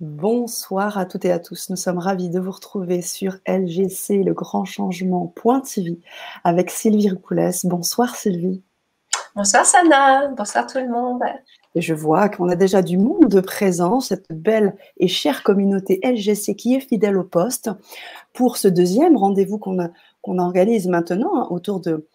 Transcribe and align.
Bonsoir 0.00 0.98
à 0.98 1.06
toutes 1.06 1.24
et 1.24 1.32
à 1.32 1.38
tous. 1.38 1.70
Nous 1.70 1.76
sommes 1.76 1.96
ravis 1.96 2.28
de 2.28 2.38
vous 2.38 2.50
retrouver 2.50 3.00
sur 3.00 3.38
LGC, 3.48 4.24
le 4.24 4.34
grand 4.34 4.66
changement.tv 4.66 5.98
avec 6.44 6.70
Sylvie 6.70 7.08
Ripoulès. 7.08 7.64
Bonsoir 7.64 8.14
Sylvie. 8.14 8.62
Bonsoir 9.34 9.64
Sana, 9.64 10.28
bonsoir 10.36 10.66
tout 10.66 10.76
le 10.76 10.90
monde. 10.90 11.22
Et 11.74 11.80
je 11.80 11.94
vois 11.94 12.28
qu'on 12.28 12.50
a 12.50 12.56
déjà 12.56 12.82
du 12.82 12.98
monde 12.98 13.40
présent, 13.40 14.00
cette 14.00 14.30
belle 14.30 14.76
et 14.98 15.08
chère 15.08 15.42
communauté 15.42 15.98
LGC 16.04 16.56
qui 16.56 16.74
est 16.74 16.80
fidèle 16.80 17.16
au 17.16 17.24
poste 17.24 17.70
pour 18.34 18.58
ce 18.58 18.68
deuxième 18.68 19.16
rendez-vous 19.16 19.56
qu'on 19.56 20.38
organise 20.38 20.88
maintenant 20.88 21.36
hein, 21.36 21.46
autour 21.48 21.80
de 21.80 22.06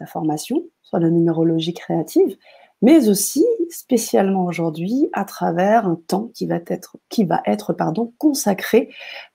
la 0.00 0.06
formation 0.06 0.64
sur 0.82 0.98
la 0.98 1.10
numérologie 1.10 1.74
créative 1.74 2.36
mais 2.82 3.08
aussi 3.08 3.44
spécialement 3.70 4.44
aujourd'hui 4.46 5.08
à 5.12 5.24
travers 5.24 5.86
un 5.86 5.98
temps 6.06 6.30
qui 6.34 6.46
va 6.46 6.58
être, 6.66 6.96
qui 7.08 7.24
va 7.24 7.40
être 7.46 7.72
pardon, 7.72 8.12
consacré 8.18 8.90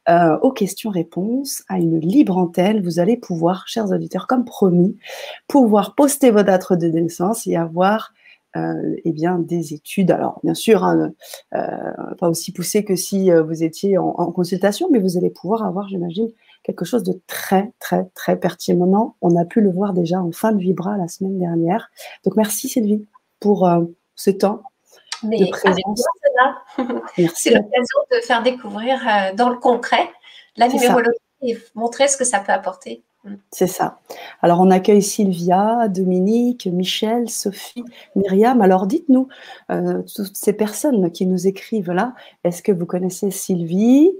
euh, 0.09 0.37
aux 0.39 0.51
questions-réponses, 0.51 1.63
à 1.67 1.77
une 1.77 1.99
libre 1.99 2.37
antenne. 2.37 2.81
Vous 2.81 2.99
allez 2.99 3.17
pouvoir, 3.17 3.67
chers 3.67 3.91
auditeurs, 3.91 4.27
comme 4.27 4.45
promis, 4.45 4.97
pouvoir 5.47 5.95
poster 5.95 6.31
vos 6.31 6.43
dates 6.43 6.73
de 6.73 6.87
naissance 6.87 7.47
et 7.47 7.55
avoir 7.55 8.13
euh, 8.57 8.95
eh 9.03 9.11
bien, 9.11 9.39
des 9.39 9.73
études. 9.73 10.11
Alors, 10.11 10.39
bien 10.43 10.53
sûr, 10.53 10.83
hein, 10.83 11.11
euh, 11.53 11.67
pas 12.17 12.29
aussi 12.29 12.51
poussé 12.51 12.83
que 12.83 12.95
si 12.95 13.29
vous 13.31 13.63
étiez 13.63 13.97
en, 13.97 14.09
en, 14.09 14.31
consultation, 14.31 14.89
mais 14.91 14.99
vous 14.99 15.17
allez 15.17 15.29
pouvoir 15.29 15.65
avoir, 15.65 15.89
j'imagine, 15.89 16.29
quelque 16.63 16.85
chose 16.85 17.03
de 17.03 17.19
très, 17.27 17.71
très, 17.79 18.05
très 18.15 18.39
pertinent. 18.39 19.15
On 19.21 19.35
a 19.35 19.45
pu 19.45 19.61
le 19.61 19.69
voir 19.69 19.93
déjà 19.93 20.21
en 20.21 20.31
fin 20.31 20.51
de 20.51 20.57
Vibra 20.57 20.97
la 20.97 21.07
semaine 21.07 21.37
dernière. 21.37 21.89
Donc, 22.23 22.35
merci 22.37 22.69
Sylvie 22.69 23.05
pour 23.45 23.67
euh, 23.67 23.83
ce 24.15 24.31
temps 24.31 24.63
de 25.21 25.49
présence. 25.51 26.03
C'est 27.35 27.51
l'occasion 27.51 27.99
de 28.11 28.19
faire 28.25 28.41
découvrir 28.41 28.99
euh, 29.07 29.35
dans 29.35 29.49
le 29.49 29.57
concret 29.57 30.09
la 30.57 30.67
numérologie 30.67 31.15
et 31.43 31.55
montrer 31.75 32.07
ce 32.07 32.17
que 32.17 32.23
ça 32.23 32.39
peut 32.39 32.51
apporter. 32.51 33.03
C'est 33.51 33.67
ça. 33.67 33.99
Alors, 34.41 34.61
on 34.61 34.71
accueille 34.71 35.03
Sylvia, 35.03 35.87
Dominique, 35.89 36.65
Michel, 36.65 37.29
Sophie, 37.29 37.83
Myriam. 38.15 38.61
Alors, 38.61 38.87
dites-nous, 38.87 39.27
euh, 39.71 40.01
toutes 40.15 40.35
ces 40.35 40.53
personnes 40.53 41.11
qui 41.11 41.27
nous 41.27 41.45
écrivent 41.45 41.91
là, 41.91 42.15
est-ce 42.43 42.63
que 42.63 42.71
vous 42.71 42.87
connaissez 42.87 43.29
Sylvie? 43.29 44.11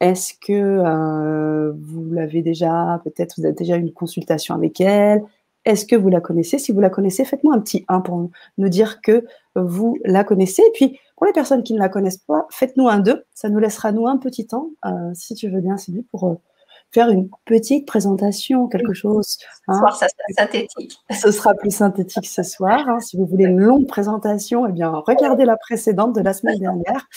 Est-ce 0.00 0.32
que 0.34 1.72
vous 1.74 2.10
l'avez 2.12 2.40
déjà, 2.40 3.00
peut-être 3.04 3.34
vous 3.38 3.44
avez 3.44 3.54
déjà 3.54 3.76
eu 3.76 3.80
une 3.80 3.92
consultation 3.92 4.54
avec 4.54 4.80
elle? 4.80 5.22
Est-ce 5.64 5.84
que 5.84 5.96
vous 5.96 6.08
la 6.08 6.20
connaissez? 6.20 6.58
Si 6.58 6.72
vous 6.72 6.80
la 6.80 6.90
connaissez, 6.90 7.24
faites-moi 7.24 7.54
un 7.54 7.60
petit 7.60 7.84
1 7.88 8.00
pour 8.00 8.30
nous 8.58 8.68
dire 8.68 9.00
que 9.02 9.26
vous 9.54 9.98
la 10.04 10.24
connaissez. 10.24 10.62
Et 10.62 10.70
puis, 10.72 10.98
pour 11.16 11.26
les 11.26 11.32
personnes 11.32 11.62
qui 11.62 11.74
ne 11.74 11.78
la 11.78 11.88
connaissent 11.88 12.18
pas, 12.18 12.46
faites-nous 12.50 12.88
un 12.88 12.98
2. 12.98 13.24
Ça 13.34 13.48
nous 13.50 13.58
laissera, 13.58 13.92
nous, 13.92 14.06
un 14.06 14.16
petit 14.16 14.46
temps, 14.46 14.70
euh, 14.86 15.10
si 15.14 15.34
tu 15.34 15.50
veux 15.50 15.60
bien, 15.60 15.76
Sylvie, 15.76 16.06
pour 16.10 16.28
euh, 16.28 16.34
faire 16.92 17.10
une 17.10 17.28
petite 17.44 17.86
présentation, 17.86 18.68
quelque 18.68 18.94
chose. 18.94 19.36
Ce 19.68 19.76
soir, 19.76 19.94
ça 19.94 20.06
sera 20.08 20.44
synthétique. 20.44 20.98
Ce 21.10 21.30
sera 21.30 21.54
plus 21.54 21.70
synthétique 21.70 22.26
ce 22.26 22.42
soir. 22.42 22.88
Hein. 22.88 23.00
Si 23.00 23.16
vous 23.16 23.26
voulez 23.26 23.44
une 23.44 23.60
longue 23.60 23.86
présentation, 23.86 24.66
eh 24.66 24.72
bien, 24.72 24.90
regardez 25.06 25.44
la 25.44 25.56
précédente 25.56 26.14
de 26.14 26.22
la 26.22 26.32
semaine 26.32 26.58
dernière, 26.58 27.08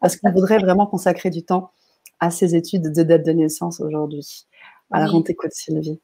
parce 0.00 0.16
qu'on 0.16 0.32
voudrait 0.32 0.58
vraiment 0.58 0.86
consacrer 0.86 1.30
du 1.30 1.44
temps 1.44 1.70
à 2.18 2.30
ces 2.30 2.54
études 2.54 2.92
de 2.92 3.02
date 3.02 3.24
de 3.24 3.32
naissance 3.32 3.80
aujourd'hui. 3.80 4.46
Alors, 4.90 5.14
on 5.14 5.22
t'écoute, 5.22 5.52
Sylvie? 5.52 6.00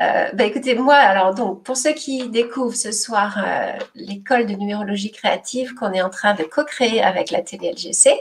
Euh, 0.00 0.28
bah, 0.32 0.44
écoutez, 0.44 0.74
moi, 0.76 0.94
alors 0.94 1.34
donc, 1.34 1.64
pour 1.64 1.76
ceux 1.76 1.92
qui 1.92 2.28
découvrent 2.28 2.76
ce 2.76 2.92
soir 2.92 3.42
euh, 3.44 3.72
l'école 3.96 4.46
de 4.46 4.54
numérologie 4.54 5.10
créative 5.10 5.74
qu'on 5.74 5.92
est 5.92 6.02
en 6.02 6.10
train 6.10 6.34
de 6.34 6.44
co-créer 6.44 7.02
avec 7.02 7.30
la 7.32 7.42
TDLGC, 7.42 8.14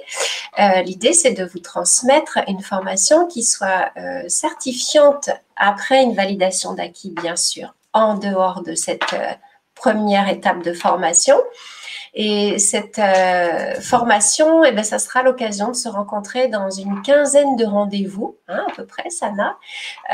euh, 0.59 0.81
l'idée 0.81 1.14
c'est 1.14 1.33
de 1.33 1.45
vous 1.45 1.59
transmettre 1.59 2.39
une 2.48 2.61
formation 2.61 3.28
qui 3.28 3.44
soit 3.44 3.92
certifiante 4.28 5.30
après 5.55 6.02
une 6.02 6.16
validation 6.16 6.73
d'acquis, 6.73 7.11
bien 7.21 7.36
sûr, 7.36 7.76
en 7.94 8.15
dehors 8.15 8.64
de 8.64 8.73
cette 8.73 9.15
première 9.77 10.27
étape 10.30 10.64
de 10.64 10.73
formation. 10.73 11.38
Et 12.20 12.58
cette 12.58 12.98
euh, 12.98 13.80
formation, 13.80 14.64
eh 14.64 14.71
ben, 14.71 14.83
ça 14.83 14.98
sera 14.98 15.21
l'occasion 15.21 15.67
de 15.67 15.76
se 15.76 15.88
rencontrer 15.88 16.48
dans 16.48 16.71
une 16.71 17.04
quinzaine 17.04 17.55
de 17.58 17.64
rendez-vous, 17.64 18.38
hein, 18.48 18.65
à 18.67 18.76
peu 18.76 18.88
près, 18.88 19.11
Sana. 19.11 19.55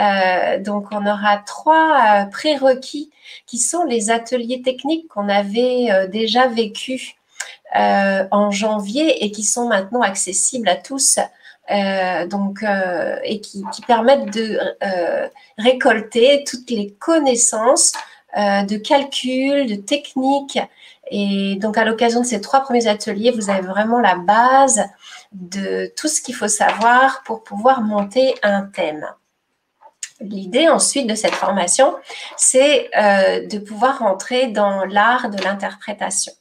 Euh, 0.02 0.60
donc, 0.60 0.88
on 0.92 1.06
aura 1.06 1.38
trois 1.38 1.96
euh, 1.96 2.26
prérequis 2.26 3.10
qui 3.46 3.58
sont 3.58 3.86
les 3.86 4.10
ateliers 4.10 4.62
techniques 4.62 5.08
qu'on 5.08 5.30
avait 5.30 5.92
euh, 5.92 6.08
déjà 6.08 6.48
vécus 6.48 7.14
en 7.76 8.52
janvier 8.52 9.24
et 9.24 9.32
qui 9.32 9.44
sont 9.44 9.68
maintenant 9.68 10.02
accessibles 10.02 10.70
à 10.70 10.76
tous. 10.76 11.18
donc, 12.30 12.64
et 13.24 13.42
qui, 13.42 13.64
permettent 13.88 14.32
de 14.32 14.60
récolter 15.58 16.44
toutes 16.46 16.70
les 16.70 16.94
connaissances 17.00 17.94
de 18.36 18.78
calcul, 18.78 19.68
de 19.68 19.76
techniques 19.76 20.60
et 21.16 21.58
donc, 21.58 21.78
à 21.78 21.86
l'occasion 21.86 22.22
de 22.22 22.26
ces 22.26 22.42
trois 22.42 22.62
premiers 22.62 22.88
ateliers, 22.88 23.32
vous 23.32 23.50
avez 23.50 23.68
vraiment 23.68 24.00
la 24.00 24.16
base 24.16 24.82
de 25.32 25.92
tout 25.96 26.08
ce 26.08 26.22
qu'il 26.22 26.36
faut 26.36 26.48
savoir 26.48 27.24
pour 27.24 27.44
pouvoir 27.44 27.82
monter 27.82 28.36
un 28.42 28.64
thème. 28.64 29.06
L'idée 30.22 30.70
ensuite 30.70 31.08
de 31.08 31.16
cette 31.16 31.36
formation, 31.36 31.96
c'est 32.38 32.90
euh, 32.98 33.46
de 33.46 33.60
pouvoir 33.60 34.00
rentrer 34.00 34.48
dans 34.48 34.86
l'art 34.86 35.30
de 35.30 35.42
l'interprétation 35.44 36.32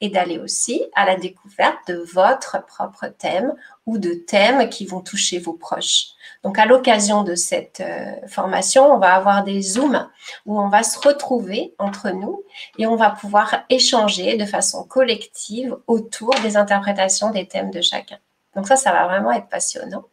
et 0.00 0.08
d'aller 0.08 0.38
aussi 0.38 0.86
à 0.94 1.04
la 1.04 1.16
découverte 1.16 1.78
de 1.88 1.96
votre 2.12 2.64
propre 2.66 3.08
thème 3.08 3.54
ou 3.84 3.98
de 3.98 4.14
thèmes 4.14 4.70
qui 4.70 4.86
vont 4.86 5.00
toucher 5.00 5.38
vos 5.38 5.52
proches. 5.52 6.06
Donc, 6.44 6.58
à 6.58 6.66
l'occasion 6.66 7.24
de 7.24 7.34
cette 7.34 7.80
euh, 7.80 8.26
formation, 8.28 8.92
on 8.92 8.98
va 8.98 9.14
avoir 9.14 9.44
des 9.44 9.60
Zooms 9.60 10.08
où 10.46 10.60
on 10.60 10.68
va 10.68 10.82
se 10.82 10.98
retrouver 10.98 11.74
entre 11.78 12.10
nous 12.10 12.42
et 12.78 12.86
on 12.86 12.96
va 12.96 13.10
pouvoir 13.10 13.62
échanger 13.70 14.36
de 14.36 14.44
façon 14.44 14.84
collective 14.84 15.76
autour 15.86 16.34
des 16.42 16.56
interprétations 16.56 17.30
des 17.30 17.46
thèmes 17.46 17.70
de 17.70 17.80
chacun. 17.80 18.18
Donc, 18.54 18.66
ça, 18.66 18.76
ça 18.76 18.92
va 18.92 19.06
vraiment 19.06 19.32
être 19.32 19.48
passionnant. 19.48 20.04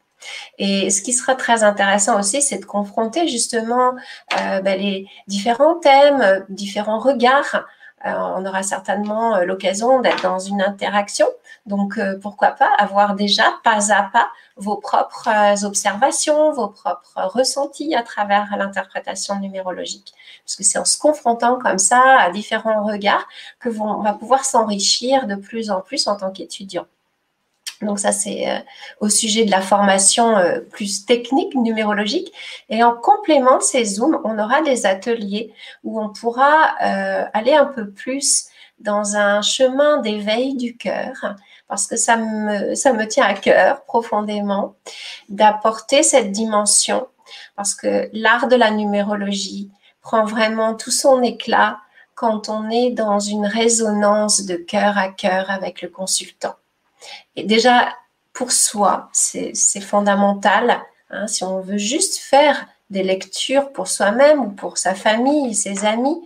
Et 0.57 0.89
ce 0.89 1.01
qui 1.01 1.13
sera 1.13 1.35
très 1.35 1.63
intéressant 1.63 2.19
aussi, 2.19 2.41
c'est 2.41 2.57
de 2.57 2.65
confronter 2.65 3.27
justement 3.27 3.93
euh, 4.39 4.61
ben, 4.61 4.79
les 4.79 5.07
différents 5.27 5.75
thèmes, 5.75 6.45
différents 6.49 6.99
regards 6.99 7.55
euh, 7.55 7.61
on 8.13 8.45
aura 8.45 8.63
certainement 8.63 9.35
euh, 9.35 9.45
l'occasion 9.45 9.99
d'être 10.01 10.21
dans 10.23 10.39
une 10.39 10.61
interaction. 10.61 11.27
Donc, 11.65 11.97
euh, 11.97 12.19
pourquoi 12.21 12.51
pas 12.51 12.69
avoir 12.77 13.15
déjà 13.15 13.43
pas 13.63 13.91
à 13.91 14.03
pas 14.03 14.29
vos 14.57 14.77
propres 14.77 15.65
observations, 15.65 16.51
vos 16.51 16.67
propres 16.67 17.21
ressentis 17.33 17.95
à 17.95 18.03
travers 18.03 18.55
l'interprétation 18.57 19.39
numérologique. 19.39 20.13
Parce 20.45 20.55
que 20.55 20.63
c'est 20.63 20.77
en 20.77 20.85
se 20.85 20.97
confrontant 20.97 21.57
comme 21.57 21.79
ça 21.79 22.19
à 22.19 22.29
différents 22.29 22.83
regards 22.85 23.27
que 23.59 23.69
on 23.79 24.01
va 24.01 24.13
pouvoir 24.13 24.45
s'enrichir 24.45 25.27
de 25.27 25.35
plus 25.35 25.71
en 25.71 25.81
plus 25.81 26.07
en 26.07 26.15
tant 26.15 26.31
qu'étudiant. 26.31 26.85
Donc 27.81 27.99
ça, 27.99 28.11
c'est 28.11 28.49
euh, 28.49 28.59
au 29.01 29.09
sujet 29.09 29.45
de 29.45 29.51
la 29.51 29.61
formation 29.61 30.37
euh, 30.37 30.59
plus 30.59 31.05
technique, 31.05 31.55
numérologique. 31.55 32.31
Et 32.69 32.83
en 32.83 32.93
complément 32.93 33.57
de 33.57 33.63
ces 33.63 33.83
Zooms, 33.83 34.19
on 34.23 34.39
aura 34.39 34.61
des 34.61 34.85
ateliers 34.85 35.53
où 35.83 36.01
on 36.01 36.09
pourra 36.09 36.75
euh, 36.81 37.25
aller 37.33 37.53
un 37.53 37.65
peu 37.65 37.89
plus 37.89 38.45
dans 38.79 39.15
un 39.15 39.41
chemin 39.41 39.97
d'éveil 39.99 40.55
du 40.55 40.75
cœur, 40.75 41.35
parce 41.67 41.87
que 41.87 41.95
ça 41.95 42.17
me, 42.17 42.75
ça 42.75 42.91
me 42.91 43.07
tient 43.07 43.25
à 43.25 43.33
cœur 43.33 43.85
profondément 43.85 44.75
d'apporter 45.29 46.03
cette 46.03 46.31
dimension, 46.31 47.07
parce 47.55 47.73
que 47.73 48.09
l'art 48.11 48.47
de 48.47 48.55
la 48.55 48.71
numérologie 48.71 49.71
prend 50.01 50.25
vraiment 50.25 50.75
tout 50.75 50.91
son 50.91 51.23
éclat 51.23 51.79
quand 52.15 52.49
on 52.49 52.69
est 52.69 52.91
dans 52.91 53.19
une 53.19 53.45
résonance 53.45 54.45
de 54.45 54.55
cœur 54.55 54.97
à 54.97 55.09
cœur 55.09 55.49
avec 55.49 55.81
le 55.81 55.89
consultant. 55.89 56.55
Et 57.35 57.43
déjà, 57.43 57.89
pour 58.33 58.51
soi, 58.51 59.09
c'est 59.13 59.81
fondamental. 59.81 60.81
Hein, 61.09 61.27
si 61.27 61.43
on 61.43 61.61
veut 61.61 61.77
juste 61.77 62.17
faire 62.17 62.67
des 62.89 63.03
lectures 63.03 63.71
pour 63.71 63.87
soi-même 63.87 64.39
ou 64.41 64.49
pour 64.49 64.77
sa 64.77 64.93
famille, 64.93 65.55
ses 65.55 65.85
amis, 65.85 66.21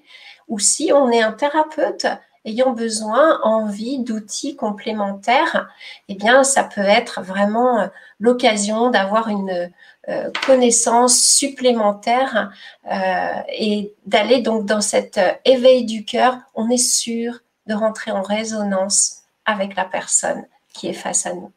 ou 0.48 0.60
si 0.60 0.92
on 0.94 1.12
est 1.12 1.22
un 1.22 1.32
thérapeute 1.32 2.08
ayant 2.46 2.72
besoin, 2.72 3.40
envie 3.44 4.00
d'outils 4.00 4.56
complémentaires, 4.56 5.70
eh 6.08 6.16
bien, 6.16 6.44
ça 6.44 6.64
peut 6.64 6.82
être 6.82 7.22
vraiment 7.22 7.80
euh, 7.80 7.88
l'occasion 8.20 8.90
d'avoir 8.90 9.28
une 9.28 9.72
euh, 10.08 10.32
connaissance 10.46 11.22
supplémentaire 11.22 12.52
euh, 12.92 13.42
et 13.50 13.94
d'aller 14.06 14.42
donc 14.42 14.66
dans 14.66 14.82
cet 14.82 15.20
éveil 15.46 15.86
du 15.86 16.06
cœur. 16.06 16.38
On 16.56 16.70
est 16.70 16.78
sûr 16.78 17.40
de 17.68 17.74
rentrer 17.76 18.12
en 18.12 18.24
résonance 18.24 19.24
avec 19.46 19.76
la 19.76 19.86
personne 19.86 20.46
qui 20.80 20.88
est 20.88 20.94
face 20.94 21.26
à 21.26 21.34
nous. 21.34 21.52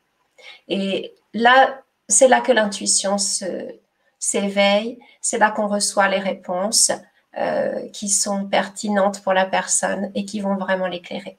Et 0.69 1.15
là, 1.33 1.81
c'est 2.09 2.29
là 2.29 2.41
que 2.41 2.51
l'intuition 2.51 3.17
s'éveille, 4.19 4.99
c'est 5.21 5.39
là 5.39 5.51
qu'on 5.51 5.69
reçoit 5.69 6.09
les 6.09 6.19
réponses 6.19 6.91
euh, 7.39 7.89
qui 7.93 8.09
sont 8.09 8.45
pertinentes 8.47 9.23
pour 9.23 9.33
la 9.33 9.47
personne 9.47 10.11
et 10.17 10.25
qui 10.25 10.41
vont 10.41 10.57
vraiment 10.57 10.89
l'éclairer. 10.89 11.37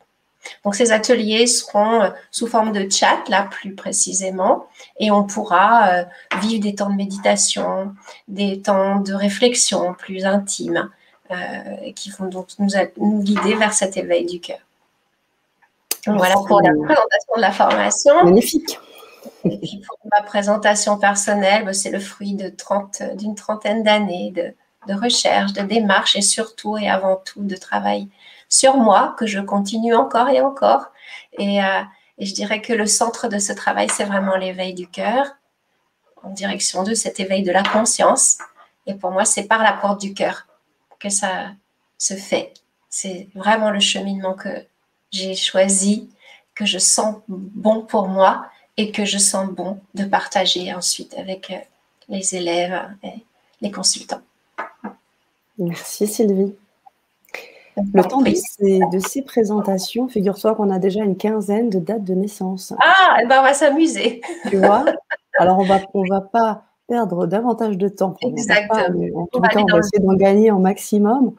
Donc 0.63 0.75
ces 0.75 0.91
ateliers 0.91 1.45
seront 1.45 2.01
euh, 2.01 2.09
sous 2.31 2.47
forme 2.47 2.71
de 2.71 2.89
chat, 2.89 3.27
là 3.27 3.43
plus 3.43 3.75
précisément, 3.75 4.65
et 4.99 5.11
on 5.11 5.23
pourra 5.25 5.87
euh, 5.89 6.03
vivre 6.41 6.61
des 6.61 6.75
temps 6.75 6.89
de 6.89 6.95
méditation, 6.95 7.93
des 8.29 8.61
temps 8.61 8.99
de 9.01 9.13
réflexion 9.13 9.93
plus 9.93 10.25
intimes, 10.25 10.89
qui 11.95 12.11
vont 12.11 12.27
donc 12.27 12.49
nous, 12.59 12.69
nous, 12.97 13.23
guider 13.23 13.55
vers 13.55 13.73
cet 13.73 13.97
éveil 13.97 14.27
du 14.27 14.39
cœur. 14.39 14.59
Voilà 16.05 16.35
pour 16.35 16.61
la 16.61 16.71
présentation 16.71 17.35
de 17.35 17.41
la 17.41 17.51
formation. 17.51 18.23
Magnifique. 18.23 18.79
Et 19.45 19.57
puis 19.57 19.81
pour 19.87 19.97
ma 20.11 20.21
présentation 20.21 20.97
personnelle, 20.97 21.65
bah, 21.65 21.73
c'est 21.73 21.91
le 21.91 21.99
fruit 21.99 22.35
de 22.35 22.49
30, 22.49 23.01
d'une 23.17 23.35
trentaine 23.35 23.83
d'années 23.83 24.31
de, 24.31 24.53
de 24.87 24.99
recherche, 24.99 25.53
de 25.53 25.61
démarche 25.61 26.15
et 26.15 26.21
surtout 26.21 26.77
et 26.77 26.89
avant 26.89 27.17
tout 27.17 27.43
de 27.43 27.55
travail 27.55 28.09
sur 28.49 28.77
moi 28.77 29.15
que 29.17 29.25
je 29.25 29.39
continue 29.39 29.95
encore 29.95 30.29
et 30.29 30.41
encore. 30.41 30.91
Et, 31.39 31.63
euh, 31.63 31.81
et 32.17 32.25
je 32.25 32.33
dirais 32.33 32.61
que 32.61 32.73
le 32.73 32.85
centre 32.85 33.27
de 33.27 33.39
ce 33.39 33.53
travail, 33.53 33.89
c'est 33.89 34.03
vraiment 34.03 34.35
l'éveil 34.35 34.73
du 34.73 34.87
cœur 34.87 35.25
en 36.21 36.29
direction 36.29 36.83
de 36.83 36.93
cet 36.93 37.19
éveil 37.19 37.43
de 37.43 37.51
la 37.51 37.63
conscience. 37.63 38.37
Et 38.85 38.93
pour 38.93 39.11
moi, 39.11 39.25
c'est 39.25 39.43
par 39.45 39.63
la 39.63 39.73
porte 39.73 39.99
du 39.99 40.13
cœur 40.13 40.47
que 40.99 41.09
ça 41.09 41.51
se 41.97 42.13
fait. 42.13 42.53
C'est 42.89 43.29
vraiment 43.33 43.71
le 43.71 43.79
cheminement 43.79 44.33
que 44.33 44.49
j'ai 45.13 45.35
choisi, 45.35 46.09
que 46.55 46.65
je 46.65 46.77
sens 46.77 47.15
bon 47.27 47.81
pour 47.81 48.07
moi 48.07 48.45
et 48.77 48.91
que 48.91 49.05
je 49.05 49.17
sens 49.17 49.49
bon 49.49 49.79
de 49.93 50.03
partager 50.03 50.73
ensuite 50.73 51.15
avec 51.17 51.51
euh, 51.51 51.57
les 52.09 52.35
élèves 52.35 52.79
et 53.03 53.23
les 53.61 53.71
consultants. 53.71 54.21
Merci 55.57 56.07
Sylvie. 56.07 56.53
Le 57.93 58.03
temps 58.03 58.21
de 58.21 58.99
ces, 58.99 59.21
présentations, 59.23 60.07
figure-toi 60.07 60.53
qu'on 60.53 60.69
a 60.69 60.77
déjà 60.77 61.03
une 61.03 61.17
quinzaine 61.17 61.71
de 61.71 61.79
dates 61.79 62.03
de 62.03 62.13
naissance. 62.13 62.73
Ah, 62.79 63.17
eh 63.21 63.25
ben 63.25 63.39
on 63.39 63.43
va 63.43 63.53
s'amuser. 63.53 64.21
Tu 64.49 64.57
vois? 64.57 64.85
Alors, 65.39 65.57
on 65.57 65.63
va, 65.63 65.79
on 65.95 66.03
va 66.07 66.21
pas 66.21 66.65
perdre 66.87 67.25
davantage 67.25 67.77
de 67.77 67.87
temps. 67.87 68.15
Exactement. 68.21 69.21
en 69.21 69.25
tout 69.25 69.41
cas, 69.41 69.59
on 69.59 69.65
va 69.65 69.79
essayer 69.79 70.03
d'en 70.03 70.13
gagner 70.13 70.51
un 70.51 70.59
maximum 70.59 71.33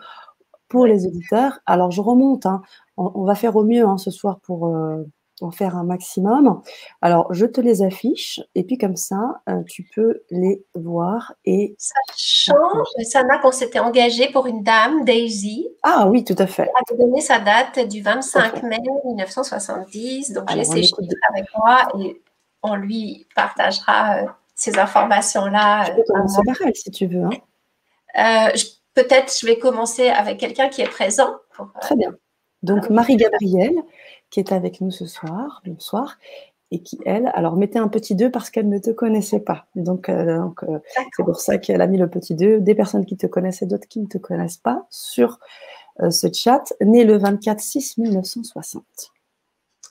pour 0.69 0.87
les 0.87 1.07
auditeurs. 1.07 1.61
Alors, 1.67 1.93
je 1.93 2.01
remonte. 2.01 2.47
Hein. 2.47 2.63
On, 2.97 3.25
va 3.25 3.35
faire 3.35 3.57
au 3.57 3.65
mieux 3.65 3.85
hein, 3.85 3.99
ce 3.99 4.11
soir 4.11 4.39
pour, 4.41 4.69
euh, 4.69 5.05
en 5.41 5.51
faire 5.51 5.77
un 5.77 5.85
maximum. 5.85 6.63
Alors, 7.03 7.33
je 7.33 7.47
te 7.47 7.61
les 7.61 7.83
affiche 7.83 8.41
et 8.55 8.63
puis 8.63 8.79
comme 8.79 8.97
ça, 8.97 9.41
euh, 9.49 9.63
tu 9.65 9.85
peux 9.95 10.23
les 10.31 10.65
voir. 10.75 11.35
Et 11.45 11.75
ça 11.79 11.95
change. 12.17 12.87
Sana, 13.03 13.39
qu'on 13.39 13.53
s'était 13.53 13.81
engagé 13.81 14.31
pour 14.31 14.47
une 14.47 14.63
dame, 14.63 15.05
Daisy. 15.05 15.69
Ah 15.83 16.07
oui, 16.09 16.25
tout 16.25 16.37
à 16.39 16.47
fait. 16.47 16.63
Elle 16.63 16.95
a 16.95 16.99
donné 16.99 17.21
sa 17.21 17.41
date 17.41 17.89
du 17.89 18.01
25 18.01 18.63
mai 18.63 18.79
1970. 19.05 20.33
Donc, 20.33 20.51
j'ai 20.51 20.65
ses 20.65 20.83
chiffres 20.83 21.01
avec 21.31 21.47
moi 21.57 21.89
et 21.99 22.21
on 22.63 22.77
lui 22.77 23.27
partagera 23.35 24.19
euh, 24.19 24.27
ces 24.55 24.79
informations-là. 24.79 25.91
Peux 25.91 26.03
commencer 26.07 26.41
par 26.47 26.57
elle 26.65 26.77
si 26.77 26.91
tu 26.91 27.07
veux. 27.07 27.25
Hein. 27.25 28.51
Peut-être 28.95 29.37
je 29.41 29.45
vais 29.45 29.59
commencer 29.59 30.09
avec 30.09 30.39
quelqu'un 30.39 30.69
qui 30.69 30.81
est 30.81 30.89
présent. 30.89 31.35
Très 31.81 31.97
bien. 31.97 32.15
Donc, 32.65 32.89
Marie-Gabrielle, 32.89 33.77
qui 34.31 34.41
est 34.41 34.53
avec 34.53 34.81
nous 34.81 34.91
ce 34.91 35.07
soir, 35.07 35.63
bonsoir, 35.67 36.19
et 36.71 36.83
qui, 36.83 36.99
elle, 37.05 37.31
alors 37.35 37.57
mettez 37.57 37.79
un 37.79 37.89
petit 37.89 38.15
2 38.15 38.31
parce 38.31 38.51
qu'elle 38.51 38.69
ne 38.69 38.79
te 38.79 38.91
connaissait 38.91 39.41
pas. 39.41 39.67
Donc, 39.77 40.09
euh, 40.09 40.41
euh, 40.63 40.79
c'est 41.17 41.23
pour 41.23 41.39
ça 41.39 41.59
qu'elle 41.59 41.83
a 41.83 41.87
mis 41.87 41.99
le 41.99 42.09
petit 42.09 42.35
2. 42.35 42.61
Des 42.61 42.75
personnes 42.75 43.05
qui 43.05 43.17
te 43.17 43.27
connaissent 43.27 43.63
et 43.63 43.67
d'autres 43.67 43.87
qui 43.87 44.01
ne 44.01 44.07
te 44.07 44.19
connaissent 44.19 44.57
pas 44.57 44.87
sur 44.91 45.39
euh, 46.01 46.11
ce 46.11 46.27
chat, 46.33 46.73
né 46.81 47.05
le 47.05 47.19
24 47.19 47.61
6 47.61 47.99
1960. 47.99 48.83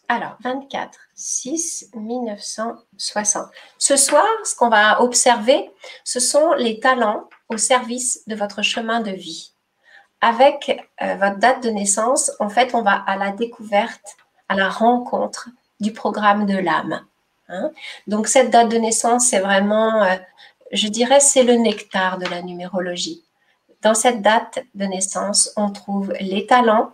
Alors, 0.10 0.36
24 0.44 1.00
6 1.14 1.92
1960. 1.96 3.46
Ce 3.78 3.96
soir, 3.96 4.26
ce 4.44 4.56
qu'on 4.56 4.70
va 4.70 5.02
observer, 5.02 5.72
ce 6.04 6.20
sont 6.20 6.54
les 6.54 6.80
talents 6.80 7.30
au 7.50 7.58
service 7.58 8.24
de 8.28 8.36
votre 8.36 8.64
chemin 8.64 9.00
de 9.00 9.12
vie. 9.12 9.53
Avec 10.26 10.90
votre 11.00 11.38
date 11.38 11.62
de 11.64 11.70
naissance, 11.70 12.32
en 12.40 12.48
fait, 12.48 12.74
on 12.74 12.82
va 12.82 12.94
à 12.94 13.18
la 13.18 13.32
découverte 13.32 14.16
à 14.48 14.56
la 14.56 14.70
rencontre 14.70 15.50
du 15.80 15.92
programme 15.92 16.46
de 16.46 16.58
l'âme. 16.58 17.02
Hein. 17.50 17.72
Donc 18.08 18.28
cette 18.28 18.50
date 18.50 18.70
de 18.70 18.78
naissance, 18.78 19.28
c'est 19.28 19.40
vraiment, 19.40 20.04
euh, 20.04 20.16
je 20.72 20.88
dirais, 20.88 21.20
c'est 21.20 21.44
le 21.44 21.56
nectar 21.56 22.18
de 22.18 22.26
la 22.26 22.42
numérologie. 22.42 23.24
Dans 23.82 23.94
cette 23.94 24.22
date 24.22 24.64
de 24.76 24.86
naissance, 24.86 25.52
on 25.58 25.72
trouve 25.72 26.14
les 26.20 26.46
talents, 26.46 26.92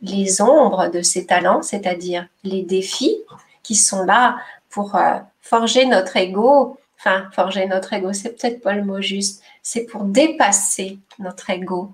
les 0.00 0.40
ombres 0.40 0.88
de 0.88 1.02
ces 1.02 1.26
talents, 1.26 1.62
c'est-à-dire 1.62 2.26
les 2.42 2.62
défis 2.62 3.18
qui 3.62 3.74
sont 3.74 4.04
là 4.04 4.36
pour 4.70 4.94
euh, 4.94 5.18
forger 5.40 5.86
notre 5.86 6.16
ego. 6.16 6.78
Enfin, 6.98 7.28
forger 7.32 7.66
notre 7.66 7.92
ego, 7.92 8.12
c'est 8.12 8.30
peut-être 8.30 8.62
pas 8.62 8.72
le 8.72 8.84
mot 8.84 9.02
juste. 9.02 9.42
C'est 9.62 9.84
pour 9.84 10.04
dépasser 10.04 10.98
notre 11.18 11.50
ego 11.50 11.90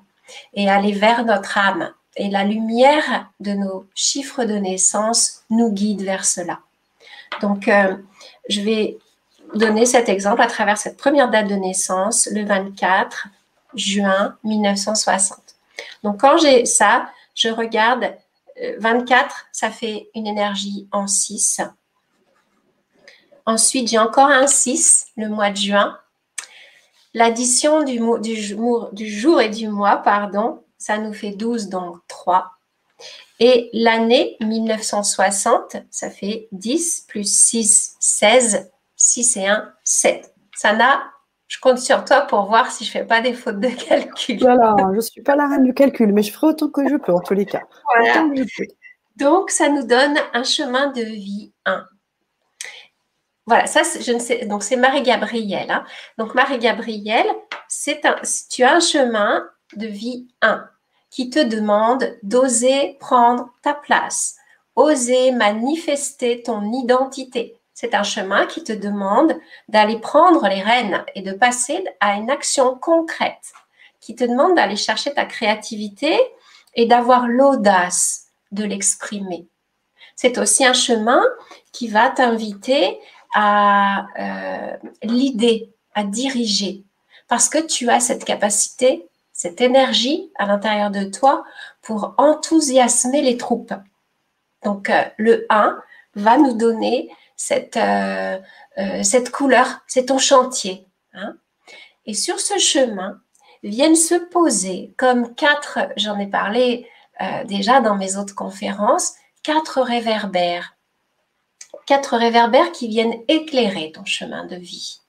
et 0.55 0.69
aller 0.69 0.93
vers 0.93 1.25
notre 1.25 1.59
âme 1.59 1.93
et 2.17 2.29
la 2.29 2.45
lumière 2.45 3.31
de 3.41 3.53
nos 3.53 3.87
chiffres 3.95 4.45
de 4.45 4.55
naissance 4.55 5.43
nous 5.51 5.71
guide 5.73 6.03
vers 6.03 6.25
cela. 6.25 6.61
Donc, 7.41 7.69
euh, 7.69 7.97
je 8.49 8.61
vais 8.61 8.99
donner 9.55 9.87
cet 9.87 10.09
exemple 10.09 10.43
à 10.43 10.47
travers 10.47 10.79
cette 10.79 10.97
première 10.97 11.31
date 11.31 11.49
de 11.49 11.55
naissance, 11.55 12.29
le 12.33 12.45
24 12.45 13.29
juin 13.75 14.37
1960. 14.45 15.39
Donc, 16.03 16.21
quand 16.21 16.37
j'ai 16.39 16.67
ça, 16.67 17.11
je 17.35 17.49
regarde 17.49 18.15
24, 18.79 19.25
euh, 19.25 19.29
ça 19.53 19.71
fait 19.71 20.09
une 20.15 20.27
énergie 20.27 20.87
en 20.93 21.07
6. 21.07 21.63
Ensuite, 23.47 23.89
j'ai 23.89 23.99
encore 23.99 24.29
un 24.29 24.47
6 24.47 25.09
le 25.17 25.29
mois 25.29 25.51
de 25.51 25.57
juin. 25.57 25.99
L'addition 27.15 27.83
du, 27.83 28.01
du, 28.21 28.57
du 28.93 29.07
jour 29.09 29.41
et 29.41 29.49
du 29.51 29.69
mois, 29.69 29.97
pardon, 29.97 30.65
ça 30.79 30.99
nous 30.99 31.13
fait 31.13 31.33
12, 31.33 31.69
donc 31.69 31.97
3. 32.09 32.51
Et 33.41 33.71
l'année 33.73 34.37
1960, 34.41 35.77
ça 35.91 36.11
fait 36.11 36.49
10 36.53 37.07
plus 37.09 37.31
6, 37.31 37.97
16, 37.99 38.71
6 38.97 39.37
et 39.37 39.49
1, 39.49 39.73
7. 39.85 40.35
Sana, 40.57 41.03
je 41.49 41.59
compte 41.61 41.79
sur 41.79 42.05
toi 42.05 42.23
pour 42.23 42.47
voir 42.47 42.71
si 42.71 42.85
je 42.85 42.91
ne 42.91 42.93
fais 42.93 43.05
pas 43.05 43.21
des 43.21 43.35
fautes 43.35 43.61
de 43.61 43.69
calcul. 43.69 44.39
Voilà, 44.39 44.75
je 44.91 44.97
ne 44.97 45.01
suis 45.01 45.23
pas 45.23 45.37
la 45.37 45.49
reine 45.49 45.65
du 45.65 45.75
calcul, 45.75 46.13
mais 46.13 46.23
je 46.23 46.33
ferai 46.33 46.49
autant 46.49 46.69
que 46.69 46.89
je 46.89 46.97
peux 46.97 47.13
en 47.13 47.21
tous 47.21 47.35
les 47.35 47.45
cas. 47.45 47.63
Donc, 49.17 49.51
ça 49.51 49.69
nous 49.69 49.87
donne 49.87 50.17
un 50.33 50.45
chemin 50.45 50.93
de 50.93 51.03
vie 51.03 51.53
1. 51.67 51.85
Voilà, 53.47 53.67
ça, 53.67 53.83
je 54.01 54.13
ne 54.13 54.19
sais. 54.19 54.47
Donc, 54.47 54.63
c'est 54.63 54.77
Marie-Gabrielle. 54.77 55.71
Hein. 55.71 55.85
Donc, 56.17 56.35
Marie-Gabrielle, 56.35 57.27
c'est 57.69 58.05
un, 58.05 58.17
tu 58.51 58.63
as 58.63 58.75
un 58.75 58.81
chemin 58.81 59.45
de 59.77 59.87
vie 59.87 60.29
1 60.43 60.69
qui 61.11 61.29
te 61.29 61.41
demande 61.41 62.17
d'oser 62.23 62.97
prendre 63.01 63.51
ta 63.63 63.75
place, 63.75 64.37
oser 64.77 65.33
manifester 65.33 66.43
ton 66.43 66.73
identité. 66.73 67.59
C'est 67.75 67.95
un 67.95 68.03
chemin 68.03 68.47
qui 68.47 68.63
te 68.63 68.73
demande 68.73 69.39
d'aller 69.69 69.99
prendre 69.99 70.47
les 70.49 70.63
rênes 70.63 71.05
et 71.15 71.23
de 71.23 71.33
passer 71.33 71.85
à 72.01 72.15
une 72.15 72.31
action 72.31 72.77
concrète, 72.77 73.53
qui 74.01 74.15
te 74.15 74.25
demande 74.25 74.55
d'aller 74.55 74.77
chercher 74.77 75.13
ta 75.13 75.25
créativité 75.25 76.19
et 76.75 76.87
d'avoir 76.87 77.27
l'audace 77.27 78.29
de 78.53 78.65
l'exprimer. 78.65 79.49
C'est 80.17 80.39
aussi 80.39 80.65
un 80.65 80.75
chemin 80.75 81.23
qui 81.73 81.89
va 81.89 82.11
t'inviter 82.11 82.99
à 83.35 84.07
euh, 84.19 84.77
l'idée, 85.03 85.71
à 85.95 86.05
diriger, 86.05 86.85
parce 87.29 87.49
que 87.49 87.59
tu 87.59 87.91
as 87.91 88.01
cette 88.01 88.25
capacité 88.25 89.09
cette 89.35 89.61
énergie 89.61 90.31
à 90.39 90.47
l'intérieur 90.47 90.91
de 90.91 91.05
toi 91.05 91.43
pour 91.81 92.15
enthousiasmer 92.19 93.23
les 93.23 93.39
troupes. 93.39 93.73
Donc 94.63 94.89
euh, 94.89 95.03
le 95.17 95.47
1 95.51 95.81
va 96.15 96.37
nous 96.37 96.53
donner 96.53 97.11
cette, 97.35 97.77
euh, 97.77 98.39
cette 99.03 99.33
couleur, 99.33 99.81
c'est 99.89 100.07
ton 100.07 100.19
chantier. 100.19 100.87
Hein. 101.15 101.35
Et 102.07 102.15
sur 102.15 102.39
ce 102.39 102.59
chemin 102.59 103.21
viennent 103.65 103.97
se 103.97 104.15
poser 104.15 104.95
comme 104.97 105.35
quatre, 105.35 105.81
j'en 105.97 106.19
ai 106.19 106.27
parlé 106.27 106.87
déjà 107.45 107.81
dans 107.81 107.95
mes 107.95 108.17
autres 108.17 108.35
conférences, 108.35 109.15
quatre 109.45 109.81
réverbères. 109.81 110.77
Quatre 111.87 112.17
réverbères 112.17 112.73
qui 112.73 112.89
viennent 112.89 113.21
éclairer 113.29 113.93
ton 113.93 114.05
chemin 114.05 114.45
de 114.47 114.57
vie. 114.57 115.01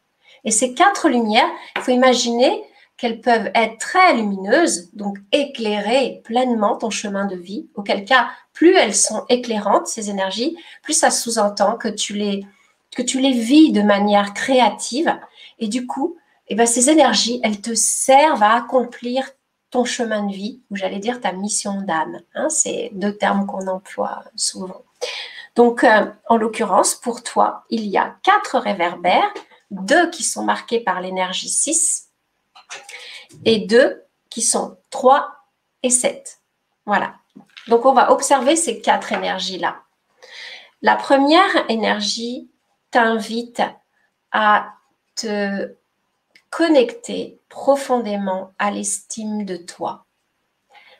Et 0.43 0.51
ces 0.51 0.73
quatre 0.73 1.09
lumières, 1.09 1.49
il 1.75 1.81
faut 1.81 1.91
imaginer 1.91 2.63
qu'elles 2.97 3.21
peuvent 3.21 3.51
être 3.55 3.77
très 3.79 4.13
lumineuses, 4.13 4.89
donc 4.93 5.17
éclairer 5.31 6.21
pleinement 6.23 6.75
ton 6.77 6.89
chemin 6.89 7.25
de 7.25 7.35
vie, 7.35 7.67
auquel 7.75 8.05
cas, 8.05 8.29
plus 8.53 8.75
elles 8.75 8.95
sont 8.95 9.25
éclairantes, 9.29 9.87
ces 9.87 10.09
énergies, 10.09 10.57
plus 10.83 10.93
ça 10.93 11.11
sous-entend 11.11 11.77
que 11.77 11.87
tu 11.87 12.13
les 12.13 12.45
que 12.95 13.01
tu 13.01 13.19
les 13.19 13.31
vis 13.31 13.71
de 13.71 13.81
manière 13.81 14.35
créative 14.35 15.17
et 15.59 15.67
du 15.67 15.87
coup, 15.87 16.17
eh 16.47 16.55
ben, 16.55 16.65
ces 16.65 16.89
énergies, 16.89 17.39
elles 17.43 17.61
te 17.61 17.73
servent 17.73 18.43
à 18.43 18.55
accomplir 18.55 19.29
ton 19.69 19.85
chemin 19.85 20.23
de 20.25 20.33
vie, 20.33 20.61
ou 20.69 20.75
j'allais 20.75 20.99
dire 20.99 21.19
ta 21.19 21.31
mission 21.31 21.81
d'âme. 21.81 22.19
Hein, 22.35 22.49
c'est 22.49 22.91
deux 22.93 23.15
termes 23.17 23.47
qu'on 23.47 23.67
emploie 23.67 24.23
souvent. 24.35 24.83
Donc, 25.55 25.83
euh, 25.83 26.05
en 26.27 26.37
l'occurrence, 26.37 26.95
pour 26.95 27.21
toi, 27.21 27.65
il 27.69 27.85
y 27.85 27.97
a 27.97 28.15
quatre 28.23 28.57
réverbères, 28.57 29.31
deux 29.69 30.09
qui 30.09 30.23
sont 30.23 30.43
marqués 30.43 30.79
par 30.79 31.01
l'énergie 31.01 31.49
6 31.49 32.09
et 33.45 33.59
deux 33.59 34.03
qui 34.29 34.41
sont 34.41 34.77
3 34.89 35.31
et 35.83 35.89
7. 35.89 36.39
Voilà. 36.85 37.15
Donc, 37.67 37.85
on 37.85 37.93
va 37.93 38.11
observer 38.11 38.55
ces 38.55 38.81
quatre 38.81 39.11
énergies-là. 39.11 39.83
La 40.81 40.95
première 40.95 41.69
énergie 41.69 42.49
t'invite 42.91 43.61
à 44.31 44.73
te 45.15 45.75
connecter 46.49 47.39
profondément 47.49 48.53
à 48.59 48.71
l'estime 48.71 49.45
de 49.45 49.57
toi. 49.57 50.05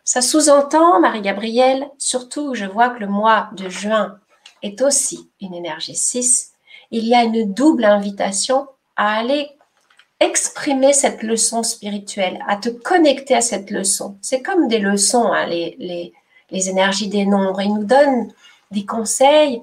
Ça 0.04 0.22
sous-entend, 0.22 1.00
Marie-Gabrielle, 1.00 1.90
surtout 1.98 2.56
je 2.56 2.66
vois 2.66 2.90
que 2.90 3.00
le 3.00 3.08
mois 3.08 3.50
de 3.54 3.70
juin 3.70 4.20
est 4.63 4.82
aussi 4.82 5.29
une 5.41 5.53
énergie 5.53 5.96
6, 5.96 6.53
il 6.91 7.05
y 7.05 7.13
a 7.13 7.24
une 7.24 7.53
double 7.53 7.86
invitation 7.86 8.67
à 8.96 9.17
aller 9.17 9.50
exprimer 10.20 10.93
cette 10.93 11.22
leçon 11.22 11.63
spirituelle, 11.63 12.43
à 12.48 12.55
te 12.55 12.70
connecter 12.70 13.36
à 13.36 13.41
cette 13.41 13.70
leçon. 13.70 14.17
C'est 14.22 14.41
comme 14.41 14.67
des 14.67 14.79
leçons, 14.79 15.32
hein, 15.32 15.46
les, 15.46 15.75
les, 16.50 16.70
énergies 16.70 17.10
des 17.10 17.25
nombres. 17.25 17.62
Ils 17.62 17.74
nous 17.74 17.84
donnent 17.84 18.32
des 18.72 18.86
conseils, 18.86 19.62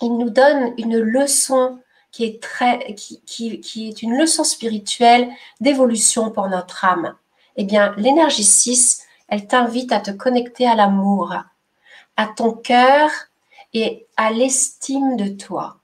ils 0.00 0.16
nous 0.16 0.30
donnent 0.30 0.72
une 0.78 0.98
leçon 0.98 1.78
qui 2.12 2.24
est, 2.24 2.40
très, 2.40 2.94
qui, 2.94 3.20
qui, 3.26 3.60
qui 3.60 3.88
est 3.88 4.02
une 4.02 4.16
leçon 4.16 4.44
spirituelle 4.44 5.28
d'évolution 5.60 6.30
pour 6.30 6.48
notre 6.48 6.84
âme. 6.84 7.14
Eh 7.56 7.64
bien, 7.64 7.94
l'énergie 7.98 8.44
6, 8.44 9.02
elle 9.28 9.46
t'invite 9.46 9.92
à 9.92 10.00
te 10.00 10.12
connecter 10.12 10.66
à 10.66 10.76
l'amour, 10.76 11.34
à 12.16 12.26
ton 12.26 12.52
cœur 12.52 13.10
et 13.74 14.06
à 14.16 14.30
l'estime 14.30 15.16
de 15.16 15.28
toi, 15.28 15.76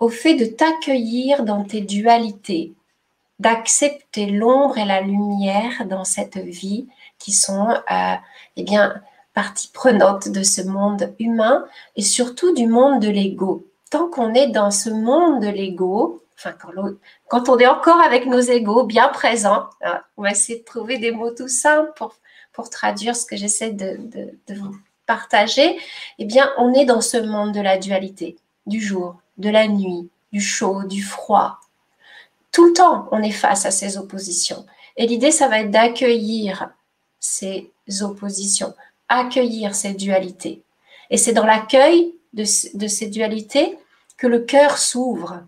au 0.00 0.08
fait 0.08 0.34
de 0.34 0.46
t'accueillir 0.46 1.44
dans 1.44 1.62
tes 1.64 1.82
dualités, 1.82 2.72
d'accepter 3.38 4.26
l'ombre 4.26 4.78
et 4.78 4.86
la 4.86 5.02
lumière 5.02 5.84
dans 5.86 6.04
cette 6.04 6.38
vie 6.38 6.88
qui 7.18 7.32
sont 7.32 7.68
euh, 7.68 8.14
eh 8.56 8.62
bien 8.62 9.02
partie 9.34 9.68
prenante 9.68 10.28
de 10.28 10.42
ce 10.42 10.62
monde 10.62 11.14
humain 11.18 11.66
et 11.96 12.02
surtout 12.02 12.54
du 12.54 12.66
monde 12.66 13.00
de 13.00 13.08
l'ego. 13.08 13.66
Tant 13.90 14.08
qu'on 14.08 14.32
est 14.32 14.48
dans 14.48 14.70
ce 14.70 14.90
monde 14.90 15.42
de 15.42 15.48
l'ego, 15.48 16.22
quand, 17.28 17.48
on 17.48 17.58
est 17.58 17.66
encore 17.66 18.00
avec 18.00 18.26
nos 18.26 18.40
égos 18.40 18.84
bien 18.84 19.08
présents, 19.08 19.68
hein, 19.82 20.00
on 20.16 20.22
va 20.22 20.30
essayer 20.32 20.60
de 20.60 20.64
trouver 20.64 20.98
des 20.98 21.12
mots 21.12 21.30
tout 21.30 21.48
simples 21.48 21.92
pour, 22.52 22.70
traduire 22.70 23.16
ce 23.16 23.26
que 23.26 23.36
j'essaie 23.36 23.72
de, 23.72 23.98
de 24.46 24.54
vous 24.54 24.76
partager, 25.06 25.78
eh 26.18 26.24
bien 26.24 26.50
on 26.58 26.72
est 26.74 26.84
dans 26.84 27.00
ce 27.00 27.16
monde 27.16 27.52
de 27.52 27.60
la 27.60 27.78
dualité, 27.78 28.36
du 28.66 28.80
jour, 28.80 29.16
de 29.38 29.50
la 29.50 29.68
nuit, 29.68 30.08
du 30.32 30.40
chaud, 30.40 30.84
du 30.84 31.02
froid, 31.02 31.60
tout 32.54 32.66
le 32.66 32.72
temps, 32.72 33.08
on 33.10 33.20
est 33.20 33.32
face 33.32 33.66
à 33.66 33.72
ces 33.72 33.98
oppositions. 33.98 34.64
Et 34.96 35.08
l'idée, 35.08 35.32
ça 35.32 35.48
va 35.48 35.58
être 35.58 35.72
d'accueillir 35.72 36.70
ces 37.18 37.72
oppositions, 38.00 38.76
accueillir 39.08 39.74
ces 39.74 39.92
dualités. 39.92 40.62
Et 41.10 41.16
c'est 41.16 41.32
dans 41.32 41.46
l'accueil 41.46 42.14
de, 42.32 42.44
ces 42.44 43.08
dualités 43.08 43.76
que 44.16 44.28
le 44.28 44.38
cœur 44.38 44.78
s'ouvre 44.78 45.42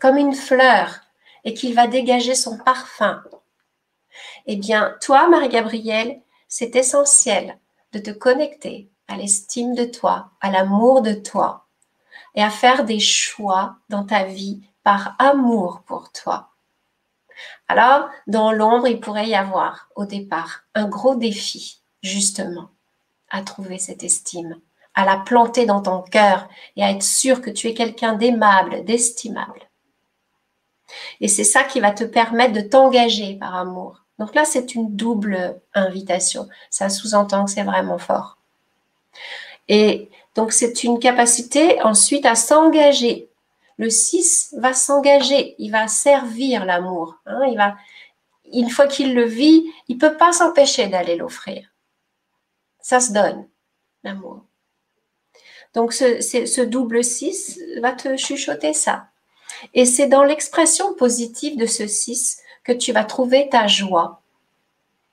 comme 0.00 0.16
une 0.16 0.34
fleur 0.34 0.98
et 1.44 1.54
qu'il 1.54 1.74
va 1.74 1.86
dégager 1.86 2.34
son 2.34 2.58
parfum. 2.58 3.22
Eh 4.46 4.56
bien, 4.56 4.96
toi, 5.00 5.28
Marie-Gabrielle, 5.28 6.20
c'est 6.48 6.74
essentiel 6.74 7.56
de 7.92 7.98
te 7.98 8.10
connecter 8.10 8.90
à 9.08 9.16
l'estime 9.16 9.74
de 9.74 9.84
toi, 9.84 10.30
à 10.40 10.50
l'amour 10.50 11.02
de 11.02 11.12
toi 11.12 11.66
et 12.34 12.42
à 12.42 12.50
faire 12.50 12.84
des 12.84 13.00
choix 13.00 13.76
dans 13.88 14.04
ta 14.04 14.24
vie 14.24 14.62
par 14.82 15.16
amour 15.18 15.82
pour 15.86 16.12
toi. 16.12 16.50
Alors, 17.68 18.08
dans 18.26 18.52
l'ombre, 18.52 18.88
il 18.88 19.00
pourrait 19.00 19.28
y 19.28 19.34
avoir 19.34 19.88
au 19.96 20.04
départ 20.04 20.62
un 20.74 20.88
gros 20.88 21.14
défi, 21.14 21.80
justement, 22.02 22.70
à 23.30 23.42
trouver 23.42 23.78
cette 23.78 24.04
estime, 24.04 24.60
à 24.94 25.04
la 25.04 25.16
planter 25.16 25.66
dans 25.66 25.82
ton 25.82 26.02
cœur 26.02 26.48
et 26.76 26.84
à 26.84 26.90
être 26.90 27.02
sûr 27.02 27.40
que 27.40 27.50
tu 27.50 27.68
es 27.68 27.74
quelqu'un 27.74 28.14
d'aimable, 28.14 28.84
d'estimable. 28.84 29.60
Et 31.20 31.28
c'est 31.28 31.44
ça 31.44 31.62
qui 31.64 31.80
va 31.80 31.92
te 31.92 32.04
permettre 32.04 32.52
de 32.52 32.60
t'engager 32.60 33.34
par 33.34 33.54
amour. 33.54 34.04
Donc 34.20 34.36
là, 34.36 34.44
c'est 34.44 34.76
une 34.76 34.94
double 34.94 35.60
invitation. 35.74 36.48
Ça 36.70 36.88
sous-entend 36.88 37.46
que 37.46 37.50
c'est 37.50 37.64
vraiment 37.64 37.98
fort. 37.98 38.38
Et 39.66 40.08
donc, 40.36 40.52
c'est 40.52 40.84
une 40.84 41.00
capacité 41.00 41.82
ensuite 41.82 42.26
à 42.26 42.36
s'engager 42.36 43.30
le 43.80 43.88
6 43.88 44.56
va 44.58 44.74
s'engager, 44.74 45.54
il 45.56 45.72
va 45.72 45.88
servir 45.88 46.66
l'amour. 46.66 47.16
Hein, 47.24 47.40
il 47.50 47.56
va, 47.56 47.78
une 48.52 48.68
fois 48.68 48.86
qu'il 48.86 49.14
le 49.14 49.24
vit, 49.24 49.64
il 49.88 49.96
peut 49.96 50.18
pas 50.18 50.32
s'empêcher 50.32 50.86
d'aller 50.88 51.16
l'offrir. 51.16 51.66
Ça 52.82 53.00
se 53.00 53.14
donne, 53.14 53.48
l'amour. 54.04 54.44
Donc 55.72 55.94
ce, 55.94 56.20
ce 56.20 56.60
double 56.60 57.02
6 57.02 57.58
va 57.80 57.92
te 57.92 58.18
chuchoter 58.18 58.74
ça. 58.74 59.06
Et 59.72 59.86
c'est 59.86 60.08
dans 60.08 60.24
l'expression 60.24 60.92
positive 60.92 61.56
de 61.56 61.64
ce 61.64 61.86
6 61.86 62.42
que 62.64 62.72
tu 62.72 62.92
vas 62.92 63.04
trouver 63.04 63.48
ta 63.50 63.66
joie. 63.66 64.20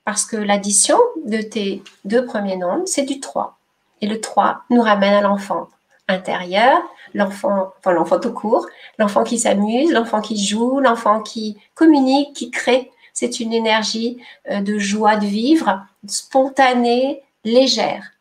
Parce 0.04 0.24
que 0.24 0.36
l'addition 0.36 0.98
de 1.24 1.38
tes 1.38 1.82
deux 2.04 2.24
premiers 2.24 2.56
nombres, 2.56 2.86
c'est 2.86 3.02
du 3.02 3.20
3. 3.20 3.58
Et 4.00 4.06
le 4.06 4.20
3 4.20 4.62
nous 4.70 4.80
ramène 4.80 5.14
à 5.14 5.20
l'enfant 5.20 5.68
intérieur, 6.08 6.80
l'enfant, 7.14 7.72
enfin 7.78 7.92
l'enfant 7.92 8.18
tout 8.18 8.32
court, 8.32 8.66
l'enfant 8.98 9.24
qui 9.24 9.38
s'amuse, 9.38 9.92
l'enfant 9.92 10.22
qui 10.22 10.42
joue, 10.42 10.80
l'enfant 10.80 11.20
qui 11.22 11.58
communique, 11.74 12.34
qui 12.34 12.50
crée. 12.50 12.90
C'est 13.12 13.40
une 13.40 13.52
énergie 13.52 14.22
euh, 14.50 14.60
de 14.60 14.78
joie 14.78 15.16
de 15.16 15.26
vivre, 15.26 15.84
spontanée, 16.06 17.22
légère. 17.44 18.12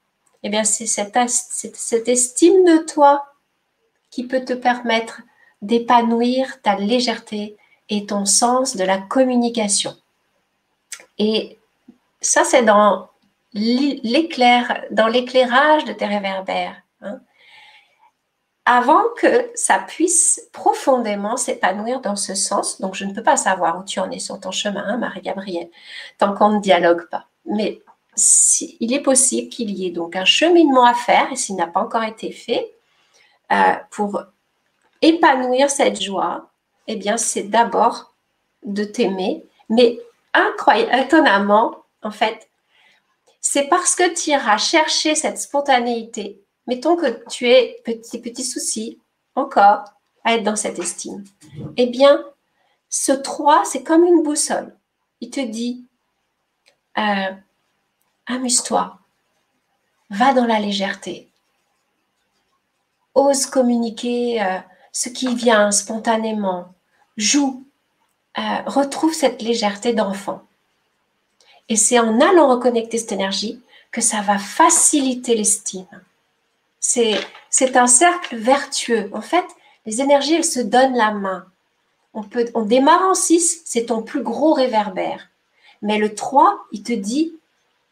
Eh 0.44 0.50
bien, 0.50 0.64
c'est 0.64 0.88
cette, 0.88 1.18
cette 1.28 2.08
estime 2.08 2.64
de 2.66 2.78
toi 2.86 3.26
qui 4.12 4.26
peut 4.26 4.44
te 4.44 4.54
permettre 4.54 5.22
d'épanouir 5.62 6.62
ta 6.62 6.76
légèreté 6.76 7.58
et 7.90 8.06
ton 8.06 8.26
sens 8.26 8.76
de 8.76 8.84
la 8.84 8.98
communication. 8.98 9.96
Et 11.18 11.58
ça, 12.22 12.44
c'est 12.44 12.64
dans 12.64 13.10
l'éclair, 13.54 14.84
dans 14.92 15.08
l'éclairage 15.08 15.86
de 15.86 15.94
tes 15.94 16.06
réverbères. 16.06 16.76
Hein 17.02 17.20
avant 18.70 19.06
que 19.16 19.50
ça 19.56 19.80
puisse 19.80 20.50
profondément 20.52 21.38
s'épanouir 21.38 22.02
dans 22.02 22.18
ce 22.18 22.36
sens. 22.36 22.82
Donc, 22.82 22.96
je 22.96 23.06
ne 23.06 23.14
peux 23.14 23.24
pas 23.24 23.38
savoir 23.38 23.80
où 23.80 23.86
tu 23.86 24.02
en 24.02 24.12
es 24.12 24.20
sur 24.20 24.42
ton 24.42 24.52
chemin, 24.52 24.84
hein, 24.86 24.98
Marie-Gabrielle, 24.98 25.70
tant 26.18 26.34
qu'on 26.34 26.50
ne 26.50 26.60
dialogue 26.60 27.08
pas. 27.10 27.28
Mais 27.46 27.82
il 28.82 28.94
est 28.94 29.00
possible 29.00 29.48
qu'il 29.48 29.72
y 29.72 29.88
ait 29.88 29.92
donc 29.92 30.18
un 30.18 30.26
cheminement 30.26 30.84
à 30.84 30.94
faire, 30.94 31.32
et 31.32 31.38
s'il 31.38 31.56
n'a 31.56 31.68
pas 31.68 31.80
encore 31.80 32.04
été 32.04 32.34
fait, 32.34 32.70
euh, 33.54 33.76
pour 33.90 34.22
épanouir 35.02 35.70
cette 35.70 36.02
joie, 36.02 36.50
eh 36.88 36.96
bien, 36.96 37.18
c'est 37.18 37.44
d'abord 37.44 38.14
de 38.64 38.84
t'aimer, 38.84 39.46
mais 39.70 40.00
incroyable, 40.34 41.06
étonnamment, 41.06 41.84
en 42.04 42.12
fait, 42.12 42.50
c'est 43.42 43.68
parce 43.68 43.96
que 43.96 44.14
tu 44.14 44.32
iras 44.32 44.58
chercher 44.58 45.16
cette 45.16 45.40
spontanéité 45.40 46.42
mettons 46.68 46.98
que 46.98 47.24
tu 47.30 47.50
es 47.50 47.82
petit, 47.84 48.20
petit 48.20 48.44
souci 48.44 49.00
encore 49.36 49.86
à 50.24 50.36
être 50.36 50.44
dans 50.44 50.56
cette 50.56 50.78
estime. 50.78 51.24
Eh 51.78 51.88
bien, 51.88 52.24
ce 52.90 53.14
3, 53.14 53.64
c'est 53.66 53.84
comme 53.84 54.04
une 54.04 54.22
boussole. 54.22 54.76
Il 55.22 55.30
te 55.30 55.40
dit, 55.40 55.86
euh, 56.98 57.32
amuse-toi, 58.28 59.00
va 60.10 60.34
dans 60.34 60.46
la 60.46 60.60
légèreté, 60.60 61.32
ose 63.16 63.46
communiquer 63.46 64.44
euh, 64.44 64.60
ce 64.92 65.10
qui 65.10 65.34
vient 65.34 65.72
spontanément, 65.72 66.74
joue, 67.18 67.64
euh, 68.38 68.42
retrouve 68.66 69.14
cette 69.14 69.42
légèreté 69.42 69.94
d'enfant. 69.94 70.44
Et 71.70 71.76
c'est 71.76 72.00
en 72.00 72.22
allant 72.22 72.48
reconnecter 72.48 72.98
cette 72.98 73.12
énergie 73.12 73.62
que 73.92 74.02
ça 74.02 74.22
va 74.22 74.38
faciliter 74.38 75.36
l'estime. 75.36 75.88
C'est 76.80 77.76
un 77.76 77.88
cercle 77.88 78.38
vertueux. 78.38 79.10
En 79.14 79.22
fait, 79.22 79.46
les 79.86 80.02
énergies, 80.02 80.36
elles 80.36 80.46
se 80.46 80.60
donnent 80.60 80.96
la 80.96 81.12
main. 81.12 81.46
On, 82.14 82.24
peut, 82.24 82.46
on 82.54 82.62
démarre 82.62 83.04
en 83.04 83.14
6, 83.14 83.64
c'est 83.66 83.88
ton 83.88 84.02
plus 84.02 84.24
gros 84.24 84.54
réverbère. 84.54 85.28
Mais 85.82 85.98
le 85.98 86.16
3, 86.16 86.66
il 86.72 86.84
te 86.84 86.94
dit, 86.94 87.34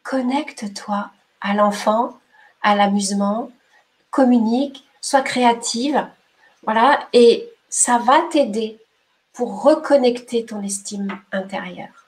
connecte-toi 0.04 1.10
à 1.42 1.54
l'enfant, 1.54 2.18
à 2.62 2.76
l'amusement, 2.76 3.52
communique, 4.12 4.86
sois 5.02 5.22
créative. 5.22 6.08
Voilà, 6.64 7.08
et 7.14 7.50
ça 7.70 7.98
va 7.98 8.22
t'aider 8.32 8.80
pour 9.36 9.64
reconnecter 9.64 10.46
ton 10.46 10.64
estime 10.64 11.22
intérieure. 11.32 12.08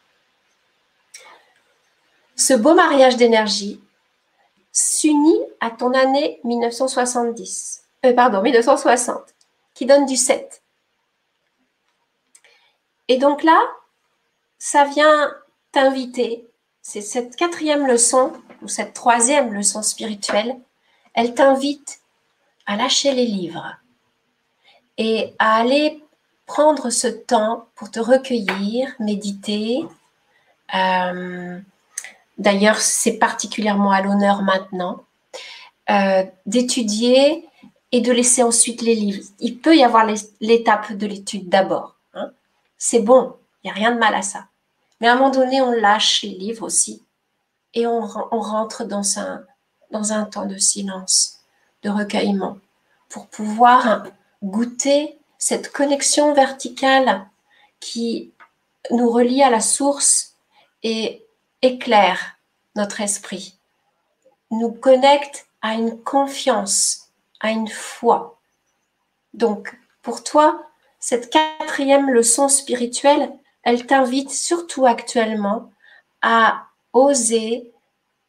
ce 2.36 2.54
beau 2.54 2.74
mariage 2.74 3.18
d'énergie 3.18 3.82
s'unit 4.72 5.42
à 5.60 5.72
ton 5.72 5.94
année 5.94 6.40
1970, 6.44 7.84
euh, 8.06 8.14
pardon, 8.14 8.42
1960, 8.42 9.34
qui 9.74 9.86
donne 9.86 10.06
du 10.06 10.16
7. 10.16 10.62
Et 13.08 13.18
donc 13.18 13.44
là, 13.44 13.60
ça 14.60 14.86
vient 14.86 15.34
t'inviter, 15.72 16.48
c'est 16.82 17.02
cette 17.02 17.36
quatrième 17.36 17.88
leçon, 17.88 18.34
ou 18.62 18.68
cette 18.68 18.94
troisième 18.94 19.54
leçon 19.54 19.82
spirituelle, 19.82 20.60
elle 21.14 21.34
t'invite 21.34 22.02
à 22.68 22.76
lâcher 22.76 23.14
les 23.14 23.26
livres 23.26 23.76
et 24.98 25.34
à 25.40 25.56
aller 25.56 26.04
prendre 26.48 26.90
ce 26.90 27.08
temps 27.08 27.68
pour 27.76 27.92
te 27.92 28.00
recueillir, 28.00 28.96
méditer. 29.00 29.86
Euh, 30.74 31.60
d'ailleurs, 32.40 32.78
c'est 32.78 33.20
particulièrement 33.20 33.92
à 33.92 34.02
l'honneur 34.02 34.42
maintenant, 34.42 35.04
euh, 35.92 36.24
d'étudier 36.48 37.48
et 37.92 38.02
de 38.02 38.12
laisser 38.12 38.42
ensuite 38.42 38.82
les 38.82 38.96
livres. 38.96 39.24
Il 39.40 39.60
peut 39.60 39.76
y 39.76 39.84
avoir 39.84 40.08
l'étape 40.42 40.94
de 40.94 41.06
l'étude 41.06 41.50
d'abord. 41.50 41.96
Hein. 42.16 42.32
C'est 42.78 43.02
bon, 43.02 43.36
il 43.64 43.68
n'y 43.68 43.72
a 43.72 43.74
rien 43.74 43.92
de 43.92 44.00
mal 44.00 44.16
à 44.16 44.22
ça. 44.22 44.46
Mais 45.00 45.08
à 45.08 45.14
un 45.14 45.16
moment 45.16 45.30
donné, 45.30 45.62
on 45.62 45.72
lâche 45.72 46.24
les 46.24 46.30
livres 46.30 46.64
aussi 46.64 47.04
et 47.74 47.86
on, 47.86 48.00
rentre 48.02 48.86
dans 48.86 49.20
un 49.20 50.26
temps 50.26 50.46
de 50.46 50.58
silence, 50.58 51.42
de 51.84 51.90
recueillement, 51.90 52.58
pour 53.10 53.28
pouvoir 53.28 54.06
goûter 54.42 55.18
cette 55.38 55.72
connexion 55.72 56.34
verticale 56.34 57.28
qui 57.80 58.34
nous 58.92 59.10
relie 59.10 59.44
à 59.44 59.50
la 59.50 59.60
source 59.60 60.36
et 60.84 61.26
éclaire 61.62 62.38
notre 62.76 63.02
esprit, 63.02 63.60
nous 64.52 64.72
connecte 64.72 65.48
à 65.62 65.74
une 65.74 66.02
confiance, 66.02 67.10
à 67.40 67.52
une 67.52 67.68
foi. 67.68 68.40
Donc, 69.34 69.78
pour 70.02 70.24
toi, 70.24 70.64
cette 71.00 71.30
quatrième 71.30 72.10
leçon 72.12 72.48
spirituelle, 72.48 73.34
elle 73.64 73.86
t'invite 73.86 74.32
surtout 74.32 74.86
actuellement 74.86 75.72
à 76.22 76.68
oser 76.94 77.74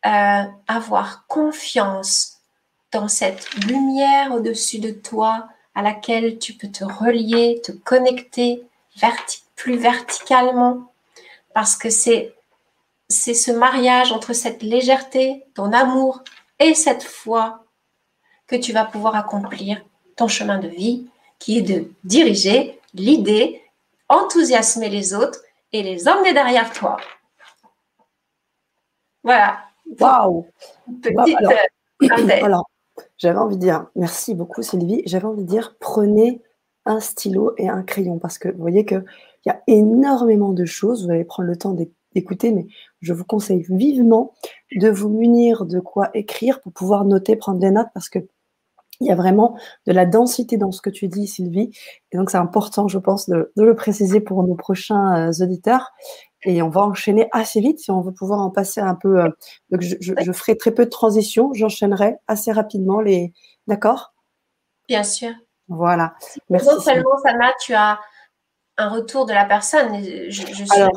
euh, 0.06 0.44
avoir 0.66 1.26
confiance 1.26 2.38
dans 2.92 3.08
cette 3.08 3.52
lumière 3.66 4.32
au-dessus 4.32 4.78
de 4.78 4.90
toi 4.90 5.48
à 5.78 5.82
laquelle 5.82 6.40
tu 6.40 6.54
peux 6.54 6.66
te 6.66 6.82
relier, 6.82 7.60
te 7.62 7.70
connecter 7.70 8.64
plus 9.54 9.76
verticalement, 9.76 10.92
parce 11.54 11.76
que 11.76 11.88
c'est 11.88 12.34
c'est 13.08 13.32
ce 13.32 13.52
mariage 13.52 14.10
entre 14.10 14.32
cette 14.32 14.64
légèreté, 14.64 15.44
ton 15.54 15.72
amour 15.72 16.24
et 16.58 16.74
cette 16.74 17.04
foi 17.04 17.64
que 18.48 18.56
tu 18.56 18.72
vas 18.72 18.86
pouvoir 18.86 19.14
accomplir 19.14 19.80
ton 20.16 20.26
chemin 20.26 20.58
de 20.58 20.66
vie, 20.66 21.06
qui 21.38 21.58
est 21.58 21.62
de 21.62 21.92
diriger 22.02 22.80
l'idée, 22.92 23.62
enthousiasmer 24.08 24.88
les 24.88 25.14
autres 25.14 25.38
et 25.72 25.84
les 25.84 26.08
emmener 26.08 26.32
derrière 26.32 26.72
toi. 26.72 26.96
Voilà. 29.22 29.60
Waouh 30.00 30.44
Petite 31.00 31.38
euh, 32.02 32.44
alors, 32.44 32.68
j'avais 33.16 33.38
envie 33.38 33.56
de 33.56 33.60
dire, 33.60 33.86
merci 33.96 34.34
beaucoup 34.34 34.62
Sylvie, 34.62 35.02
j'avais 35.06 35.26
envie 35.26 35.44
de 35.44 35.48
dire, 35.48 35.76
prenez 35.80 36.42
un 36.86 37.00
stylo 37.00 37.52
et 37.58 37.68
un 37.68 37.82
crayon 37.82 38.18
parce 38.18 38.38
que 38.38 38.48
vous 38.48 38.60
voyez 38.60 38.84
qu'il 38.84 39.04
y 39.46 39.50
a 39.50 39.62
énormément 39.66 40.52
de 40.52 40.64
choses, 40.64 41.04
vous 41.04 41.10
allez 41.10 41.24
prendre 41.24 41.48
le 41.48 41.56
temps 41.56 41.76
d'écouter, 42.14 42.52
mais 42.52 42.66
je 43.00 43.12
vous 43.12 43.24
conseille 43.24 43.64
vivement 43.68 44.32
de 44.74 44.88
vous 44.88 45.10
munir 45.10 45.66
de 45.66 45.80
quoi 45.80 46.10
écrire 46.14 46.60
pour 46.60 46.72
pouvoir 46.72 47.04
noter, 47.04 47.36
prendre 47.36 47.60
des 47.60 47.70
notes 47.70 47.88
parce 47.94 48.08
que 48.08 48.20
il 49.00 49.06
y 49.06 49.10
a 49.10 49.14
vraiment 49.14 49.56
de 49.86 49.92
la 49.92 50.06
densité 50.06 50.56
dans 50.56 50.72
ce 50.72 50.82
que 50.82 50.90
tu 50.90 51.08
dis, 51.08 51.26
Sylvie. 51.26 51.70
Et 52.12 52.16
donc, 52.16 52.30
c'est 52.30 52.38
important, 52.38 52.88
je 52.88 52.98
pense, 52.98 53.28
de, 53.28 53.52
le 53.56 53.74
préciser 53.74 54.20
pour 54.20 54.42
nos 54.42 54.54
prochains 54.54 55.28
euh, 55.28 55.44
auditeurs. 55.44 55.92
Et 56.44 56.62
on 56.62 56.68
va 56.68 56.82
enchaîner 56.82 57.28
assez 57.32 57.60
vite 57.60 57.80
si 57.80 57.90
on 57.90 58.00
veut 58.00 58.12
pouvoir 58.12 58.40
en 58.40 58.50
passer 58.50 58.80
un 58.80 58.94
peu. 58.94 59.22
Euh, 59.22 59.28
donc, 59.70 59.80
je, 59.80 60.32
ferai 60.32 60.56
très 60.56 60.70
peu 60.70 60.84
de 60.84 60.90
transition. 60.90 61.52
J'enchaînerai 61.52 62.16
assez 62.28 62.52
rapidement 62.52 63.00
les. 63.00 63.32
D'accord? 63.66 64.14
Bien 64.88 65.02
sûr. 65.02 65.32
Voilà. 65.68 66.14
Merci. 66.48 66.68
Non 66.68 66.80
seulement, 66.80 67.18
Sana, 67.22 67.52
tu 67.60 67.74
as 67.74 67.98
un 68.76 68.88
retour 68.88 69.26
de 69.26 69.32
la 69.32 69.44
personne. 69.44 70.02
Je, 70.28 70.30
suis 70.30 70.70
Alors, 70.72 70.92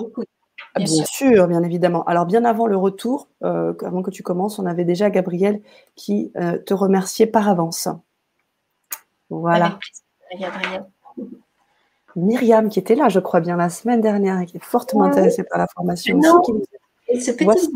Bien, 0.76 1.04
sûr. 1.06 1.48
bien 1.48 1.64
évidemment. 1.64 2.04
Alors, 2.06 2.26
bien 2.26 2.46
avant 2.46 2.68
le 2.68 2.78
retour, 2.78 3.28
euh, 3.44 3.74
avant 3.84 4.02
que 4.02 4.12
tu 4.12 4.24
commences, 4.24 4.60
on 4.60 4.66
avait 4.66 4.86
déjà 4.86 5.10
Gabriel 5.10 5.62
qui 5.96 6.32
euh, 6.38 6.58
te 6.60 6.74
remerciait 6.74 7.28
par 7.28 7.50
avance. 7.50 7.90
Voilà. 9.30 9.80
Gabriel. 10.40 10.86
Myriam 12.16 12.70
qui 12.70 12.80
était 12.80 12.96
là, 12.96 13.10
je 13.10 13.20
crois 13.20 13.40
bien, 13.40 13.58
la 13.58 13.70
semaine 13.70 14.02
dernière 14.02 14.40
et 14.40 14.46
qui 14.46 14.58
est 14.58 14.64
fortement 14.64 15.04
intéressée 15.04 15.44
par 15.44 15.60
la 15.60 15.68
formation. 15.68 16.18
Non. 16.18 16.42
Et 17.08 17.20
ce 17.20 17.32
petit 17.32 17.70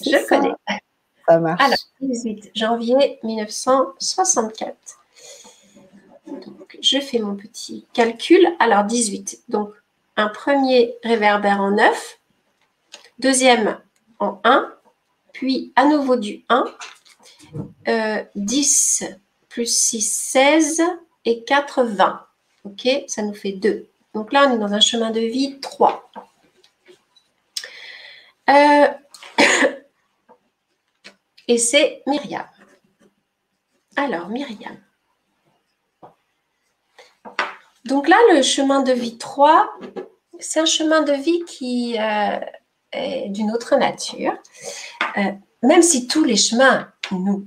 je 0.00 0.28
connais. 0.28 0.52
Ça 1.28 1.38
marche. 1.38 1.62
Alors, 1.62 1.78
18 2.00 2.50
janvier 2.54 3.18
1964. 3.22 4.74
Donc, 6.26 6.78
je 6.80 6.98
fais 7.00 7.18
mon 7.18 7.36
petit 7.36 7.86
calcul. 7.92 8.46
Alors, 8.58 8.84
18. 8.84 9.42
Donc, 9.48 9.72
un 10.16 10.28
premier 10.28 10.94
réverbère 11.02 11.60
en 11.60 11.72
9, 11.72 12.18
deuxième 13.18 13.78
en 14.18 14.40
1, 14.44 14.72
puis 15.32 15.72
à 15.76 15.86
nouveau 15.86 16.16
du 16.16 16.44
1, 16.48 16.64
10 18.34 19.04
euh, 19.04 19.14
plus 19.48 19.66
6, 19.66 20.00
16 20.00 20.82
et 21.24 21.44
4, 21.44 21.84
20. 21.84 22.26
OK 22.64 22.88
Ça 23.06 23.22
nous 23.22 23.34
fait 23.34 23.52
2. 23.52 23.86
Donc 24.14 24.32
là, 24.32 24.48
on 24.48 24.54
est 24.54 24.58
dans 24.58 24.72
un 24.72 24.80
chemin 24.80 25.10
de 25.10 25.20
vie 25.20 25.60
3. 25.60 26.10
Euh, 28.50 28.88
et 31.48 31.58
c'est 31.58 32.02
Myriam. 32.06 32.46
Alors, 33.96 34.28
Myriam. 34.28 34.76
Donc 37.84 38.08
là, 38.08 38.16
le 38.34 38.42
chemin 38.42 38.82
de 38.82 38.92
vie 38.92 39.18
3, 39.18 39.72
c'est 40.38 40.60
un 40.60 40.66
chemin 40.66 41.02
de 41.02 41.12
vie 41.12 41.44
qui 41.44 41.96
euh, 41.98 42.40
est 42.92 43.28
d'une 43.28 43.50
autre 43.52 43.76
nature. 43.76 44.34
Euh, 45.16 45.32
même 45.62 45.82
si 45.82 46.06
tous 46.06 46.24
les 46.24 46.36
chemins 46.36 46.92
nous 47.10 47.46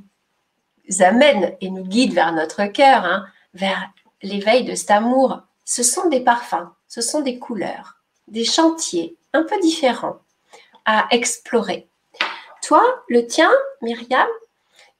amènent 1.00 1.56
et 1.62 1.70
nous 1.70 1.84
guident 1.84 2.14
vers 2.14 2.34
notre 2.34 2.66
cœur, 2.66 3.06
hein, 3.06 3.26
vers 3.54 3.92
l'éveil 4.24 4.64
de 4.64 4.74
cet 4.74 4.90
amour, 4.92 5.42
ce 5.66 5.84
sont 5.84 6.10
des 6.10 6.22
parfums, 6.22 6.70
ce 6.88 7.02
sont 7.02 7.22
des 7.22 7.38
couleurs, 7.38 7.98
des 8.28 8.46
chantiers 8.46 9.16
un 9.34 9.44
peu 9.44 9.60
différents 9.60 10.18
à 10.86 11.08
explorer. 11.12 11.88
Toi, 12.62 12.84
le 13.08 13.28
tien, 13.28 13.52
Myriam, 13.82 14.28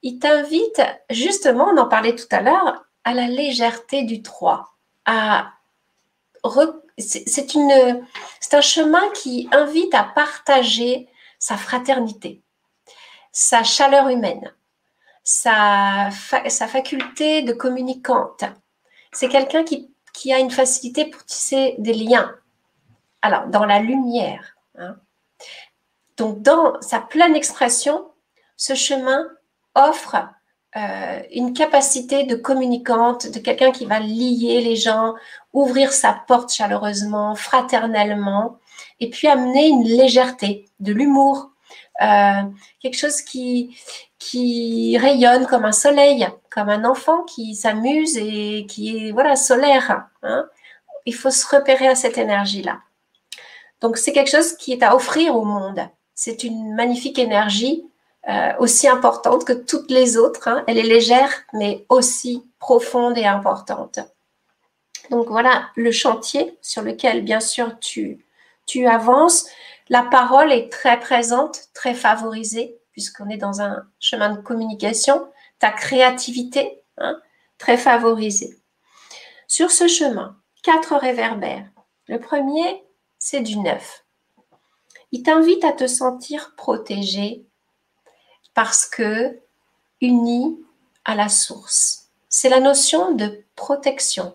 il 0.02 0.18
t'invite 0.18 0.82
justement, 1.10 1.68
on 1.72 1.78
en 1.78 1.88
parlait 1.88 2.14
tout 2.14 2.28
à 2.30 2.40
l'heure, 2.40 2.84
à 3.04 3.14
la 3.14 3.26
légèreté 3.26 4.02
du 4.02 4.22
3, 4.22 4.74
à 5.06 5.50
c'est 6.98 8.54
un 8.54 8.60
chemin 8.60 9.08
qui 9.14 9.48
invite 9.50 9.94
à 9.94 10.04
partager 10.04 11.08
sa 11.38 11.56
fraternité, 11.56 12.42
sa 13.32 13.62
chaleur 13.62 14.08
humaine, 14.08 14.52
sa, 15.22 16.10
sa 16.48 16.68
faculté 16.68 17.42
de 17.42 17.52
communicante. 17.52 18.44
C'est 19.14 19.28
quelqu'un 19.28 19.64
qui, 19.64 19.90
qui, 20.12 20.32
a 20.32 20.38
une 20.38 20.50
facilité 20.50 21.06
pour 21.06 21.24
tisser 21.24 21.76
des 21.78 21.94
liens. 21.94 22.34
Alors, 23.22 23.46
dans 23.46 23.64
la 23.64 23.80
lumière. 23.80 24.56
Hein. 24.76 24.96
Donc, 26.16 26.42
dans 26.42 26.80
sa 26.80 27.00
pleine 27.00 27.34
expression, 27.34 28.06
ce 28.56 28.74
chemin 28.74 29.26
offre 29.74 30.16
euh, 30.76 31.22
une 31.32 31.52
capacité 31.52 32.24
de 32.24 32.34
communicante, 32.34 33.28
de 33.28 33.38
quelqu'un 33.38 33.70
qui 33.70 33.86
va 33.86 34.00
lier 34.00 34.60
les 34.60 34.76
gens, 34.76 35.14
ouvrir 35.52 35.92
sa 35.92 36.12
porte 36.26 36.52
chaleureusement, 36.52 37.36
fraternellement, 37.36 38.58
et 38.98 39.08
puis 39.08 39.28
amener 39.28 39.68
une 39.68 39.84
légèreté, 39.84 40.66
de 40.80 40.92
l'humour, 40.92 41.50
euh, 42.02 42.42
quelque 42.80 42.98
chose 42.98 43.22
qui, 43.22 43.76
qui 44.18 44.98
rayonne 44.98 45.46
comme 45.46 45.64
un 45.64 45.72
soleil, 45.72 46.26
comme 46.54 46.68
un 46.68 46.84
enfant 46.84 47.24
qui 47.24 47.56
s'amuse 47.56 48.16
et 48.16 48.64
qui 48.68 49.08
est 49.08 49.12
voilà 49.12 49.34
solaire. 49.34 50.06
Hein. 50.22 50.48
Il 51.04 51.14
faut 51.14 51.30
se 51.30 51.44
repérer 51.54 51.88
à 51.88 51.96
cette 51.96 52.16
énergie-là. 52.16 52.78
Donc 53.80 53.98
c'est 53.98 54.12
quelque 54.12 54.30
chose 54.30 54.56
qui 54.56 54.72
est 54.72 54.84
à 54.84 54.94
offrir 54.94 55.34
au 55.34 55.44
monde. 55.44 55.80
C'est 56.14 56.44
une 56.44 56.74
magnifique 56.74 57.18
énergie 57.18 57.84
euh, 58.28 58.52
aussi 58.60 58.86
importante 58.86 59.44
que 59.44 59.52
toutes 59.52 59.90
les 59.90 60.16
autres. 60.16 60.46
Hein. 60.46 60.62
Elle 60.68 60.78
est 60.78 60.84
légère, 60.84 61.30
mais 61.52 61.84
aussi 61.88 62.46
profonde 62.60 63.18
et 63.18 63.26
importante. 63.26 63.98
Donc 65.10 65.26
voilà 65.26 65.70
le 65.74 65.90
chantier 65.90 66.56
sur 66.62 66.82
lequel, 66.82 67.24
bien 67.24 67.40
sûr, 67.40 67.78
tu, 67.80 68.24
tu 68.64 68.86
avances. 68.86 69.46
La 69.88 70.02
parole 70.02 70.52
est 70.52 70.70
très 70.70 71.00
présente, 71.00 71.64
très 71.74 71.94
favorisée, 71.94 72.78
puisqu'on 72.92 73.28
est 73.28 73.36
dans 73.36 73.60
un 73.60 73.82
chemin 73.98 74.30
de 74.30 74.40
communication. 74.40 75.26
Créativité, 75.72 76.82
hein, 76.98 77.20
très 77.58 77.76
favorisée. 77.76 78.58
Sur 79.48 79.70
ce 79.70 79.88
chemin, 79.88 80.36
quatre 80.62 80.96
réverbères. 80.96 81.68
Le 82.06 82.18
premier, 82.18 82.84
c'est 83.18 83.40
du 83.40 83.58
neuf. 83.58 84.04
Il 85.12 85.22
t'invite 85.22 85.64
à 85.64 85.72
te 85.72 85.86
sentir 85.86 86.54
protégé 86.56 87.46
parce 88.54 88.86
que 88.86 89.40
uni 90.00 90.58
à 91.04 91.14
la 91.14 91.28
source. 91.28 92.08
C'est 92.28 92.48
la 92.48 92.60
notion 92.60 93.12
de 93.12 93.44
protection. 93.54 94.34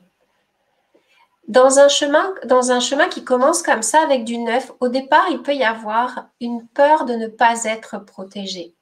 Dans 1.48 1.80
un, 1.80 1.90
chemin, 1.90 2.34
dans 2.46 2.72
un 2.72 2.80
chemin 2.80 3.10
qui 3.10 3.24
commence 3.24 3.64
comme 3.64 3.82
ça 3.82 4.02
avec 4.02 4.24
du 4.24 4.38
neuf, 4.38 4.72
au 4.80 4.88
départ, 4.88 5.26
il 5.32 5.42
peut 5.42 5.56
y 5.56 5.64
avoir 5.64 6.28
une 6.40 6.68
peur 6.68 7.06
de 7.06 7.14
ne 7.14 7.28
pas 7.28 7.64
être 7.64 7.98
protégé. 7.98 8.76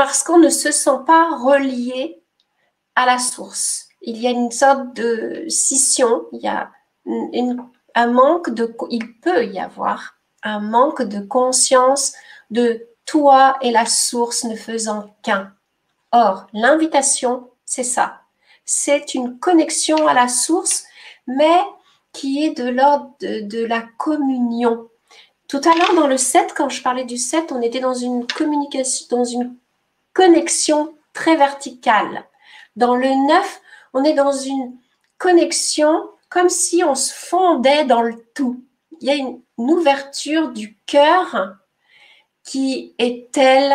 Parce 0.00 0.22
qu'on 0.22 0.38
ne 0.38 0.48
se 0.48 0.72
sent 0.72 1.00
pas 1.06 1.36
relié 1.36 2.22
à 2.96 3.04
la 3.04 3.18
source. 3.18 3.88
Il 4.00 4.16
y 4.16 4.26
a 4.26 4.30
une 4.30 4.50
sorte 4.50 4.94
de 4.94 5.44
scission, 5.50 6.24
il 6.32 6.40
y 6.40 6.48
a 6.48 6.70
un 7.94 8.06
manque 8.06 8.48
de, 8.48 8.74
il 8.88 9.20
peut 9.20 9.44
y 9.44 9.58
avoir 9.58 10.14
un 10.42 10.58
manque 10.58 11.02
de 11.02 11.20
conscience 11.20 12.14
de 12.50 12.88
toi 13.04 13.58
et 13.60 13.70
la 13.70 13.84
source 13.84 14.44
ne 14.44 14.56
faisant 14.56 15.14
qu'un. 15.22 15.52
Or, 16.12 16.46
l'invitation, 16.54 17.50
c'est 17.66 17.84
ça. 17.84 18.22
C'est 18.64 19.12
une 19.12 19.38
connexion 19.38 20.08
à 20.08 20.14
la 20.14 20.28
source, 20.28 20.84
mais 21.26 21.60
qui 22.14 22.42
est 22.46 22.56
de 22.56 22.70
l'ordre 22.70 23.14
de, 23.20 23.66
la 23.66 23.82
communion. 23.98 24.88
Tout 25.46 25.60
à 25.62 25.76
l'heure, 25.76 25.94
dans 25.94 26.06
le 26.06 26.16
7, 26.16 26.54
quand 26.56 26.70
je 26.70 26.82
parlais 26.82 27.04
du 27.04 27.18
7, 27.18 27.52
on 27.52 27.60
était 27.60 27.80
dans 27.80 27.92
une 27.92 28.26
communication, 28.26 29.06
dans 29.10 29.24
une 29.24 29.59
connexion 30.20 30.94
très 31.14 31.36
verticale. 31.36 32.26
Dans 32.76 32.94
le 32.94 33.08
9, 33.08 33.60
on 33.94 34.04
est 34.04 34.12
dans 34.12 34.32
une 34.32 34.76
connexion 35.16 36.10
comme 36.28 36.50
si 36.50 36.84
on 36.84 36.94
se 36.94 37.10
fondait 37.14 37.86
dans 37.86 38.02
le 38.02 38.22
tout. 38.34 38.62
Il 39.00 39.08
y 39.08 39.10
a 39.10 39.14
une, 39.14 39.40
ouverture 39.56 40.48
du 40.52 40.78
cœur 40.86 41.56
qui 42.44 42.94
est 42.98 43.30
telle 43.30 43.74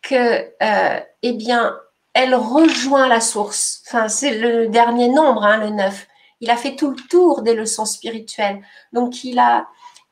que, 0.00 0.50
euh, 0.62 1.00
eh 1.22 1.32
bien, 1.32 1.78
elle 2.14 2.34
rejoint 2.34 3.06
la 3.06 3.20
source. 3.20 3.82
Enfin, 3.86 4.08
c'est 4.08 4.38
le 4.38 4.68
dernier 4.68 5.08
nombre, 5.08 5.44
hein, 5.44 5.58
le 5.58 5.70
9. 5.70 6.06
Il 6.40 6.50
a 6.50 6.56
fait 6.56 6.76
tout 6.76 6.90
le 6.90 7.08
tour 7.08 7.42
des 7.42 7.54
leçons 7.54 7.84
spirituelles. 7.84 8.62
Donc, 8.94 9.24
il 9.24 9.38
a 9.38 9.68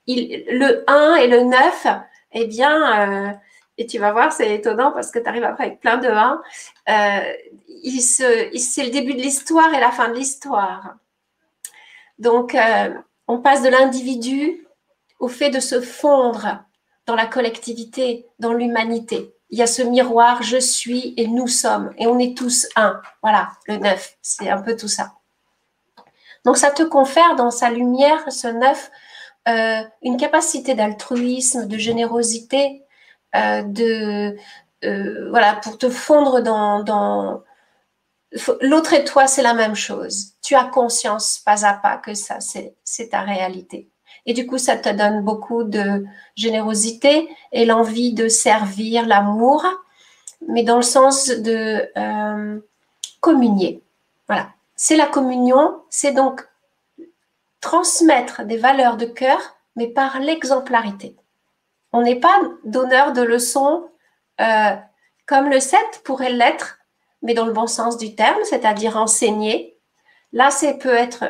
il, 0.06 0.44
le 0.50 0.84
1 0.86 1.14
et 1.16 1.26
le 1.26 1.42
9, 1.42 1.86
eh 2.32 2.46
bien, 2.46 3.30
euh, 3.30 3.32
et 3.78 3.86
tu 3.86 3.98
vas 3.98 4.12
voir, 4.12 4.32
c'est 4.32 4.52
étonnant 4.54 4.90
parce 4.90 5.12
que 5.12 5.20
tu 5.20 5.28
arrives 5.28 5.44
après 5.44 5.66
avec 5.66 5.80
plein 5.80 5.98
de 5.98 6.08
1. 6.08 6.42
Euh, 6.88 7.20
c'est 8.56 8.84
le 8.84 8.90
début 8.90 9.14
de 9.14 9.20
l'histoire 9.20 9.72
et 9.72 9.78
la 9.78 9.92
fin 9.92 10.08
de 10.08 10.14
l'histoire. 10.14 10.96
Donc, 12.18 12.56
euh, 12.56 12.92
on 13.28 13.38
passe 13.38 13.62
de 13.62 13.68
l'individu 13.68 14.66
au 15.20 15.28
fait 15.28 15.50
de 15.50 15.60
se 15.60 15.80
fondre 15.80 16.64
dans 17.06 17.14
la 17.14 17.26
collectivité, 17.26 18.26
dans 18.40 18.52
l'humanité. 18.52 19.32
Il 19.50 19.58
y 19.58 19.62
a 19.62 19.68
ce 19.68 19.82
miroir, 19.82 20.42
je 20.42 20.58
suis 20.58 21.14
et 21.16 21.28
nous 21.28 21.46
sommes, 21.46 21.92
et 21.98 22.08
on 22.08 22.18
est 22.18 22.36
tous 22.36 22.66
un. 22.74 23.00
Voilà, 23.22 23.50
le 23.68 23.76
neuf, 23.76 24.16
c'est 24.20 24.50
un 24.50 24.60
peu 24.60 24.76
tout 24.76 24.88
ça. 24.88 25.12
Donc, 26.44 26.56
ça 26.56 26.72
te 26.72 26.82
confère 26.82 27.36
dans 27.36 27.52
sa 27.52 27.70
lumière, 27.70 28.30
ce 28.32 28.48
neuf, 28.48 28.90
euh, 29.46 29.82
une 30.02 30.16
capacité 30.16 30.74
d'altruisme, 30.74 31.68
de 31.68 31.78
générosité, 31.78 32.82
de 33.34 34.36
voilà, 35.30 35.54
pour 35.62 35.78
te 35.78 35.88
fondre 35.88 36.40
dans, 36.40 36.82
dans 36.82 37.42
L'autre 38.60 38.92
et 38.92 39.04
toi, 39.04 39.26
c'est 39.26 39.42
la 39.42 39.54
même 39.54 39.74
chose. 39.74 40.34
Tu 40.42 40.54
as 40.54 40.64
conscience 40.64 41.38
pas 41.38 41.64
à 41.64 41.72
pas 41.72 41.96
que 41.96 42.14
ça, 42.14 42.38
c'est 42.40 43.08
ta 43.08 43.22
réalité. 43.22 43.88
Et 44.26 44.34
du 44.34 44.46
coup, 44.46 44.58
ça 44.58 44.76
te 44.76 44.90
donne 44.90 45.22
beaucoup 45.22 45.64
de 45.64 46.04
générosité 46.36 47.28
et 47.52 47.64
l'envie 47.64 48.12
de 48.12 48.28
servir, 48.28 49.06
l'amour, 49.06 49.64
mais 50.46 50.62
dans 50.62 50.76
le 50.76 50.82
sens 50.82 51.28
de 51.28 51.88
euh, 51.96 52.60
communier. 53.20 53.82
Voilà. 54.26 54.50
C'est 54.76 54.96
la 54.96 55.06
communion, 55.06 55.80
c'est 55.88 56.12
donc 56.12 56.46
transmettre 57.60 58.44
des 58.44 58.58
valeurs 58.58 58.98
de 58.98 59.06
cœur, 59.06 59.56
mais 59.74 59.86
par 59.86 60.20
l'exemplarité. 60.20 61.16
On 61.92 62.02
n'est 62.02 62.20
pas 62.20 62.40
donneur 62.64 63.12
de 63.12 63.22
leçons 63.22 63.88
euh, 64.40 64.76
comme 65.26 65.50
le 65.50 65.60
7 65.60 66.02
pourrait 66.04 66.32
l'être 66.32 66.78
mais 67.22 67.34
dans 67.34 67.46
le 67.46 67.52
bon 67.52 67.66
sens 67.66 67.96
du 67.96 68.14
terme, 68.14 68.42
c'est-à-dire 68.44 68.96
enseigner. 68.96 69.76
Là, 70.32 70.50
c'est 70.50 70.78
peut 70.78 70.94
être 70.94 71.24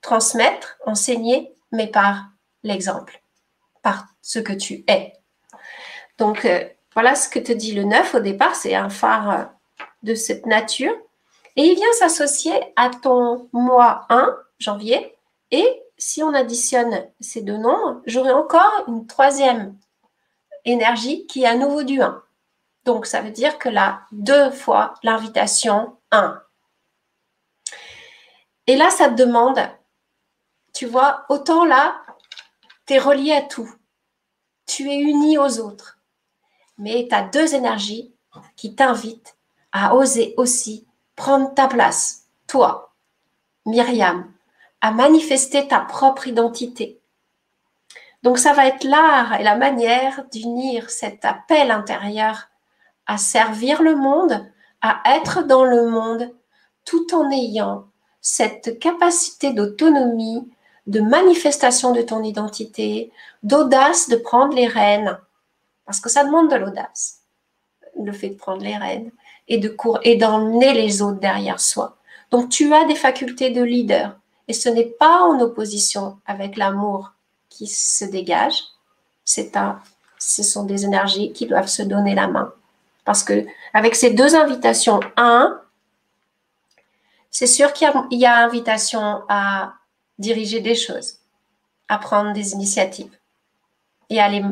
transmettre, 0.00 0.78
enseigner, 0.86 1.54
mais 1.70 1.86
par 1.86 2.26
l'exemple, 2.62 3.22
par 3.82 4.06
ce 4.20 4.38
que 4.38 4.52
tu 4.52 4.84
es. 4.88 5.12
Donc, 6.18 6.44
euh, 6.44 6.64
voilà 6.94 7.14
ce 7.14 7.28
que 7.28 7.38
te 7.38 7.52
dit 7.52 7.72
le 7.72 7.84
9 7.84 8.16
au 8.16 8.20
départ, 8.20 8.54
c'est 8.54 8.74
un 8.74 8.90
phare 8.90 9.30
euh, 9.30 9.44
de 10.02 10.14
cette 10.14 10.46
nature. 10.46 10.94
Et 11.56 11.64
il 11.64 11.74
vient 11.74 11.92
s'associer 11.98 12.52
à 12.76 12.90
ton 12.90 13.48
mois 13.52 14.06
1, 14.08 14.36
janvier. 14.58 15.14
Et 15.50 15.82
si 15.98 16.22
on 16.22 16.34
additionne 16.34 17.06
ces 17.20 17.42
deux 17.42 17.58
nombres, 17.58 18.00
j'aurai 18.06 18.32
encore 18.32 18.84
une 18.88 19.06
troisième 19.06 19.76
énergie 20.64 21.26
qui 21.26 21.42
est 21.42 21.46
à 21.46 21.56
nouveau 21.56 21.82
du 21.82 22.00
1. 22.00 22.22
Donc, 22.84 23.06
ça 23.06 23.20
veut 23.20 23.30
dire 23.30 23.58
que 23.58 23.68
là, 23.68 24.02
deux 24.12 24.50
fois 24.50 24.94
l'invitation 25.02 25.96
1. 26.10 26.42
Et 28.66 28.76
là, 28.76 28.90
ça 28.90 29.08
te 29.08 29.14
demande, 29.14 29.60
tu 30.72 30.86
vois, 30.86 31.24
autant 31.28 31.64
là, 31.64 32.02
tu 32.86 32.94
es 32.94 32.98
relié 32.98 33.32
à 33.32 33.42
tout. 33.42 33.70
Tu 34.66 34.90
es 34.90 34.98
uni 34.98 35.38
aux 35.38 35.58
autres. 35.58 35.98
Mais 36.78 37.06
tu 37.08 37.14
as 37.14 37.22
deux 37.22 37.54
énergies 37.54 38.14
qui 38.56 38.74
t'invitent 38.74 39.36
à 39.72 39.94
oser 39.94 40.34
aussi 40.36 40.86
prendre 41.16 41.52
ta 41.54 41.68
place, 41.68 42.28
toi, 42.46 42.94
Myriam, 43.66 44.32
à 44.80 44.90
manifester 44.90 45.68
ta 45.68 45.80
propre 45.80 46.26
identité. 46.26 47.01
Donc 48.22 48.38
ça 48.38 48.52
va 48.52 48.66
être 48.66 48.84
l'art 48.84 49.40
et 49.40 49.42
la 49.42 49.56
manière 49.56 50.24
d'unir 50.30 50.90
cet 50.90 51.24
appel 51.24 51.70
intérieur 51.70 52.48
à 53.06 53.18
servir 53.18 53.82
le 53.82 53.96
monde, 53.96 54.46
à 54.80 55.02
être 55.16 55.42
dans 55.42 55.64
le 55.64 55.88
monde, 55.88 56.32
tout 56.84 57.14
en 57.14 57.30
ayant 57.30 57.86
cette 58.20 58.78
capacité 58.78 59.52
d'autonomie, 59.52 60.48
de 60.86 61.00
manifestation 61.00 61.92
de 61.92 62.02
ton 62.02 62.22
identité, 62.22 63.12
d'audace 63.42 64.08
de 64.08 64.16
prendre 64.16 64.54
les 64.54 64.66
rênes, 64.66 65.18
parce 65.84 66.00
que 66.00 66.08
ça 66.08 66.24
demande 66.24 66.50
de 66.50 66.56
l'audace, 66.56 67.22
le 68.00 68.12
fait 68.12 68.30
de 68.30 68.36
prendre 68.36 68.62
les 68.62 68.76
rênes 68.76 69.10
et 69.48 69.58
de 69.58 69.76
et 70.02 70.16
d'emmener 70.16 70.72
les 70.72 71.02
autres 71.02 71.20
derrière 71.20 71.60
soi. 71.60 71.96
Donc 72.30 72.48
tu 72.48 72.72
as 72.72 72.84
des 72.84 72.94
facultés 72.94 73.50
de 73.50 73.62
leader 73.62 74.16
et 74.48 74.52
ce 74.52 74.68
n'est 74.68 74.84
pas 74.98 75.22
en 75.22 75.40
opposition 75.40 76.18
avec 76.26 76.56
l'amour 76.56 77.12
qui 77.52 77.66
se 77.66 78.04
dégage. 78.04 78.62
C'est 79.24 79.56
un, 79.56 79.80
ce 80.18 80.42
sont 80.42 80.64
des 80.64 80.84
énergies 80.84 81.32
qui 81.32 81.46
doivent 81.46 81.68
se 81.68 81.82
donner 81.82 82.14
la 82.14 82.26
main. 82.26 82.52
Parce 83.04 83.22
que 83.22 83.46
avec 83.74 83.94
ces 83.94 84.10
deux 84.10 84.34
invitations, 84.34 85.00
un, 85.16 85.60
c'est 87.30 87.46
sûr 87.46 87.72
qu'il 87.72 87.90
y, 88.10 88.26
a 88.26 88.44
invitation 88.44 89.22
à 89.28 89.74
diriger 90.18 90.60
des 90.60 90.74
choses, 90.74 91.18
à 91.88 91.98
prendre 91.98 92.32
des 92.32 92.52
initiatives 92.52 93.16
et 94.10 94.20
à 94.20 94.28
les, 94.28 94.42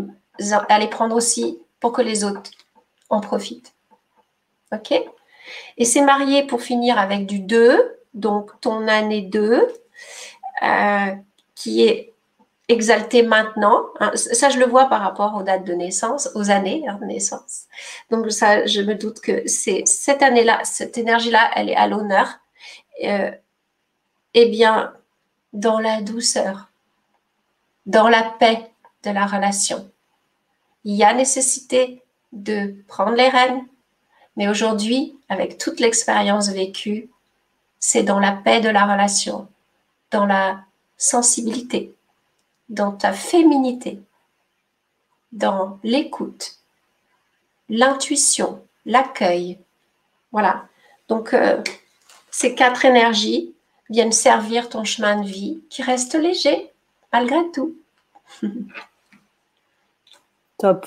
à 0.69 0.79
les 0.79 0.89
prendre 0.89 1.15
aussi 1.15 1.59
pour 1.79 1.93
que 1.93 2.03
les 2.03 2.25
autres 2.25 2.51
en 3.09 3.21
profitent. 3.21 3.75
OK? 4.73 4.93
Et 5.77 5.85
c'est 5.85 6.03
marié 6.03 6.47
pour 6.47 6.63
finir 6.63 6.99
avec 6.99 7.27
du 7.27 7.41
2, 7.41 7.99
donc 8.15 8.59
ton 8.61 8.89
année 8.89 9.23
2, 9.23 9.67
euh, 10.63 11.15
qui 11.55 11.83
est 11.83 12.10
exalté 12.70 13.22
maintenant. 13.22 13.87
Hein, 13.98 14.12
ça, 14.14 14.48
je 14.48 14.59
le 14.59 14.66
vois 14.66 14.87
par 14.87 15.02
rapport 15.02 15.35
aux 15.35 15.42
dates 15.42 15.64
de 15.64 15.72
naissance, 15.72 16.30
aux 16.35 16.50
années 16.50 16.85
hein, 16.88 16.98
de 17.00 17.06
naissance. 17.06 17.64
Donc 18.11 18.30
ça, 18.30 18.64
je 18.66 18.80
me 18.80 18.94
doute 18.94 19.20
que 19.20 19.46
c'est 19.46 19.83
cette 19.87 20.22
année-là, 20.22 20.61
cette 20.64 20.96
énergie-là, 20.96 21.50
elle 21.56 21.68
est 21.68 21.76
à 21.76 21.88
l'honneur. 21.88 22.38
Euh, 23.04 23.30
eh 24.35 24.48
bien, 24.48 24.92
dans 25.52 25.80
la 25.80 26.00
douceur, 26.00 26.68
dans 27.87 28.09
la 28.09 28.22
paix 28.22 28.70
de 29.02 29.11
la 29.11 29.26
relation. 29.26 29.90
Il 30.85 30.94
y 30.94 31.04
a 31.04 31.12
nécessité 31.12 32.02
de 32.33 32.76
prendre 32.87 33.16
les 33.16 33.28
rênes, 33.28 33.66
mais 34.37 34.48
aujourd'hui, 34.48 35.18
avec 35.28 35.59
toute 35.59 35.80
l'expérience 35.80 36.50
vécue, 36.50 37.11
c'est 37.80 38.02
dans 38.04 38.20
la 38.20 38.33
paix 38.33 38.61
de 38.61 38.68
la 38.68 38.85
relation, 38.85 39.48
dans 40.11 40.26
la 40.26 40.61
sensibilité, 40.96 41.94
dans 42.70 42.92
ta 42.92 43.12
féminité, 43.12 44.00
dans 45.33 45.78
l'écoute, 45.83 46.56
l'intuition, 47.68 48.62
l'accueil. 48.87 49.59
Voilà. 50.33 50.64
Donc, 51.09 51.35
euh, 51.35 51.62
ces 52.30 52.54
quatre 52.54 52.85
énergies 52.85 53.54
viennent 53.90 54.12
servir 54.12 54.68
ton 54.68 54.85
chemin 54.85 55.20
de 55.20 55.26
vie 55.26 55.61
qui 55.68 55.83
reste 55.83 56.14
léger 56.14 56.70
malgré 57.12 57.50
tout. 57.52 57.74
top. 60.59 60.87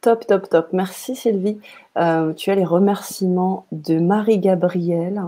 Top, 0.00 0.26
top, 0.26 0.48
top. 0.48 0.68
Merci 0.72 1.14
Sylvie. 1.14 1.60
Euh, 1.96 2.32
tu 2.32 2.50
as 2.50 2.56
les 2.56 2.64
remerciements 2.64 3.66
de 3.70 4.00
Marie-Gabrielle 4.00 5.22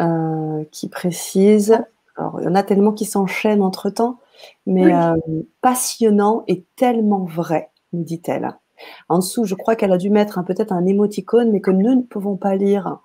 euh, 0.00 0.64
qui 0.70 0.88
précise, 0.88 1.78
alors 2.16 2.40
il 2.40 2.44
y 2.44 2.48
en 2.48 2.54
a 2.54 2.62
tellement 2.62 2.92
qui 2.92 3.06
s'enchaînent 3.06 3.62
entre-temps, 3.62 4.18
mais 4.66 4.92
euh, 4.92 5.14
passionnant 5.60 6.44
et 6.46 6.64
tellement 6.76 7.24
vrai, 7.24 7.70
nous 7.92 8.04
dit-elle. 8.04 8.56
En 9.08 9.18
dessous, 9.18 9.44
je 9.44 9.54
crois 9.54 9.74
qu'elle 9.74 9.92
a 9.92 9.98
dû 9.98 10.10
mettre 10.10 10.44
peut-être 10.44 10.72
un 10.72 10.86
émoticône, 10.86 11.50
mais 11.50 11.60
que 11.60 11.72
nous 11.72 11.94
ne 11.94 12.02
pouvons 12.02 12.36
pas 12.36 12.54
lire 12.54 13.00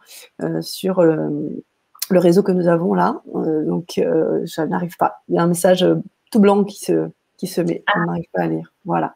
sur 0.62 1.02
le, 1.02 1.64
réseau 2.12 2.44
que 2.44 2.52
nous 2.52 2.68
avons 2.68 2.94
là. 2.94 3.24
donc, 3.26 3.94
je 3.96 4.62
n'arrive 4.62 4.98
pas. 4.98 5.24
Il 5.30 5.36
y 5.36 5.40
a 5.40 5.42
un 5.42 5.48
message 5.48 5.84
tout 6.30 6.40
blanc 6.40 6.64
qui 6.64 6.78
se, 6.80 7.10
qui 7.38 7.48
se 7.48 7.62
met. 7.62 7.84
On 7.96 8.06
n'arrive 8.06 8.30
pas 8.34 8.44
à 8.44 8.48
lire. 8.48 8.74
Voilà. 8.86 9.16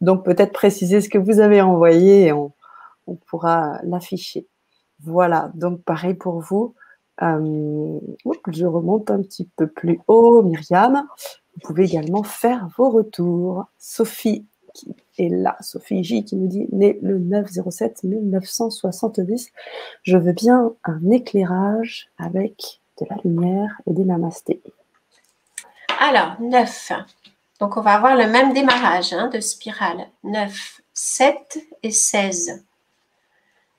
Donc 0.00 0.24
peut-être 0.24 0.52
préciser 0.52 1.00
ce 1.00 1.08
que 1.08 1.18
vous 1.18 1.40
avez 1.40 1.60
envoyé 1.60 2.26
et 2.26 2.32
on, 2.32 2.52
pourra 3.26 3.80
l'afficher. 3.84 4.46
Voilà. 5.00 5.50
Donc 5.54 5.82
pareil 5.82 6.14
pour 6.14 6.40
vous. 6.40 6.74
Euh, 7.22 7.98
je 8.48 8.66
remonte 8.66 9.10
un 9.10 9.22
petit 9.22 9.48
peu 9.56 9.66
plus 9.66 10.00
haut, 10.08 10.42
Myriam. 10.42 11.06
Vous 11.58 11.66
pouvez 11.66 11.84
également 11.84 12.22
faire 12.22 12.68
vos 12.76 12.88
retours. 12.88 13.66
Sophie 13.78 14.46
qui 14.74 14.94
est 15.18 15.28
là, 15.28 15.56
Sophie 15.60 16.04
J 16.04 16.24
qui 16.24 16.36
nous 16.36 16.46
dit 16.46 16.68
né 16.70 17.00
le 17.02 17.18
907 17.18 18.04
1970. 18.04 19.50
Je 20.04 20.16
veux 20.16 20.32
bien 20.32 20.72
un 20.84 21.10
éclairage 21.10 22.10
avec 22.16 22.80
de 23.00 23.06
la 23.10 23.16
lumière 23.24 23.80
et 23.88 23.92
des 23.92 24.04
namastés. 24.04 24.62
Alors, 25.98 26.40
9. 26.40 26.92
Donc, 27.58 27.76
on 27.76 27.80
va 27.80 27.94
avoir 27.94 28.14
le 28.14 28.28
même 28.28 28.52
démarrage 28.52 29.12
hein, 29.12 29.28
de 29.28 29.40
spirale. 29.40 30.06
9, 30.22 30.80
7 30.94 31.58
et 31.82 31.90
16. 31.90 32.64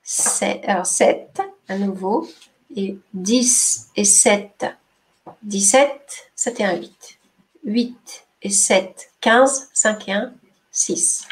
7, 0.03 0.65
alors 0.67 0.85
7 0.85 1.41
à 1.69 1.77
nouveau. 1.77 2.27
Et 2.75 2.97
10 3.13 3.91
et 3.95 4.03
7. 4.03 4.65
17, 5.43 6.31
7 6.35 6.59
et 6.59 6.65
1, 6.65 6.75
8. 6.77 7.18
8 7.63 8.27
et 8.41 8.49
7, 8.49 9.11
15, 9.21 9.69
5 9.73 10.07
et 10.07 10.13
1, 10.13 10.33
6. 10.71 11.27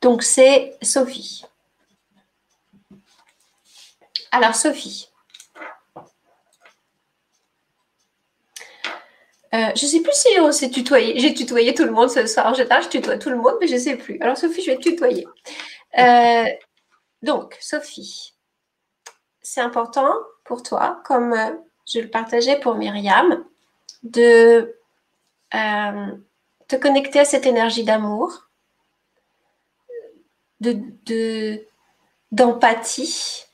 Donc, 0.00 0.22
c'est 0.22 0.76
Sophie. 0.82 1.44
Alors, 4.30 4.54
Sophie, 4.54 5.08
Euh, 9.54 9.70
je 9.74 9.86
ne 9.86 9.90
sais 9.90 10.00
plus 10.00 10.12
si 10.12 10.28
on 10.40 10.52
s'est 10.52 10.68
tutoyé. 10.68 11.18
J'ai 11.18 11.32
tutoyé 11.32 11.72
tout 11.74 11.84
le 11.84 11.90
monde 11.90 12.10
ce 12.10 12.26
soir. 12.26 12.46
En 12.46 12.54
général, 12.54 12.82
je 12.82 12.88
tutoie 12.88 13.16
tout 13.16 13.30
le 13.30 13.36
monde, 13.36 13.54
mais 13.60 13.66
je 13.66 13.74
ne 13.74 13.78
sais 13.78 13.96
plus. 13.96 14.18
Alors, 14.20 14.36
Sophie, 14.36 14.62
je 14.62 14.72
vais 14.72 14.76
te 14.76 14.82
tutoyer. 14.82 15.26
Euh, 15.98 16.44
donc, 17.22 17.56
Sophie, 17.60 18.34
c'est 19.40 19.62
important 19.62 20.12
pour 20.44 20.62
toi, 20.62 21.00
comme 21.04 21.32
euh, 21.32 21.52
je 21.92 22.00
le 22.00 22.08
partageais 22.08 22.60
pour 22.60 22.74
Myriam, 22.74 23.44
de 24.02 24.74
te 25.50 26.76
connecter 26.76 27.20
à 27.20 27.24
cette 27.24 27.46
énergie 27.46 27.84
d'amour, 27.84 28.48
de, 30.60 31.66
d'empathie, 32.32 33.44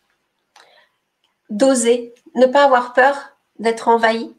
d'oser, 1.51 2.15
ne 2.35 2.47
pas 2.47 2.65
avoir 2.65 2.93
peur 2.93 3.37
d'être 3.59 3.89
envahi 3.89 4.35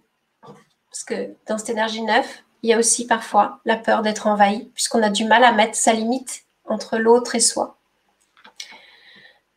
parce 0.96 1.04
que 1.04 1.36
dans 1.46 1.58
cette 1.58 1.72
énergie 1.72 2.04
neuve, 2.04 2.26
il 2.64 2.70
y 2.70 2.74
a 2.74 2.80
aussi 2.80 3.06
parfois 3.06 3.60
la 3.66 3.76
peur 3.76 4.02
d'être 4.02 4.28
envahi, 4.28 4.72
puisqu'on 4.74 5.04
a 5.04 5.10
du 5.10 5.26
mal 5.26 5.44
à 5.44 5.52
mettre 5.52 5.76
sa 5.76 5.92
limite 5.92 6.46
entre 6.64 6.98
l'autre 6.98 7.36
et 7.36 7.42
soi. 7.42 7.78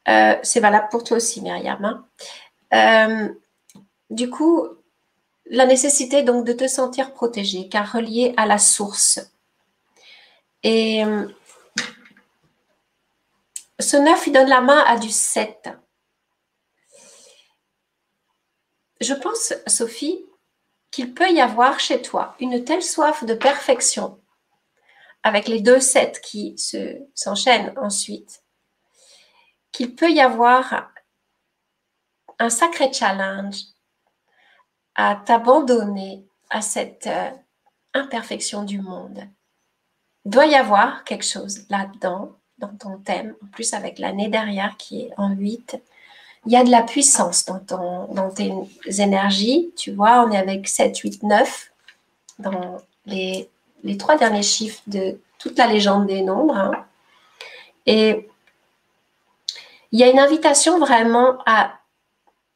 Euh, 0.09 0.35
c'est 0.43 0.59
valable 0.59 0.89
pour 0.91 1.05
toi 1.05 1.19
aussi, 1.19 1.41
Myriam. 1.41 1.85
Hein. 1.85 2.05
Euh, 2.75 3.29
du 4.11 4.31
coup, 4.31 4.67
la 5.47 5.67
nécessité 5.67 6.23
donc 6.23 6.45
de 6.45 6.53
te 6.53 6.67
sentir 6.67 7.13
protégé, 7.13 7.69
car 7.69 7.93
relié 7.93 8.35
à 8.37 8.47
la 8.47 8.59
source. 8.59 9.21
Et 10.63 11.05
euh, 11.05 11.29
ce 13.81 13.97
neuf, 13.97 14.27
il 14.27 14.33
donne 14.33 14.49
la 14.49 14.61
main 14.61 14.85
à 14.87 14.99
du 14.99 15.11
7. 15.11 15.71
Je 19.01 19.15
pense, 19.15 19.55
Sophie, 19.67 20.25
qu'il 20.91 21.15
peut 21.15 21.31
y 21.31 21.41
avoir 21.41 21.79
chez 21.79 22.03
toi 22.03 22.35
une 22.41 22.65
telle 22.65 22.83
soif 22.83 23.25
de 23.25 23.35
perfection, 23.35 24.21
avec 25.23 25.47
les 25.47 25.61
deux 25.61 25.81
sets 25.81 26.21
qui 26.23 26.59
se, 26.59 26.99
s'enchaînent 27.15 27.73
ensuite, 27.77 28.43
qu'il 29.71 29.95
peut 29.95 30.11
y 30.11 30.21
avoir 30.21 30.91
un 32.41 32.51
sacré 32.51 32.93
challenge 32.93 33.57
à 34.99 35.15
t'abandonner 35.15 36.27
à 36.51 36.61
cette 36.61 37.07
euh, 37.07 37.31
imperfection 37.95 38.65
du 38.65 38.83
monde. 38.83 39.23
Il 40.25 40.33
doit 40.33 40.47
y 40.47 40.57
avoir 40.57 41.05
quelque 41.05 41.25
chose 41.25 41.67
là-dedans, 41.71 42.33
dans 42.59 42.77
ton 42.77 42.99
thème, 42.99 43.35
en 43.43 43.47
plus 43.47 43.73
avec 43.73 44.01
l'année 44.01 44.29
derrière 44.29 44.77
qui 44.77 45.03
est 45.03 45.13
en 45.17 45.31
8, 45.31 45.81
il 46.47 46.53
y 46.53 46.57
a 46.57 46.65
de 46.65 46.71
la 46.71 46.83
puissance 46.83 47.47
dans, 47.47 48.09
dans 48.09 48.31
tes 48.31 48.53
énergies. 49.01 49.73
Tu 49.77 49.93
vois, 49.93 50.25
on 50.25 50.33
est 50.33 50.37
avec 50.37 50.67
7, 50.67 50.97
8, 50.97 51.23
9 51.23 51.73
dans 52.41 52.79
les, 53.07 53.49
trois 53.99 54.17
derniers 54.17 54.43
chiffres 54.43 54.83
de 54.87 55.21
toute 55.39 55.57
la 55.59 55.67
légende 55.67 56.07
des 56.07 56.23
nombres. 56.23 56.57
Hein. 56.57 56.85
Et 57.87 58.29
il 59.93 60.01
y 60.01 60.03
a 60.03 60.11
une 60.11 60.19
invitation 60.19 60.79
vraiment 60.79 61.39
à, 61.47 61.75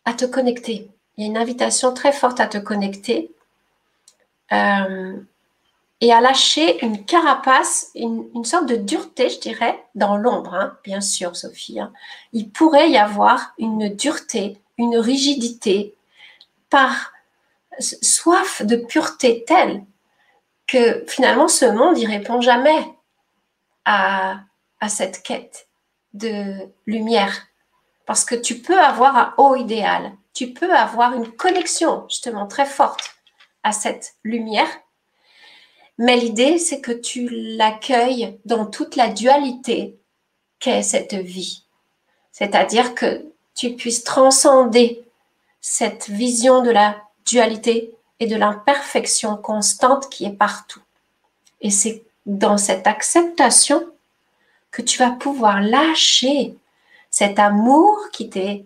à 0.05 0.14
te 0.14 0.24
connecter. 0.24 0.91
Il 1.16 1.25
y 1.25 1.27
a 1.27 1.31
une 1.31 1.38
invitation 1.38 1.92
très 1.92 2.12
forte 2.12 2.40
à 2.40 2.46
te 2.46 2.59
connecter. 2.59 3.31
Euh, 4.53 5.18
et 6.03 6.12
à 6.12 6.20
lâcher 6.20 6.85
une 6.85 7.05
carapace, 7.05 7.92
une, 7.94 8.44
sorte 8.44 8.66
de 8.66 8.75
dureté, 8.75 9.31
je 9.31 9.38
dirais, 9.38 9.85
dans 9.94 10.16
l'ombre, 10.16 10.53
hein, 10.53 10.77
bien 10.83 11.01
sûr, 11.01 11.37
Sophie. 11.37 11.79
Hein. 11.79 11.92
Il 12.33 12.51
pourrait 12.51 12.90
y 12.90 12.98
avoir 12.98 13.55
une 13.57 13.88
dureté, 13.88 14.59
une 14.79 14.98
rigidité 14.98 15.94
par 16.70 17.12
soif 17.79 18.62
de 18.62 18.75
pureté 18.75 19.44
telle 19.46 19.85
que 20.66 21.05
finalement 21.07 21.46
ce 21.46 21.66
monde 21.66 21.94
n'y 21.94 22.07
répond 22.07 22.40
jamais 22.40 22.85
à, 23.85 24.40
à 24.81 24.88
cette 24.88 25.22
quête 25.22 25.68
de 26.14 26.57
lumière. 26.87 27.46
Parce 28.07 28.25
que 28.25 28.35
tu 28.35 28.59
peux 28.59 28.81
avoir 28.81 29.16
un 29.16 29.35
haut 29.37 29.55
idéal, 29.55 30.11
tu 30.34 30.52
peux 30.52 30.74
avoir 30.74 31.14
une 31.14 31.30
connexion 31.30 32.06
justement 32.08 32.46
très 32.46 32.66
forte 32.66 33.16
à 33.62 33.72
cette 33.72 34.14
lumière 34.24 34.68
mais 35.98 36.16
l'idée, 36.16 36.58
c'est 36.58 36.80
que 36.80 36.92
tu 36.92 37.28
l'accueilles 37.30 38.38
dans 38.44 38.66
toute 38.66 38.96
la 38.96 39.08
dualité 39.08 39.98
qu'est 40.58 40.82
cette 40.82 41.14
vie. 41.14 41.64
C'est-à-dire 42.32 42.94
que 42.94 43.24
tu 43.54 43.74
puisses 43.74 44.04
transcender 44.04 45.04
cette 45.60 46.08
vision 46.08 46.62
de 46.62 46.70
la 46.70 46.96
dualité 47.26 47.94
et 48.20 48.26
de 48.26 48.36
l'imperfection 48.36 49.36
constante 49.36 50.08
qui 50.08 50.24
est 50.24 50.32
partout. 50.32 50.82
Et 51.60 51.70
c'est 51.70 52.02
dans 52.24 52.58
cette 52.58 52.86
acceptation 52.86 53.86
que 54.70 54.82
tu 54.82 54.98
vas 54.98 55.10
pouvoir 55.10 55.60
lâcher 55.60 56.56
cet 57.10 57.38
amour 57.38 57.98
qui 58.12 58.30
t'est 58.30 58.64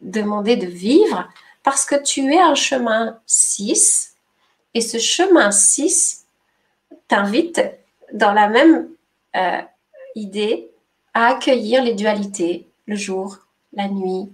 demandé 0.00 0.56
de 0.56 0.66
vivre 0.66 1.28
parce 1.62 1.84
que 1.84 2.00
tu 2.00 2.32
es 2.32 2.40
un 2.40 2.54
chemin 2.54 3.18
6 3.26 4.14
et 4.74 4.80
ce 4.80 4.98
chemin 4.98 5.50
6 5.50 6.24
t'invite 7.08 7.60
dans 8.12 8.32
la 8.32 8.48
même 8.48 8.88
euh, 9.36 9.60
idée 10.14 10.68
à 11.14 11.26
accueillir 11.26 11.82
les 11.82 11.94
dualités, 11.94 12.66
le 12.86 12.96
jour, 12.96 13.38
la 13.72 13.88
nuit, 13.88 14.30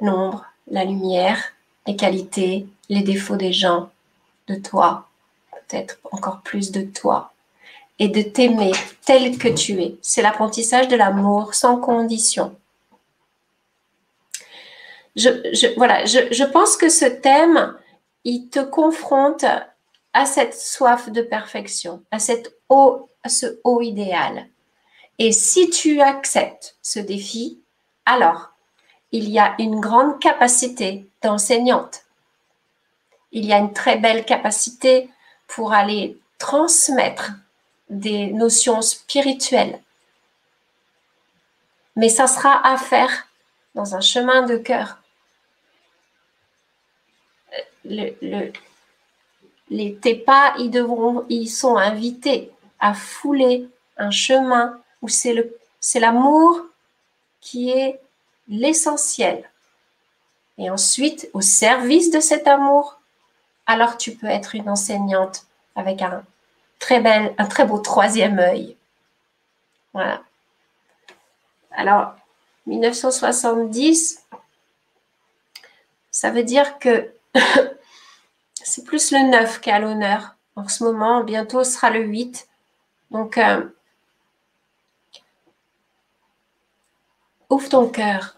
l'ombre, 0.00 0.44
la 0.68 0.84
lumière, 0.84 1.52
les 1.86 1.96
qualités, 1.96 2.66
les 2.88 3.02
défauts 3.02 3.36
des 3.36 3.52
gens, 3.52 3.90
de 4.46 4.54
toi, 4.54 5.08
peut-être 5.52 5.98
encore 6.10 6.40
plus 6.40 6.70
de 6.70 6.82
toi, 6.82 7.32
et 7.98 8.08
de 8.08 8.22
t'aimer 8.22 8.72
tel 9.04 9.36
que 9.38 9.48
tu 9.48 9.80
es. 9.80 9.96
C'est 10.02 10.22
l'apprentissage 10.22 10.88
de 10.88 10.96
l'amour 10.96 11.54
sans 11.54 11.76
condition. 11.76 12.56
Je, 15.16 16.44
pense 16.44 16.76
que 16.76 16.88
ce 16.88 17.04
thème, 17.04 17.76
il 18.24 18.48
te 18.48 18.60
confronte 18.60 19.44
à 20.12 20.26
cette 20.26 20.54
soif 20.54 21.10
de 21.10 21.22
perfection, 21.22 22.02
à, 22.10 22.18
cette 22.18 22.54
haut, 22.68 23.08
à 23.22 23.28
ce 23.28 23.60
haut 23.64 23.80
idéal. 23.80 24.46
Et 25.18 25.32
si 25.32 25.70
tu 25.70 26.00
acceptes 26.00 26.76
ce 26.82 26.98
défi, 26.98 27.60
alors 28.06 28.50
il 29.12 29.28
y 29.28 29.38
a 29.38 29.54
une 29.58 29.80
grande 29.80 30.20
capacité 30.20 31.06
d'enseignante. 31.22 32.02
Il 33.32 33.44
y 33.44 33.52
a 33.52 33.58
une 33.58 33.72
très 33.72 33.96
belle 33.96 34.24
capacité 34.24 35.08
pour 35.46 35.72
aller 35.72 36.18
transmettre 36.38 37.32
des 37.88 38.28
notions 38.28 38.82
spirituelles. 38.82 39.80
Mais 41.96 42.08
ça 42.08 42.26
sera 42.26 42.66
à 42.66 42.76
faire 42.76 43.26
dans 43.74 43.94
un 43.94 44.00
chemin 44.00 44.42
de 44.42 44.56
cœur. 44.56 44.99
Le, 47.90 48.52
les, 49.68 49.94
tes 49.96 50.14
pas, 50.14 50.54
ils, 50.58 51.48
sont 51.48 51.76
invités 51.76 52.52
à 52.78 52.94
fouler 52.94 53.68
un 53.96 54.10
chemin 54.10 54.80
où 55.02 55.08
c'est 55.08 56.00
l'amour 56.00 56.60
qui 57.40 57.70
est 57.70 58.00
l'essentiel. 58.48 59.50
Et 60.58 60.70
ensuite, 60.70 61.28
au 61.32 61.40
service 61.40 62.10
de 62.10 62.20
cet 62.20 62.46
amour, 62.46 63.00
alors 63.66 63.96
tu 63.96 64.14
peux 64.14 64.26
être 64.26 64.54
une 64.54 64.68
enseignante 64.68 65.46
avec 65.74 66.02
un 66.02 66.22
très, 66.78 67.02
un 67.38 67.46
très 67.46 67.64
beau 67.64 67.78
troisième 67.78 68.38
œil. 68.38 68.76
Voilà. 69.92 70.22
Alors, 71.72 72.14
1970, 72.66 74.24
ça 76.10 76.30
veut 76.30 76.42
dire 76.42 76.78
que 76.78 77.10
c'est 78.70 78.84
plus 78.84 79.10
le 79.10 79.28
9 79.30 79.60
qui 79.60 79.70
a 79.70 79.80
l'honneur. 79.80 80.36
En 80.54 80.68
ce 80.68 80.84
moment, 80.84 81.24
bientôt 81.24 81.64
sera 81.64 81.90
le 81.90 82.02
8. 82.02 82.48
Donc, 83.10 83.36
euh, 83.36 83.64
ouvre 87.50 87.68
ton 87.68 87.88
cœur. 87.88 88.36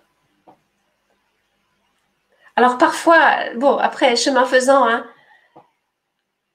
Alors 2.57 2.79
parfois, 2.79 3.55
bon, 3.57 3.77
après, 3.77 4.17
chemin 4.17 4.47
faisant, 4.47 4.87
hein, 4.87 5.05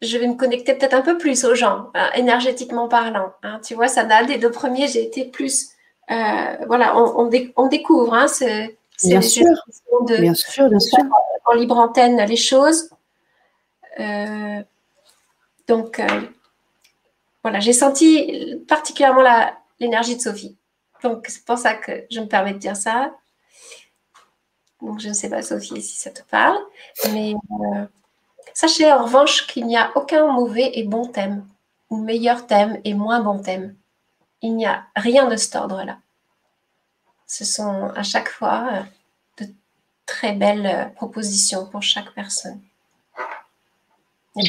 je 0.01 0.17
vais 0.17 0.27
me 0.27 0.35
connecter 0.35 0.73
peut-être 0.73 0.93
un 0.93 1.01
peu 1.01 1.17
plus 1.17 1.45
aux 1.45 1.55
gens, 1.55 1.91
hein, 1.93 2.09
énergétiquement 2.15 2.87
parlant. 2.87 3.33
Hein. 3.43 3.59
Tu 3.63 3.75
vois, 3.75 3.87
ça 3.87 4.03
n'a 4.03 4.23
des 4.23 4.37
deux 4.37 4.51
premiers, 4.51 4.87
j'ai 4.87 5.03
été 5.03 5.25
plus, 5.25 5.69
euh, 6.09 6.55
voilà, 6.67 6.97
on, 6.97 7.27
découvre. 7.27 8.13
Hein, 8.13 8.27
c'est 8.27 8.77
bien, 9.03 9.21
sûr. 9.21 9.45
De, 10.07 10.17
bien 10.17 10.33
sûr, 10.33 10.67
bien 10.69 10.79
sûr. 10.79 11.03
En 11.45 11.53
libre 11.53 11.77
antenne, 11.77 12.17
les 12.25 12.35
choses. 12.35 12.89
Euh, 13.99 14.63
donc, 15.67 15.99
euh, 15.99 16.21
voilà, 17.43 17.59
j'ai 17.59 17.73
senti 17.73 18.55
particulièrement 18.67 19.23
l'énergie 19.79 20.15
de 20.15 20.21
Sophie. 20.21 20.57
Donc, 21.03 21.25
c'est 21.27 21.45
pour 21.45 21.57
ça 21.57 21.73
que 21.75 22.05
je 22.09 22.19
me 22.19 22.27
permets 22.27 22.53
de 22.53 22.59
dire 22.59 22.75
ça. 22.75 23.13
Donc, 24.81 24.99
je 24.99 25.09
ne 25.09 25.13
sais 25.13 25.29
pas, 25.29 25.41
Sophie, 25.41 25.81
si 25.81 25.97
ça 25.97 26.11
te 26.11 26.21
parle. 26.23 26.57
Mais 27.11 27.33
Sachez 28.59 28.91
en 28.91 29.03
revanche 29.03 29.45
qu'il 29.45 29.67
n'y 29.67 29.77
a 29.77 29.91
aucun 29.95 30.31
mauvais 30.31 30.71
et 30.73 30.83
bon 30.83 31.05
thème, 31.05 31.47
ou 31.91 31.97
meilleur 31.97 32.47
thème 32.47 32.81
et 32.83 32.95
moins 32.95 33.19
bon 33.19 33.37
thème. 33.37 33.75
Il 34.41 34.55
n'y 34.55 34.65
a 34.65 34.87
rien 34.95 35.27
de 35.27 35.35
cet 35.35 35.55
ordre-là. 35.55 35.99
Ce 37.27 37.45
sont 37.45 37.91
à 37.95 38.01
chaque 38.01 38.29
fois 38.29 38.67
euh, 38.73 38.81
de 39.45 39.53
très 40.07 40.33
belles 40.33 40.65
euh, 40.65 40.85
propositions 40.85 41.67
pour 41.67 41.83
chaque 41.83 42.11
personne. 42.15 42.59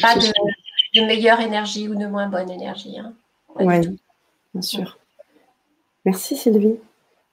Pas 0.01 0.15
de, 0.15 1.01
meilleure 1.01 1.39
énergie 1.39 1.87
ou 1.87 1.95
de 1.95 2.05
moins 2.05 2.27
bonne 2.27 2.49
énergie. 2.49 2.97
Hein. 2.99 3.13
Oui, 3.55 3.79
bien 4.53 4.61
sûr. 4.61 4.97
Merci 6.05 6.37
Sylvie. 6.37 6.79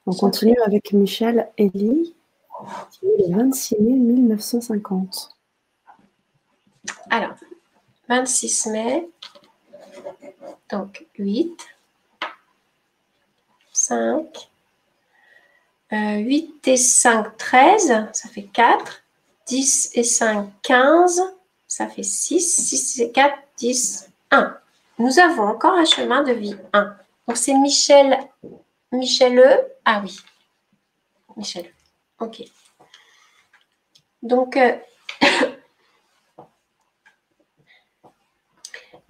On 0.06 0.12
continue 0.12 0.56
avec 0.64 0.92
Michel 0.92 1.48
Elie, 1.58 2.14
le 3.02 3.36
26 3.36 3.76
mai 3.80 3.92
1950. 3.92 5.36
Alors, 7.10 7.34
26 8.08 8.66
mai, 8.66 9.08
donc 10.70 11.06
8, 11.18 11.66
5, 13.72 14.48
8 15.90 16.68
et 16.68 16.76
5, 16.76 17.36
13, 17.36 17.86
ça 18.12 18.28
fait 18.28 18.44
4, 18.44 19.02
10 19.46 19.90
et 19.94 20.04
5, 20.04 20.48
15, 20.62 21.22
ça 21.76 21.88
fait 21.88 22.02
6, 22.02 22.40
6 22.40 23.00
et 23.00 23.12
4, 23.12 23.36
10, 23.58 24.10
1. 24.30 24.56
Nous 24.98 25.18
avons 25.18 25.42
encore 25.42 25.74
un 25.74 25.84
chemin 25.84 26.22
de 26.22 26.32
vie 26.32 26.56
1. 26.72 26.96
Donc 27.28 27.36
c'est 27.36 27.52
Michel, 27.52 28.16
Michel 28.92 29.38
E. 29.38 29.60
Ah 29.84 30.00
oui, 30.02 30.16
Michel 31.36 31.66
E. 31.66 32.24
Ok. 32.24 32.44
Donc, 34.22 34.56
euh, 34.56 34.74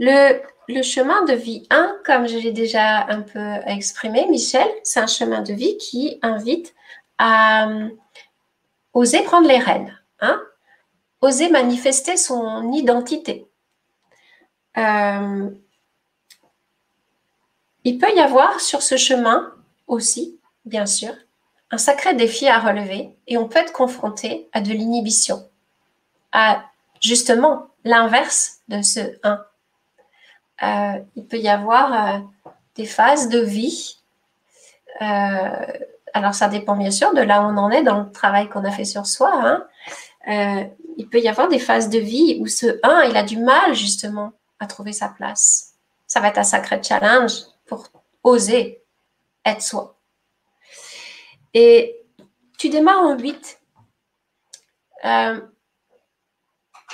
Le, 0.00 0.82
chemin 0.82 1.24
de 1.24 1.34
vie 1.34 1.68
1, 1.70 2.00
comme 2.04 2.26
je 2.26 2.36
l'ai 2.36 2.50
déjà 2.50 3.06
un 3.06 3.22
peu 3.22 3.60
exprimé, 3.66 4.26
Michel, 4.26 4.68
c'est 4.82 4.98
un 4.98 5.06
chemin 5.06 5.40
de 5.40 5.52
vie 5.52 5.76
qui 5.76 6.18
invite 6.20 6.74
à 7.18 7.68
euh, 7.68 7.90
oser 8.92 9.22
prendre 9.22 9.46
les 9.46 9.60
rênes, 9.60 9.96
hein, 10.18 10.42
oser 11.20 11.50
manifester 11.50 12.16
son 12.16 12.72
identité. 12.72 13.46
Euh, 14.76 15.50
il 17.84 17.98
peut 17.98 18.14
y 18.14 18.20
avoir 18.20 18.60
sur 18.60 18.82
ce 18.82 18.96
chemin 18.96 19.52
aussi, 19.86 20.38
bien 20.64 20.86
sûr, 20.86 21.14
un 21.70 21.78
sacré 21.78 22.14
défi 22.14 22.48
à 22.48 22.58
relever 22.58 23.16
et 23.26 23.38
on 23.38 23.48
peut 23.48 23.58
être 23.58 23.72
confronté 23.72 24.48
à 24.52 24.60
de 24.60 24.72
l'inhibition, 24.72 25.48
à 26.32 26.64
justement 27.00 27.68
l'inverse 27.84 28.58
de 28.68 28.82
ce 28.82 29.00
1 29.22 29.44
euh, 30.62 30.98
il 31.16 31.26
peut 31.26 31.36
y 31.36 31.50
avoir 31.50 31.92
euh, 31.92 32.18
des 32.76 32.86
phases 32.86 33.28
de 33.28 33.40
vie. 33.40 33.98
Alors, 36.14 36.34
ça 36.34 36.48
dépend 36.48 36.76
bien 36.76 36.90
sûr 36.90 37.12
de 37.12 37.20
là 37.20 37.42
où 37.42 37.44
on 37.44 37.58
en 37.58 37.70
est 37.70 37.82
dans 37.82 38.00
le 38.00 38.10
travail 38.10 38.48
qu'on 38.48 38.64
a 38.64 38.70
fait 38.70 38.86
sur 38.86 39.04
soi. 39.06 39.30
Hein. 40.26 40.70
Il 40.96 41.08
peut 41.08 41.20
y 41.20 41.28
avoir 41.28 41.48
des 41.48 41.58
phases 41.58 41.88
de 41.90 41.98
vie 41.98 42.38
où 42.40 42.46
ce 42.46 42.78
1, 42.82 43.04
il 43.04 43.16
a 43.16 43.22
du 43.22 43.38
mal 43.38 43.74
justement 43.74 44.32
à 44.58 44.66
trouver 44.66 44.92
sa 44.92 45.08
place. 45.08 45.74
Ça 46.06 46.20
va 46.20 46.28
être 46.28 46.38
un 46.38 46.44
sacré 46.44 46.82
challenge 46.82 47.32
pour 47.66 47.88
oser 48.22 48.82
être 49.44 49.62
soi. 49.62 49.98
Et 51.54 52.00
tu 52.58 52.68
démarres 52.68 53.02
en 53.02 53.18
8. 53.18 53.60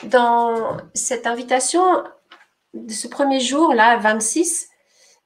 dans 0.04 0.76
cette 0.94 1.26
invitation 1.26 2.04
de 2.74 2.92
ce 2.92 3.08
premier 3.08 3.40
jour-là, 3.40 3.98
26, 3.98 4.68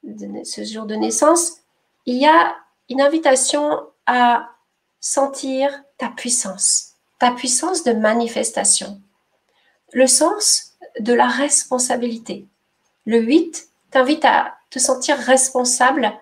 de 0.02 0.44
ce 0.44 0.64
jour 0.64 0.86
de 0.86 0.94
naissance, 0.94 1.58
il 2.04 2.16
y 2.16 2.26
a 2.26 2.56
une 2.88 3.00
invitation 3.00 3.88
à 4.06 4.50
sentir 5.00 5.70
ta 5.98 6.08
puissance, 6.08 6.95
ta 7.18 7.32
puissance 7.32 7.84
de 7.84 7.92
manifestation, 7.92 9.00
le 9.92 10.06
sens 10.06 10.74
de 11.00 11.12
la 11.12 11.26
responsabilité. 11.26 12.46
Le 13.06 13.20
8 13.20 13.68
t'invite 13.90 14.24
à 14.24 14.54
te 14.70 14.78
sentir 14.78 15.16
responsable 15.16 16.12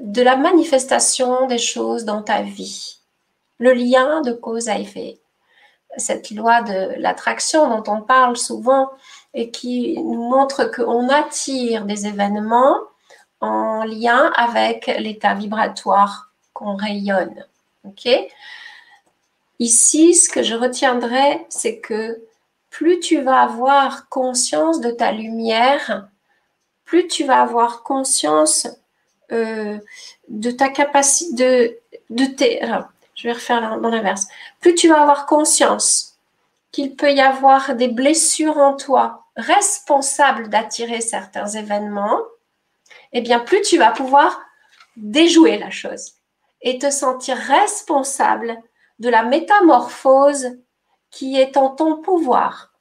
de 0.00 0.22
la 0.22 0.36
manifestation 0.36 1.46
des 1.46 1.58
choses 1.58 2.04
dans 2.04 2.22
ta 2.22 2.42
vie, 2.42 2.98
le 3.58 3.72
lien 3.72 4.20
de 4.22 4.32
cause 4.32 4.68
à 4.68 4.78
effet. 4.78 5.20
Cette 5.96 6.30
loi 6.30 6.62
de 6.62 7.00
l'attraction 7.00 7.68
dont 7.68 7.92
on 7.92 8.02
parle 8.02 8.36
souvent, 8.36 8.90
et 9.32 9.50
qui 9.50 9.94
nous 9.98 10.28
montre 10.28 10.64
qu'on 10.64 11.08
attire 11.08 11.84
des 11.84 12.06
événements 12.06 12.78
en 13.40 13.84
lien 13.84 14.32
avec 14.36 14.86
l'état 14.86 15.34
vibratoire 15.34 16.30
qu'on 16.52 16.76
rayonne. 16.76 17.44
Ici, 19.58 20.14
ce 20.14 20.28
que 20.28 20.42
je 20.42 20.54
retiendrai, 20.54 21.46
c'est 21.48 21.78
que 21.78 22.22
plus 22.70 22.98
tu 23.00 23.20
vas 23.20 23.40
avoir 23.40 24.08
conscience 24.08 24.80
de 24.80 24.90
ta 24.90 25.12
lumière, 25.12 26.08
plus 26.84 27.06
tu 27.06 27.24
vas 27.24 27.40
avoir 27.40 27.82
conscience 27.82 28.66
euh, 29.32 29.78
de 30.28 30.50
ta 30.50 30.68
capacité 30.68 31.78
de, 32.10 32.24
de 32.24 32.24
tes. 32.26 32.60
je 33.14 33.28
vais 33.28 33.34
refaire 33.34 33.78
dans 33.80 33.90
l'inverse. 33.90 34.26
Plus 34.60 34.74
tu 34.74 34.88
vas 34.88 35.00
avoir 35.02 35.26
conscience 35.26 36.18
qu'il 36.72 36.96
peut 36.96 37.12
y 37.12 37.20
avoir 37.20 37.76
des 37.76 37.88
blessures 37.88 38.58
en 38.58 38.74
toi 38.74 39.24
responsable 39.36 40.48
d'attirer 40.48 41.00
certains 41.00 41.46
événements, 41.46 42.18
eh 43.12 43.20
bien, 43.20 43.40
plus 43.40 43.62
tu 43.62 43.78
vas 43.78 43.90
pouvoir 43.90 44.40
déjouer 44.96 45.58
la 45.58 45.70
chose 45.70 46.14
et 46.62 46.78
te 46.78 46.90
sentir 46.90 47.36
responsable 47.36 48.60
de 48.98 49.08
la 49.08 49.24
métamorphose 49.24 50.58
qui 51.10 51.40
est 51.40 51.56
en 51.56 51.70
ton 51.70 52.00
pouvoir. 52.00 52.72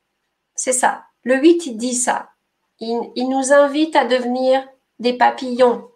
C'est 0.56 0.74
ça. 0.74 1.04
Le 1.24 1.38
8, 1.38 1.68
il 1.68 1.78
dit 1.78 1.96
ça. 1.96 2.30
il, 2.80 3.30
nous 3.30 3.54
invite 3.54 3.96
à 3.96 4.06
devenir 4.06 4.68
des 5.00 5.14
papillons. 5.14 5.90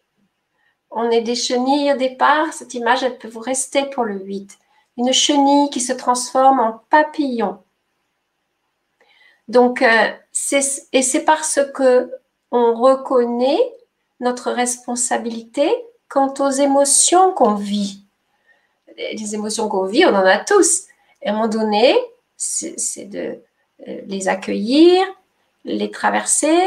On 0.89 1.09
est 1.09 1.21
des 1.21 1.35
chenilles 1.35 1.93
au 1.93 1.97
départ. 1.97 2.53
Cette 2.53 2.73
image, 2.73 3.03
elle 3.03 3.17
peut 3.17 3.27
vous 3.27 3.39
rester 3.39 3.85
pour 3.85 4.03
le 4.03 4.19
8. 4.19 4.57
Une 4.97 5.13
chenille 5.13 5.69
qui 5.69 5.81
se 5.81 5.93
transforme 5.93 6.59
en 6.59 6.81
papillon. 6.89 7.63
Donc, 9.47 9.81
euh, 9.81 10.11
et 10.93 11.01
c'est 11.01 11.23
parce 11.23 11.59
que 11.73 12.11
on 12.51 12.73
reconnaît 12.75 13.73
notre 14.19 14.51
responsabilité 14.51 15.69
quant 16.09 16.33
aux 16.39 16.49
émotions 16.49 17.31
qu'on 17.33 17.55
vit. 17.55 18.06
Les 18.97 19.35
émotions 19.35 19.69
qu'on 19.69 19.85
vit, 19.85 20.05
on 20.05 20.15
en 20.15 20.25
a 20.25 20.39
tous. 20.39 20.85
Et 21.21 21.29
à 21.29 21.31
un 21.31 21.35
moment 21.35 21.47
donné, 21.47 21.95
c'est 22.35 23.05
de 23.05 23.39
euh, 23.87 24.01
les 24.07 24.27
accueillir, 24.27 25.05
les 25.63 25.91
traverser, 25.91 26.57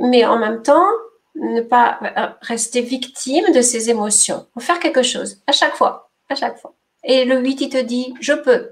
mais 0.00 0.24
en 0.24 0.38
même 0.38 0.62
temps, 0.62 0.86
ne 1.34 1.60
pas 1.60 1.98
euh, 2.02 2.28
rester 2.40 2.80
victime 2.80 3.52
de 3.52 3.62
ces 3.62 3.90
émotions. 3.90 4.46
Faire 4.58 4.80
quelque 4.80 5.02
chose, 5.02 5.40
à 5.46 5.52
chaque 5.52 5.74
fois, 5.74 6.10
à 6.28 6.34
chaque 6.34 6.58
fois. 6.58 6.74
Et 7.04 7.24
le 7.24 7.38
8, 7.38 7.60
il 7.60 7.68
te 7.68 7.78
dit, 7.78 8.14
je 8.20 8.32
peux, 8.32 8.68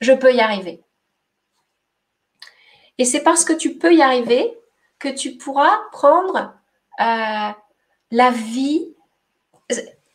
je 0.00 0.12
peux 0.12 0.34
y 0.34 0.40
arriver. 0.40 0.82
Et 2.98 3.04
c'est 3.04 3.22
parce 3.22 3.44
que 3.44 3.52
tu 3.52 3.74
peux 3.74 3.94
y 3.94 4.02
arriver 4.02 4.58
que 4.98 5.08
tu 5.08 5.36
pourras 5.36 5.78
prendre 5.92 6.52
euh, 7.00 7.50
la 8.10 8.30
vie, 8.30 8.94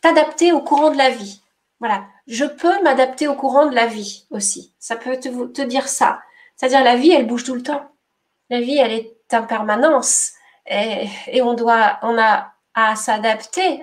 t'adapter 0.02 0.52
au 0.52 0.62
courant 0.62 0.92
de 0.92 0.98
la 0.98 1.10
vie. 1.10 1.42
Voilà, 1.84 2.06
je 2.28 2.46
peux 2.46 2.82
m'adapter 2.82 3.28
au 3.28 3.36
courant 3.36 3.66
de 3.66 3.76
la 3.76 3.88
vie 3.88 4.26
aussi. 4.30 4.74
Ça 4.80 4.96
peut 4.96 5.20
te, 5.20 5.62
dire 5.64 5.90
ça. 5.90 6.22
C'est-à-dire 6.56 6.82
la 6.82 6.96
vie, 6.96 7.12
elle 7.12 7.28
bouge 7.28 7.44
tout 7.44 7.56
le 7.56 7.62
temps. 7.62 7.92
La 8.50 8.62
vie, 8.62 8.78
elle 8.78 8.94
est 8.94 9.18
en 9.34 9.44
permanence 9.44 10.32
et, 10.66 11.10
et 11.28 11.42
on 11.42 11.56
doit, 11.56 12.00
on 12.02 12.18
a 12.18 12.54
à 12.74 12.96
s'adapter 12.96 13.82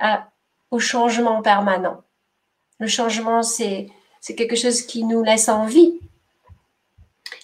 au 0.71 0.79
changement 0.79 1.43
permanent. 1.43 2.01
Le 2.79 2.87
changement, 2.87 3.43
c'est 3.43 3.91
quelque 4.35 4.57
chose 4.57 4.81
qui 4.81 5.05
nous 5.05 5.23
laisse 5.23 5.51
en 5.51 5.67
vie. 5.67 6.01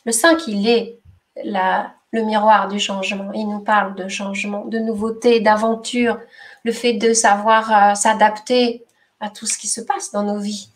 Le 0.06 0.12
5, 0.12 0.48
il 0.48 0.66
est 0.66 0.98
le 1.36 2.22
miroir 2.22 2.68
du 2.68 2.80
changement. 2.80 3.30
Il 3.34 3.46
nous 3.46 3.60
parle 3.60 3.94
de 3.94 4.08
changement, 4.08 4.64
de 4.64 4.78
nouveauté, 4.78 5.40
d'aventure, 5.40 6.18
le 6.64 6.72
fait 6.72 6.94
de 6.94 7.12
savoir 7.12 7.90
euh, 7.90 7.94
s'adapter 7.94 8.85
à 9.20 9.30
tout 9.30 9.46
ce 9.46 9.58
qui 9.58 9.68
se 9.68 9.80
passe 9.80 10.12
dans 10.12 10.22
nos 10.22 10.38
vies. 10.38 10.68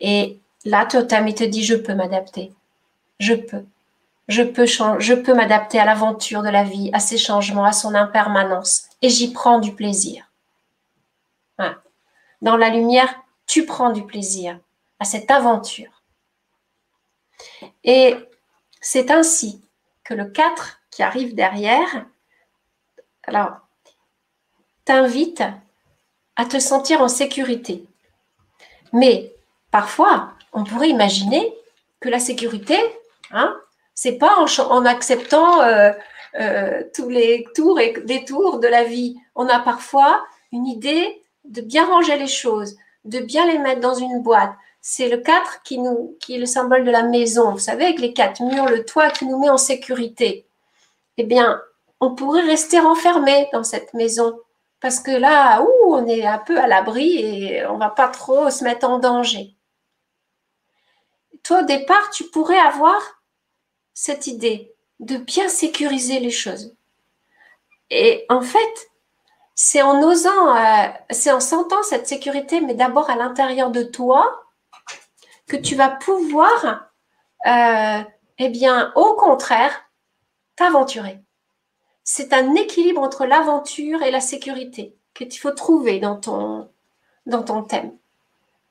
Et 0.00 0.38
là, 0.64 0.86
Totem, 0.86 1.28
il 1.28 1.34
te 1.34 1.44
dit, 1.44 1.64
je 1.64 1.74
peux 1.74 1.94
m'adapter. 1.94 2.52
Je 3.20 3.34
peux. 3.34 3.64
Je 4.28 4.42
peux, 4.42 4.66
je 4.66 5.14
peux 5.14 5.34
m'adapter 5.34 5.78
à 5.78 5.84
l'aventure 5.84 6.42
de 6.42 6.48
la 6.48 6.64
vie, 6.64 6.90
à 6.92 7.00
ses 7.00 7.18
changements, 7.18 7.64
à 7.64 7.72
son 7.72 7.94
impermanence. 7.94 8.84
Et 9.02 9.08
j'y 9.08 9.32
prends 9.32 9.58
du 9.58 9.74
plaisir. 9.74 10.28
Dans 12.40 12.56
la 12.56 12.70
lumière, 12.70 13.22
tu 13.46 13.66
prends 13.66 13.90
du 13.90 14.04
plaisir 14.04 14.58
à 14.98 15.04
cette 15.04 15.30
aventure. 15.30 16.02
Et 17.84 18.16
c'est 18.80 19.10
ainsi 19.10 19.62
que 20.02 20.14
le 20.14 20.24
4 20.24 20.80
qui 20.90 21.02
arrive 21.02 21.34
derrière, 21.34 22.06
alors, 23.24 23.52
t'invite 24.84 25.42
à 26.36 26.44
te 26.44 26.58
sentir 26.58 27.00
en 27.00 27.08
sécurité. 27.08 27.84
Mais 28.92 29.32
parfois, 29.70 30.32
on 30.52 30.64
pourrait 30.64 30.88
imaginer 30.88 31.54
que 32.00 32.08
la 32.08 32.18
sécurité, 32.18 32.76
hein, 33.30 33.56
c'est 33.94 34.18
pas 34.18 34.36
en, 34.38 34.84
acceptant 34.84 35.62
euh, 35.62 35.92
euh, 36.38 36.82
tous 36.94 37.08
les 37.08 37.46
tours 37.54 37.80
et 37.80 37.94
détours 38.04 38.58
de 38.58 38.68
la 38.68 38.84
vie. 38.84 39.16
On 39.34 39.48
a 39.48 39.60
parfois 39.60 40.24
une 40.52 40.66
idée 40.66 41.22
de 41.44 41.60
bien 41.60 41.86
ranger 41.86 42.16
les 42.16 42.26
choses, 42.26 42.76
de 43.04 43.20
bien 43.20 43.46
les 43.46 43.58
mettre 43.58 43.80
dans 43.80 43.94
une 43.94 44.22
boîte. 44.22 44.52
C'est 44.80 45.08
le 45.08 45.18
4 45.18 45.62
qui, 45.62 45.78
nous, 45.78 46.16
qui 46.20 46.34
est 46.34 46.38
le 46.38 46.46
symbole 46.46 46.84
de 46.84 46.90
la 46.90 47.04
maison. 47.04 47.52
Vous 47.52 47.58
savez, 47.58 47.84
avec 47.84 48.00
les 48.00 48.12
quatre 48.12 48.42
murs, 48.42 48.66
le 48.66 48.84
toit 48.84 49.10
qui 49.10 49.26
nous 49.26 49.38
met 49.38 49.48
en 49.48 49.58
sécurité. 49.58 50.44
Eh 51.18 51.24
bien, 51.24 51.60
on 52.00 52.14
pourrait 52.14 52.42
rester 52.42 52.80
enfermé 52.80 53.48
dans 53.52 53.62
cette 53.62 53.94
maison 53.94 54.40
parce 54.82 54.98
que 54.98 55.12
là, 55.12 55.64
on 55.86 56.04
est 56.08 56.26
un 56.26 56.38
peu 56.38 56.58
à 56.58 56.66
l'abri 56.66 57.16
et 57.16 57.64
on 57.66 57.78
va 57.78 57.88
pas 57.88 58.08
trop 58.08 58.50
se 58.50 58.64
mettre 58.64 58.88
en 58.88 58.98
danger. 58.98 59.56
Toi, 61.44 61.60
au 61.60 61.64
départ, 61.64 62.10
tu 62.10 62.24
pourrais 62.24 62.58
avoir 62.58 63.00
cette 63.94 64.26
idée 64.26 64.74
de 64.98 65.18
bien 65.18 65.48
sécuriser 65.48 66.18
les 66.18 66.32
choses. 66.32 66.76
Et 67.90 68.26
en 68.28 68.40
fait, 68.40 68.90
c'est 69.54 69.82
en 69.82 70.02
osant, 70.02 70.56
euh, 70.56 70.88
c'est 71.10 71.30
en 71.30 71.40
sentant 71.40 71.82
cette 71.84 72.08
sécurité, 72.08 72.60
mais 72.60 72.74
d'abord 72.74 73.08
à 73.08 73.14
l'intérieur 73.14 73.70
de 73.70 73.84
toi, 73.84 74.44
que 75.46 75.56
tu 75.56 75.76
vas 75.76 75.90
pouvoir, 75.90 76.88
euh, 77.46 78.02
eh 78.38 78.48
bien, 78.48 78.92
au 78.96 79.14
contraire, 79.14 79.84
t'aventurer. 80.56 81.20
C'est 82.04 82.32
un 82.32 82.54
équilibre 82.54 83.00
entre 83.00 83.26
l'aventure 83.26 84.02
et 84.02 84.10
la 84.10 84.20
sécurité 84.20 84.96
que 85.14 85.24
qu'il 85.24 85.40
faut 85.40 85.52
trouver 85.52 86.00
dans 86.00 86.16
ton, 86.16 86.70
dans 87.26 87.42
ton 87.42 87.62
thème. 87.62 87.96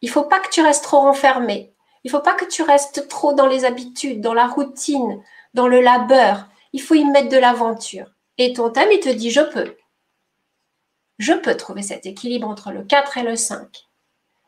Il 0.01 0.09
faut 0.09 0.23
pas 0.23 0.39
que 0.39 0.49
tu 0.49 0.61
restes 0.61 0.83
trop 0.83 1.01
renfermé. 1.01 1.73
Il 2.03 2.11
faut 2.11 2.19
pas 2.19 2.33
que 2.33 2.45
tu 2.45 2.63
restes 2.63 3.07
trop 3.07 3.33
dans 3.33 3.47
les 3.47 3.63
habitudes, 3.63 4.21
dans 4.21 4.33
la 4.33 4.47
routine, 4.47 5.21
dans 5.53 5.67
le 5.67 5.81
labeur. 5.81 6.47
Il 6.73 6.81
faut 6.81 6.95
y 6.95 7.05
mettre 7.05 7.29
de 7.29 7.37
l'aventure. 7.37 8.07
Et 8.37 8.53
ton 8.53 8.71
thème, 8.71 8.89
il 8.91 8.99
te 8.99 9.09
dit, 9.09 9.29
je 9.29 9.41
peux. 9.41 9.75
Je 11.19 11.33
peux 11.33 11.55
trouver 11.55 11.83
cet 11.83 12.07
équilibre 12.07 12.47
entre 12.47 12.71
le 12.71 12.83
4 12.83 13.17
et 13.19 13.23
le 13.23 13.35
5. 13.35 13.67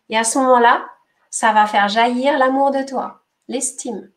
Et 0.09 0.17
à 0.17 0.23
ce 0.23 0.39
moment-là, 0.39 0.85
ça 1.29 1.53
va 1.53 1.67
faire 1.67 1.87
jaillir 1.87 2.37
l'amour 2.37 2.71
de 2.71 2.81
toi, 2.81 3.23
l'estime. 3.47 4.11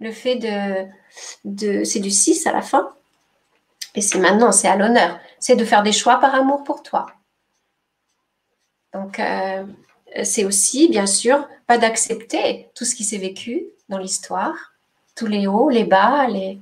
Le 0.00 0.12
fait 0.12 0.36
de, 0.36 0.86
de 1.44 1.84
c'est 1.84 1.98
du 1.98 2.10
6 2.10 2.46
à 2.46 2.52
la 2.52 2.62
fin. 2.62 2.94
Et 3.94 4.00
c'est 4.00 4.18
maintenant, 4.18 4.52
c'est 4.52 4.68
à 4.68 4.76
l'honneur. 4.76 5.18
C'est 5.38 5.56
de 5.56 5.64
faire 5.64 5.82
des 5.82 5.92
choix 5.92 6.18
par 6.20 6.34
amour 6.34 6.64
pour 6.64 6.82
toi. 6.82 7.06
Donc, 8.92 9.18
euh, 9.18 9.64
c'est 10.24 10.44
aussi, 10.44 10.88
bien 10.88 11.06
sûr, 11.06 11.46
pas 11.66 11.78
d'accepter 11.78 12.68
tout 12.74 12.84
ce 12.84 12.94
qui 12.94 13.04
s'est 13.04 13.18
vécu 13.18 13.66
dans 13.88 13.98
l'histoire, 13.98 14.72
tous 15.14 15.26
les 15.26 15.46
hauts, 15.46 15.68
les 15.68 15.84
bas, 15.84 16.26
les, 16.28 16.58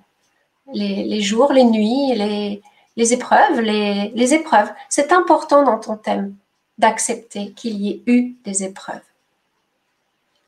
les, 0.73 1.21
jours, 1.21 1.53
les 1.53 1.65
nuits, 1.65 2.15
les, 2.15 2.63
les 2.97 3.13
épreuves, 3.13 3.61
les, 3.61 4.11
les 4.15 4.35
épreuves. 4.35 4.71
C'est 4.89 5.13
important 5.13 5.63
dans 5.63 5.79
ton 5.79 5.97
thème 5.97 6.35
d'accepter 6.79 7.53
qu'il 7.53 7.77
y 7.81 7.91
ait 7.91 8.03
eu 8.07 8.35
des 8.45 8.65
épreuves 8.65 9.01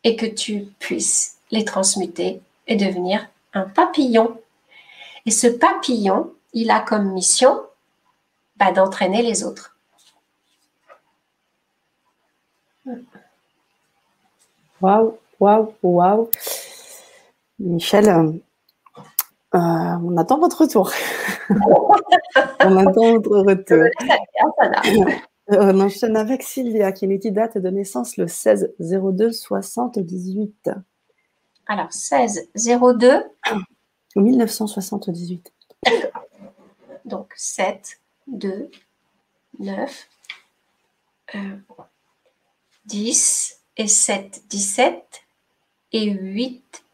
et 0.04 0.16
que 0.16 0.26
tu 0.26 0.66
puisses 0.78 1.36
les 1.50 1.64
transmuter 1.64 2.40
et 2.66 2.76
devenir 2.76 3.28
un 3.54 3.62
papillon. 3.62 4.38
Et 5.26 5.30
ce 5.30 5.46
papillon, 5.46 6.32
il 6.52 6.70
a 6.70 6.80
comme 6.80 7.12
mission 7.12 7.62
bah, 8.56 8.72
d'entraîner 8.72 9.22
les 9.22 9.44
autres. 9.44 9.76
Waouh, 14.80 15.18
waouh, 15.40 15.74
waouh. 15.82 16.30
Michel, 17.58 18.08
euh, 18.08 18.32
euh, 19.54 19.58
on 19.58 20.16
attend 20.16 20.38
votre 20.38 20.62
retour. 20.62 20.92
on 21.50 22.76
attend 22.76 23.12
votre 23.14 23.38
retour. 23.38 23.84
Euh, 25.50 25.72
on 25.72 25.80
enchaîne 25.80 26.16
avec 26.16 26.42
Sylvia, 26.42 26.92
qui 26.92 27.06
est 27.06 27.18
qui 27.18 27.32
date 27.32 27.58
de 27.58 27.68
naissance 27.70 28.16
le 28.16 28.28
16 28.28 28.74
02 28.78 29.32
78. 29.32 30.70
Alors, 31.66 31.92
16 31.92 32.50
02 32.54 33.24
1978. 34.16 35.52
Donc, 37.08 37.32
7, 37.36 38.00
2, 38.26 38.70
9, 39.58 40.08
10 42.84 43.58
et 43.76 43.88
7, 43.88 44.42
17 44.48 45.22
et 45.92 46.10
8, 46.10 46.84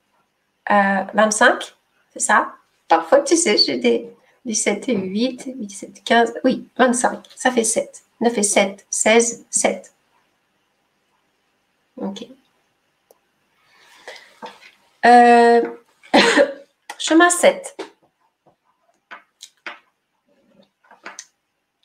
25, 0.69 1.53
euh, 1.53 1.67
c'est 2.12 2.21
ça? 2.21 2.55
Parfois, 2.89 3.21
tu 3.21 3.37
sais, 3.37 3.57
j'ai 3.57 3.79
des 3.79 4.11
17 4.45 4.89
et 4.89 4.97
8, 4.97 5.59
17, 5.59 6.05
15, 6.05 6.35
oui, 6.45 6.69
25, 6.77 7.25
ça 7.35 7.51
fait 7.51 7.65
7. 7.65 8.03
9 8.21 8.39
et 8.39 8.43
7, 8.43 8.87
16, 8.91 9.45
7. 9.51 9.93
Ok. 11.97 12.27
Euh, 15.05 15.62
chemin 16.99 17.31
7. 17.31 17.84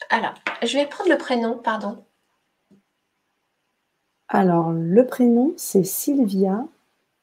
Alors, 0.09 0.33
je 0.63 0.77
vais 0.77 0.87
prendre 0.87 1.09
le 1.09 1.17
prénom, 1.17 1.57
pardon. 1.57 2.03
Alors, 4.27 4.71
le 4.71 5.05
prénom, 5.05 5.53
c'est 5.57 5.83
Sylvia 5.83 6.65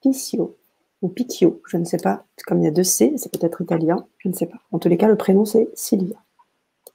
Pissio. 0.01 0.57
ou 1.03 1.09
Picchio, 1.09 1.63
je 1.67 1.77
ne 1.77 1.85
sais 1.85 1.99
pas, 1.99 2.25
comme 2.47 2.61
il 2.61 2.65
y 2.65 2.69
a 2.69 2.71
deux 2.71 2.85
C, 2.85 3.15
c'est 3.17 3.31
peut-être 3.31 3.61
italien, 3.61 4.07
je 4.19 4.29
ne 4.29 4.33
sais 4.33 4.47
pas. 4.47 4.59
En 4.73 4.79
tous 4.79 4.89
les 4.89 4.97
cas, 4.97 5.09
le 5.09 5.17
prénom 5.17 5.45
c'est 5.45 5.69
Sylvia. 5.75 6.17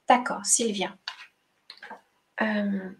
D'accord, 0.08 0.44
Sylvia. 0.44 0.96
Euh, 2.40 2.90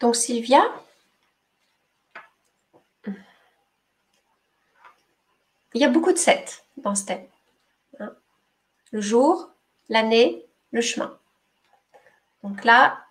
donc 0.00 0.16
Sylvia, 0.16 0.62
il 5.74 5.80
y 5.80 5.84
a 5.84 5.90
beaucoup 5.90 6.12
de 6.12 6.18
7 6.18 6.64
dans 6.78 6.94
ce 6.94 7.04
thème. 7.04 7.26
Le 8.96 9.02
jour, 9.02 9.50
l'année, 9.90 10.46
le 10.70 10.80
chemin. 10.80 11.18
Donc 12.42 12.64
là, 12.64 13.04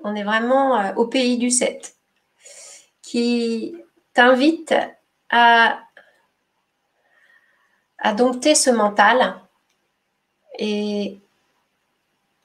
on 0.00 0.14
est 0.14 0.22
vraiment 0.22 0.78
euh, 0.78 0.92
au 0.96 1.06
pays 1.06 1.38
du 1.38 1.48
7 1.48 1.96
qui 3.00 3.74
t'invite 4.12 4.74
à, 5.30 5.80
à 7.96 8.12
dompter 8.12 8.54
ce 8.54 8.68
mental 8.68 9.40
et 10.58 11.18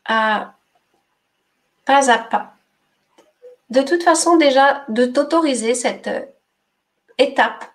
à 0.05 0.53
pas 1.83 2.09
à 2.09 2.17
pas. 2.17 2.55
De 3.69 3.81
toute 3.81 4.03
façon, 4.03 4.37
déjà, 4.37 4.85
de 4.87 5.05
t'autoriser 5.05 5.75
cette 5.75 6.09
étape 7.17 7.65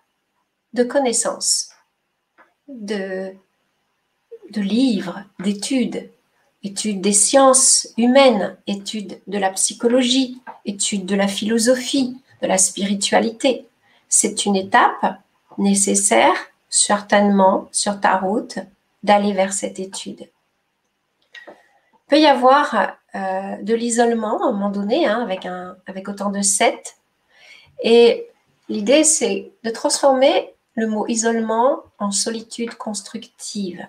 de 0.72 0.82
connaissance, 0.82 1.68
de, 2.68 3.36
de 4.50 4.60
livres, 4.60 5.22
d'études, 5.40 6.10
études 6.62 7.00
des 7.00 7.12
sciences 7.12 7.88
humaines, 7.96 8.56
études 8.66 9.20
de 9.26 9.38
la 9.38 9.50
psychologie, 9.50 10.40
études 10.64 11.06
de 11.06 11.14
la 11.14 11.28
philosophie, 11.28 12.16
de 12.42 12.46
la 12.46 12.58
spiritualité. 12.58 13.66
C'est 14.08 14.46
une 14.46 14.56
étape 14.56 15.18
nécessaire, 15.58 16.34
certainement, 16.68 17.68
sur 17.72 18.00
ta 18.00 18.16
route, 18.16 18.58
d'aller 19.02 19.32
vers 19.32 19.52
cette 19.52 19.78
étude. 19.78 20.28
Il 21.46 22.08
peut 22.08 22.20
y 22.20 22.26
avoir 22.26 22.96
euh, 23.14 23.56
de 23.62 23.74
l'isolement 23.74 24.42
à 24.42 24.48
un 24.48 24.52
moment 24.52 24.70
donné, 24.70 25.06
hein, 25.06 25.20
avec, 25.22 25.46
un, 25.46 25.76
avec 25.86 26.08
autant 26.08 26.30
de 26.30 26.42
7. 26.42 26.96
Et 27.82 28.26
l'idée, 28.68 29.04
c'est 29.04 29.52
de 29.62 29.70
transformer 29.70 30.54
le 30.74 30.88
mot 30.88 31.06
isolement 31.06 31.82
en 31.98 32.10
solitude 32.10 32.74
constructive. 32.74 33.86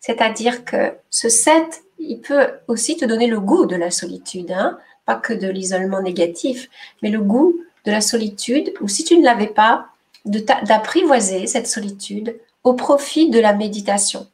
C'est-à-dire 0.00 0.64
que 0.64 0.94
ce 1.10 1.28
7, 1.28 1.82
il 1.98 2.20
peut 2.20 2.48
aussi 2.68 2.96
te 2.96 3.04
donner 3.04 3.26
le 3.26 3.40
goût 3.40 3.66
de 3.66 3.76
la 3.76 3.90
solitude, 3.90 4.52
hein, 4.52 4.78
pas 5.04 5.16
que 5.16 5.32
de 5.32 5.48
l'isolement 5.48 6.02
négatif, 6.02 6.68
mais 7.02 7.10
le 7.10 7.20
goût 7.20 7.58
de 7.84 7.90
la 7.90 8.00
solitude, 8.00 8.72
ou 8.80 8.88
si 8.88 9.04
tu 9.04 9.16
ne 9.18 9.24
l'avais 9.24 9.46
pas, 9.46 9.88
d'apprivoiser 10.24 11.46
cette 11.46 11.68
solitude 11.68 12.36
au 12.64 12.74
profit 12.74 13.30
de 13.30 13.38
la 13.38 13.52
méditation, 13.52 14.26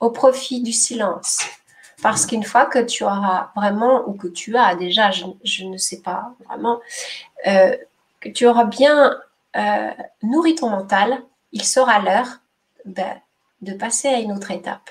au 0.00 0.10
profit 0.10 0.60
du 0.60 0.72
silence. 0.72 1.40
Parce 2.02 2.26
qu'une 2.26 2.44
fois 2.44 2.66
que 2.66 2.80
tu 2.80 3.04
auras 3.04 3.50
vraiment, 3.54 4.08
ou 4.08 4.14
que 4.14 4.26
tu 4.28 4.56
as 4.56 4.74
déjà, 4.74 5.10
je, 5.12 5.64
ne 5.64 5.76
sais 5.76 6.00
pas 6.00 6.34
vraiment, 6.48 6.80
euh, 7.46 7.76
que 8.20 8.28
tu 8.28 8.46
auras 8.46 8.64
bien 8.64 9.16
euh, 9.56 9.90
nourri 10.22 10.56
ton 10.56 10.70
mental, 10.70 11.22
il 11.52 11.64
sera 11.64 12.00
l'heure 12.00 12.40
ben, 12.84 13.20
de 13.62 13.72
passer 13.72 14.08
à 14.08 14.18
une 14.18 14.32
autre 14.32 14.50
étape 14.50 14.90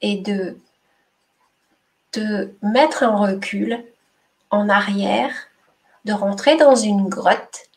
et 0.00 0.18
de 0.18 0.58
te 2.10 2.50
mettre 2.62 3.02
en 3.02 3.20
recul, 3.20 3.84
en 4.50 4.68
arrière, 4.68 5.32
de 6.04 6.12
rentrer 6.12 6.56
dans 6.56 6.74
une 6.74 7.08
grotte 7.08 7.68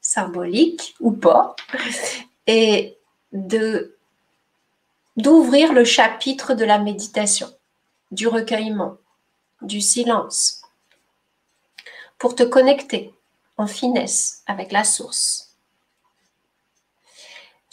symbolique 0.00 0.94
ou 1.00 1.12
pas, 1.12 1.56
et 2.46 2.96
de 3.32 3.90
d'ouvrir 5.16 5.72
le 5.72 5.84
chapitre 5.84 6.54
de 6.54 6.64
la 6.64 6.78
méditation, 6.78 7.48
du 8.10 8.26
recueillement, 8.26 8.96
du 9.62 9.80
silence, 9.80 10.62
pour 12.18 12.34
te 12.34 12.42
connecter 12.42 13.14
en 13.56 13.68
finesse 13.68 14.42
avec 14.46 14.72
la 14.72 14.82
source. 14.82 15.43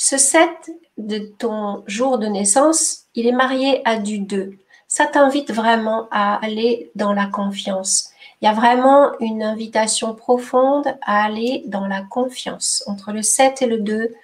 Ce 0.03 0.17
7 0.17 0.71
de 0.97 1.19
ton 1.37 1.83
jour 1.85 2.17
de 2.17 2.25
naissance, 2.25 3.03
il 3.13 3.27
est 3.27 3.31
marié 3.31 3.87
à 3.87 3.97
du 3.97 4.17
2. 4.17 4.57
Ça 4.87 5.05
t'invite 5.05 5.51
vraiment 5.51 6.07
à 6.09 6.43
aller 6.43 6.89
dans 6.95 7.13
la 7.13 7.27
confiance, 7.27 8.09
il 8.41 8.45
y 8.45 8.47
a 8.47 8.53
vraiment 8.53 9.11
une 9.19 9.43
invitation 9.43 10.15
profonde 10.15 10.87
à 11.03 11.23
aller 11.23 11.61
dans 11.67 11.85
la 11.85 12.01
confiance. 12.01 12.83
Entre 12.87 13.11
le 13.11 13.21
7 13.21 13.61
et 13.61 13.67
le 13.67 13.77
2, 13.77 14.15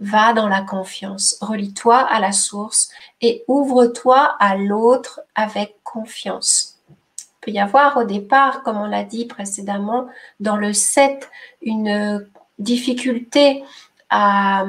va 0.00 0.32
dans 0.32 0.48
la 0.48 0.62
confiance. 0.62 1.36
Relie-toi 1.42 1.98
à 1.98 2.20
la 2.20 2.32
source 2.32 2.88
et 3.20 3.44
ouvre-toi 3.48 4.34
à 4.40 4.56
l'autre 4.56 5.20
avec 5.34 5.76
confiance. 5.84 6.78
Il 6.88 7.40
peut 7.42 7.50
y 7.50 7.60
avoir 7.60 7.98
au 7.98 8.04
départ, 8.04 8.62
comme 8.62 8.78
on 8.78 8.86
l'a 8.86 9.04
dit 9.04 9.26
précédemment, 9.26 10.06
dans 10.40 10.56
le 10.56 10.72
7, 10.72 11.28
une 11.60 12.26
difficulté 12.58 13.62
à, 14.10 14.64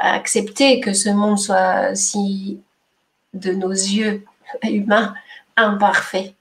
à, 0.00 0.12
accepter 0.14 0.80
que 0.80 0.92
ce 0.92 1.10
monde 1.10 1.38
soit 1.38 1.94
si, 1.94 2.60
de 3.34 3.52
nos 3.52 3.70
yeux 3.70 4.24
humains, 4.62 5.14
imparfait. 5.56 6.34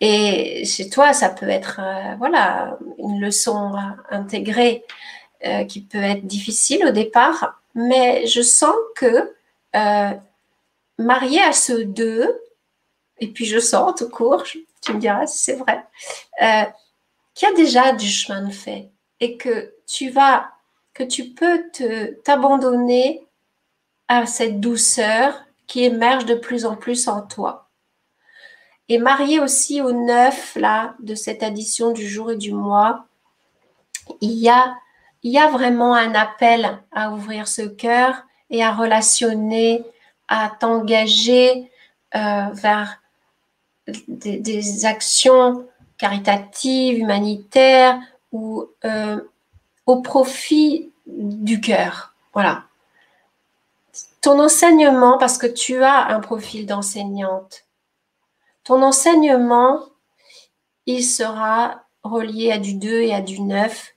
Et 0.00 0.64
chez 0.64 0.88
toi, 0.88 1.12
ça 1.12 1.28
peut 1.28 1.48
être 1.48 1.80
euh, 1.80 2.14
voilà 2.18 2.78
une 2.98 3.20
leçon 3.20 3.74
à 3.74 3.96
intégrer 4.10 4.84
euh, 5.44 5.64
qui 5.64 5.80
peut 5.80 6.02
être 6.02 6.24
difficile 6.26 6.86
au 6.86 6.90
départ, 6.90 7.60
mais 7.74 8.26
je 8.26 8.42
sens 8.42 8.74
que 8.94 9.34
euh, 9.76 10.10
marié 10.98 11.40
à 11.42 11.52
ce 11.52 11.72
deux, 11.72 12.40
et 13.18 13.28
puis 13.28 13.44
je 13.44 13.58
sens 13.58 13.94
tout 13.98 14.08
court, 14.08 14.44
tu 14.44 14.92
me 14.92 15.00
diras 15.00 15.26
si 15.26 15.38
c'est 15.38 15.56
vrai, 15.56 15.84
qu'il 17.34 17.48
y 17.48 17.52
a 17.52 17.54
déjà 17.54 17.92
du 17.92 18.06
chemin 18.06 18.42
de 18.42 18.52
fait 18.52 18.90
et 19.18 19.36
que 19.36 19.74
tu 19.86 20.10
vas, 20.10 20.50
tu 21.04 21.30
peux 21.30 21.64
t'abandonner 22.24 23.26
à 24.08 24.26
cette 24.26 24.60
douceur 24.60 25.44
qui 25.66 25.84
émerge 25.84 26.24
de 26.24 26.34
plus 26.34 26.64
en 26.64 26.76
plus 26.76 27.08
en 27.08 27.22
toi. 27.22 27.68
Et 28.88 28.98
marié 28.98 29.38
aussi 29.38 29.82
au 29.82 29.92
neuf 29.92 30.56
là, 30.56 30.94
de 31.00 31.14
cette 31.14 31.42
addition 31.42 31.92
du 31.92 32.08
jour 32.08 32.30
et 32.30 32.36
du 32.36 32.52
mois, 32.52 33.04
il 34.22 34.32
y 34.32 34.48
a, 34.48 34.74
il 35.22 35.30
y 35.30 35.38
a 35.38 35.50
vraiment 35.50 35.94
un 35.94 36.14
appel 36.14 36.80
à 36.92 37.12
ouvrir 37.12 37.46
ce 37.46 37.62
cœur 37.62 38.24
et 38.48 38.62
à 38.62 38.72
relationner, 38.72 39.84
à 40.28 40.50
t'engager 40.58 41.70
euh, 42.14 42.46
vers 42.52 43.00
des, 44.08 44.86
actions 44.86 45.66
caritatives, 45.98 46.98
humanitaires 46.98 48.00
ou 48.32 48.66
euh, 48.84 49.20
au 49.88 50.02
profit 50.02 50.92
du 51.06 51.60
cœur. 51.60 52.14
Voilà. 52.34 52.64
Ton 54.20 54.38
enseignement, 54.38 55.16
parce 55.16 55.38
que 55.38 55.46
tu 55.46 55.82
as 55.82 56.08
un 56.08 56.20
profil 56.20 56.66
d'enseignante, 56.66 57.64
ton 58.64 58.82
enseignement, 58.82 59.86
il 60.84 61.02
sera 61.02 61.84
relié 62.02 62.52
à 62.52 62.58
du 62.58 62.74
2 62.74 63.00
et 63.00 63.14
à 63.14 63.22
du 63.22 63.40
9, 63.40 63.94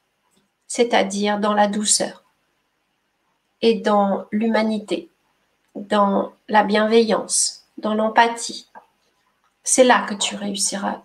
c'est-à-dire 0.65 1.39
dans 1.39 1.53
la 1.53 1.67
douceur 1.67 2.23
et 3.61 3.75
dans 3.75 4.25
l'humanité, 4.31 5.09
dans 5.75 6.31
la 6.47 6.63
bienveillance, 6.63 7.65
dans 7.77 7.93
l'empathie. 7.93 8.69
C'est 9.63 9.83
là 9.83 10.05
que 10.07 10.13
tu 10.13 10.37
réussiras, 10.37 11.01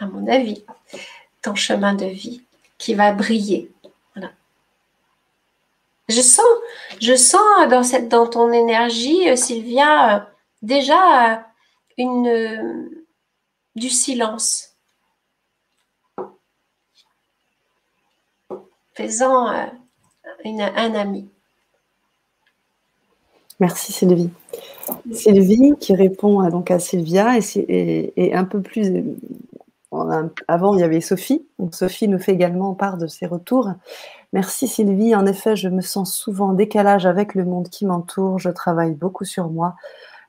à 0.00 0.06
mon 0.06 0.26
avis, 0.26 0.64
ton 1.40 1.54
chemin 1.54 1.94
de 1.94 2.06
vie 2.06 2.42
qui 2.80 2.94
va 2.94 3.12
briller. 3.12 3.70
Je 6.08 6.22
sens, 6.22 6.46
je 7.00 7.14
sens 7.14 7.68
dans, 8.08 8.26
ton 8.26 8.52
énergie, 8.52 9.30
euh, 9.30 9.36
Sylvia, 9.36 10.16
euh, 10.16 10.20
déjà 10.60 11.34
euh, 11.34 11.36
une, 11.98 12.90
du 13.76 13.88
silence. 13.88 14.74
Faisant 18.94 19.46
un 19.46 20.94
ami. 20.94 21.30
Merci 23.60 23.92
Sylvie. 23.92 24.30
Sylvie 25.12 25.74
qui 25.78 25.94
répond 25.94 26.40
à, 26.40 26.50
donc 26.50 26.72
à 26.72 26.80
Sylvia 26.80 27.38
et, 27.38 28.34
un 28.34 28.44
peu 28.44 28.60
plus. 28.60 29.04
Avant, 29.92 30.74
il 30.74 30.80
y 30.80 30.82
avait 30.84 31.00
Sophie. 31.00 31.46
Donc, 31.58 31.74
Sophie 31.74 32.08
nous 32.08 32.18
fait 32.18 32.32
également 32.32 32.74
part 32.74 32.96
de 32.96 33.06
ses 33.06 33.26
retours. 33.26 33.68
Merci 34.32 34.68
Sylvie. 34.68 35.14
En 35.16 35.26
effet, 35.26 35.56
je 35.56 35.68
me 35.68 35.80
sens 35.80 36.14
souvent 36.14 36.50
en 36.50 36.52
décalage 36.52 37.06
avec 37.06 37.34
le 37.34 37.44
monde 37.44 37.68
qui 37.68 37.86
m'entoure. 37.86 38.38
Je 38.38 38.50
travaille 38.50 38.94
beaucoup 38.94 39.24
sur 39.24 39.50
moi. 39.50 39.74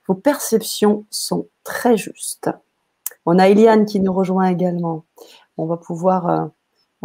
Vos 0.08 0.14
perceptions 0.14 1.04
sont 1.10 1.46
très 1.62 1.96
justes. 1.96 2.50
On 3.24 3.38
a 3.38 3.48
Eliane 3.48 3.86
qui 3.86 4.00
nous 4.00 4.12
rejoint 4.12 4.46
également. 4.46 5.04
on 5.56 5.66
va 5.66 5.76
pouvoir. 5.76 6.50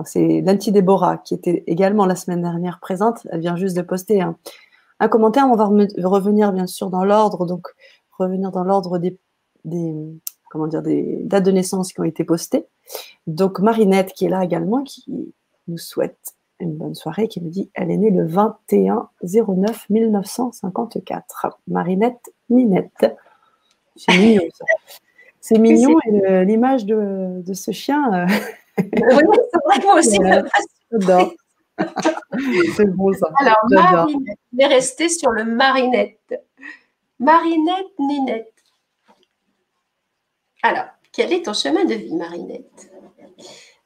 c'est 0.03 0.41
Lanti 0.41 0.71
Déborah 0.71 1.17
qui 1.17 1.35
était 1.35 1.63
également 1.67 2.07
la 2.07 2.15
semaine 2.15 2.41
dernière 2.41 2.79
présente. 2.79 3.27
Elle 3.31 3.41
vient 3.41 3.55
juste 3.55 3.77
de 3.77 3.83
poster 3.83 4.21
un, 4.21 4.35
un 4.99 5.07
commentaire. 5.07 5.45
On 5.47 5.55
va 5.55 5.65
revenir 5.65 6.51
bien 6.53 6.65
sûr 6.65 6.89
dans 6.89 7.05
l'ordre, 7.05 7.45
donc 7.45 7.67
revenir 8.17 8.51
dans 8.51 8.63
l'ordre 8.63 8.97
des, 8.97 9.19
des, 9.63 9.93
comment 10.49 10.67
dire, 10.67 10.81
des 10.81 11.21
dates 11.23 11.45
de 11.45 11.51
naissance 11.51 11.93
qui 11.93 11.99
ont 11.99 12.05
été 12.05 12.23
postées. 12.23 12.65
Donc 13.25 13.59
Marinette 13.59 14.13
qui 14.13 14.25
est 14.25 14.29
là 14.29 14.43
également, 14.43 14.83
qui 14.83 15.33
nous 15.67 15.77
souhaite 15.77 16.35
une 16.59 16.75
bonne 16.75 16.95
soirée, 16.95 17.27
qui 17.27 17.41
nous 17.41 17.49
dit 17.49 17.69
elle 17.73 17.91
est 17.91 17.97
née 17.97 18.09
le 18.09 18.25
21 18.25 19.09
09 19.23 19.89
1954. 19.89 21.59
Marinette 21.67 22.33
Ninette. 22.49 23.17
C'est 23.95 24.17
mignon 24.17 24.43
ça. 24.53 24.65
C'est 25.39 25.59
mignon 25.59 25.97
et 26.05 26.45
l'image 26.45 26.85
de, 26.85 27.41
de, 27.41 27.53
ce 27.53 27.71
chien. 27.71 28.13
Euh, 28.13 28.25
oui, 28.77 29.23
c'est 29.53 29.79
vrai 29.79 29.97
aussi, 29.97 30.17
j'adore. 30.91 31.31
c'est 32.75 32.93
beau 32.93 33.13
ça. 33.13 33.29
Alors, 33.39 33.57
Marinette, 33.69 34.37
je 34.51 34.57
vais 34.57 34.65
rester 34.65 35.07
sur 35.07 35.31
le 35.31 35.45
marinette. 35.45 36.43
Marinette, 37.19 37.97
Ninette. 37.97 38.56
Alors, 40.67 40.87
quel 41.13 41.31
est 41.31 41.45
ton 41.45 41.53
chemin 41.53 41.85
de 41.85 41.93
vie, 41.93 42.13
Marinette? 42.13 42.91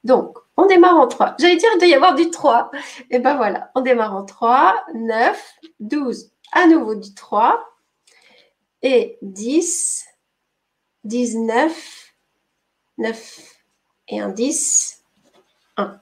Donc, 0.04 0.36
on 0.58 0.66
démarre 0.66 1.00
en 1.00 1.08
3. 1.08 1.36
J'allais 1.38 1.58
dire, 1.58 1.70
il 1.76 1.78
doit 1.78 1.88
y 1.88 1.94
avoir 1.94 2.16
du 2.16 2.32
3. 2.32 2.72
Et 3.12 3.20
ben 3.20 3.38
voilà, 3.38 3.70
on 3.76 3.82
démarre 3.82 4.16
en 4.16 4.26
3, 4.26 4.84
9, 4.96 5.54
12. 5.80 6.32
À 6.52 6.66
nouveau 6.66 6.96
du 6.96 7.14
3. 7.14 7.64
Et 8.82 9.20
10, 9.22 10.08
19, 11.04 12.14
9 12.98 13.40
et 14.08 14.20
un 14.20 14.30
10, 14.30 15.04
1. 15.78 16.00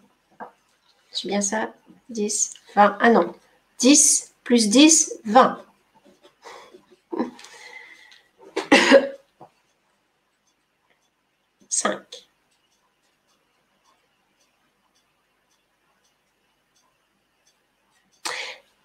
C'est 1.11 1.27
bien 1.27 1.41
ça? 1.41 1.73
10, 2.07 2.53
20. 2.75 2.97
Ah 3.01 3.09
non, 3.09 3.35
10 3.79 4.33
plus 4.45 4.69
10, 4.69 5.19
20. 5.25 5.61
5. 11.79 11.97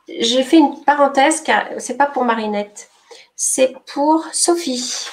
Je 0.08 0.42
fais 0.42 0.58
une 0.58 0.84
parenthèse 0.84 1.40
car 1.40 1.66
c'est 1.78 1.96
pas 1.96 2.06
pour 2.06 2.24
Marinette, 2.24 2.88
c'est 3.34 3.74
pour 3.92 4.24
Sophie. 4.32 5.08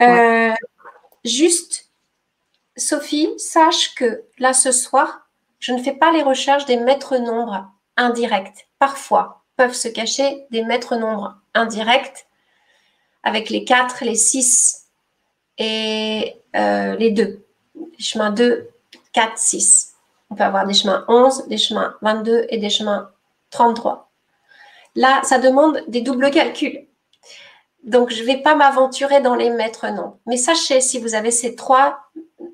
Euh, 0.00 0.52
juste, 1.24 1.90
Sophie, 2.76 3.28
sache 3.38 3.94
que 3.94 4.24
là 4.38 4.52
ce 4.52 4.72
soir, 4.72 5.28
je 5.60 5.72
ne 5.72 5.82
fais 5.82 5.92
pas 5.92 6.10
les 6.10 6.22
recherches 6.22 6.64
des 6.64 6.78
maîtres 6.78 7.18
nombres 7.18 7.70
indirects. 7.96 8.68
Parfois, 8.78 9.44
peuvent 9.56 9.74
se 9.74 9.88
cacher 9.88 10.46
des 10.50 10.64
maîtres 10.64 10.96
nombres 10.96 11.36
indirects 11.54 12.26
avec 13.22 13.50
les 13.50 13.64
4, 13.64 14.04
les 14.04 14.16
6 14.16 14.89
et 15.60 16.42
euh, 16.56 16.96
les 16.96 17.12
2. 17.12 17.44
Les 17.76 18.04
chemins 18.04 18.32
2, 18.32 18.68
4, 19.12 19.38
6. 19.38 19.94
On 20.30 20.34
peut 20.34 20.42
avoir 20.42 20.66
des 20.66 20.74
chemins 20.74 21.04
11, 21.06 21.46
des 21.46 21.58
chemins 21.58 21.94
22 22.02 22.46
et 22.48 22.58
des 22.58 22.70
chemins 22.70 23.10
33. 23.50 24.10
Là, 24.96 25.20
ça 25.22 25.38
demande 25.38 25.84
des 25.86 26.00
doubles 26.00 26.30
calculs. 26.30 26.86
Donc, 27.84 28.10
je 28.10 28.20
ne 28.22 28.26
vais 28.26 28.38
pas 28.38 28.54
m'aventurer 28.56 29.20
dans 29.20 29.34
les 29.34 29.50
maîtres 29.50 29.88
nombres. 29.88 30.18
Mais 30.26 30.36
sachez, 30.36 30.80
si 30.80 30.98
vous 30.98 31.14
avez 31.14 31.30
ces 31.30 31.54
trois 31.54 32.10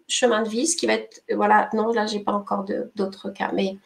chemin 0.09 0.43
de 0.43 0.49
vie, 0.49 0.67
ce 0.67 0.77
qui 0.77 0.87
va 0.87 0.95
être, 0.95 1.23
voilà, 1.35 1.69
non, 1.73 1.93
là, 1.93 2.07
j'ai 2.07 2.21
pas 2.21 2.33
encore 2.33 2.65
d'autres 2.95 3.31
cas, 3.31 3.51
mais 3.53 3.77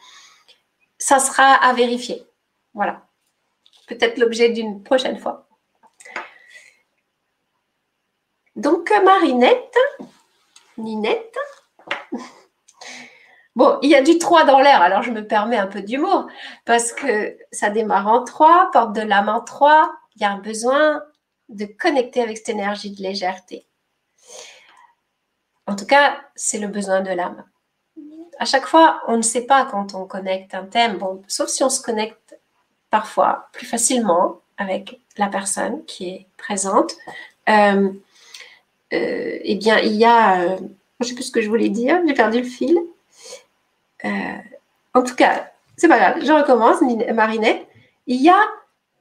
ça 0.99 1.19
sera 1.19 1.55
à 1.55 1.73
vérifier. 1.73 2.27
Voilà. 2.75 3.03
Peut-être 3.87 4.19
l'objet 4.19 4.51
d'une 4.51 4.83
prochaine 4.83 5.19
fois. 5.19 5.49
Donc, 8.61 8.93
Marinette, 9.03 9.79
Ninette. 10.77 11.39
Bon, 13.57 13.79
il 13.83 13.91
y 13.91 13.97
a 13.97 14.01
du 14.01 14.17
3 14.17 14.45
dans 14.45 14.61
l'air, 14.61 14.81
alors 14.81 15.03
je 15.03 15.11
me 15.11 15.27
permets 15.27 15.57
un 15.57 15.67
peu 15.67 15.83
d'humour, 15.83 16.29
parce 16.65 16.93
que 16.93 17.37
ça 17.51 17.69
démarre 17.69 18.07
en 18.07 18.23
3, 18.23 18.71
porte 18.73 18.93
de 18.93 19.01
l'âme 19.03 19.29
en 19.29 19.41
3, 19.41 19.93
il 20.15 20.23
y 20.23 20.25
a 20.25 20.31
un 20.31 20.39
besoin 20.39 21.03
de 21.49 21.67
connecter 21.67 22.23
avec 22.23 22.39
cette 22.39 22.51
énergie 22.51 22.93
de 22.93 23.03
légèreté. 23.03 23.67
En 25.67 25.75
tout 25.75 25.85
cas, 25.85 26.21
c'est 26.37 26.59
le 26.59 26.69
besoin 26.69 27.01
de 27.01 27.11
l'âme. 27.11 27.45
À 28.39 28.45
chaque 28.45 28.67
fois, 28.67 29.03
on 29.09 29.17
ne 29.17 29.23
sait 29.23 29.47
pas 29.47 29.65
quand 29.65 29.95
on 29.95 30.07
connecte 30.07 30.55
un 30.55 30.65
thème, 30.65 31.01
sauf 31.27 31.49
si 31.49 31.65
on 31.65 31.71
se 31.71 31.83
connecte 31.83 32.39
parfois 32.89 33.49
plus 33.53 33.67
facilement 33.67 34.41
avec 34.59 35.01
la 35.19 35.27
personne 35.27 35.85
qui 35.87 36.09
est 36.09 36.27
présente. 36.39 36.95
Euh, 37.49 37.91
euh, 38.93 39.39
eh 39.43 39.57
bien, 39.57 39.79
il 39.79 39.95
y 39.95 40.05
a, 40.05 40.43
euh, 40.43 40.57
je 41.01 41.01
ne 41.01 41.09
sais 41.09 41.15
plus 41.15 41.25
ce 41.25 41.33
que 41.33 41.41
je 41.41 41.49
voulais 41.49 41.69
dire, 41.69 42.01
j'ai 42.07 42.15
perdu 42.15 42.39
le 42.39 42.49
fil. 42.49 42.79
en 44.05 45.03
tout 45.03 45.15
cas, 45.15 45.51
c'est 45.77 45.89
pas 45.89 45.99
grave, 45.99 46.25
je 46.25 46.33
recommence, 46.33 46.81
Marinette. 47.15 47.67
Il 48.07 48.21
y 48.21 48.29
a 48.29 48.41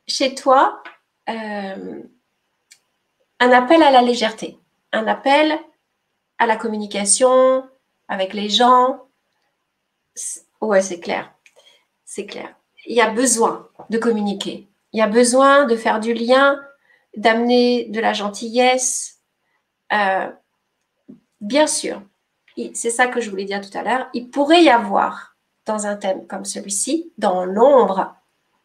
chez 0.07 0.35
toi 0.35 0.81
un 1.27 2.01
appel 3.39 3.83
à 3.83 3.91
la 3.91 4.01
légèreté, 4.01 4.57
un 4.91 5.07
appel 5.07 5.59
à 6.39 6.45
la 6.45 6.55
communication 6.55 7.67
avec 8.07 8.33
les 8.33 8.49
gens. 8.49 9.01
Ouais, 10.61 10.81
c'est 10.81 10.99
clair. 10.99 11.31
C'est 12.05 12.25
clair. 12.25 12.55
Il 12.85 12.95
y 12.95 13.01
a 13.01 13.11
besoin 13.11 13.67
de 13.89 13.97
communiquer. 13.97 14.67
Il 14.93 14.99
y 14.99 15.01
a 15.01 15.07
besoin 15.07 15.65
de 15.65 15.75
faire 15.75 15.99
du 15.99 16.13
lien, 16.13 16.59
d'amener 17.15 17.85
de 17.85 17.99
la 17.99 18.13
gentillesse. 18.13 19.18
Euh, 19.93 20.29
bien 21.41 21.67
sûr, 21.67 22.01
c'est 22.73 22.89
ça 22.89 23.07
que 23.07 23.21
je 23.21 23.29
voulais 23.29 23.45
dire 23.45 23.61
tout 23.61 23.75
à 23.77 23.83
l'heure. 23.83 24.09
Il 24.13 24.29
pourrait 24.29 24.63
y 24.63 24.69
avoir 24.69 25.35
dans 25.65 25.85
un 25.85 25.95
thème 25.95 26.27
comme 26.27 26.45
celui-ci, 26.45 27.11
dans 27.17 27.45
l'ombre, 27.45 28.15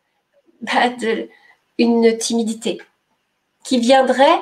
bah, 0.61 0.91
une 1.79 2.17
timidité 2.19 2.81
qui 3.65 3.79
viendrait 3.79 4.41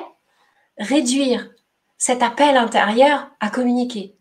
réduire 0.77 1.49
cet 1.97 2.21
appel 2.21 2.57
intérieur 2.57 3.29
à 3.39 3.49
communiquer. 3.49 4.15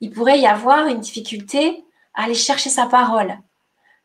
Il 0.00 0.10
pourrait 0.10 0.38
y 0.38 0.46
avoir 0.46 0.86
une 0.86 1.00
difficulté 1.00 1.84
à 2.14 2.24
aller 2.24 2.34
chercher 2.34 2.70
sa 2.70 2.86
parole. 2.86 3.38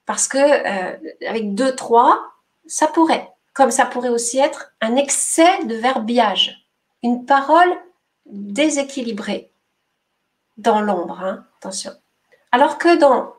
Parce 0.06 0.28
que 0.28 0.38
euh, 0.38 0.98
avec 1.28 1.54
deux, 1.54 1.76
trois, 1.76 2.20
ça 2.66 2.88
pourrait. 2.88 3.30
Comme 3.54 3.72
ça 3.72 3.86
pourrait 3.86 4.10
aussi 4.10 4.40
être 4.40 4.74
un 4.82 4.96
excès 4.96 5.66
de 5.66 5.76
verbiage. 5.76 6.67
Une 7.08 7.24
parole 7.24 7.74
déséquilibrée 8.26 9.50
dans 10.58 10.82
l'ombre, 10.82 11.22
hein, 11.22 11.46
attention. 11.58 11.94
Alors 12.52 12.78
que 12.78 12.98
dans 12.98 13.32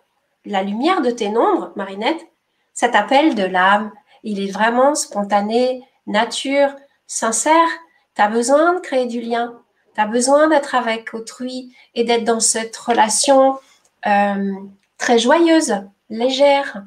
la 0.46 0.62
lumière 0.62 1.02
de 1.02 1.10
tes 1.10 1.28
nombres, 1.28 1.70
Marinette, 1.76 2.26
cet 2.72 2.94
appel 2.94 3.34
de 3.34 3.42
l'âme, 3.42 3.92
il 4.22 4.40
est 4.40 4.50
vraiment 4.50 4.94
spontané, 4.94 5.86
nature, 6.06 6.70
sincère, 7.06 7.68
tu 8.16 8.22
as 8.22 8.28
besoin 8.28 8.72
de 8.72 8.80
créer 8.80 9.04
du 9.04 9.20
lien. 9.20 9.60
Tu 9.94 10.00
as 10.00 10.06
besoin 10.06 10.48
d'être 10.48 10.74
avec 10.74 11.12
autrui 11.12 11.76
et 11.94 12.04
d'être 12.04 12.24
dans 12.24 12.40
cette 12.40 12.74
relation 12.74 13.58
euh, 14.06 14.54
très 14.96 15.18
joyeuse, 15.18 15.74
légère. 16.08 16.84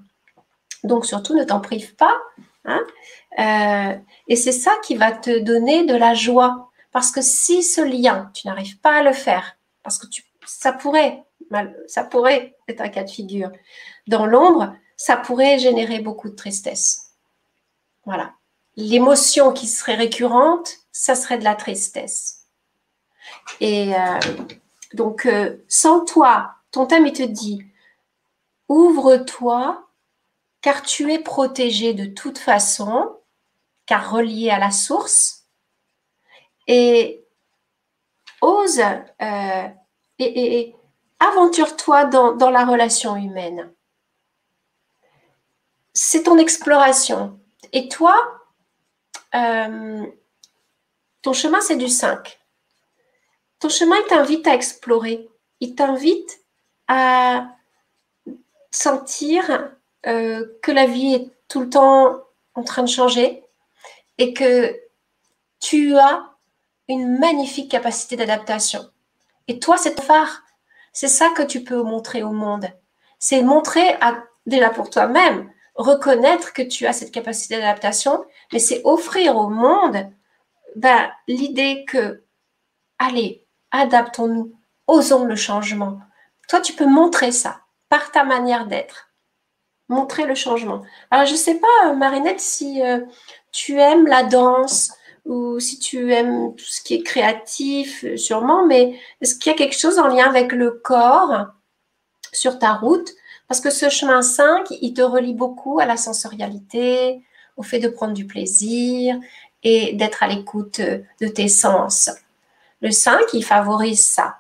Donc 0.83 1.05
surtout, 1.05 1.35
ne 1.35 1.43
t'en 1.43 1.59
prive 1.59 1.93
pas. 1.93 2.17
Hein. 2.65 2.81
Euh, 3.37 3.95
et 4.27 4.35
c'est 4.35 4.51
ça 4.51 4.71
qui 4.83 4.95
va 4.95 5.11
te 5.11 5.39
donner 5.39 5.85
de 5.85 5.95
la 5.95 6.15
joie. 6.15 6.70
Parce 6.91 7.11
que 7.11 7.21
si 7.21 7.63
ce 7.63 7.81
lien, 7.81 8.31
tu 8.33 8.47
n'arrives 8.47 8.79
pas 8.79 8.97
à 8.97 9.03
le 9.03 9.13
faire, 9.13 9.57
parce 9.83 9.97
que 9.97 10.07
ça 10.45 10.73
pourrait, 10.73 11.23
ça 11.87 12.03
pourrait 12.03 12.57
être 12.67 12.81
un 12.81 12.89
cas 12.89 13.03
de 13.03 13.09
figure. 13.09 13.51
Dans 14.07 14.25
l'ombre, 14.25 14.75
ça 14.97 15.17
pourrait 15.17 15.59
générer 15.59 15.99
beaucoup 15.99 16.29
de 16.29 16.35
tristesse. 16.35 17.13
Voilà. 18.05 18.33
L'émotion 18.75 19.51
qui 19.51 19.67
serait 19.67 19.95
récurrente, 19.95 20.77
ça 20.91 21.15
serait 21.15 21.37
de 21.37 21.43
la 21.43 21.55
tristesse. 21.55 22.45
Et 23.59 23.95
euh, 23.95 24.19
donc, 24.93 25.25
euh, 25.25 25.57
sans 25.67 26.03
toi, 26.03 26.55
ton 26.71 26.85
thème, 26.85 27.07
il 27.07 27.13
te 27.13 27.23
dit, 27.23 27.65
ouvre-toi, 28.67 29.87
car 30.61 30.81
tu 30.83 31.11
es 31.11 31.19
protégé 31.19 31.93
de 31.93 32.05
toute 32.05 32.37
façon, 32.37 33.17
car 33.85 34.11
relié 34.11 34.49
à 34.49 34.59
la 34.59 34.71
source, 34.71 35.40
et 36.71 37.27
ose 38.39 38.79
euh, 38.79 39.67
et, 40.19 40.73
aventure-toi 41.19 42.05
dans, 42.05 42.49
la 42.49 42.65
relation 42.65 43.17
humaine. 43.17 43.71
C'est 45.93 46.23
ton 46.23 46.37
exploration. 46.37 47.39
Et 47.73 47.89
toi, 47.89 48.15
ton 49.31 50.13
chemin, 51.33 51.59
c'est 51.61 51.75
du 51.75 51.89
5. 51.89 52.39
Ton 53.59 53.69
chemin, 53.69 53.97
il 53.97 54.07
t'invite 54.07 54.47
à 54.47 54.55
explorer. 54.55 55.29
il 55.59 55.75
t'invite 55.75 56.39
à 56.87 57.47
sentir 58.71 59.75
euh, 60.07 60.47
que 60.63 60.71
la 60.71 60.87
vie 60.87 61.13
est 61.13 61.29
tout 61.49 61.59
le 61.59 61.69
temps 61.69 62.21
en 62.55 62.63
train 62.63 62.83
de 62.83 62.87
changer 62.87 63.43
et 64.17 64.33
que 64.33 64.75
tu 65.59 65.97
as 65.97 66.30
magnifique 66.97 67.71
capacité 67.71 68.15
d'adaptation. 68.15 68.89
Et 69.47 69.59
toi, 69.59 69.77
c'est 69.77 69.95
ton 69.95 70.03
phare. 70.03 70.43
C'est 70.93 71.07
ça 71.07 71.29
que 71.29 71.43
tu 71.43 71.63
peux 71.63 71.83
montrer 71.83 72.23
au 72.23 72.31
monde. 72.31 72.67
C'est 73.19 73.43
montrer 73.43 73.95
à, 74.01 74.23
déjà 74.45 74.69
pour 74.69 74.89
toi-même, 74.89 75.51
reconnaître 75.75 76.53
que 76.53 76.61
tu 76.61 76.85
as 76.85 76.93
cette 76.93 77.11
capacité 77.11 77.57
d'adaptation, 77.57 78.25
mais 78.51 78.59
c'est 78.59 78.81
offrir 78.83 79.37
au 79.37 79.49
monde 79.49 80.11
ben, 80.75 81.11
l'idée 81.27 81.85
que, 81.87 82.23
allez, 82.99 83.45
adaptons-nous, 83.71 84.53
osons 84.87 85.25
le 85.25 85.35
changement. 85.35 85.99
Toi, 86.47 86.61
tu 86.61 86.73
peux 86.73 86.85
montrer 86.85 87.31
ça 87.31 87.61
par 87.89 88.11
ta 88.11 88.23
manière 88.23 88.67
d'être. 88.67 89.09
Montrer 89.89 90.25
le 90.25 90.35
changement. 90.35 90.83
Alors, 91.09 91.25
je 91.25 91.35
sais 91.35 91.59
pas, 91.59 91.93
Marinette, 91.93 92.39
si 92.39 92.81
euh, 92.81 92.99
tu 93.51 93.79
aimes 93.79 94.07
la 94.07 94.23
danse, 94.23 94.93
si 95.59 95.79
tu 95.79 96.13
aimes 96.13 96.55
tout 96.55 96.65
ce 96.65 96.81
qui 96.81 96.95
est 96.95 97.03
créatif, 97.03 98.03
euh, 98.03 98.17
sûrement, 98.17 98.65
mais 98.65 98.99
est-ce 99.21 99.35
qu'il 99.35 99.51
y 99.51 99.55
a 99.55 99.57
quelque 99.57 99.77
chose 99.77 99.99
en 99.99 100.07
lien 100.07 100.27
avec 100.27 100.51
le 100.51 100.71
corps 100.71 101.47
sur 102.31 102.59
ta 102.59 102.73
route? 102.73 103.09
Parce 103.47 103.61
que 103.61 103.69
ce 103.69 103.89
chemin 103.89 104.21
5, 104.21 104.67
il 104.81 104.93
te 104.93 105.01
relie 105.01 105.33
beaucoup 105.33 105.79
à 105.79 105.85
la 105.85 105.97
sensorialité, 105.97 107.21
au 107.57 107.63
fait 107.63 107.79
de 107.79 107.87
prendre 107.87 108.13
du 108.13 108.25
plaisir 108.25 109.19
et 109.63 109.93
d'être 109.93 110.23
à 110.23 110.27
l'écoute 110.27 110.79
euh, 110.79 110.99
de 111.21 111.27
tes 111.27 111.47
sens. 111.47 112.09
Le 112.81 112.91
5, 112.91 113.21
il 113.33 113.43
favorise 113.43 114.03
ça. 114.03 114.37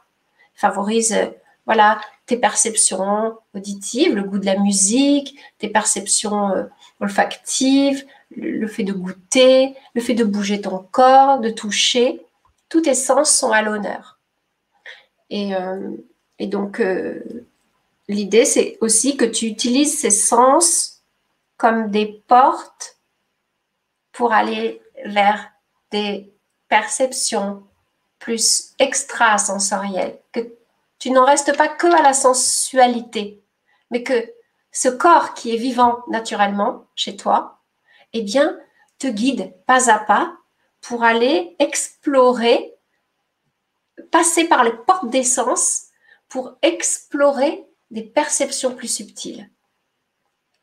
Il 0.55 0.59
favorise, 0.59 1.13
euh, 1.13 1.27
voilà, 1.65 2.01
tes 2.25 2.37
perceptions 2.37 3.37
auditives, 3.53 4.15
le 4.15 4.23
goût 4.23 4.39
de 4.39 4.45
la 4.45 4.57
musique, 4.57 5.37
tes 5.59 5.69
perceptions 5.69 6.67
olfactives, 6.99 8.05
le 8.35 8.67
fait 8.67 8.83
de 8.83 8.93
goûter, 8.93 9.75
le 9.93 10.01
fait 10.01 10.13
de 10.13 10.23
bouger 10.23 10.61
ton 10.61 10.79
corps, 10.79 11.39
de 11.39 11.49
toucher, 11.49 12.25
tous 12.69 12.81
tes 12.81 12.95
sens 12.95 13.35
sont 13.35 13.51
à 13.51 13.61
l'honneur. 13.61 14.19
Et, 15.29 15.55
euh, 15.55 15.91
donc, 16.39 16.79
euh, 16.79 17.45
l'idée, 18.07 18.45
c'est 18.45 18.77
aussi 18.81 19.15
que 19.15 19.25
tu 19.25 19.45
utilises 19.45 19.99
ces 19.99 20.09
sens 20.09 21.03
comme 21.57 21.91
des 21.91 22.07
portes 22.27 22.97
pour 24.11 24.33
aller 24.33 24.81
vers 25.05 25.51
des 25.91 26.33
perceptions 26.67 27.63
plus 28.17 28.73
extrasensorielles, 28.79 30.17
que 30.31 30.39
tu 30.99 31.11
n'en 31.11 31.25
restes 31.25 31.55
pas 31.57 31.67
que 31.67 31.87
à 31.87 32.01
la 32.01 32.13
sensualité, 32.13 33.41
mais 33.89 34.03
que 34.03 34.31
ce 34.71 34.89
corps 34.89 35.33
qui 35.33 35.53
est 35.53 35.57
vivant 35.57 35.99
naturellement 36.07 36.85
chez 36.95 37.15
toi, 37.15 37.60
eh 38.13 38.21
bien, 38.21 38.57
te 38.99 39.07
guide 39.07 39.53
pas 39.65 39.89
à 39.89 39.99
pas 39.99 40.37
pour 40.81 41.03
aller 41.03 41.55
explorer, 41.59 42.73
passer 44.11 44.45
par 44.45 44.63
les 44.63 44.73
portes 44.73 45.09
d'essence 45.09 45.87
pour 46.27 46.55
explorer 46.61 47.65
des 47.91 48.03
perceptions 48.03 48.75
plus 48.75 48.87
subtiles. 48.87 49.49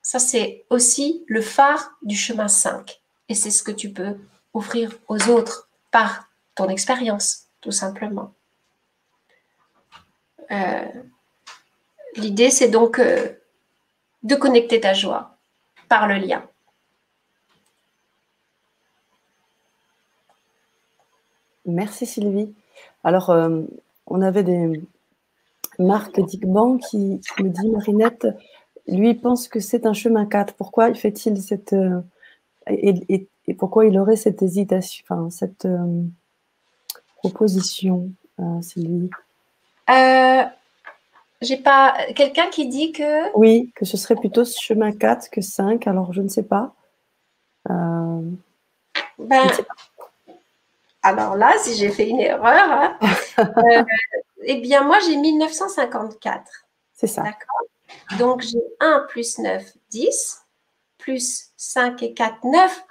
Ça, 0.03 0.19
c'est 0.19 0.65
aussi 0.71 1.25
le 1.29 1.43
phare 1.43 1.99
du 2.03 2.17
chemin 2.17 2.49
5. 2.49 3.01
Et 3.29 3.35
c'est 3.35 3.51
ce 3.51 3.63
que 3.63 3.71
tu 3.71 3.93
peux 3.93 4.17
offrir 4.55 4.91
aux 5.07 5.29
autres 5.29 5.69
par 5.91 6.31
ton 6.55 6.69
expérience, 6.69 7.49
tout 7.61 7.73
simplement. 7.73 8.33
Euh, 10.51 10.87
l'idée, 12.17 12.51
c'est 12.51 12.69
donc 12.69 12.99
euh, 12.99 13.29
de 14.23 14.35
connecter 14.35 14.81
ta 14.81 14.95
joie 14.95 15.37
par 15.89 16.09
le 16.09 16.15
lien. 16.15 16.48
Merci 21.69 22.07
Sylvie. 22.07 22.55
Alors, 23.05 23.29
euh, 23.29 23.61
on 24.07 24.23
avait 24.23 24.43
des 24.43 24.83
Marc 25.79 26.19
Digban 26.19 26.79
qui, 26.79 27.21
me 27.39 27.49
dit 27.51 27.69
Marinette, 27.69 28.27
lui 28.87 29.15
pense 29.15 29.49
que 29.49 29.61
c'est 29.61 29.85
un 29.85 29.93
chemin 29.93 30.25
4. 30.25 30.55
Pourquoi 30.55 30.93
fait-il 30.95 31.41
cette. 31.43 31.75
Euh, 31.75 32.01
et, 32.69 33.29
pourquoi 33.59 33.87
il 33.87 33.99
aurait 33.99 34.17
cette 34.17 34.43
hésitation, 34.43 35.05
enfin, 35.09 35.31
cette 35.31 35.65
euh, 35.65 36.03
proposition, 37.17 38.11
Sylvie? 38.63 39.11
J'ai 41.41 41.57
pas. 41.57 41.95
Quelqu'un 42.15 42.49
qui 42.49 42.67
dit 42.67 42.93
que. 42.93 43.37
Oui, 43.37 43.73
que 43.75 43.85
ce 43.85 43.99
serait 43.99 44.17
plutôt 44.17 44.45
chemin 44.47 44.93
4 44.93 45.29
que 45.31 45.43
5. 45.43 45.87
Alors, 45.87 46.15
je 46.15 46.23
ne 46.23 46.29
sais 46.29 46.43
pas. 46.43 46.75
ben, 47.67 48.39
ne 49.19 49.53
sais 49.53 49.63
pas. 49.63 49.75
Alors 51.03 51.37
là, 51.37 51.55
si 51.59 51.77
j'ai 51.77 51.91
fait 51.91 52.09
une 52.09 52.21
erreur, 52.21 52.71
hein, 52.71 52.99
euh, 53.39 53.85
eh 54.43 54.57
bien, 54.57 54.83
moi, 54.83 54.99
j'ai 55.01 55.17
1954. 55.17 56.43
C'est 56.95 57.07
ça. 57.07 57.23
D'accord 57.23 58.19
Donc, 58.19 58.43
j'ai 58.43 58.63
1 58.81 59.07
plus 59.09 59.39
9, 59.39 59.65
10, 59.91 60.43
plus 60.99 61.51
5 61.57 62.03
et 62.03 62.15
4, 62.15 62.45
9. 62.45 62.85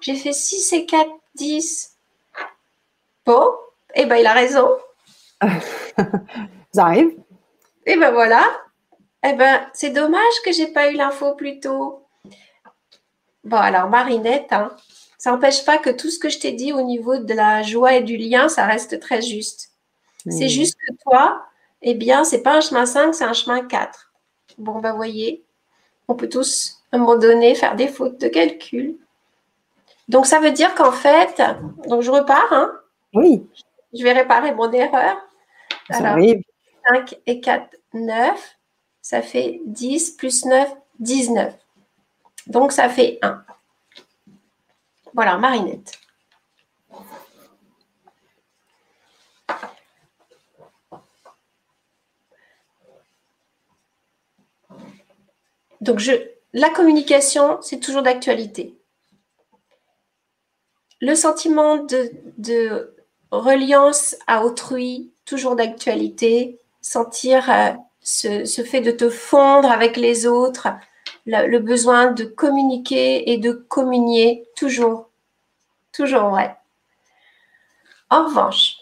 j'ai 0.00 0.14
fait 0.16 0.32
6 0.32 0.72
et 0.72 0.86
4, 0.86 1.10
10. 1.34 1.96
Bon, 3.26 3.50
eh 3.94 4.06
bien, 4.06 4.16
il 4.16 4.26
a 4.26 4.32
raison. 4.32 4.76
Ça 6.72 6.86
arrive. 6.86 7.10
Eh 7.86 7.96
bien, 7.96 8.12
voilà. 8.12 8.44
Eh 9.24 9.32
bien, 9.34 9.68
c'est 9.74 9.90
dommage 9.90 10.40
que 10.44 10.52
je 10.52 10.62
n'ai 10.62 10.72
pas 10.72 10.90
eu 10.90 10.96
l'info 10.96 11.34
plus 11.34 11.60
tôt. 11.60 12.06
Bon, 13.44 13.56
alors, 13.56 13.88
Marinette, 13.88 14.52
hein, 14.52 14.70
ça 15.20 15.32
n'empêche 15.32 15.66
pas 15.66 15.76
que 15.76 15.90
tout 15.90 16.08
ce 16.08 16.18
que 16.18 16.30
je 16.30 16.38
t'ai 16.38 16.52
dit 16.52 16.72
au 16.72 16.80
niveau 16.80 17.18
de 17.18 17.34
la 17.34 17.62
joie 17.62 17.92
et 17.92 18.02
du 18.02 18.16
lien, 18.16 18.48
ça 18.48 18.64
reste 18.64 18.98
très 19.00 19.20
juste. 19.20 19.72
C'est 20.26 20.48
juste 20.48 20.78
que 20.78 20.94
toi, 21.02 21.44
eh 21.82 21.92
bien, 21.92 22.24
c'est 22.24 22.42
pas 22.42 22.56
un 22.56 22.62
chemin 22.62 22.86
5, 22.86 23.14
c'est 23.14 23.24
un 23.24 23.34
chemin 23.34 23.62
4. 23.62 24.12
Bon, 24.56 24.78
ben, 24.78 24.94
voyez, 24.94 25.44
on 26.08 26.14
peut 26.14 26.30
tous, 26.30 26.78
à 26.90 26.96
un 26.96 27.00
moment 27.00 27.18
donné, 27.18 27.54
faire 27.54 27.76
des 27.76 27.88
fautes 27.88 28.18
de 28.18 28.28
calcul. 28.28 28.96
Donc, 30.08 30.24
ça 30.24 30.40
veut 30.40 30.52
dire 30.52 30.74
qu'en 30.74 30.90
fait, 30.90 31.42
donc 31.86 32.00
je 32.00 32.10
repars, 32.10 32.50
hein 32.52 32.72
Oui. 33.12 33.46
Je 33.92 34.02
vais 34.02 34.12
réparer 34.12 34.54
mon 34.54 34.72
erreur. 34.72 35.18
Arrive. 35.90 36.40
5 36.88 37.20
et 37.26 37.42
4, 37.42 37.76
9. 37.92 38.56
Ça 39.02 39.20
fait 39.20 39.60
10 39.66 40.12
plus 40.12 40.46
9, 40.46 40.66
19. 40.98 41.52
Donc, 42.46 42.72
ça 42.72 42.88
fait 42.88 43.18
1. 43.20 43.44
Voilà, 45.14 45.36
Marinette. 45.38 45.98
Donc, 55.80 55.98
je, 55.98 56.12
la 56.52 56.68
communication, 56.70 57.58
c'est 57.62 57.80
toujours 57.80 58.02
d'actualité. 58.02 58.74
Le 61.00 61.14
sentiment 61.14 61.76
de, 61.78 62.94
reliance 63.30 64.16
à 64.26 64.44
autrui, 64.44 65.12
toujours 65.24 65.56
d'actualité. 65.56 66.58
Sentir 66.82 67.50
euh, 67.50 67.72
ce, 68.02 68.62
fait 68.64 68.80
de 68.80 68.90
te 68.90 69.08
fondre 69.08 69.70
avec 69.70 69.96
les 69.96 70.26
autres, 70.26 70.68
le, 71.26 71.58
besoin 71.58 72.12
de 72.12 72.24
communiquer 72.24 73.30
et 73.30 73.38
de 73.38 73.52
communier 73.52 74.46
toujours, 74.56 75.10
toujours 75.92 76.30
vrai. 76.30 76.56
En 78.08 78.24
revanche, 78.24 78.76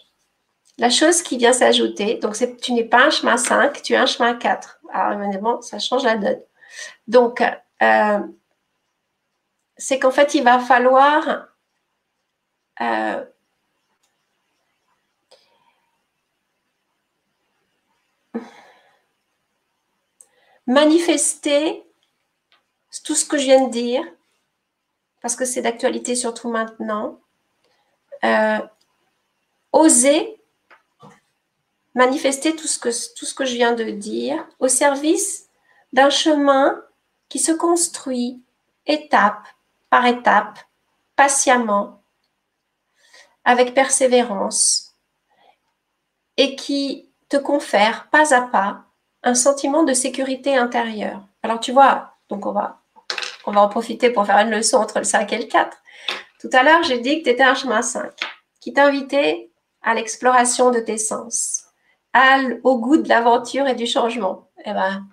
la 0.77 0.89
chose 0.89 1.21
qui 1.21 1.37
vient 1.37 1.53
s'ajouter, 1.53 2.15
donc 2.15 2.35
tu 2.61 2.73
n'es 2.73 2.83
pas 2.83 3.05
un 3.05 3.09
chemin 3.09 3.37
5, 3.37 3.81
tu 3.81 3.93
es 3.93 3.97
un 3.97 4.05
chemin 4.05 4.35
4. 4.35 4.79
Alors 4.91 5.21
évidemment, 5.21 5.61
ça 5.61 5.77
change 5.79 6.03
la 6.03 6.17
donne. 6.17 6.41
Donc, 7.07 7.41
euh, 7.81 8.19
c'est 9.77 9.99
qu'en 9.99 10.11
fait, 10.11 10.35
il 10.35 10.43
va 10.43 10.59
falloir 10.59 11.47
euh, 12.81 13.25
manifester 20.67 21.83
tout 23.09 23.15
ce 23.15 23.25
que 23.25 23.39
je 23.39 23.45
viens 23.45 23.65
de 23.65 23.71
dire, 23.71 24.03
parce 25.19 25.35
que 25.35 25.43
c'est 25.43 25.63
d'actualité 25.63 26.13
surtout 26.13 26.47
maintenant, 26.47 27.19
euh, 28.23 28.59
oser 29.71 30.39
manifester 31.95 32.55
tout 32.55 32.67
ce, 32.67 32.77
que, 32.77 32.89
tout 33.15 33.25
ce 33.25 33.33
que 33.33 33.45
je 33.45 33.55
viens 33.55 33.73
de 33.73 33.85
dire 33.85 34.47
au 34.59 34.67
service 34.67 35.49
d'un 35.91 36.11
chemin 36.11 36.79
qui 37.29 37.39
se 37.39 37.51
construit 37.51 38.43
étape 38.85 39.47
par 39.89 40.05
étape, 40.05 40.59
patiemment, 41.15 42.03
avec 43.43 43.73
persévérance, 43.73 44.93
et 46.37 46.55
qui 46.55 47.09
te 47.27 47.37
confère 47.37 48.07
pas 48.11 48.35
à 48.35 48.41
pas 48.43 48.83
un 49.23 49.33
sentiment 49.33 49.81
de 49.81 49.93
sécurité 49.93 50.55
intérieure. 50.55 51.25
Alors 51.41 51.59
tu 51.59 51.71
vois, 51.71 52.13
donc 52.29 52.45
on 52.45 52.51
va, 52.51 52.78
on 53.49 53.51
va 53.51 53.61
en 53.61 53.67
profiter 53.67 54.11
pour 54.11 54.27
faire 54.27 54.37
une 54.37 54.51
leçon 54.51 54.77
entre 54.77 54.99
le 54.99 55.03
5 55.03 55.33
et 55.33 55.39
le 55.39 55.45
4. 55.45 55.75
Tout 56.39 56.49
à 56.53 56.61
l'heure, 56.61 56.83
j'ai 56.83 56.99
dit 56.99 57.19
que 57.19 57.23
tu 57.23 57.29
étais 57.31 57.43
un 57.43 57.55
chemin 57.55 57.81
5 57.81 58.11
qui 58.61 58.73
t'invitait 58.73 59.49
à 59.81 59.95
l'exploration 59.95 60.69
de 60.69 60.79
tes 60.79 60.99
sens, 60.99 61.65
au 62.63 62.77
goût 62.77 62.97
de 62.97 63.09
l'aventure 63.09 63.65
et 63.65 63.73
du 63.73 63.87
changement. 63.87 64.49
Eh 64.65 64.71
bien, 64.71 65.07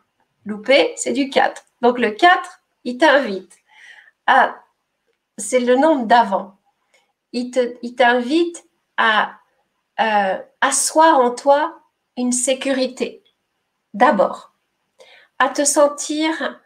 loupé, 0.45 0.93
c'est 0.97 1.15
du 1.15 1.31
4. 1.31 1.65
Donc 1.81 1.99
le 1.99 2.11
4, 2.11 2.61
il 2.85 2.99
t'invite 2.99 3.57
à, 4.27 4.55
c'est 5.39 5.61
le 5.61 5.77
nombre 5.77 6.05
d'avant. 6.05 6.59
Il 7.33 7.51
t'invite 7.97 8.65
à 8.99 9.33
euh, 9.99 10.39
asseoir 10.61 11.21
en 11.21 11.31
toi 11.31 11.81
une 12.19 12.33
sécurité. 12.33 13.25
D'abord, 13.95 14.53
à 15.39 15.49
te 15.49 15.65
sentir 15.65 16.61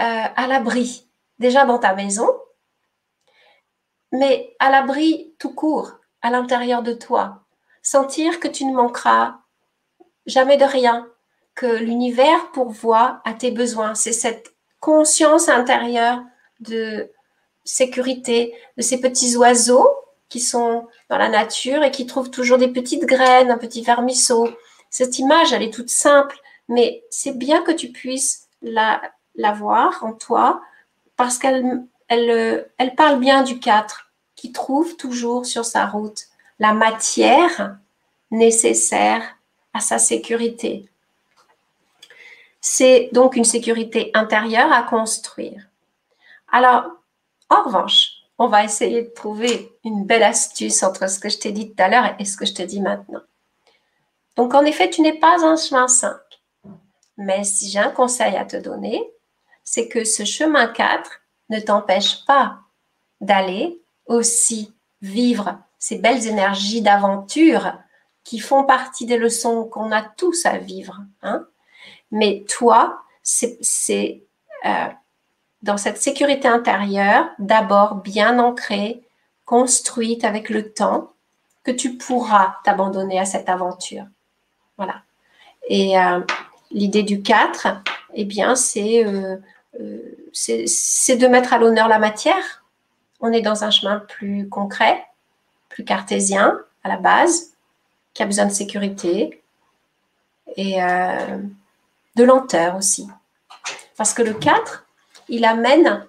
euh, 0.00 0.24
à 0.36 0.46
l'abri, 0.48 1.06
déjà 1.42 1.66
dans 1.66 1.78
ta 1.78 1.94
maison, 1.94 2.28
mais 4.12 4.54
à 4.58 4.70
l'abri 4.70 5.34
tout 5.38 5.52
court, 5.52 5.98
à 6.22 6.30
l'intérieur 6.30 6.82
de 6.82 6.94
toi. 6.94 7.44
Sentir 7.82 8.40
que 8.40 8.48
tu 8.48 8.64
ne 8.64 8.74
manqueras 8.74 9.40
jamais 10.26 10.56
de 10.56 10.64
rien, 10.64 11.08
que 11.54 11.66
l'univers 11.66 12.50
pourvoit 12.52 13.20
à 13.24 13.34
tes 13.34 13.50
besoins. 13.50 13.94
C'est 13.94 14.12
cette 14.12 14.54
conscience 14.80 15.48
intérieure 15.48 16.22
de 16.60 17.10
sécurité, 17.64 18.54
de 18.76 18.82
ces 18.82 19.00
petits 19.00 19.36
oiseaux 19.36 19.90
qui 20.28 20.40
sont 20.40 20.88
dans 21.10 21.18
la 21.18 21.28
nature 21.28 21.82
et 21.82 21.90
qui 21.90 22.06
trouvent 22.06 22.30
toujours 22.30 22.58
des 22.58 22.68
petites 22.68 23.04
graines, 23.04 23.50
un 23.50 23.58
petit 23.58 23.82
vermisseau. 23.82 24.48
Cette 24.88 25.18
image, 25.18 25.52
elle 25.52 25.62
est 25.62 25.74
toute 25.74 25.90
simple, 25.90 26.38
mais 26.68 27.04
c'est 27.10 27.36
bien 27.36 27.62
que 27.62 27.72
tu 27.72 27.88
puisses 27.88 28.48
la, 28.62 29.02
la 29.34 29.52
voir 29.52 30.04
en 30.04 30.12
toi 30.12 30.62
parce 31.22 31.38
qu'elle 31.38 31.84
elle, 32.08 32.94
parle 32.96 33.20
bien 33.20 33.44
du 33.44 33.60
4 33.60 34.10
qui 34.34 34.50
trouve 34.50 34.96
toujours 34.96 35.46
sur 35.46 35.64
sa 35.64 35.86
route 35.86 36.24
la 36.58 36.72
matière 36.72 37.78
nécessaire 38.32 39.22
à 39.72 39.78
sa 39.78 40.00
sécurité. 40.00 40.88
C'est 42.60 43.08
donc 43.12 43.36
une 43.36 43.44
sécurité 43.44 44.10
intérieure 44.14 44.72
à 44.72 44.82
construire. 44.82 45.68
Alors, 46.50 46.86
en 47.48 47.62
revanche, 47.62 48.08
on 48.36 48.48
va 48.48 48.64
essayer 48.64 49.02
de 49.02 49.10
trouver 49.10 49.72
une 49.84 50.04
belle 50.04 50.24
astuce 50.24 50.82
entre 50.82 51.08
ce 51.08 51.20
que 51.20 51.28
je 51.28 51.38
t'ai 51.38 51.52
dit 51.52 51.72
tout 51.72 51.80
à 51.80 51.88
l'heure 51.88 52.16
et 52.18 52.24
ce 52.24 52.36
que 52.36 52.46
je 52.46 52.54
te 52.54 52.62
dis 52.62 52.80
maintenant. 52.80 53.22
Donc, 54.34 54.54
en 54.54 54.64
effet, 54.64 54.90
tu 54.90 55.02
n'es 55.02 55.20
pas 55.20 55.44
un 55.44 55.54
chemin 55.54 55.86
5. 55.86 56.16
Mais 57.16 57.44
si 57.44 57.70
j'ai 57.70 57.78
un 57.78 57.90
conseil 57.90 58.36
à 58.36 58.44
te 58.44 58.56
donner, 58.56 59.00
c'est 59.64 59.88
que 59.88 60.04
ce 60.04 60.24
chemin 60.24 60.66
4 60.66 61.10
ne 61.50 61.60
t'empêche 61.60 62.24
pas 62.24 62.58
d'aller 63.20 63.80
aussi 64.06 64.72
vivre 65.00 65.58
ces 65.78 65.98
belles 65.98 66.26
énergies 66.26 66.82
d'aventure 66.82 67.74
qui 68.24 68.38
font 68.38 68.64
partie 68.64 69.06
des 69.06 69.18
leçons 69.18 69.64
qu'on 69.64 69.90
a 69.90 70.02
tous 70.02 70.46
à 70.46 70.58
vivre. 70.58 71.00
Hein. 71.22 71.46
Mais 72.10 72.44
toi, 72.48 73.02
c'est 73.22 74.22
euh, 74.64 74.86
dans 75.62 75.76
cette 75.76 75.98
sécurité 75.98 76.48
intérieure, 76.48 77.26
d'abord 77.38 77.96
bien 77.96 78.38
ancrée, 78.38 79.02
construite 79.44 80.24
avec 80.24 80.50
le 80.50 80.72
temps, 80.72 81.12
que 81.64 81.70
tu 81.70 81.96
pourras 81.96 82.56
t'abandonner 82.64 83.18
à 83.18 83.24
cette 83.24 83.48
aventure. 83.48 84.04
Voilà. 84.76 85.02
Et 85.68 85.98
euh, 85.98 86.20
l'idée 86.70 87.02
du 87.02 87.22
4, 87.22 87.68
eh 88.14 88.24
bien, 88.24 88.54
euh, 88.76 89.36
c'est 90.32 91.16
de 91.16 91.26
mettre 91.26 91.52
à 91.52 91.58
l'honneur 91.58 91.88
la 91.88 91.98
matière. 91.98 92.64
On 93.20 93.32
est 93.32 93.42
dans 93.42 93.64
un 93.64 93.70
chemin 93.70 94.00
plus 94.00 94.48
concret, 94.48 95.04
plus 95.68 95.84
cartésien 95.84 96.58
à 96.84 96.88
la 96.88 96.96
base, 96.96 97.52
qui 98.14 98.22
a 98.22 98.26
besoin 98.26 98.46
de 98.46 98.52
sécurité 98.52 99.42
et 100.56 100.82
euh, 100.82 101.38
de 102.16 102.24
lenteur 102.24 102.76
aussi. 102.76 103.08
Parce 103.96 104.12
que 104.12 104.22
le 104.22 104.34
4, 104.34 104.86
il 105.28 105.44
amène 105.44 106.06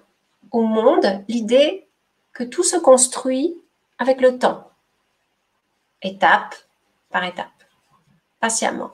au 0.50 0.62
monde 0.62 1.24
l'idée 1.28 1.86
que 2.32 2.44
tout 2.44 2.64
se 2.64 2.76
construit 2.76 3.56
avec 3.98 4.20
le 4.20 4.38
temps, 4.38 4.70
étape 6.02 6.54
par 7.10 7.24
étape, 7.24 7.46
patiemment. 8.40 8.90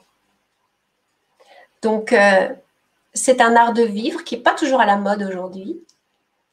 Donc, 1.83 2.13
euh, 2.13 2.51
c'est 3.13 3.41
un 3.41 3.57
art 3.57 3.73
de 3.73 3.83
vivre 3.83 4.25
qui 4.25 4.37
n'est 4.37 4.43
pas 4.43 4.55
toujours 4.55 4.81
à 4.81 4.87
la 4.87 4.97
mode 4.97 5.23
aujourd'hui. 5.23 5.81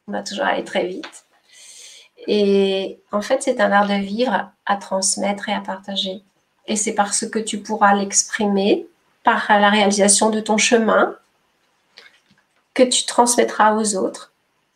On 0.07 0.11
va 0.11 0.23
toujours 0.23 0.45
aller 0.45 0.63
très 0.63 0.85
vite. 0.85 1.25
Et 2.27 2.99
en 3.11 3.21
fait, 3.21 3.43
c'est 3.43 3.61
un 3.61 3.71
art 3.71 3.87
de 3.87 3.93
vivre 3.93 4.51
à 4.65 4.75
transmettre 4.77 5.49
et 5.49 5.53
à 5.53 5.61
partager. 5.61 6.21
Et 6.65 6.75
c'est 6.75 6.93
parce 6.93 7.25
que 7.27 7.39
tu 7.39 7.59
pourras 7.59 7.93
l'exprimer 7.93 8.87
par 9.23 9.45
la 9.49 9.69
réalisation 9.69 10.29
de 10.29 10.39
ton 10.39 10.57
chemin 10.57 11.15
que 12.73 12.83
tu 12.83 13.05
transmettras 13.05 13.75
aux 13.75 13.95
autres 13.95 14.31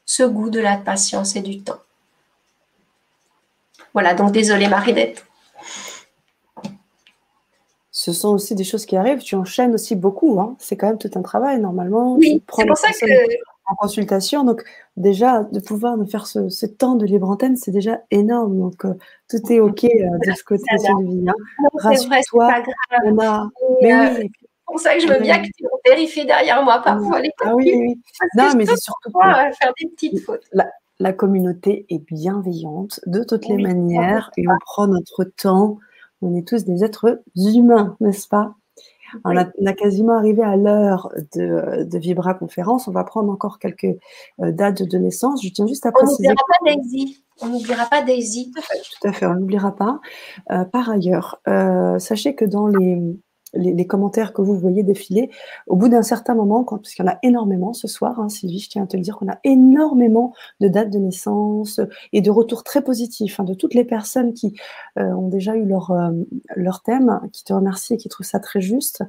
ce 0.06 0.24
goût 0.24 0.50
de 0.50 0.60
la 0.60 0.78
patience 0.78 1.36
et 1.36 1.42
du 1.42 1.62
temps. 1.62 1.80
Voilà, 3.94 4.14
donc 4.14 4.32
désolée 4.32 4.68
Marinette. 4.68 5.26
Ce 8.04 8.14
sont 8.14 8.30
aussi 8.30 8.56
des 8.56 8.64
choses 8.64 8.88
qui 8.88 8.98
arrivent. 8.98 9.20
Tu 9.20 9.36
enchaînes 9.36 9.76
aussi 9.76 9.96
beaucoup. 9.96 10.42
Hein. 10.42 10.56
C'est 10.58 10.76
quand 10.76 10.88
même 10.88 10.98
tout 10.98 11.12
un 11.14 11.22
travail 11.22 11.62
normalement. 11.62 12.16
Oui, 12.16 12.42
c'est 12.52 12.66
pour 12.66 12.76
ça 12.76 12.88
que 12.90 13.06
en 13.68 13.76
consultation. 13.76 14.44
Donc 14.44 14.64
déjà, 14.98 15.44
de 15.44 15.60
pouvoir 15.60 15.98
nous 15.98 16.08
faire 16.08 16.26
ce, 16.26 16.66
temps 16.66 16.96
de 16.96 17.06
libre 17.06 17.30
antenne, 17.30 17.58
c'est 17.58 17.70
déjà 17.70 18.02
énorme. 18.10 18.58
Donc 18.58 18.86
euh, 18.86 18.96
tout 19.30 19.54
est 19.54 19.60
OK 19.60 19.84
euh, 19.84 20.18
de 20.26 20.34
ce 20.36 20.44
côté, 20.44 20.64
Sylvie. 20.80 21.30
Hein. 21.30 21.34
Rassure-toi. 21.76 22.64
On 23.06 23.20
a... 23.20 23.48
Mais 23.84 23.94
euh, 23.94 24.18
oui. 24.18 24.32
C'est 24.32 24.66
pour 24.66 24.80
ça 24.80 24.96
que 24.96 25.02
je 25.02 25.08
veux 25.08 25.20
bien 25.20 25.40
que 25.40 25.50
tu 25.56 25.66
vérifies 25.86 26.26
derrière 26.26 26.64
moi 26.64 26.82
parfois 26.84 27.20
les 27.20 27.30
Ah 27.46 27.54
oui, 27.54 27.72
oui. 27.76 28.02
non, 28.36 28.50
mais 28.58 28.66
c'est 28.66 28.80
surtout 28.80 29.12
pour 29.12 29.22
faire 29.22 29.74
des 29.80 29.90
petites 29.90 30.22
fautes. 30.22 30.50
La, 30.98 31.14
communauté 31.14 31.86
est 31.90 32.00
bienveillante 32.00 33.00
de 33.06 33.24
toutes 33.24 33.48
les 33.48 33.58
manières 33.58 34.32
et 34.38 34.48
on 34.48 34.58
prend 34.66 34.88
notre 34.88 35.24
temps. 35.24 35.78
On 36.22 36.36
est 36.36 36.48
tous 36.48 36.66
des 36.66 36.84
êtres 36.84 37.22
humains, 37.36 37.96
n'est-ce 38.00 38.28
pas? 38.28 38.56
On, 39.26 39.36
a, 39.36 39.74
quasiment 39.74 40.18
arrivé 40.18 40.42
à 40.42 40.56
l'heure 40.56 41.12
de, 41.36 41.84
de, 41.84 41.98
Vibra 41.98 42.34
Conférence. 42.34 42.88
On 42.88 42.92
va 42.92 43.04
prendre 43.04 43.30
encore 43.30 43.60
quelques 43.60 43.98
euh, 44.40 44.52
dates 44.52 44.84
de 44.84 44.98
naissance. 44.98 45.44
Je 45.44 45.50
tiens 45.50 45.68
juste 45.68 45.86
à 45.86 45.92
préciser. 45.92 46.30
On 46.30 46.32
n'oubliera 46.32 46.46
pas 46.48 46.76
Daisy. 46.76 47.24
On 47.42 47.48
n'oubliera 47.48 47.86
pas 47.88 48.02
Daisy. 48.04 48.52
Tout 48.54 49.08
à 49.08 49.12
fait, 49.12 49.26
on 49.26 49.36
n'oubliera 49.36 49.76
pas. 49.76 50.00
Euh, 50.52 50.64
par 50.64 50.90
ailleurs, 50.90 51.42
euh, 51.48 52.00
sachez 52.00 52.36
que 52.36 52.46
dans 52.46 52.68
les, 52.68 53.18
les, 53.54 53.88
commentaires 53.88 54.34
que 54.34 54.42
vous 54.42 54.56
voyez 54.56 54.84
défiler, 54.84 55.30
au 55.68 55.76
bout 55.76 55.90
d'un 55.90 56.02
certain 56.02 56.36
moment, 56.36 56.64
quand, 56.64 56.78
parce 56.78 56.94
qu'il 56.94 57.06
y 57.06 57.08
en 57.08 57.12
a 57.12 57.20
énormément 57.24 57.74
ce 57.74 57.88
soir, 57.88 58.20
hein, 58.20 58.30
Sylvie, 58.30 58.60
je 58.60 58.70
tiens 58.70 58.84
à 58.84 58.88
te 58.88 58.96
le 58.96 59.04
dire 59.04 59.18
qu'on 59.18 59.30
a 59.30 59.40
énormément 59.44 60.34
de 60.60 60.68
dates 60.68 60.90
de 60.90 61.00
naissance 61.00 61.80
et 62.14 62.22
de 62.22 62.32
retours 62.32 62.64
très 62.64 62.82
positifs 62.82 63.40
hein, 63.40 63.44
de 63.44 63.54
toutes 63.54 63.74
les 63.74 63.84
personnes 63.84 64.34
qui 64.34 64.56
euh, 64.98 65.04
ont 65.14 65.28
déjà 65.28 65.56
eu 65.56 65.66
leur, 65.66 65.92
euh, 65.92 66.12
leur 66.56 66.82
thème, 66.82 67.20
qui 67.34 67.44
te 67.44 67.54
remercient 67.54 67.96
et 67.96 67.98
qui 67.98 68.10
trouvent 68.10 68.26
ça 68.26 68.40
très 68.40 68.62
juste. 68.62 69.04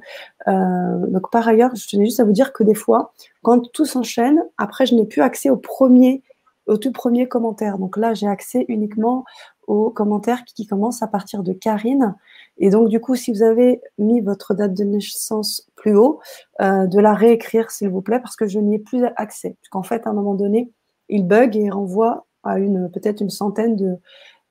Euh, 0.47 1.07
donc 1.07 1.31
par 1.31 1.47
ailleurs, 1.47 1.75
je 1.75 1.87
tenais 1.87 2.05
juste 2.05 2.19
à 2.19 2.25
vous 2.25 2.31
dire 2.33 2.53
que 2.53 2.63
des 2.63 2.75
fois, 2.75 3.13
quand 3.41 3.71
tout 3.71 3.85
s'enchaîne, 3.85 4.43
après, 4.57 4.85
je 4.85 4.95
n'ai 4.95 5.05
plus 5.05 5.21
accès 5.21 5.49
au 5.49 5.57
premier 5.57 6.23
au 6.65 6.77
tout 6.77 6.91
premier 6.91 7.27
commentaire. 7.27 7.77
Donc 7.77 7.97
là, 7.97 8.13
j'ai 8.13 8.27
accès 8.27 8.65
uniquement 8.69 9.25
aux 9.67 9.89
commentaires 9.89 10.43
qui, 10.45 10.65
commencent 10.67 11.01
à 11.01 11.07
partir 11.07 11.43
de 11.43 11.53
Karine. 11.53 12.15
Et 12.57 12.69
donc, 12.69 12.89
du 12.89 12.99
coup, 12.99 13.15
si 13.15 13.31
vous 13.31 13.43
avez 13.43 13.81
mis 13.97 14.21
votre 14.21 14.53
date 14.53 14.73
de 14.73 14.83
naissance 14.83 15.67
plus 15.75 15.95
haut, 15.95 16.19
euh, 16.61 16.85
de 16.85 16.99
la 16.99 17.13
réécrire, 17.13 17.71
s'il 17.71 17.89
vous 17.89 18.01
plaît, 18.01 18.19
parce 18.19 18.35
que 18.35 18.47
je 18.47 18.59
n'y 18.59 18.75
ai 18.75 18.79
plus 18.79 19.05
accès. 19.15 19.55
Parce 19.61 19.69
qu'en 19.69 19.83
fait, 19.83 20.05
à 20.05 20.11
un 20.11 20.13
moment 20.13 20.35
donné, 20.35 20.69
il 21.09 21.25
bug 21.25 21.55
et 21.57 21.69
renvoie 21.69 22.25
à 22.43 22.59
une 22.59 22.91
peut-être 22.91 23.21
une 23.21 23.29
centaine 23.29 23.75
de, 23.75 23.97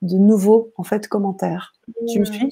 de, 0.01 0.17
nouveaux 0.17 0.71
en 0.77 0.83
fait 0.83 1.07
commentaires. 1.07 1.73
Tu 2.07 2.19
me 2.19 2.25
suis 2.25 2.49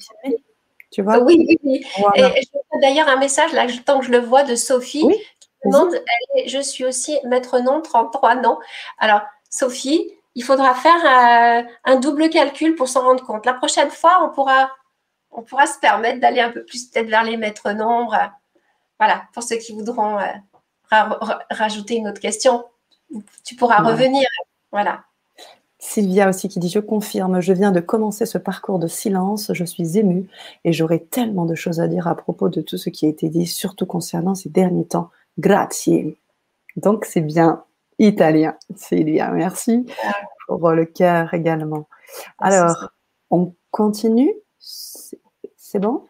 Tu 0.90 1.02
vois? 1.02 1.22
Oui, 1.22 1.44
oui, 1.48 1.58
oui. 1.64 1.84
Et 2.16 2.22
je 2.22 2.80
d'ailleurs 2.80 3.08
un 3.08 3.18
message 3.18 3.52
là, 3.52 3.66
tant 3.84 4.00
que 4.00 4.06
je 4.06 4.10
le 4.10 4.18
vois, 4.18 4.44
de 4.44 4.54
Sophie. 4.54 5.06
qui 5.40 5.48
demande, 5.64 5.94
je 6.46 6.58
suis 6.58 6.84
aussi 6.84 7.18
maître 7.24 7.60
nom, 7.60 7.80
33 7.80 8.36
non. 8.36 8.58
Alors, 8.98 9.22
Sophie, 9.50 10.12
il 10.34 10.44
faudra 10.44 10.74
faire 10.74 11.66
un, 11.84 11.96
double 11.96 12.30
calcul 12.30 12.74
pour 12.74 12.88
s'en 12.88 13.02
rendre 13.02 13.24
compte. 13.24 13.46
La 13.46 13.54
prochaine 13.54 13.90
fois, 13.90 14.20
on 14.24 14.34
pourra, 14.34 14.70
on 15.32 15.42
pourra 15.42 15.66
se 15.66 15.78
permettre 15.78 16.20
d'aller 16.20 16.40
un 16.40 16.50
peu 16.50 16.64
plus 16.64 16.86
peut-être 16.86 17.08
vers 17.08 17.24
les 17.24 17.36
maîtres 17.36 17.72
nombres. 17.72 18.16
Voilà, 18.98 19.24
pour 19.32 19.42
ceux 19.42 19.56
qui 19.56 19.72
voudront 19.72 20.18
euh, 20.18 20.26
rajouter 21.50 21.96
une 21.96 22.08
autre 22.08 22.20
question, 22.20 22.64
tu 23.44 23.56
pourras 23.56 23.82
revenir. 23.82 24.28
Voilà. 24.70 25.04
Sylvia 25.78 26.28
aussi 26.28 26.48
qui 26.48 26.60
dit 26.60 26.68
Je 26.68 26.78
confirme, 26.78 27.40
je 27.40 27.52
viens 27.52 27.72
de 27.72 27.80
commencer 27.80 28.24
ce 28.24 28.38
parcours 28.38 28.78
de 28.78 28.86
silence, 28.86 29.50
je 29.52 29.64
suis 29.64 29.98
émue 29.98 30.28
et 30.64 30.72
j'aurai 30.72 31.02
tellement 31.04 31.44
de 31.44 31.56
choses 31.56 31.80
à 31.80 31.88
dire 31.88 32.06
à 32.06 32.14
propos 32.14 32.48
de 32.48 32.60
tout 32.60 32.78
ce 32.78 32.88
qui 32.88 33.06
a 33.06 33.08
été 33.08 33.28
dit, 33.28 33.46
surtout 33.46 33.86
concernant 33.86 34.36
ces 34.36 34.48
derniers 34.48 34.86
temps. 34.86 35.10
Grazie. 35.38 36.16
Donc 36.76 37.04
c'est 37.04 37.20
bien 37.20 37.64
italien, 37.98 38.56
Sylvia. 38.76 39.30
Merci 39.30 39.84
pour 40.46 40.70
le 40.70 40.84
cœur 40.84 41.34
également. 41.34 41.88
Alors, 42.38 42.90
on 43.30 43.54
continue 43.70 44.32
C'est 45.72 45.78
bon? 45.78 46.06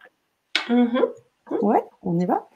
Mm-hmm. 0.67 1.61
Ouais, 1.61 1.85
on 2.01 2.19
y 2.19 2.25
va? 2.25 2.49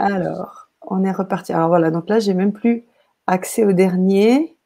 Alors, 0.00 0.68
on 0.82 1.04
est 1.04 1.12
reparti. 1.12 1.52
Alors 1.52 1.68
voilà, 1.68 1.92
donc 1.92 2.08
là, 2.08 2.18
j'ai 2.18 2.34
même 2.34 2.52
plus 2.52 2.86
accès 3.28 3.64
au 3.64 3.70
dernier. 3.70 4.58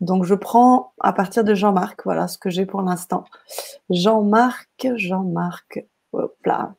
Donc, 0.00 0.22
je 0.22 0.36
prends 0.36 0.92
à 1.00 1.12
partir 1.12 1.42
de 1.42 1.52
Jean-Marc, 1.52 2.02
voilà 2.04 2.28
ce 2.28 2.38
que 2.38 2.48
j'ai 2.48 2.64
pour 2.64 2.82
l'instant. 2.82 3.24
Jean-Marc, 3.90 4.86
Jean-Marc, 4.94 5.84
hop 6.12 6.36
là, 6.44 6.74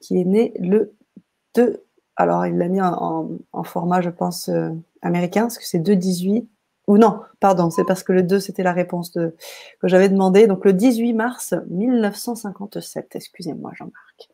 qui 0.00 0.18
est 0.18 0.24
né 0.24 0.54
le 0.58 0.94
2. 1.56 1.84
Alors, 2.16 2.46
il 2.46 2.56
l'a 2.56 2.68
mis 2.68 2.80
en, 2.80 3.28
format, 3.64 4.00
je 4.00 4.08
pense, 4.08 4.48
euh, 4.48 4.70
américain, 5.02 5.42
parce 5.42 5.58
que 5.58 5.66
c'est 5.66 5.78
2-18. 5.78 6.46
Ou 6.90 6.98
non, 6.98 7.22
pardon, 7.38 7.70
c'est 7.70 7.84
parce 7.84 8.02
que 8.02 8.12
le 8.12 8.24
2, 8.24 8.40
c'était 8.40 8.64
la 8.64 8.72
réponse 8.72 9.12
que 9.12 9.32
j'avais 9.84 10.08
demandé. 10.08 10.48
Donc, 10.48 10.64
le 10.64 10.72
18 10.72 11.12
mars 11.12 11.54
1957. 11.68 13.14
Excusez-moi, 13.14 13.70
Jean-Marc. 13.76 14.28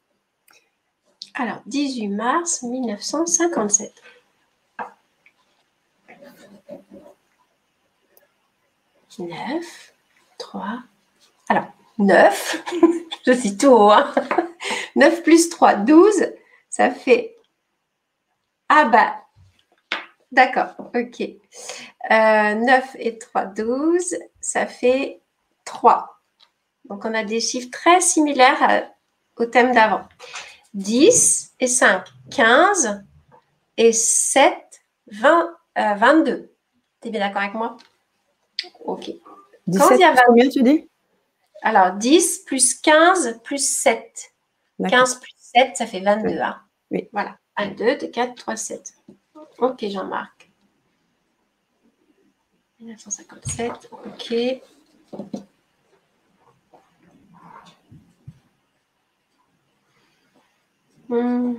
Alors, 1.35 1.61
18 1.67 2.09
mars 2.09 2.63
1957. 2.63 3.93
9, 9.19 9.93
3. 10.39 10.79
Alors, 11.51 11.67
9, 11.99 12.65
je 13.27 13.33
suis 13.33 13.59
tout 13.59 13.67
haut. 13.67 13.93
9 14.97 15.23
plus 15.23 15.51
3, 15.51 15.75
12. 15.75 16.33
Ça 16.71 16.91
fait. 16.91 17.37
Ah 18.71 18.87
bah. 18.87 19.26
D'accord, 20.37 20.75
ok. 20.95 21.29
9 22.11 22.11
euh, 22.11 22.99
et 22.99 23.19
3, 23.19 23.47
12. 23.47 24.17
Ça 24.39 24.67
fait 24.67 25.23
3. 25.65 26.21
Donc, 26.85 27.07
on 27.07 27.15
a 27.15 27.25
des 27.25 27.41
chiffres 27.41 27.71
très 27.73 28.03
similaires 28.03 28.71
euh, 28.71 28.83
au 29.43 29.47
thème 29.47 29.73
d'avant. 29.73 30.03
10 30.75 31.55
et 31.59 31.67
5, 31.67 32.05
15 32.31 33.03
et 33.79 33.93
7, 33.93 34.53
20, 35.07 35.57
22. 35.75 36.53
Tu 37.01 37.09
es 37.09 37.11
bien 37.11 37.21
d'accord 37.21 37.41
avec 37.41 37.55
moi? 37.55 37.79
Ok. 38.85 39.11
17 39.67 40.01
combien 40.27 40.49
tu 40.51 40.63
dis? 40.63 40.87
Alors, 41.63 41.93
10 41.93 42.41
plus 42.41 42.75
15 42.75 43.41
plus 43.43 43.67
7. 43.67 44.33
15 44.87 45.15
plus 45.21 45.35
7, 45.39 45.77
ça 45.79 45.87
fait 45.87 46.01
22. 46.01 46.39
Hein. 46.39 46.61
Oui. 46.91 47.09
Voilà. 47.13 47.39
1, 47.57 47.69
2, 47.69 47.97
4, 48.09 48.35
3, 48.35 48.57
7. 48.57 48.93
Ok, 49.59 49.87
Jean-Marc. 49.89 50.51
1957, 52.81 53.91
ok. 53.93 54.35
Hmm. 61.09 61.55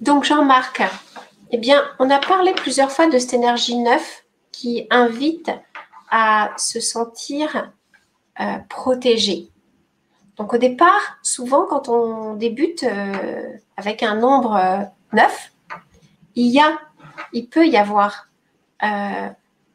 Donc, 0.00 0.24
Jean-Marc, 0.24 0.82
eh 1.50 1.58
bien, 1.58 1.82
on 1.98 2.08
a 2.10 2.18
parlé 2.18 2.52
plusieurs 2.54 2.90
fois 2.90 3.08
de 3.08 3.18
cette 3.18 3.34
énergie 3.34 3.76
neuve 3.76 4.22
qui 4.50 4.86
invite 4.90 5.50
à 6.10 6.54
se 6.56 6.80
sentir 6.80 7.72
euh, 8.40 8.58
protégé. 8.68 9.50
Donc 10.36 10.54
au 10.54 10.58
départ, 10.58 11.18
souvent 11.22 11.66
quand 11.66 11.88
on 11.88 12.34
débute 12.34 12.84
euh, 12.84 13.52
avec 13.76 14.02
un 14.02 14.14
nombre 14.14 14.56
euh, 14.56 14.84
neuf, 15.12 15.52
il 16.34 16.48
y 16.48 16.60
a, 16.60 16.78
il 17.32 17.48
peut 17.48 17.66
y 17.66 17.76
avoir 17.76 18.28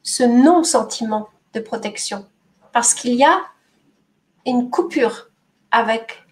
ce 0.03 0.23
non-sentiment 0.23 1.29
de 1.53 1.61
protection 1.61 2.27
parce 2.73 2.93
qu'il 2.93 3.13
y 3.13 3.23
a 3.23 3.41
une 4.45 4.69
coupure 4.69 5.29
avec 5.71 6.25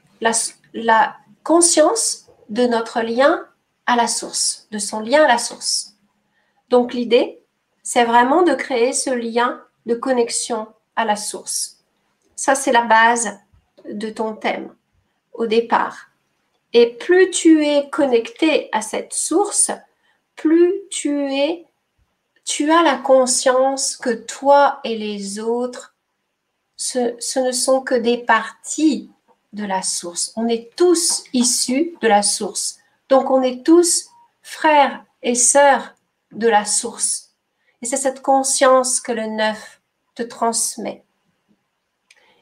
la 0.74 1.16
conscience 1.44 2.26
de 2.50 2.68
notre 2.68 3.02
lien 3.02 3.46
à 3.86 3.96
la 3.96 4.08
source, 4.08 4.68
de 4.72 4.78
son 4.78 5.00
lien 5.00 5.24
à 5.24 5.28
la 5.28 5.38
source. 5.38 5.96
Donc 6.70 6.94
l'idée, 6.94 7.42
c'est 7.84 8.06
vraiment 8.06 8.44
de 8.44 8.54
créer 8.54 8.94
ce 8.94 9.12
lien 9.12 9.62
de 9.86 9.96
connexion 9.96 10.68
à 10.96 11.06
la 11.06 11.16
source. 11.16 11.84
Ça, 12.36 12.56
c'est 12.56 12.72
la 12.72 12.84
base 12.84 13.40
de 13.90 14.10
ton 14.10 14.36
thème 14.36 14.74
au 15.34 15.46
départ. 15.46 16.10
Et 16.78 16.88
plus 16.88 17.32
tu 17.32 17.66
es 17.66 17.90
connecté 17.90 18.68
à 18.74 18.82
cette 18.82 19.14
source, 19.14 19.72
plus 20.36 20.74
tu 20.92 21.34
es, 21.34 21.66
tu 22.44 22.70
as 22.70 22.84
la 22.84 22.98
conscience 22.98 23.96
que 23.96 24.10
toi 24.10 24.82
et 24.84 24.98
les 24.98 25.40
autres, 25.40 25.96
ce, 26.76 27.40
ne 27.40 27.54
sont 27.54 27.80
que 27.80 27.96
des 27.96 28.18
parties 28.18 29.10
de 29.54 29.64
la 29.64 29.84
source. 29.84 30.34
On 30.36 30.50
est 30.50 30.76
tous 30.76 31.24
issus 31.32 31.96
de 32.02 32.10
la 32.10 32.22
source. 32.22 32.80
Donc 33.08 33.32
on 33.32 33.42
est 33.42 33.66
tous 33.66 34.10
frères 34.42 35.06
et 35.24 35.36
sœurs 35.36 35.96
de 36.34 36.50
la 36.50 36.66
source. 36.66 37.32
Et 37.82 37.86
c'est 37.86 37.96
cette 37.96 38.22
conscience 38.22 39.00
que 39.00 39.14
le 39.14 39.28
neuf 39.28 39.80
te 40.14 40.24
transmet. 40.24 41.06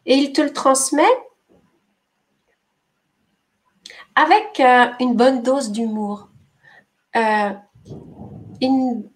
Et 0.08 0.16
il 0.16 0.34
te 0.34 0.42
le 0.42 0.54
transmet 0.54 1.14
avec 4.16 4.60
euh, 4.60 4.88
une 5.00 5.16
bonne 5.16 5.42
dose 5.42 5.72
d'humour, 5.72 6.30
euh, 7.16 7.52
une, 8.62 9.10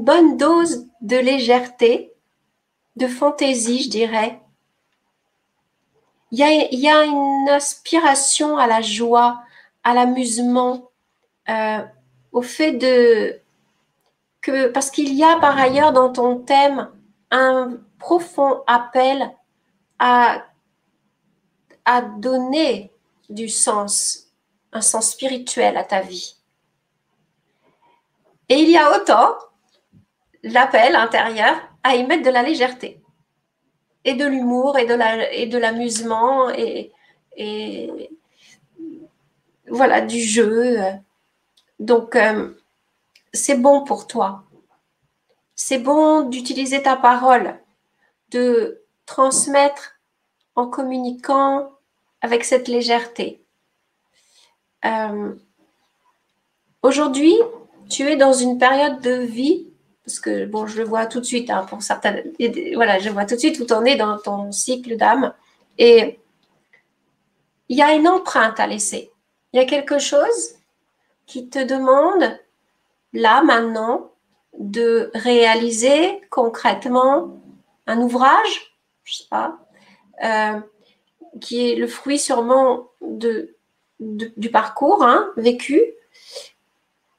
bonne 0.00 0.36
dose 0.36 0.86
de 1.00 1.16
légèreté, 1.16 2.12
de 2.96 3.06
fantaisie, 3.06 3.84
je 3.84 3.90
dirais. 3.90 4.40
Il 6.30 6.38
y, 6.38 6.42
a, 6.42 6.48
y 6.70 6.88
a 6.88 7.04
une 7.04 7.48
aspiration 7.48 8.56
à 8.56 8.66
la 8.66 8.80
joie, 8.80 9.42
à 9.84 9.94
l'amusement, 9.94 10.90
euh, 11.48 11.82
au 12.32 12.42
fait 12.42 12.72
de 12.72 13.38
que 14.40 14.66
parce 14.68 14.90
qu'il 14.90 15.14
y 15.14 15.22
a 15.22 15.38
par 15.38 15.56
ailleurs 15.56 15.92
dans 15.92 16.12
ton 16.12 16.40
thème 16.40 16.88
un 17.30 17.78
profond 17.98 18.62
appel 18.66 19.30
à, 19.98 20.44
à 21.84 22.02
donner 22.02 22.90
du 23.30 23.48
sens, 23.48 24.21
un 24.72 24.80
sens 24.80 25.12
spirituel 25.12 25.76
à 25.76 25.84
ta 25.84 26.00
vie. 26.00 26.36
Et 28.48 28.56
il 28.56 28.70
y 28.70 28.76
a 28.76 28.96
autant 28.96 29.34
l'appel 30.42 30.96
intérieur 30.96 31.54
à 31.82 31.96
y 31.96 32.04
mettre 32.04 32.24
de 32.24 32.30
la 32.30 32.42
légèreté 32.42 33.00
et 34.04 34.14
de 34.14 34.26
l'humour 34.26 34.78
et 34.78 34.86
de 34.86 35.58
l'amusement 35.58 36.50
et, 36.50 36.92
et 37.36 38.10
voilà 39.68 40.00
du 40.00 40.18
jeu 40.18 40.76
donc, 41.82 42.14
euh, 42.14 42.54
c'est 43.32 43.56
bon 43.56 43.82
pour 43.82 44.06
toi. 44.06 44.44
C'est 45.56 45.78
bon 45.78 46.22
d'utiliser 46.22 46.80
ta 46.80 46.96
parole, 46.96 47.58
de 48.30 48.84
transmettre 49.04 50.00
en 50.54 50.68
communiquant 50.68 51.72
avec 52.20 52.44
cette 52.44 52.68
légèreté. 52.68 53.41
Euh, 54.84 55.34
aujourd'hui, 56.82 57.34
tu 57.88 58.08
es 58.08 58.16
dans 58.16 58.32
une 58.32 58.58
période 58.58 59.00
de 59.00 59.12
vie, 59.12 59.68
parce 60.04 60.18
que 60.18 60.46
bon, 60.46 60.66
je 60.66 60.78
le 60.78 60.84
vois 60.84 61.06
tout 61.06 61.20
de 61.20 61.24
suite, 61.24 61.50
hein, 61.50 61.66
pour 61.68 61.82
certaines, 61.82 62.32
voilà, 62.74 62.98
je 62.98 63.10
vois 63.10 63.24
tout 63.24 63.34
de 63.34 63.40
suite 63.40 63.60
où 63.60 63.64
tu 63.64 63.72
en 63.72 63.84
es 63.84 63.96
dans 63.96 64.18
ton 64.18 64.50
cycle 64.52 64.96
d'âme, 64.96 65.32
et 65.78 66.18
il 67.68 67.76
y 67.76 67.82
a 67.82 67.94
une 67.94 68.08
empreinte 68.08 68.60
à 68.60 68.66
laisser. 68.66 69.10
Il 69.52 69.60
y 69.60 69.62
a 69.62 69.66
quelque 69.66 69.98
chose 69.98 70.56
qui 71.26 71.48
te 71.48 71.58
demande 71.58 72.38
là 73.12 73.42
maintenant 73.42 74.10
de 74.58 75.10
réaliser 75.14 76.20
concrètement 76.30 77.38
un 77.86 78.00
ouvrage, 78.00 78.76
je 79.04 79.16
sais 79.16 79.28
pas, 79.30 79.58
euh, 80.24 80.60
qui 81.40 81.70
est 81.70 81.76
le 81.76 81.86
fruit 81.86 82.18
sûrement 82.18 82.88
de, 83.00 83.56
du 84.36 84.50
parcours 84.50 85.02
hein, 85.02 85.30
vécu, 85.36 85.82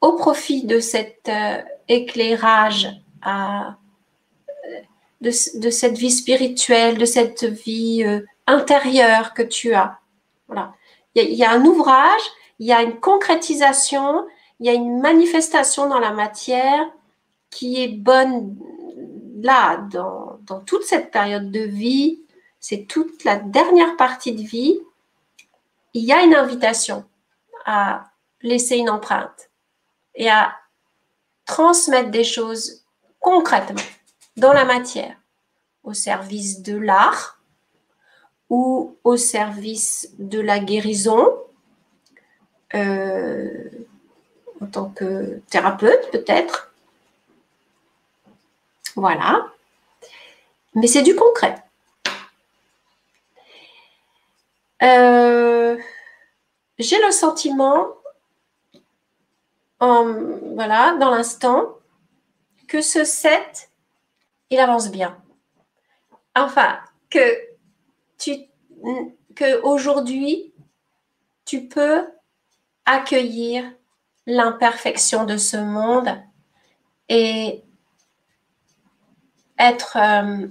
au 0.00 0.12
profit 0.12 0.64
de 0.64 0.80
cet 0.80 1.28
euh, 1.28 1.62
éclairage 1.88 2.88
à, 3.22 3.76
de, 5.20 5.30
cette 5.30 5.96
vie 5.96 6.10
spirituelle, 6.10 6.98
de 6.98 7.06
cette 7.06 7.44
vie 7.44 8.04
euh, 8.04 8.20
intérieure 8.46 9.32
que 9.32 9.42
tu 9.42 9.74
as. 9.74 9.98
Voilà. 10.46 10.74
Il 11.14 11.34
y, 11.34 11.44
a 11.44 11.52
un 11.52 11.64
ouvrage 11.64 12.20
il 12.58 12.66
y 12.66 12.72
a 12.72 12.82
une 12.82 13.00
concrétisation, 13.00 14.26
il 14.60 14.66
y 14.66 14.68
a 14.68 14.72
une 14.72 15.00
manifestation 15.00 15.88
dans 15.88 15.98
la 15.98 16.12
matière 16.12 16.86
qui 17.50 17.82
est 17.82 17.88
bonne 17.88 18.56
là, 19.42 19.86
dans 19.92 20.60
toute 20.60 20.84
cette 20.84 21.10
période 21.10 21.50
de 21.50 21.60
vie, 21.60 22.22
c'est 22.60 22.86
toute 22.86 23.24
la 23.24 23.36
dernière 23.36 23.96
partie 23.96 24.32
de 24.32 24.42
vie, 24.42 24.80
il 25.94 26.04
y 26.04 26.12
a 26.12 26.22
une 26.22 26.34
invitation 26.34 27.04
à 27.64 28.04
laisser 28.42 28.76
une 28.76 28.90
empreinte 28.90 29.50
et 30.14 30.28
à 30.28 30.54
transmettre 31.46 32.10
des 32.10 32.24
choses 32.24 32.84
concrètement 33.20 33.82
dans 34.36 34.52
la 34.52 34.64
matière, 34.64 35.16
au 35.84 35.94
service 35.94 36.62
de 36.62 36.76
l'art 36.76 37.40
ou 38.50 38.96
au 39.04 39.16
service 39.16 40.10
de 40.18 40.40
la 40.40 40.58
guérison, 40.58 41.26
euh, 42.74 43.70
en 44.60 44.66
tant 44.66 44.90
que 44.90 45.40
thérapeute 45.48 46.10
peut-être. 46.10 46.72
Voilà. 48.96 49.46
Mais 50.74 50.86
c'est 50.86 51.02
du 51.02 51.14
concret. 51.14 51.63
Euh, 54.82 55.78
j'ai 56.78 57.00
le 57.00 57.10
sentiment, 57.10 57.88
voilà, 59.80 60.96
dans 60.98 61.10
l'instant, 61.10 61.78
que 62.68 62.80
ce 62.80 63.04
set, 63.04 63.70
il 64.50 64.58
avance 64.58 64.90
bien. 64.90 65.20
Enfin, 66.34 66.78
que 67.10 67.38
tu, 68.18 68.32
que 69.34 69.60
aujourd'hui, 69.62 70.52
tu 71.44 71.68
peux 71.68 72.08
accueillir 72.86 73.64
l'imperfection 74.26 75.24
de 75.24 75.36
ce 75.36 75.56
monde 75.56 76.22
et 77.08 77.62
être 79.58 79.96
euh, 79.96 80.46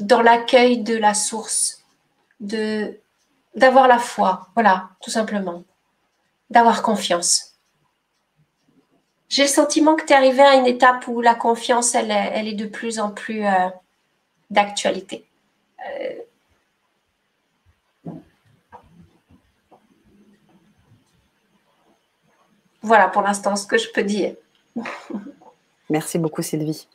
dans 0.00 0.22
l'accueil 0.22 0.82
de 0.82 0.96
la 0.96 1.14
source, 1.14 1.81
de 2.42 2.98
d'avoir 3.54 3.86
la 3.86 3.98
foi, 3.98 4.48
voilà, 4.54 4.88
tout 5.02 5.10
simplement, 5.10 5.62
d'avoir 6.48 6.82
confiance. 6.82 7.54
J'ai 9.28 9.42
le 9.42 9.48
sentiment 9.48 9.94
que 9.94 10.04
tu 10.04 10.12
es 10.12 10.16
arrivé 10.16 10.40
à 10.40 10.54
une 10.54 10.66
étape 10.66 11.06
où 11.06 11.20
la 11.20 11.34
confiance, 11.34 11.94
elle, 11.94 12.10
elle 12.10 12.48
est 12.48 12.54
de 12.54 12.66
plus 12.66 12.98
en 12.98 13.10
plus 13.10 13.44
euh, 13.44 13.68
d'actualité. 14.50 15.26
Euh, 15.86 18.12
voilà 22.82 23.08
pour 23.08 23.22
l'instant 23.22 23.56
ce 23.56 23.66
que 23.66 23.78
je 23.78 23.90
peux 23.92 24.02
dire. 24.02 24.34
Merci 25.90 26.18
beaucoup 26.18 26.42
Sylvie. 26.42 26.88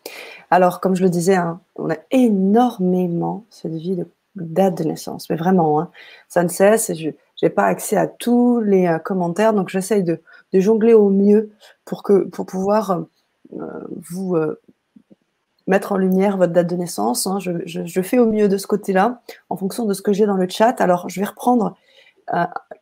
Alors, 0.49 0.79
comme 0.79 0.95
je 0.95 1.03
le 1.03 1.09
disais, 1.09 1.35
hein, 1.35 1.59
on 1.75 1.91
a 1.91 1.97
énormément 2.09 3.45
cette 3.49 3.73
vie 3.73 3.95
de 3.95 4.07
date 4.43 4.77
de 4.79 4.83
naissance, 4.83 5.29
mais 5.29 5.35
vraiment, 5.35 5.79
hein, 5.79 5.91
ça 6.27 6.43
ne 6.43 6.49
cesse. 6.49 6.91
Je 6.95 7.11
n'ai 7.41 7.49
pas 7.49 7.65
accès 7.65 7.97
à 7.97 8.07
tous 8.07 8.59
les 8.61 8.87
euh, 8.87 8.99
commentaires, 8.99 9.53
donc 9.53 9.69
j'essaye 9.69 10.03
de, 10.03 10.21
jongler 10.53 10.93
au 10.93 11.09
mieux 11.09 11.51
pour, 11.85 12.03
que, 12.03 12.25
pour 12.25 12.45
pouvoir 12.45 13.05
euh, 13.53 13.87
vous 14.09 14.35
euh, 14.35 14.59
mettre 15.67 15.91
en 15.91 15.97
lumière 15.97 16.37
votre 16.37 16.53
date 16.53 16.67
de 16.67 16.75
naissance. 16.75 17.27
Hein. 17.27 17.37
Je, 17.39 18.01
fais 18.01 18.17
au 18.17 18.25
mieux 18.25 18.47
de 18.47 18.57
ce 18.57 18.67
côté-là, 18.67 19.21
en 19.49 19.57
fonction 19.57 19.85
de 19.85 19.93
ce 19.93 20.01
que 20.01 20.13
j'ai 20.13 20.25
dans 20.25 20.37
le 20.37 20.47
chat. 20.49 20.81
Alors, 20.81 21.09
je 21.09 21.19
vais 21.19 21.27
reprendre 21.27 21.77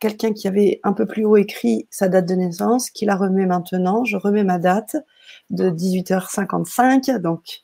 quelqu'un 0.00 0.32
qui 0.32 0.48
avait 0.48 0.80
un 0.82 0.92
peu 0.92 1.06
plus 1.06 1.24
haut 1.24 1.36
écrit 1.36 1.86
sa 1.88 2.08
date 2.08 2.26
de 2.26 2.34
naissance, 2.34 2.90
qui 2.90 3.04
la 3.04 3.14
remet 3.14 3.46
maintenant. 3.46 4.04
Je 4.04 4.16
remets 4.16 4.42
ma 4.42 4.58
date 4.58 4.96
de 5.50 5.70
18h55. 5.70 7.18
Donc, 7.18 7.60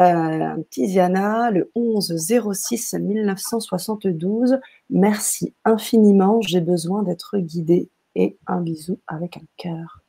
euh, 0.00 0.56
Tiziana, 0.70 1.50
le 1.50 1.70
11 1.74 2.16
06 2.52 2.94
1972. 2.94 4.58
Merci 4.88 5.54
infiniment. 5.64 6.40
J'ai 6.42 6.60
besoin 6.60 7.02
d'être 7.02 7.38
guidée. 7.38 7.88
Et 8.16 8.36
un 8.48 8.60
bisou 8.60 8.98
avec 9.06 9.36
un 9.36 9.44
cœur 9.56 10.02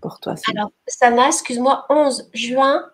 pour 0.00 0.18
toi. 0.18 0.34
Alors, 0.48 0.72
Sana, 0.88 1.28
excuse-moi, 1.28 1.86
11 1.88 2.28
juin? 2.34 2.84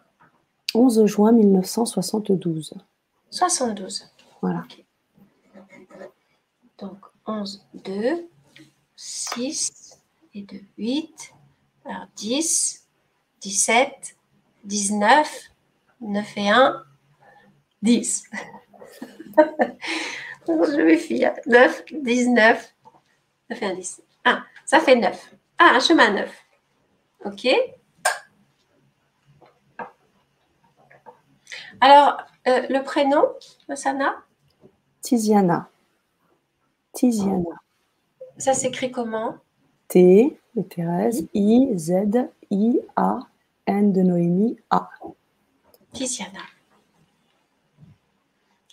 11 0.75 1.07
juin 1.07 1.33
1972. 1.33 2.75
72. 3.31 4.11
Voilà. 4.43 4.65
Donc, 6.79 6.99
11, 7.27 7.65
2, 7.85 8.29
6 8.97 9.99
et 10.35 10.43
2, 10.43 10.57
8. 10.77 11.33
Alors, 11.85 12.07
10, 12.17 12.82
17, 13.43 14.17
19, 14.65 15.51
9 16.01 16.37
et 16.37 16.51
1, 16.51 16.85
10. 17.83 18.25
Je 20.49 20.83
vais 20.83 20.97
finir. 20.97 21.33
9, 21.47 21.85
19, 21.93 22.75
9 23.51 23.63
et 23.63 23.67
1, 23.67 23.75
10. 23.75 24.03
Ah, 24.25 24.45
ça 24.65 24.81
fait 24.81 24.97
9. 24.97 25.35
Ah, 25.59 25.73
un 25.75 25.81
chemin 25.81 26.11
9. 26.13 26.45
OK. 27.25 27.49
Alors, 31.81 32.19
euh, 32.47 32.67
le 32.69 32.83
prénom 32.85 33.25
Sana 33.75 34.23
Tiziana. 35.01 35.69
Tiziana. 36.93 37.57
Ça 38.39 38.55
s'écrit 38.55 38.93
comment? 38.93 39.37
T 39.89 40.39
de 40.55 40.63
Thérèse, 40.63 41.27
I, 41.35 41.77
Z, 41.77 42.29
I, 42.51 42.81
A, 42.97 43.21
N 43.67 43.93
de 43.93 44.03
Noémie, 44.03 44.59
A. 44.71 44.91
Tiziana. 45.93 46.41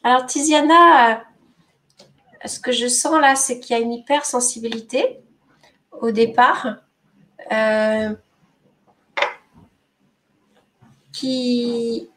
Alors, 0.03 0.25
Tiziana, 0.25 1.11
euh, 1.11 2.47
ce 2.47 2.59
que 2.59 2.71
je 2.71 2.87
sens 2.87 3.19
là, 3.19 3.35
c'est 3.35 3.59
qu'il 3.59 3.75
y 3.75 3.79
a 3.79 3.81
une 3.81 3.91
hypersensibilité 3.91 5.19
au 5.91 6.11
départ 6.11 6.77
euh, 7.51 8.15
qui. 11.11 12.09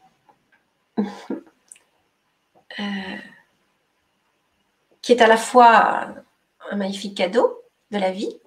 Euh, 2.79 3.17
qui 5.01 5.11
est 5.11 5.21
à 5.21 5.27
la 5.27 5.37
fois 5.37 6.07
un 6.71 6.75
magnifique 6.75 7.15
cadeau 7.15 7.61
de 7.91 7.99
la 7.99 8.09
vie 8.09 8.39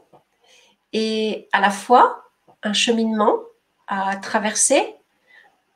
et 0.92 1.48
à 1.52 1.60
la 1.60 1.70
fois 1.70 2.24
un 2.64 2.72
cheminement 2.72 3.38
à 3.86 4.16
traverser 4.16 4.94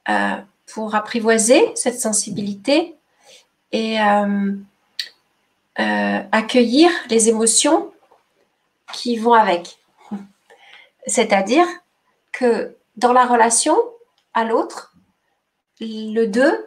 euh, 0.08 0.36
pour 0.72 0.94
apprivoiser 0.94 1.72
cette 1.74 2.00
sensibilité 2.00 2.94
et 3.72 4.00
euh, 4.00 4.52
euh, 5.80 6.22
accueillir 6.30 6.90
les 7.08 7.28
émotions 7.28 7.92
qui 8.92 9.16
vont 9.16 9.32
avec. 9.32 9.78
C'est-à-dire 11.07 11.66
que 12.30 12.76
dans 12.96 13.12
la 13.12 13.26
relation 13.26 13.76
à 14.32 14.45
l'autre, 14.45 14.95
le 15.80 16.26
2, 16.26 16.66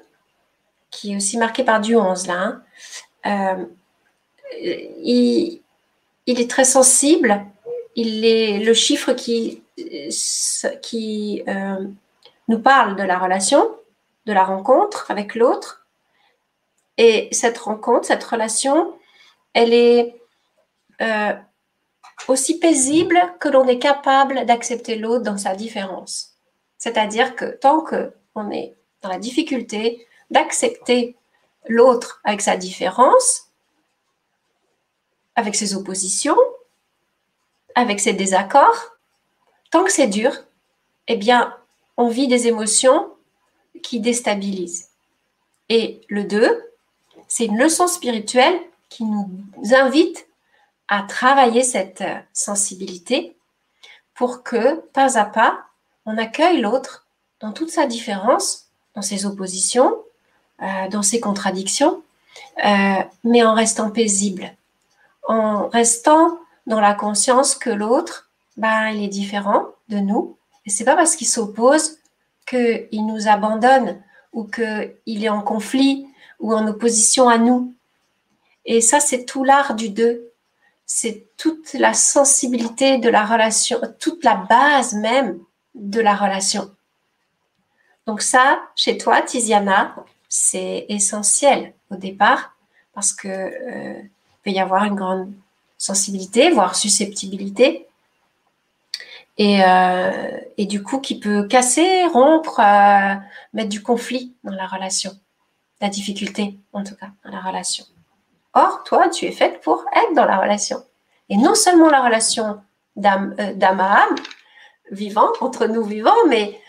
qui 0.92 1.14
est 1.14 1.16
aussi 1.16 1.38
marqué 1.38 1.64
par 1.64 1.80
du 1.80 1.96
11 1.96 2.28
là, 2.28 2.62
hein, 3.24 3.68
il, 4.62 5.62
il, 6.26 6.42
est 6.42 6.50
très 6.50 6.66
sensible, 6.66 7.46
il 7.96 8.26
est 8.26 8.60
le 8.60 8.74
chiffre 8.74 9.14
qui 9.14 9.63
qui 10.82 11.44
euh, 11.48 11.88
nous 12.48 12.60
parle 12.60 12.96
de 12.96 13.04
la 13.04 13.18
relation, 13.18 13.76
de 14.26 14.34
la 14.34 14.44
rencontre 14.44 15.10
avec 15.10 15.36
l'autre. 15.36 15.88
Et 16.98 17.28
cette 17.32 17.58
rencontre, 17.58 18.06
cette 18.06 18.24
relation, 18.24 18.94
elle 19.54 19.74
est 19.74 20.22
euh, 21.02 21.34
aussi 22.28 22.60
paisible 22.60 23.20
que 23.40 23.50
l'on 23.50 23.68
est 23.68 23.80
capable 23.80 24.46
d'accepter 24.46 24.96
l'autre 24.96 25.24
dans 25.24 25.38
sa 25.38 25.56
différence. 25.56 26.36
C'est-à-dire 26.78 27.36
que 27.36 27.46
tant 27.46 27.82
qu'on 27.82 28.52
est 28.52 28.76
dans 29.02 29.10
la 29.10 29.20
difficulté 29.20 30.08
d'accepter 30.30 31.16
l'autre 31.68 32.22
avec 32.24 32.42
sa 32.42 32.58
différence, 32.58 33.52
avec 35.36 35.56
ses 35.56 35.76
oppositions, 35.76 36.38
avec 37.76 38.00
ses 38.00 38.14
désaccords, 38.14 38.93
tant 39.74 39.84
que 39.84 39.92
c'est 39.92 40.06
dur, 40.06 40.32
eh 41.08 41.16
bien, 41.16 41.52
on 41.98 42.08
vit 42.08 42.28
des 42.28 42.48
émotions 42.48 43.12
qui 43.82 44.00
déstabilisent. 44.00 44.90
Et 45.68 46.02
le 46.10 46.26
2, 46.26 46.64
c'est 47.28 47.46
une 47.46 47.58
leçon 47.58 47.88
spirituelle 47.88 48.56
qui 48.90 49.04
nous 49.04 49.28
invite 49.72 50.28
à 50.90 51.02
travailler 51.02 51.64
cette 51.64 52.02
euh, 52.02 52.20
sensibilité 52.34 53.36
pour 54.14 54.44
que, 54.44 54.76
pas 54.94 55.18
à 55.18 55.26
pas, 55.26 55.62
on 56.06 56.20
accueille 56.20 56.62
l'autre 56.62 57.08
dans 57.40 57.52
toute 57.52 57.72
sa 57.72 57.88
différence, 57.88 58.68
dans 58.94 59.02
ses 59.02 59.26
oppositions, 59.26 59.98
euh, 60.62 60.88
dans 60.90 61.02
ses 61.02 61.20
contradictions, 61.20 62.04
euh, 62.64 63.02
mais 63.24 63.44
en 63.44 63.56
restant 63.56 63.90
paisible, 63.90 64.54
en 65.28 65.68
restant 65.70 66.38
dans 66.68 66.80
la 66.80 66.94
conscience 66.94 67.56
que 67.56 67.72
l'autre 67.72 68.30
ben, 68.58 68.90
il 68.90 69.04
est 69.04 69.08
différent 69.10 69.66
de 69.90 69.98
nous. 69.98 70.38
Et 70.66 70.70
c'est 70.70 70.86
pas 70.86 70.96
parce 70.96 71.16
qu'il 71.16 71.28
s'oppose 71.28 71.98
qu'il 72.46 73.06
nous 73.06 73.28
abandonne 73.28 74.02
ou 74.32 74.46
qu'il 74.46 75.24
est 75.24 75.30
en 75.30 75.42
conflit 75.42 76.08
ou 76.40 76.54
en 76.54 76.68
opposition 76.68 77.30
à 77.30 77.38
nous. 77.38 77.74
Et 78.66 78.82
ça, 78.82 79.00
c'est 79.00 79.26
tout 79.26 79.44
l'art 79.44 79.76
du 79.76 79.90
deux. 79.90 80.32
C'est 80.86 81.28
toute 81.38 81.74
la 81.74 81.94
sensibilité 81.94 82.98
de 82.98 83.10
la 83.10 83.26
relation, 83.26 83.80
toute 84.00 84.24
la 84.24 84.36
base 84.36 84.94
même 84.94 85.40
de 85.76 86.00
la 86.00 86.16
relation. 86.16 86.70
Donc 88.06 88.22
ça, 88.22 88.62
chez 88.76 88.98
toi, 88.98 89.22
Tiziana, 89.22 89.96
c'est 90.28 90.86
essentiel 90.90 91.74
au 91.90 91.96
départ 91.96 92.56
parce 92.94 93.14
que 93.14 93.28
euh, 93.28 94.02
peut 94.44 94.52
y 94.52 94.60
avoir 94.60 94.84
une 94.84 94.96
grande 94.96 95.32
sensibilité, 95.78 96.52
voire 96.52 96.76
susceptibilité. 96.76 97.88
Et, 99.38 99.64
euh, 99.64 100.40
et 100.58 100.66
du 100.66 100.84
coup, 100.84 101.00
qui 101.00 101.20
peut 101.20 101.48
casser, 101.48 102.06
rompre, 102.06 102.60
euh, 102.60 103.16
mettre 103.54 103.70
du 103.70 103.82
conflit 103.82 104.36
dans 104.44 104.54
la 104.54 104.68
relation, 104.68 105.12
la 105.82 105.90
difficulté 105.90 106.60
en 106.72 106.84
tout 106.84 106.96
cas 106.96 107.10
dans 107.24 107.32
la 107.32 107.42
relation. 107.42 107.86
Or, 108.54 108.84
toi, 108.84 109.10
tu 109.10 109.26
es 109.26 109.32
faite 109.32 109.62
pour 109.62 109.86
être 109.96 110.14
dans 110.14 110.26
la 110.26 110.38
relation. 110.38 110.84
Et 111.30 111.38
non 111.38 111.56
seulement 111.56 111.90
la 111.90 112.04
relation 112.04 112.62
d'âme 112.96 113.34
à 113.40 114.04
âme, 114.04 114.16
vivant, 114.92 115.32
entre 115.42 115.66
nous 115.66 115.84
vivants, 115.84 116.28
mais 116.28 116.60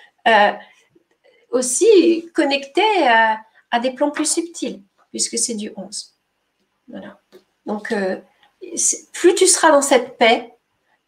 aussi 1.51 2.31
connecté 2.35 2.83
à, 3.07 3.81
des 3.81 3.91
plans 3.91 4.11
plus 4.11 4.31
subtils, 4.31 4.83
puisque 5.11 5.37
c'est 5.37 5.55
du 5.55 5.71
11. 5.77 6.15
Voilà. 6.89 7.19
Donc, 7.67 7.93
euh, 7.93 8.17
plus 9.13 9.35
tu 9.35 9.47
seras 9.47 9.71
dans 9.71 9.83
cette 9.83 10.19
paix, 10.19 10.54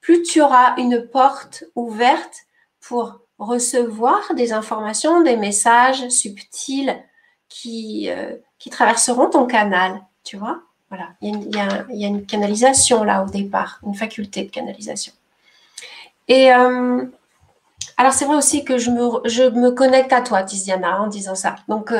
plus 0.06 0.22
tu 0.22 0.40
auras 0.40 0.76
une 0.76 1.04
porte 1.04 1.64
ouverte 1.74 2.44
pour 2.80 3.18
recevoir 3.40 4.34
des 4.36 4.52
informations, 4.52 5.22
des 5.22 5.36
messages 5.36 6.08
subtils 6.10 6.96
qui, 7.48 8.08
euh, 8.08 8.36
qui 8.60 8.70
traverseront 8.70 9.28
ton 9.28 9.46
canal, 9.46 10.00
tu 10.22 10.36
vois. 10.36 10.62
Voilà, 10.90 11.08
il 11.20 11.52
y, 11.52 11.58
a, 11.58 11.84
une 11.90 12.24
canalisation 12.24 13.02
là 13.02 13.24
au 13.24 13.28
départ, 13.28 13.80
une 13.84 13.96
faculté 13.96 14.44
de 14.44 14.50
canalisation. 14.50 15.12
Et 16.28 16.54
euh, 16.54 17.04
alors 17.96 18.12
c'est 18.12 18.26
vrai 18.26 18.36
aussi 18.36 18.64
que 18.64 18.78
je 18.78 18.92
me, 18.92 19.28
je 19.28 19.42
me 19.42 19.72
connecte 19.72 20.12
à 20.12 20.20
toi, 20.20 20.44
Tiziana, 20.44 21.02
en 21.02 21.08
disant 21.08 21.34
ça. 21.34 21.56
Donc 21.66 21.92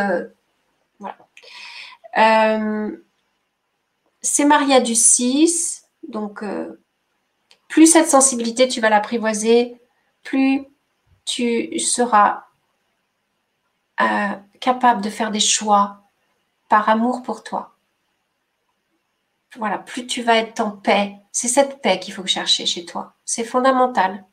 voilà. 1.00 1.16
Euh, 2.18 2.96
c'est 4.22 4.44
Maria 4.44 4.78
du 4.78 4.94
6. 4.94 5.88
Donc, 6.08 6.44
plus 7.68 7.86
cette 7.86 8.08
sensibilité, 8.08 8.68
tu 8.68 8.80
vas 8.80 8.90
l'apprivoiser, 8.90 9.80
plus 10.22 10.66
tu 11.24 11.78
seras 11.78 12.44
euh, 14.00 14.28
capable 14.60 15.02
de 15.02 15.10
faire 15.10 15.30
des 15.30 15.40
choix 15.40 16.02
par 16.68 16.88
amour 16.88 17.22
pour 17.22 17.42
toi. 17.42 17.76
Voilà, 19.56 19.78
plus 19.78 20.06
tu 20.06 20.22
vas 20.22 20.36
être 20.36 20.60
en 20.60 20.70
paix. 20.70 21.16
C'est 21.32 21.48
cette 21.48 21.80
paix 21.80 21.98
qu'il 21.98 22.14
faut 22.14 22.26
chercher 22.26 22.66
chez 22.66 22.84
toi. 22.84 23.14
C'est 23.24 23.44
fondamental. 23.44 24.24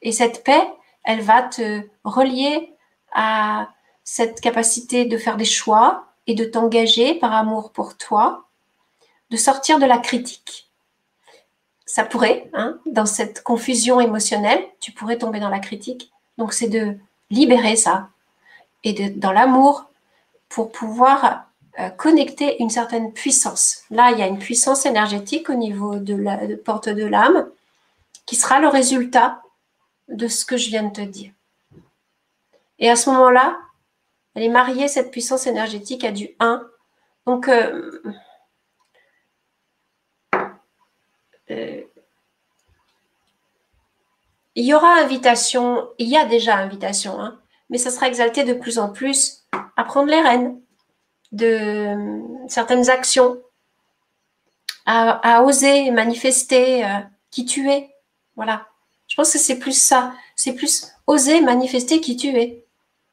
Et 0.00 0.12
cette 0.12 0.44
paix, 0.44 0.66
elle 1.04 1.20
va 1.20 1.42
te 1.42 1.82
relier 2.04 2.74
à 3.12 3.68
cette 4.04 4.40
capacité 4.40 5.04
de 5.04 5.18
faire 5.18 5.36
des 5.36 5.44
choix 5.44 6.06
et 6.26 6.34
de 6.34 6.44
t'engager 6.44 7.14
par 7.14 7.32
amour 7.32 7.72
pour 7.72 7.96
toi, 7.96 8.48
de 9.30 9.36
sortir 9.36 9.78
de 9.78 9.86
la 9.86 9.98
critique. 9.98 10.71
Ça 11.92 12.04
pourrait, 12.04 12.48
hein, 12.54 12.78
dans 12.86 13.04
cette 13.04 13.42
confusion 13.42 14.00
émotionnelle, 14.00 14.64
tu 14.80 14.92
pourrais 14.92 15.18
tomber 15.18 15.40
dans 15.40 15.50
la 15.50 15.58
critique. 15.58 16.10
Donc 16.38 16.54
c'est 16.54 16.70
de 16.70 16.96
libérer 17.28 17.76
ça 17.76 18.08
et 18.82 18.94
de, 18.94 19.20
dans 19.20 19.30
l'amour 19.30 19.84
pour 20.48 20.72
pouvoir 20.72 21.44
euh, 21.78 21.90
connecter 21.90 22.62
une 22.62 22.70
certaine 22.70 23.12
puissance. 23.12 23.82
Là, 23.90 24.10
il 24.10 24.18
y 24.18 24.22
a 24.22 24.26
une 24.26 24.38
puissance 24.38 24.86
énergétique 24.86 25.50
au 25.50 25.54
niveau 25.54 25.96
de 25.96 26.14
la 26.14 26.38
porte 26.64 26.88
de 26.88 27.04
l'âme 27.04 27.46
qui 28.24 28.36
sera 28.36 28.58
le 28.58 28.68
résultat 28.68 29.42
de 30.08 30.28
ce 30.28 30.46
que 30.46 30.56
je 30.56 30.70
viens 30.70 30.84
de 30.84 30.94
te 30.94 31.02
dire. 31.02 31.32
Et 32.78 32.88
à 32.88 32.96
ce 32.96 33.10
moment-là, 33.10 33.58
elle 34.34 34.44
est 34.44 34.48
mariée, 34.48 34.88
cette 34.88 35.10
puissance 35.10 35.46
énergétique, 35.46 36.04
à 36.04 36.10
du 36.10 36.30
1. 36.40 36.66
Donc, 37.26 37.48
euh, 37.48 38.00
euh, 41.50 41.81
il 44.54 44.64
y 44.64 44.74
aura 44.74 45.00
invitation, 45.00 45.88
il 45.98 46.08
y 46.08 46.16
a 46.16 46.24
déjà 46.26 46.56
invitation, 46.56 47.20
hein, 47.20 47.38
mais 47.70 47.78
ça 47.78 47.90
sera 47.90 48.08
exalté 48.08 48.44
de 48.44 48.52
plus 48.52 48.78
en 48.78 48.90
plus 48.90 49.44
à 49.76 49.84
prendre 49.84 50.10
les 50.10 50.20
rênes 50.20 50.60
de 51.32 51.46
euh, 51.46 52.48
certaines 52.48 52.90
actions, 52.90 53.38
à, 54.84 55.42
oser 55.44 55.90
manifester 55.90 56.84
qui 57.30 57.46
tu 57.46 57.70
es. 57.70 57.94
Voilà. 58.36 58.66
Je 59.08 59.16
pense 59.16 59.32
que 59.32 59.38
c'est 59.38 59.58
plus 59.58 59.78
ça. 59.78 60.12
C'est 60.36 60.54
plus 60.54 60.92
oser 61.06 61.40
manifester 61.40 62.00
qui 62.00 62.16
tu 62.16 62.28
es 62.28 62.64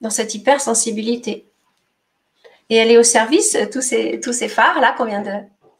dans 0.01 0.09
cette 0.09 0.33
hypersensibilité. 0.33 1.45
Et 2.69 2.75
elle 2.75 2.91
est 2.91 2.97
au 2.97 3.03
service, 3.03 3.57
tous 3.71 3.81
ces, 3.81 4.19
tous 4.19 4.33
ces 4.33 4.47
phares-là 4.47 4.93
qu'on 4.93 5.05
vient 5.05 5.21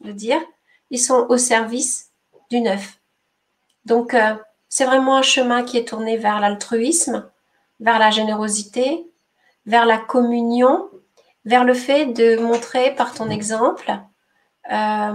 de, 0.02 0.11
dire, 0.11 0.41
ils 0.90 0.99
sont 0.99 1.27
au 1.30 1.38
service 1.38 2.10
du 2.49 2.61
neuf. 2.61 2.99
Donc, 3.86 4.14
euh, 4.14 4.36
c'est 4.70 4.86
vraiment 4.86 5.18
un 5.18 5.24
chemin 5.24 5.64
qui 5.64 5.78
est 5.78 5.88
tourné 5.88 6.18
vers 6.18 6.40
l'altruisme, 6.40 7.30
vers 7.80 8.00
la 8.00 8.12
générosité, 8.12 9.06
vers 9.66 9.86
la 9.86 9.98
communion, 9.98 10.90
vers 11.46 11.64
le 11.64 11.74
fait 11.74 12.06
de 12.06 12.38
montrer 12.38 12.94
par 12.96 13.14
ton 13.14 13.30
exemple 13.30 13.91
euh, 14.72 15.14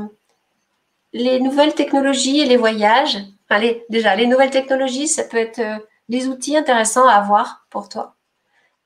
les 1.12 1.40
nouvelles 1.40 1.74
technologies 1.74 2.40
et 2.40 2.47
les 2.47 2.56
voyages. 2.56 3.18
Allez, 3.48 3.85
déjà, 3.89 4.16
les 4.16 4.26
nouvelles 4.26 4.51
technologies, 4.51 5.06
ça 5.06 5.22
peut 5.22 5.36
être 5.36 5.60
euh, 5.60 5.78
des 6.09 6.26
outils 6.26 6.56
intéressants 6.56 7.06
à 7.06 7.14
avoir 7.14 7.66
pour 7.70 7.89
toi. 7.89 8.16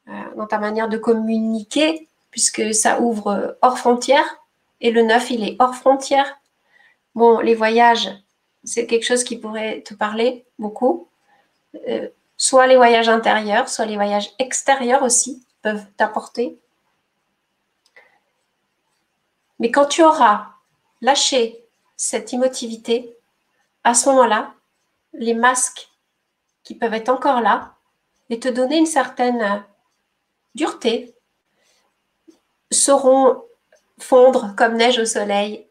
Euh, 0.09 0.12
dans 0.36 0.47
ta 0.47 0.59
manière 0.59 0.89
de 0.89 0.99
communiquer, 0.99 2.09
puisque 2.31 2.74
ça 2.74 3.01
ouvre 3.01 3.57
hors 3.62 3.78
frontières, 3.78 4.39
et 4.81 4.90
le 4.90 5.03
neuf, 5.03 5.31
il 5.31 5.43
est 5.43 5.57
hors 5.59 5.74
frontières. 5.74 6.39
Bon, 7.15 7.40
les 7.40 7.55
voyages, 7.55 8.11
c'est 8.64 8.86
quelque 8.86 9.05
chose 9.05 9.24
qui 9.24 9.39
pourrait 9.39 9.82
te 9.82 9.94
parler 9.94 10.44
beaucoup. 10.59 11.09
Euh, 11.89 12.09
soit 12.36 12.66
les 12.66 12.76
voyages 12.76 13.09
intérieurs, 13.09 13.68
soit 13.68 13.86
les 13.86 13.97
voyages 13.97 14.30
extérieurs 14.39 15.02
aussi 15.02 15.44
peuvent 15.62 15.86
t'apporter. 15.97 16.59
Mais 19.59 19.70
quand 19.70 19.86
tu 19.86 20.02
auras 20.02 20.48
lâché 21.01 21.64
cette 21.97 22.32
émotivité, 22.32 23.16
à 23.85 23.94
ce 23.94 24.09
moment-là, 24.09 24.55
les 25.12 25.35
masques 25.35 25.89
qui 26.62 26.74
peuvent 26.74 26.94
être 26.94 27.09
encore 27.09 27.40
là 27.40 27.74
et 28.30 28.39
te 28.39 28.48
donner 28.48 28.76
une 28.76 28.86
certaine 28.86 29.64
dureté 30.55 31.14
sauront 32.70 33.43
fondre 33.98 34.55
comme 34.56 34.76
neige 34.76 34.98
au 34.98 35.05
soleil. 35.05 35.66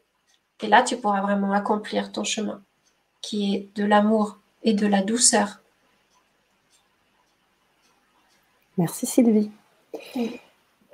Et 0.60 0.66
là, 0.66 0.82
tu 0.82 0.96
pourras 0.96 1.20
vraiment 1.20 1.52
accomplir 1.52 2.10
ton 2.10 2.24
chemin, 2.24 2.62
qui 3.20 3.54
est 3.54 3.68
de 3.76 3.84
l'amour 3.84 4.38
et 4.62 4.74
de 4.74 4.86
la 4.86 5.02
douceur. 5.02 5.60
Merci 8.76 9.06
Sylvie. 9.06 9.50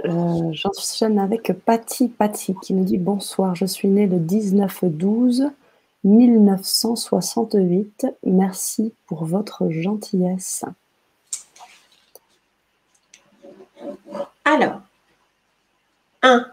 Euh, 0.05 0.53
j'enchaîne 0.53 1.19
avec 1.19 1.53
Patty 1.65 2.09
Patty 2.09 2.55
qui 2.63 2.75
me 2.75 2.85
dit 2.85 2.99
bonsoir, 2.99 3.55
je 3.55 3.67
suis 3.67 3.89
née 3.89 4.07
le 4.07 4.19
19-12 4.19 5.51
1968. 6.05 8.07
Merci 8.25 8.93
pour 9.07 9.25
votre 9.25 9.71
gentillesse. 9.71 10.65
Alors, 14.45 14.81
1, 16.23 16.47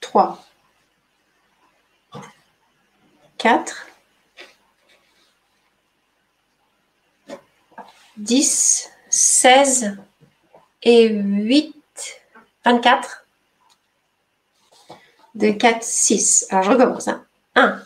3, 0.00 0.44
4, 3.38 3.86
10, 8.16 8.90
16 9.10 9.96
et 10.82 11.08
8, 11.08 11.74
24. 12.64 13.26
2, 15.34 15.52
4, 15.52 15.82
6. 15.82 16.46
Alors, 16.50 16.62
je 16.62 16.70
recommence. 16.70 17.08
1, 17.56 17.82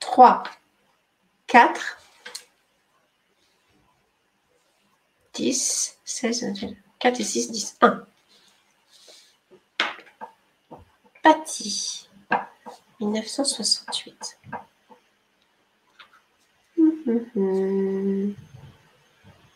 3, 0.00 0.42
4, 1.46 1.98
10, 5.34 5.98
16, 6.04 6.44
28. 6.44 6.76
4 6.98 7.20
et 7.20 7.24
6, 7.24 7.50
10. 7.50 7.76
1. 7.82 8.06
Patty, 11.22 12.08
1968. 13.00 14.38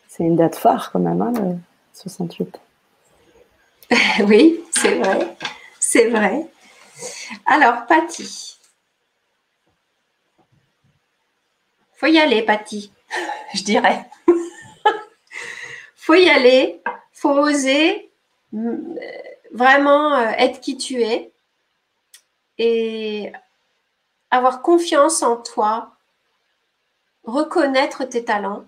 C'est 0.07 0.23
une 0.23 0.35
date 0.35 0.55
phare 0.55 0.91
quand 0.91 0.99
même, 0.99 1.21
hein, 1.21 1.33
le 1.35 1.57
68. 1.93 2.59
oui, 4.27 4.63
c'est 4.71 4.95
vrai. 4.95 5.37
C'est 5.79 6.09
vrai. 6.09 6.47
Alors, 7.45 7.85
Patty. 7.85 8.57
Faut 11.93 12.07
y 12.07 12.19
aller, 12.19 12.41
Patty, 12.43 12.91
je 13.53 13.63
dirais. 13.63 14.09
faut 15.95 16.15
y 16.15 16.29
aller, 16.29 16.81
faut 17.13 17.31
oser 17.31 18.11
euh, 18.53 18.77
vraiment 19.51 20.15
euh, 20.15 20.31
être 20.37 20.59
qui 20.59 20.77
tu 20.77 21.01
es 21.01 21.31
et 22.57 23.31
avoir 24.31 24.61
confiance 24.61 25.23
en 25.23 25.37
toi, 25.37 25.94
reconnaître 27.25 28.05
tes 28.05 28.23
talents. 28.23 28.65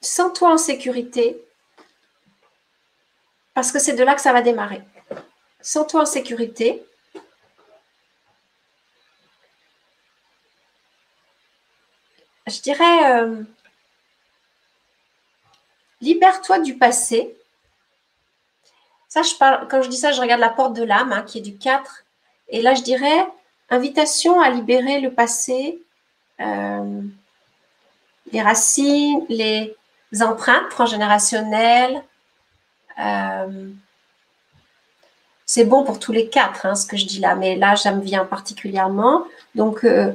Sens-toi 0.00 0.52
en 0.52 0.58
sécurité 0.58 1.44
parce 3.54 3.72
que 3.72 3.78
c'est 3.78 3.94
de 3.94 4.02
là 4.02 4.14
que 4.14 4.20
ça 4.20 4.32
va 4.32 4.42
démarrer. 4.42 4.82
Sens-toi 5.60 6.02
en 6.02 6.06
sécurité. 6.06 6.82
Je 12.46 12.60
dirais, 12.62 13.12
euh, 13.12 13.42
libère-toi 16.00 16.60
du 16.60 16.78
passé. 16.78 17.36
Ça, 19.08 19.22
je 19.22 19.34
parle, 19.34 19.68
quand 19.68 19.82
je 19.82 19.88
dis 19.88 19.96
ça, 19.96 20.12
je 20.12 20.20
regarde 20.20 20.40
la 20.40 20.48
porte 20.48 20.74
de 20.74 20.82
l'âme, 20.82 21.12
hein, 21.12 21.22
qui 21.22 21.38
est 21.38 21.42
du 21.42 21.58
4. 21.58 22.04
Et 22.48 22.62
là, 22.62 22.74
je 22.74 22.82
dirais, 22.82 23.26
invitation 23.70 24.40
à 24.40 24.50
libérer 24.50 25.00
le 25.00 25.12
passé, 25.12 25.80
euh, 26.40 27.00
les 28.32 28.42
racines, 28.42 29.24
les 29.28 29.76
empreintes 30.20 30.68
transgénérationnelles, 30.70 32.02
euh, 32.98 33.70
c'est 35.46 35.64
bon 35.64 35.84
pour 35.84 35.98
tous 35.98 36.12
les 36.12 36.28
quatre, 36.28 36.66
hein, 36.66 36.74
ce 36.74 36.86
que 36.86 36.96
je 36.96 37.06
dis 37.06 37.18
là, 37.18 37.34
mais 37.34 37.56
là, 37.56 37.74
ça 37.74 37.92
me 37.92 38.02
vient 38.02 38.24
particulièrement. 38.24 39.24
Donc, 39.54 39.84
euh, 39.84 40.12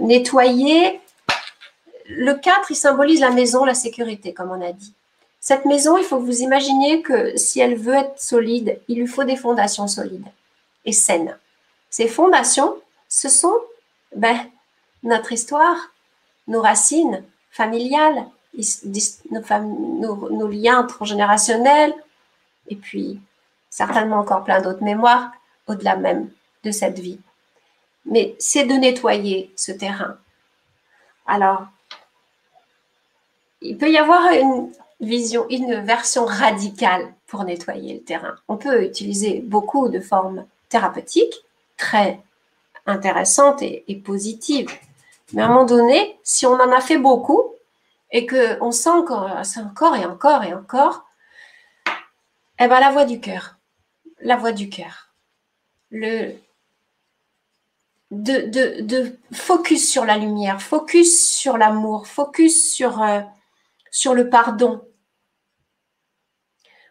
nettoyer. 0.00 1.00
Le 2.08 2.34
4, 2.34 2.70
il 2.70 2.76
symbolise 2.76 3.20
la 3.20 3.30
maison, 3.30 3.64
la 3.64 3.74
sécurité, 3.74 4.32
comme 4.32 4.50
on 4.50 4.64
a 4.64 4.72
dit. 4.72 4.94
Cette 5.40 5.64
maison, 5.64 5.96
il 5.96 6.04
faut 6.04 6.18
que 6.18 6.24
vous 6.24 6.42
imaginiez 6.42 7.02
que 7.02 7.36
si 7.36 7.60
elle 7.60 7.76
veut 7.76 7.94
être 7.94 8.20
solide, 8.20 8.80
il 8.88 8.98
lui 9.00 9.06
faut 9.06 9.24
des 9.24 9.36
fondations 9.36 9.86
solides 9.86 10.26
et 10.84 10.92
saines. 10.92 11.36
Ces 11.90 12.08
fondations, 12.08 12.76
ce 13.08 13.28
sont 13.28 13.56
ben, 14.14 14.38
notre 15.02 15.32
histoire, 15.32 15.76
nos 16.46 16.60
racines 16.60 17.24
familiales, 17.50 18.26
nos, 19.30 20.30
nos, 20.30 20.48
liens 20.48 20.84
transgénérationnels, 20.84 21.94
et 22.68 22.76
puis 22.76 23.20
certainement 23.70 24.18
encore 24.18 24.44
plein 24.44 24.60
d'autres 24.60 24.82
mémoires 24.82 25.30
au-delà 25.66 25.96
même 25.96 26.30
de 26.64 26.70
cette 26.70 26.98
vie. 26.98 27.20
Mais 28.06 28.34
c'est 28.38 28.64
de 28.64 28.74
nettoyer 28.74 29.52
ce 29.56 29.72
terrain. 29.72 30.16
Alors, 31.26 31.66
il 33.60 33.76
peut 33.76 33.90
y 33.90 33.98
avoir 33.98 34.32
une 34.32 34.72
vision, 35.00 35.46
une 35.50 35.80
version 35.84 36.24
radicale 36.24 37.12
pour 37.26 37.44
nettoyer 37.44 37.94
le 37.94 38.02
terrain. 38.02 38.36
On 38.48 38.56
peut 38.56 38.84
utiliser 38.84 39.40
beaucoup 39.40 39.88
de 39.88 40.00
formes 40.00 40.46
thérapeutiques 40.68 41.44
très 41.78 42.20
intéressantes 42.84 43.62
et, 43.62 44.02
positives. 44.04 44.70
Mais 45.32 45.42
à 45.42 45.46
un 45.46 45.48
moment 45.48 45.64
donné, 45.64 46.18
si 46.22 46.44
on 46.44 46.54
en 46.54 46.72
a 46.72 46.80
fait 46.80 46.98
beaucoup, 46.98 47.54
et 48.10 48.26
qu'on 48.26 48.72
sent 48.72 48.88
c'est 49.44 49.60
encore 49.60 49.96
et 49.96 50.04
encore 50.04 50.44
et 50.44 50.54
encore, 50.54 51.06
eh 52.58 52.66
ben, 52.66 52.80
la 52.80 52.90
voix 52.90 53.04
du 53.04 53.20
cœur, 53.20 53.56
la 54.20 54.36
voix 54.36 54.52
du 54.52 54.68
cœur, 54.68 55.12
le, 55.90 56.34
de, 58.10 59.18
focus 59.32 59.90
sur 59.90 60.04
la 60.04 60.16
lumière, 60.16 60.62
focus 60.62 61.30
sur 61.30 61.58
l'amour, 61.58 62.06
focus 62.06 62.72
sur, 62.72 63.02
euh, 63.02 63.20
le 64.14 64.28
pardon, 64.28 64.82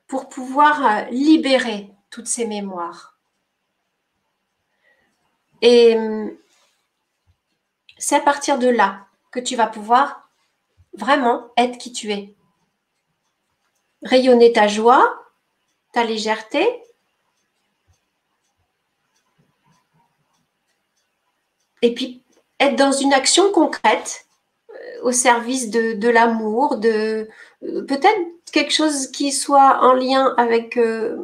pour 0.07 0.29
pouvoir 0.29 0.85
euh, 0.85 1.01
libérer 1.11 1.91
toutes 2.09 2.27
ces 2.27 2.45
mémoires. 2.45 3.16
Et 5.61 5.97
c'est 7.97 8.15
à 8.15 8.19
partir 8.19 8.59
de 8.59 8.67
là 8.67 9.07
que 9.31 9.39
tu 9.39 9.55
vas 9.55 9.67
pouvoir 9.67 10.29
vraiment 10.93 11.49
être 11.57 11.77
qui 11.77 11.91
tu 11.91 12.11
es. 12.11 12.33
Rayonner 14.03 14.53
ta 14.53 14.67
joie, 14.67 15.13
ta 15.93 16.03
légèreté. 16.03 16.65
Et 21.81 21.93
puis 21.93 22.21
être 22.59 22.75
dans 22.75 22.91
une 22.91 23.13
action 23.13 23.51
concrète 23.51 24.25
euh, 24.71 25.03
au 25.03 25.11
service 25.11 25.69
de, 25.69 26.09
l'amour, 26.09 26.77
de 26.77 27.29
euh, 27.63 27.85
peut-être 27.85 28.19
quelque 28.51 28.73
chose 28.73 29.07
qui 29.07 29.31
soit 29.31 29.83
en 29.83 29.93
lien 29.93 30.33
avec 30.37 30.77
euh, 30.77 31.17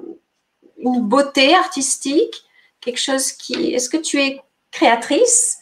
une 0.77 1.01
beauté 1.01 1.55
artistique, 1.55 2.43
quelque 2.83 2.99
chose 2.99 3.31
qui. 3.31 3.73
Est-ce 3.73 3.89
que 3.89 3.97
tu 3.97 4.21
es 4.21 4.41
créatrice 4.71 5.59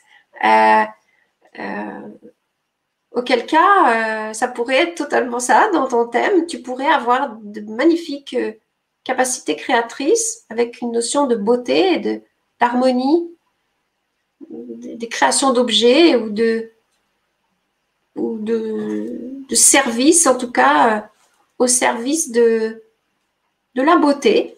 Auquel 3.12 3.46
cas, 3.46 4.30
euh, 4.30 4.34
ça 4.34 4.48
pourrait 4.48 4.84
être 4.84 4.96
totalement 4.96 5.40
ça 5.40 5.70
dans 5.74 5.88
ton 5.88 6.08
thème. 6.08 6.46
Tu 6.48 6.62
pourrais 6.62 6.88
avoir 6.88 7.36
de 7.42 7.60
magnifiques 7.60 8.34
euh, 8.34 8.54
capacités 9.04 9.58
créatrices 9.58 10.46
avec 10.50 10.80
une 10.80 10.94
notion 10.94 11.28
de 11.28 11.36
beauté 11.36 11.96
et 11.96 12.24
d'harmonie, 12.60 13.30
des 14.50 15.10
créations 15.10 15.52
d'objets 15.52 16.16
ou 16.16 16.30
de, 16.30 16.72
ou 18.16 18.38
de, 18.38 19.20
de 19.50 19.56
services, 19.56 20.26
en 20.26 20.38
tout 20.38 20.52
cas 20.52 20.98
euh, 20.98 21.02
au 21.60 21.68
service 21.68 22.32
de, 22.32 22.82
de 23.76 23.82
la 23.82 23.98
beauté, 23.98 24.56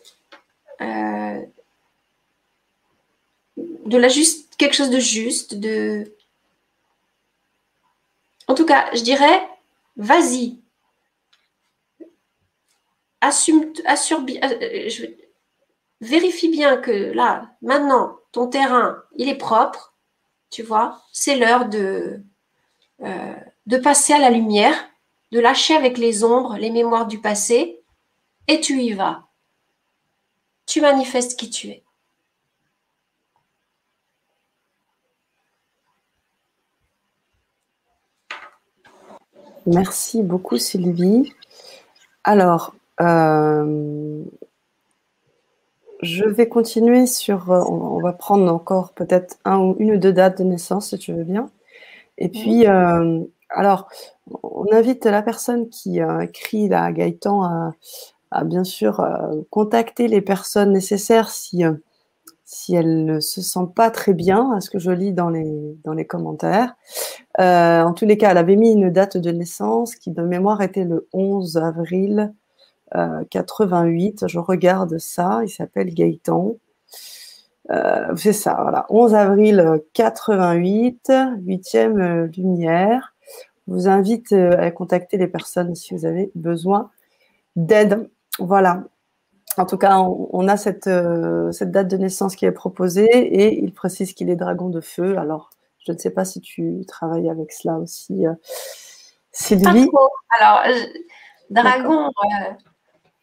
de 3.85 3.97
la 3.97 4.10
juste, 4.10 4.55
quelque 4.57 4.76
chose 4.76 4.89
de 4.89 4.99
juste, 4.99 5.55
de, 5.55 6.14
en 8.47 8.55
tout 8.55 8.65
cas, 8.65 8.89
je 8.93 9.01
dirais, 9.01 9.47
vas-y. 9.95 10.60
Assume, 13.22 13.72
assure, 13.85 14.26
euh, 14.43 14.89
vérifie 16.01 16.49
bien 16.49 16.77
que 16.77 16.91
là, 16.91 17.55
maintenant, 17.61 18.18
ton 18.31 18.47
terrain, 18.47 19.01
il 19.15 19.30
est 19.30 19.38
propre. 19.38 19.93
Tu 20.49 20.61
vois, 20.61 21.01
c'est 21.14 21.38
l'heure 21.38 21.69
euh, 21.73 23.35
de 23.65 23.77
passer 23.77 24.14
à 24.14 24.19
la 24.19 24.30
lumière, 24.30 24.76
de 25.31 25.39
lâcher 25.39 25.76
avec 25.76 25.97
les 25.97 26.23
ombres, 26.23 26.57
les 26.57 26.69
mémoires 26.69 27.07
du 27.07 27.22
passé, 27.22 27.81
et 28.47 28.60
tu 28.60 28.81
y 28.81 28.91
vas. 28.93 29.23
Tu 30.65 30.81
manifestes 30.81 31.39
qui 31.39 31.49
tu 31.49 31.69
es. 31.69 31.82
Merci 39.65 40.23
beaucoup, 40.23 40.57
Sylvie. 40.57 41.31
Alors, 42.23 42.76
euh, 43.02 44.23
je 46.02 46.26
vais 46.26 46.49
continuer 46.49 47.06
sur. 47.06 47.52
Euh, 47.52 47.61
on, 47.69 48.02
va 48.02 48.14
prendre 48.14 48.52
encore 48.52 48.91
peut-être 48.94 49.38
un 49.45 49.60
ou 49.60 49.76
une 49.80 49.94
ou 49.94 49.98
deux 49.98 50.11
dates 50.11 50.40
de 50.40 50.44
naissance, 50.44 50.90
si 50.90 50.98
tu 50.98 51.14
veux 51.14 51.23
bien. 51.23 51.49
Et 52.18 52.30
puis, 52.30 52.68
euh, 52.68 53.22
alors, 53.49 53.88
on 54.44 54.65
invite 54.73 55.06
la 55.06 55.22
personne 55.22 55.69
qui 55.69 55.99
écrit 56.22 56.68
la 56.68 56.91
Gaëtan 56.91 57.44
à, 57.44 57.72
à 58.31 58.44
bien 58.44 58.64
sûr 58.64 59.06
contacter 59.49 60.07
les 60.07 60.22
personnes 60.22 60.73
nécessaires 60.73 61.30
si 61.30 61.64
si 62.53 62.76
elle 62.76 63.06
ne 63.06 63.19
se 63.19 63.41
sent 63.41 63.68
pas 63.76 63.90
très 63.90 64.14
bien, 64.14 64.52
à 64.53 64.61
ce 64.61 64.69
que 64.69 64.80
je 64.80 64.91
lis 64.91 65.14
dans 65.14 65.30
les, 65.30 65.77
dans 65.84 65.94
les 65.94 66.06
commentaires? 66.06 66.76
Euh, 67.39 67.81
en 67.81 67.93
tous 67.93 68.05
les 68.05 68.18
cas, 68.18 68.31
elle 68.31 68.38
avait 68.38 68.55
mis 68.55 68.72
une 68.72 68.89
date 68.89 69.18
de 69.18 69.31
naissance 69.31 69.95
qui, 69.95 70.11
de 70.11 70.22
mémoire, 70.22 70.61
était 70.61 70.84
le 70.84 71.07
11 71.14 71.57
avril 71.57 72.34
88. 73.30 74.23
Euh, 74.23 74.27
je 74.27 74.39
regarde 74.39 74.97
ça, 74.99 75.41
il 75.43 75.49
s'appelle 75.49 75.93
Gaëtan. 75.93 76.55
Euh, 77.72 78.15
c'est 78.18 78.34
ça, 78.34 78.60
voilà. 78.61 78.85
11 78.89 79.15
avril 79.15 79.81
88, 79.93 81.11
huitième 81.39 82.26
lumière. 82.38 83.15
Je 83.68 83.73
vous 83.73 83.88
invite 83.88 84.34
à 84.34 84.69
contacter 84.72 85.18
les 85.18 85.27
personnes 85.27 85.73
si 85.73 85.95
vous 85.95 86.05
avez 86.05 86.31
besoin 86.35 86.91
d'aide. 87.55 88.10
Voilà, 88.38 88.84
en 89.57 89.65
tout 89.65 89.77
cas, 89.77 89.99
on, 89.99 90.47
a 90.47 90.57
cette, 90.57 90.89
cette, 91.51 91.72
date 91.72 91.88
de 91.88 91.97
naissance 91.97 92.35
qui 92.35 92.45
est 92.45 92.51
proposée 92.51 93.05
et 93.05 93.64
il 93.64 93.73
précise 93.73 94.14
qu'il 94.14 94.30
est 94.30 94.35
dragon 94.35 94.69
de 94.69 94.81
feu. 94.81 95.18
Alors, 95.18 95.49
Je 95.85 95.91
ne 95.91 95.97
sais 95.97 96.11
pas 96.11 96.26
si 96.26 96.41
tu 96.41 96.84
travailles 96.88 97.30
avec 97.30 97.51
cela 97.51 97.77
aussi, 97.77 98.26
euh, 98.26 98.34
Sylvie. 99.31 99.89
Alors, 100.39 100.64
dragon, 101.49 102.07
euh, 102.07 102.53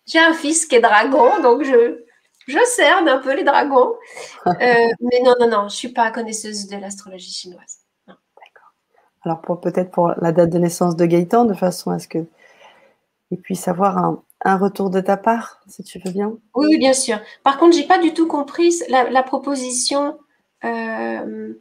j'ai 0.07 0.19
un 0.19 0.35
fils 0.35 0.66
qui 0.66 0.77
est 0.77 0.81
dragon, 0.81 1.41
donc 1.43 1.62
je, 1.62 2.05
je 2.47 2.59
cerne 2.66 3.09
un 3.09 3.19
peu 3.19 3.35
les 3.35 3.45
dragons. 3.45 3.95
mais 4.47 5.20
non, 5.23 5.35
non, 5.41 5.49
non, 5.49 5.61
je 5.61 5.65
ne 5.65 5.69
suis 5.69 5.93
pas 5.93 6.11
connaisseuse 6.11 6.66
de 6.66 6.77
l'astrologie 6.77 7.32
chinoise. 7.32 7.78
D'accord. 8.07 8.74
Alors, 9.23 9.61
peut-être 9.61 9.91
pour 9.91 10.12
la 10.20 10.32
date 10.32 10.51
de 10.51 10.59
naissance 10.59 10.97
de 10.97 11.07
Gaëtan, 11.07 11.45
de 11.45 11.55
façon 11.55 11.91
à 11.91 11.99
ce 11.99 12.09
que 12.09 12.27
puisse 13.43 13.69
avoir 13.69 13.97
un, 13.97 14.23
un 14.45 14.57
retour 14.57 14.91
de 14.91 15.01
ta 15.01 15.16
part, 15.16 15.61
si 15.69 15.85
tu 15.85 15.99
veux 15.99 16.11
bien. 16.11 16.37
Oui, 16.55 16.78
bien 16.78 16.93
sûr. 16.93 17.19
Par 17.43 17.59
contre, 17.59 17.77
j'ai 17.77 17.87
pas 17.87 17.99
du 17.99 18.15
tout 18.15 18.27
compris 18.27 18.74
la, 18.89 19.23
proposition 19.23 20.19
euh, 20.65 21.55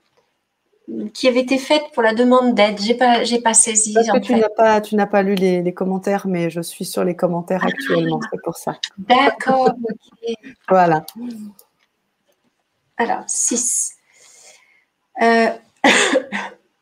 qui 1.14 1.28
avait 1.28 1.42
été 1.42 1.58
faite 1.58 1.84
pour 1.94 2.04
la 2.04 2.14
demande 2.14 2.56
d'aide. 2.56 2.80
J'ai 2.80 2.96
pas, 2.96 3.24
j'ai 3.24 3.42
pas 3.42 3.54
saisi. 3.54 3.94
Parce 3.94 4.08
que 4.08 4.20
tu 4.20 4.36
n'as 4.36 4.50
pas, 4.50 4.82
tu 4.82 4.96
n'as 4.96 5.08
pas 5.08 5.22
lu 5.22 5.36
les, 5.36 5.74
commentaires, 5.74 6.28
mais 6.28 6.50
je 6.50 6.62
suis 6.62 6.86
sur 6.86 7.04
les 7.04 7.16
commentaires 7.16 7.66
actuellement, 7.66 8.20
c'est 8.32 8.42
pour 8.44 8.58
ça. 8.58 8.80
D'accord. 8.98 9.76
voilà. 10.70 11.06
Alors 12.98 13.24
6. 13.28 13.96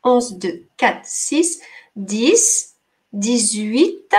11, 0.04 0.38
2, 0.38 0.62
4, 0.76 1.00
6, 1.04 1.60
10, 1.96 2.74
18. 3.12 4.14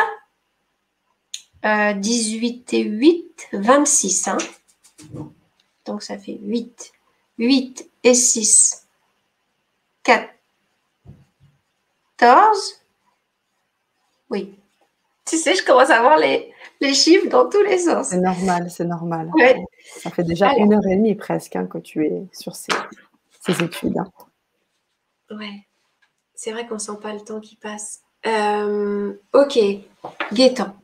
18 1.64 2.74
et 2.74 2.84
8, 2.84 3.48
26. 3.54 4.28
Hein. 4.28 4.38
Donc 5.86 6.04
ça 6.04 6.18
fait 6.18 6.40
8. 6.42 6.94
8 7.40 7.90
et 8.04 8.14
6, 8.14 8.88
14. 10.04 12.82
Oui. 14.30 14.56
Tu 15.26 15.38
sais, 15.38 15.56
je 15.56 15.64
commence 15.64 15.90
à 15.90 16.02
voir 16.02 16.18
les, 16.18 16.54
chiffres 16.94 17.30
dans 17.30 17.50
tous 17.50 17.62
les 17.62 17.78
sens. 17.78 18.10
C'est 18.10 18.20
normal, 18.20 18.72
c'est 18.72 18.86
normal. 18.86 19.32
Ça 19.98 20.10
fait 20.10 20.24
déjà 20.24 20.54
une 20.56 20.74
heure 20.74 20.86
et 20.88 20.96
demie 20.96 21.16
presque 21.16 21.56
hein, 21.56 21.68
que 21.68 21.78
tu 21.78 22.06
es 22.06 22.28
sur 22.34 22.56
ces, 22.56 22.74
études. 23.64 23.98
Hein. 23.98 24.12
Ouais. 25.30 25.68
C'est 26.34 26.52
vrai 26.52 26.66
qu'on 26.66 26.76
ne 26.76 26.80
sent 26.80 26.98
pas 27.02 27.14
le 27.14 27.22
temps 27.22 27.40
qui 27.40 27.58
passe. 27.58 28.02
Euh, 28.26 29.14
ok. 29.34 29.60
Gaëtan. 30.34 30.76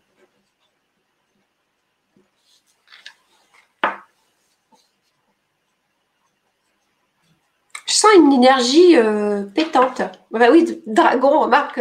Sens 8.05 8.15
une 8.15 8.33
énergie 8.33 8.97
euh, 8.97 9.43
pétante. 9.43 10.01
Bah 10.31 10.47
oui, 10.51 10.81
dragon, 10.85 11.41
remarque. 11.41 11.79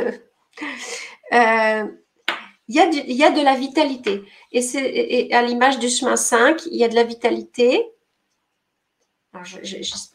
Euh, 1.32 1.84
il 2.68 2.74
y, 2.74 2.80
a 2.80 2.86
y, 2.90 3.24
a 3.24 3.30
de 3.30 3.42
la 3.42 3.55
vitalité. 3.55 4.24
Et, 4.52 4.62
c'est, 4.62 5.32
à 5.32 5.42
l'image 5.42 5.78
du 5.78 5.88
chemin 5.88 6.16
5, 6.16 6.66
il 6.66 6.76
y 6.76 6.84
a 6.84 6.88
de 6.88 6.94
la 6.94 7.05
vitalité. 7.05 7.84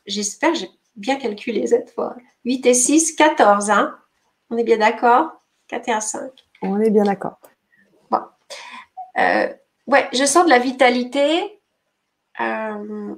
j'espère, 0.05 0.55
j'ai 0.55 0.69
bien 0.95 1.17
calculé 1.17 1.67
cette 1.67 1.91
fois. 1.91 2.15
8 2.45 2.65
et 2.65 2.73
6, 2.73 3.15
14. 3.15 3.69
Hein 3.69 3.97
On 4.49 4.57
est 4.57 4.63
bien 4.63 4.77
d'accord? 4.77 5.41
4 5.67 5.89
et 5.89 5.91
1, 5.91 6.01
5. 6.01 6.31
On 6.63 6.79
est 6.79 6.89
bien 6.89 7.03
d'accord. 7.03 7.39
Bon. 8.09 8.21
Euh, 9.17 9.53
ouais, 9.87 10.09
je 10.13 10.25
sens 10.25 10.45
de 10.45 10.49
la 10.49 10.59
vitalité. 10.59 11.61
Euh, 12.39 13.15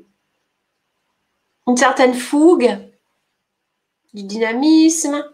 une 1.68 1.78
certaine 1.78 2.14
fougue, 2.14 2.78
du 4.14 4.24
dynamisme. 4.24 5.26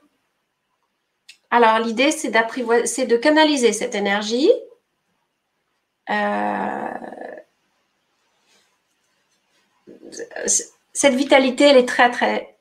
Alors, 1.50 1.80
l'idée, 1.80 2.12
c'est 2.12 2.30
de 2.30 3.18
canaliser 3.18 3.74
cette 3.74 3.96
énergie. 3.96 4.52
Euh, 6.10 6.88
cette 10.94 11.16
vitalité, 11.16 11.66
elle 11.66 11.78
est 11.78 11.88
très, 11.88 12.12
très 12.12 12.58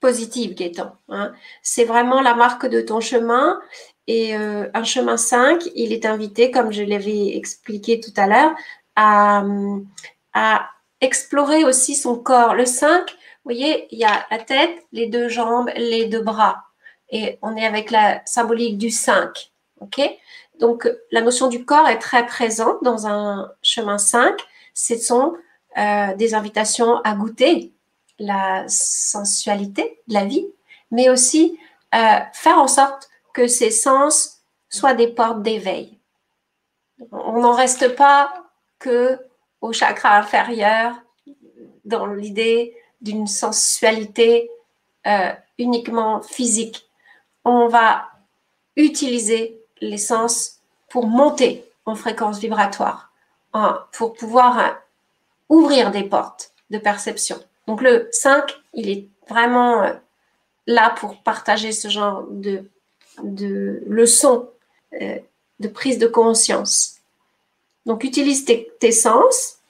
positive, 0.00 0.54
Gaëtan. 0.54 0.96
Hein. 1.08 1.32
C'est 1.62 1.84
vraiment 1.84 2.20
la 2.20 2.34
marque 2.34 2.66
de 2.66 2.80
ton 2.80 3.00
chemin. 3.00 3.60
Et 4.06 4.36
euh, 4.36 4.68
un 4.72 4.84
chemin 4.84 5.16
5, 5.16 5.64
il 5.74 5.92
est 5.92 6.06
invité, 6.06 6.50
comme 6.50 6.70
je 6.70 6.82
l'avais 6.84 7.36
expliqué 7.36 8.00
tout 8.00 8.12
à 8.16 8.26
l'heure, 8.26 8.54
à 8.94 10.70
explorer 11.00 11.64
aussi 11.64 11.94
son 11.94 12.18
corps. 12.18 12.54
Le 12.54 12.66
5, 12.66 13.10
vous 13.10 13.16
voyez, 13.44 13.86
il 13.90 13.98
y 13.98 14.04
a 14.04 14.26
la 14.30 14.38
tête, 14.38 14.84
les 14.92 15.06
deux 15.06 15.28
jambes, 15.28 15.70
les 15.76 16.06
deux 16.06 16.22
bras. 16.22 16.64
Et 17.10 17.38
on 17.42 17.56
est 17.56 17.66
avec 17.66 17.90
la 17.90 18.22
symbolique 18.26 18.78
du 18.78 18.90
5. 18.90 19.52
OK? 19.80 20.00
Donc, 20.58 20.88
la 21.10 21.20
notion 21.20 21.48
du 21.48 21.64
corps 21.64 21.88
est 21.88 21.98
très 21.98 22.26
présente 22.26 22.82
dans 22.82 23.06
un 23.06 23.52
chemin 23.62 23.98
5. 23.98 24.34
Ce 24.74 24.96
sont 24.96 25.36
euh, 25.76 26.14
des 26.14 26.34
invitations 26.34 26.96
à 27.02 27.14
goûter 27.14 27.72
la 28.18 28.64
sensualité 28.66 30.00
de 30.08 30.14
la 30.14 30.24
vie, 30.24 30.46
mais 30.90 31.10
aussi 31.10 31.58
euh, 31.94 32.18
faire 32.32 32.58
en 32.58 32.68
sorte 32.68 33.10
que 33.34 33.46
ces 33.46 33.70
sens 33.70 34.40
soient 34.70 34.94
des 34.94 35.08
portes 35.08 35.42
d'éveil. 35.42 35.98
On 37.12 37.40
n'en 37.40 37.52
reste 37.52 37.94
pas 37.94 38.32
que 38.78 39.18
au 39.60 39.72
chakra 39.72 40.18
inférieur 40.18 40.94
dans 41.84 42.06
l'idée 42.06 42.76
d'une 43.00 43.26
sensualité 43.26 44.50
euh, 45.06 45.32
uniquement 45.58 46.20
physique. 46.22 46.88
On 47.44 47.68
va 47.68 48.08
utiliser 48.76 49.60
les 49.80 49.98
sens 49.98 50.60
pour 50.88 51.06
monter 51.06 51.64
en 51.84 51.94
fréquence 51.94 52.38
vibratoire, 52.38 53.12
hein, 53.52 53.84
pour 53.92 54.14
pouvoir 54.14 54.58
euh, 54.58 54.70
ouvrir 55.48 55.90
des 55.90 56.02
portes 56.02 56.52
de 56.70 56.78
perception. 56.78 57.38
Donc 57.66 57.82
le 57.82 58.08
5, 58.10 58.52
il 58.74 58.90
est 58.90 59.08
vraiment 59.28 59.82
euh, 59.82 59.92
là 60.66 60.90
pour 60.90 61.22
partager 61.22 61.72
ce 61.72 61.88
genre 61.88 62.24
de, 62.28 62.68
de 63.22 63.82
leçons, 63.86 64.50
de 64.92 65.68
prise 65.68 65.98
de 65.98 66.06
conscience. 66.06 66.95
Donc, 67.86 68.02
utilise 68.02 68.44
tes, 68.44 68.92
sens 68.92 69.60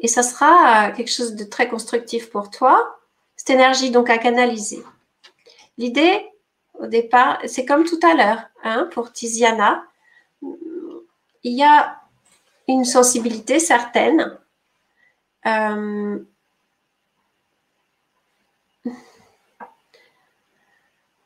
et 0.00 0.08
ça 0.08 0.24
sera 0.24 0.88
euh, 0.88 0.92
quelque 0.92 1.12
chose 1.12 1.36
de 1.36 1.44
très 1.44 1.68
constructif 1.68 2.28
pour 2.28 2.50
toi. 2.50 2.98
Cette 3.36 3.50
énergie, 3.50 3.92
donc, 3.92 4.10
à 4.10 4.18
canaliser. 4.18 4.82
L'idée, 5.78 6.28
au 6.74 6.86
départ, 6.86 7.38
c'est 7.46 7.64
comme 7.64 7.84
tout 7.84 8.00
à 8.02 8.14
l'heure, 8.14 8.42
hein, 8.64 8.88
pour 8.92 9.12
Tiziana. 9.12 9.84
Il 10.42 11.56
y 11.56 11.62
a 11.62 12.00
une 12.66 12.84
sensibilité 12.84 13.60
certaine. 13.60 14.36
Euh, 15.46 16.18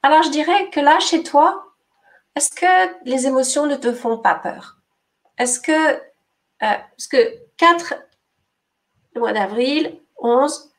alors, 0.02 0.22
je 0.22 0.30
dirais 0.30 0.68
que 0.70 0.80
là, 0.80 1.00
chez 1.00 1.22
toi, 1.22 1.72
est-ce 2.34 2.50
que 2.50 3.06
les 3.08 3.26
émotions 3.26 3.66
ne 3.66 3.76
te 3.76 3.92
font 3.92 4.18
pas 4.18 4.34
peur? 4.34 4.75
Est-ce 5.38 5.60
que, 5.60 5.96
euh, 5.96 6.00
parce 6.60 7.06
que 7.08 7.38
4, 7.56 7.94
le 9.14 9.20
mois 9.20 9.32
d'avril, 9.32 9.98
11, 10.18 10.70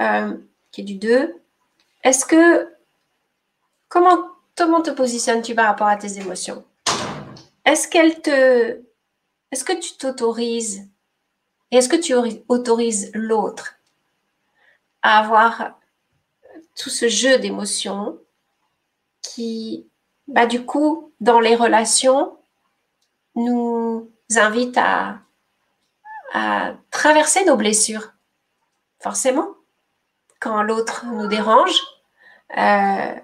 euh, 0.00 0.36
qui 0.70 0.82
est 0.82 0.84
du 0.84 0.96
2, 0.96 1.34
est-ce 2.04 2.24
que, 2.24 2.72
comment, 3.88 4.28
comment 4.56 4.82
te 4.82 4.90
positionnes-tu 4.90 5.54
par 5.54 5.66
rapport 5.66 5.88
à 5.88 5.96
tes 5.96 6.18
émotions? 6.18 6.64
Est-ce 7.64 7.88
qu'elle 7.88 8.20
te, 8.22 8.80
est-ce 9.50 9.64
que 9.64 9.72
tu 9.72 9.96
t'autorises 9.96 10.88
et 11.70 11.78
est-ce 11.78 11.88
que 11.88 11.96
tu 11.96 12.14
autorises 12.48 13.10
l'autre 13.14 13.74
à 15.02 15.18
avoir 15.18 15.78
tout 16.76 16.90
ce 16.90 17.08
jeu 17.08 17.38
d'émotions 17.38 18.18
qui, 19.22 19.88
bah, 20.28 20.46
du 20.46 20.64
coup, 20.64 21.12
dans 21.20 21.40
les 21.40 21.56
relations, 21.56 22.35
nous 23.36 24.10
invite 24.34 24.76
à, 24.78 25.20
traverser 26.90 27.44
nos 27.46 27.56
blessures. 27.56 28.12
Forcément, 29.00 29.48
quand 30.38 30.62
l'autre 30.62 31.06
nous 31.06 31.28
dérange, 31.28 31.80
euh, 32.58 33.14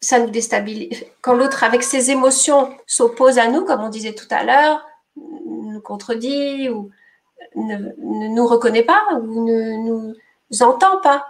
ça 0.00 0.18
nous 0.18 0.30
déstabilise. 0.30 1.04
Quand 1.20 1.34
l'autre, 1.34 1.62
avec 1.62 1.84
ses 1.84 2.10
émotions, 2.10 2.76
s'oppose 2.86 3.38
à 3.38 3.48
nous, 3.48 3.64
comme 3.64 3.82
on 3.82 3.88
disait 3.88 4.14
tout 4.14 4.26
à 4.30 4.42
l'heure, 4.42 4.84
nous 5.16 5.80
contredit 5.80 6.70
ou 6.70 6.90
ne, 7.54 7.76
nous 7.98 8.46
reconnaît 8.46 8.82
pas 8.82 9.02
ou 9.14 9.44
ne 9.44 9.76
nous 9.86 10.62
entend 10.62 10.98
pas, 10.98 11.26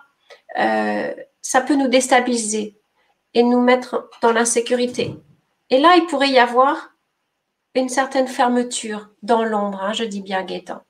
euh, 0.59 1.13
ça 1.43 1.61
peut 1.61 1.75
nous 1.75 1.89
déstabiliser 1.89 2.81
et 3.35 3.43
nous 3.43 3.61
mettre 3.61 4.09
dans 4.23 4.33
l'insécurité. 4.33 5.17
Et 5.69 5.81
là, 5.81 5.97
il 5.97 6.07
pourrait 6.07 6.31
y 6.31 6.39
avoir 6.39 6.92
une 7.75 7.89
certaine 7.89 8.29
fermeture 8.29 9.09
dans 9.23 9.45
l'ombre, 9.45 9.83
hein, 9.83 9.93
je 9.93 10.05
dis 10.05 10.21
bien 10.21 10.43
Gaëtan, 10.43 10.83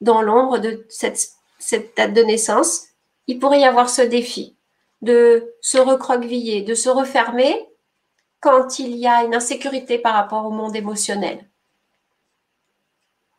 dans 0.00 0.22
l'ombre 0.22 0.58
de 0.58 0.86
cette, 0.88 1.34
date 1.96 2.14
de 2.14 2.22
naissance, 2.22 2.86
il 3.26 3.38
pourrait 3.38 3.60
y 3.60 3.64
avoir 3.64 3.90
ce 3.90 4.02
défi 4.02 4.56
de 5.02 5.54
se 5.60 5.78
recroqueviller, 5.78 6.62
de 6.62 6.74
se 6.74 6.88
refermer 6.88 7.68
quand 8.40 8.78
il 8.78 8.96
y 8.96 9.06
a 9.06 9.24
une 9.24 9.34
insécurité 9.34 9.98
par 9.98 10.14
rapport 10.14 10.46
au 10.46 10.50
monde 10.50 10.74
émotionnel. 10.76 11.48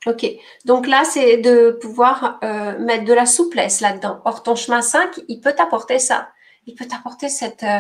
Ok, 0.06 0.26
donc 0.64 0.88
là, 0.88 1.04
c'est 1.04 1.38
de 1.38 1.72
pouvoir 1.72 2.40
euh, 2.44 2.78
mettre 2.80 3.04
de 3.04 3.14
la 3.14 3.26
souplesse 3.26 3.82
là-dedans. 3.82 4.22
Or, 4.24 4.44
ton 4.44 4.56
chemin 4.56 4.82
5, 4.82 5.20
il 5.28 5.42
peut 5.42 5.54
t'apporter 5.54 6.00
ça. 6.00 6.30
Il 6.68 6.76
peut 6.76 6.86
t'apporter 6.86 7.28
euh, 7.28 7.80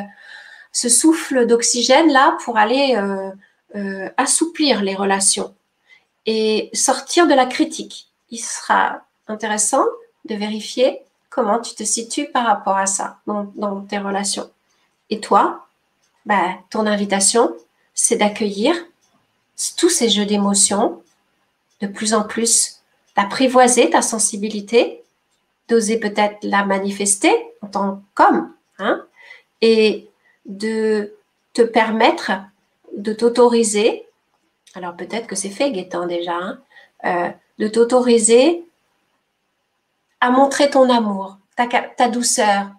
ce 0.74 0.90
souffle 0.90 1.46
d'oxygène 1.46 2.12
là 2.12 2.38
pour 2.44 2.58
aller 2.58 2.96
euh, 2.98 3.32
assouplir 4.18 4.82
les 4.82 4.96
relations 4.96 5.54
et 6.26 6.70
sortir 6.74 7.28
de 7.28 7.34
la 7.34 7.46
critique. 7.46 8.08
Il 8.30 8.40
sera 8.40 9.02
intéressant 9.28 9.86
de 10.26 10.36
vérifier 10.36 11.02
comment 11.30 11.60
tu 11.60 11.76
te 11.76 11.84
situes 11.84 12.28
par 12.28 12.46
rapport 12.46 12.78
à 12.78 12.86
ça 12.86 13.20
dans, 13.26 13.82
tes 13.82 14.00
relations. 14.00 14.50
Et 15.10 15.20
toi, 15.20 15.68
bah, 16.26 16.56
ton 16.70 16.86
invitation, 16.86 17.56
c'est 17.94 18.18
d'accueillir 18.18 18.76
tous 19.78 19.90
ces 19.90 20.10
jeux 20.10 20.26
d'émotions, 20.26 21.02
de 21.82 21.88
plus 21.88 22.14
en 22.14 22.24
plus 22.24 22.80
d'apprivoiser 23.16 23.90
ta 23.90 24.02
sensibilité, 24.02 25.04
d'oser 25.68 26.00
peut-être 26.00 26.38
la 26.44 26.66
manifester 26.66 27.34
en 27.62 27.68
tant 27.68 28.04
qu'homme, 28.16 28.52
hein, 28.80 29.06
et 29.62 30.10
de 30.46 31.14
te 31.54 31.62
permettre 31.62 32.32
de 33.00 33.14
t'autoriser, 33.14 34.08
alors 34.76 34.96
peut-être 34.96 35.26
que 35.26 35.36
c'est 35.36 35.50
fait 35.50 35.72
Gaëtan 35.72 36.06
déjà, 36.06 36.36
hein, 36.36 36.62
euh, 37.06 37.30
de 37.58 37.68
t'autoriser 37.68 38.66
à 40.20 40.32
montrer 40.32 40.70
ton 40.70 40.90
amour, 40.90 41.38
ta, 41.56 41.68
ta 41.68 42.10
douceur, 42.10 42.72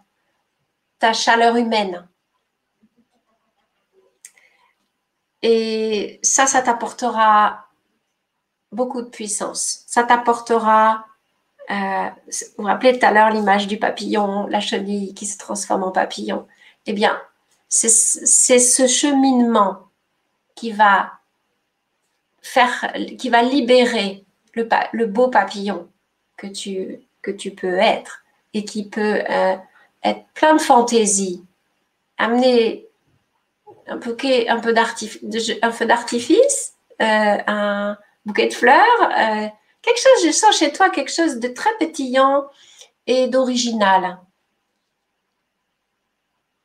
ta 0.99 1.15
chaleur 1.15 1.57
humaine. 1.57 2.07
Et 5.43 6.21
ça, 6.23 6.47
ça 6.47 6.61
t'apportera 6.61 7.67
beaucoup 8.73 9.01
de 9.01 9.09
puissance. 9.09 9.85
Ça 9.87 10.05
t'apportera, 10.05 11.07
euh, 11.71 12.09
vous 12.29 12.47
vous 12.59 12.65
rappelez 12.65 12.99
tout 12.99 13.07
à 13.07 13.11
l'heure 13.11 13.31
l'image 13.31 13.67
du 13.67 13.79
papillon, 13.79 14.47
la 14.49 14.61
chenille 14.61 15.15
qui 15.15 15.25
se 15.25 15.39
transforme 15.39 15.83
en 15.83 15.93
papillon. 15.93 16.47
Eh 16.85 16.93
bien, 16.93 17.19
c'est 17.71 17.89
ce 17.89 18.87
cheminement 18.87 19.90
qui 20.61 20.73
va 20.73 21.13
faire, 22.43 22.93
qui 23.19 23.31
va 23.31 23.43
libérer 23.43 24.27
le, 24.53 25.07
beau 25.07 25.29
papillon 25.29 25.89
que 26.37 26.47
tu, 26.47 27.01
que 27.23 27.31
tu 27.31 27.53
peux 27.53 27.79
être 27.79 28.23
et 28.53 28.67
qui 28.67 28.87
peut 28.87 29.23
euh, 29.31 29.57
être 30.05 30.27
plein 30.35 30.55
de 30.55 30.61
fantaisie, 30.61 31.43
amener 32.19 32.87
un 33.87 33.97
peu, 33.97 34.15
un 34.49 34.61
peu 34.61 34.75
d'artifice, 34.75 36.75
euh, 37.01 37.39
un 37.47 37.97
bouquet 38.27 38.49
de 38.49 38.53
fleurs, 38.53 39.03
euh, 39.03 39.47
quelque 39.81 39.99
chose, 39.99 40.27
je 40.27 40.31
sens 40.31 40.59
chez 40.59 40.73
toi 40.73 40.91
quelque 40.91 41.13
chose 41.13 41.37
de 41.37 41.49
très 41.49 41.75
pétillant 41.79 42.45
et 43.07 43.29
d'original. 43.29 44.19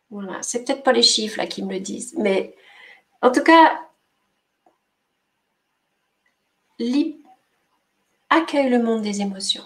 Voilà, 0.10 0.40
c'est 0.42 0.66
peut-être 0.66 0.84
pas 0.84 0.92
les 0.92 1.02
chiffres 1.02 1.38
là 1.38 1.48
qui 1.48 1.64
me 1.64 1.72
le 1.72 1.80
disent, 1.80 2.14
mais 2.18 2.58
en 3.22 3.32
tout 3.32 3.42
cas, 3.42 3.85
accueille 8.30 8.70
le 8.70 8.84
monde 8.84 9.02
des 9.02 9.22
émotions 9.22 9.64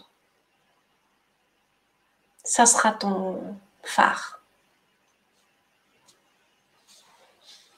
ça 2.50 2.66
sera 2.66 2.92
ton 2.92 3.38
phare. 3.84 4.42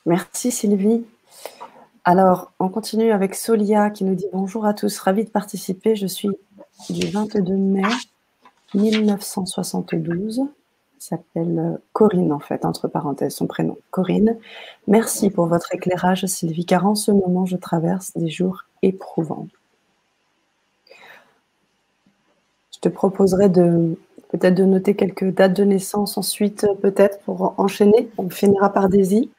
Merci 0.05 0.49
Sylvie. 0.49 1.05
Alors, 2.05 2.51
on 2.59 2.69
continue 2.69 3.11
avec 3.11 3.35
Solia 3.35 3.89
qui 3.89 4.05
nous 4.05 4.15
dit 4.15 4.27
bonjour 4.31 4.65
à 4.65 4.73
tous, 4.73 4.97
ravi 4.99 5.25
de 5.25 5.29
participer. 5.29 5.97
Je 5.97 6.07
suis 6.07 6.29
du 6.89 7.07
22 7.07 7.53
mai 7.53 7.81
1972. 8.73 10.41
S'appelle 10.97 11.79
Corinne 11.91 12.31
en 12.31 12.39
fait, 12.39 12.63
entre 12.63 12.87
parenthèses, 12.87 13.35
son 13.35 13.47
prénom, 13.47 13.77
Corinne. 13.89 14.37
Merci 14.87 15.29
pour 15.29 15.47
votre 15.47 15.75
éclairage, 15.75 16.25
Sylvie, 16.27 16.65
car 16.65 16.85
en 16.85 16.95
ce 16.95 17.11
moment, 17.11 17.45
je 17.45 17.57
traverse 17.57 18.13
des 18.15 18.29
jours 18.29 18.63
éprouvants. 18.81 19.47
Je 22.73 22.79
te 22.79 22.89
proposerai 22.89 23.49
de 23.49 23.97
peut-être 24.31 24.55
de 24.55 24.63
noter 24.63 24.95
quelques 24.95 25.29
dates 25.33 25.53
de 25.53 25.63
naissance 25.63 26.17
ensuite, 26.17 26.65
peut-être 26.81 27.19
pour 27.19 27.53
enchaîner. 27.57 28.09
On 28.17 28.29
finira 28.29 28.71
par 28.71 28.87
i. 28.93 29.29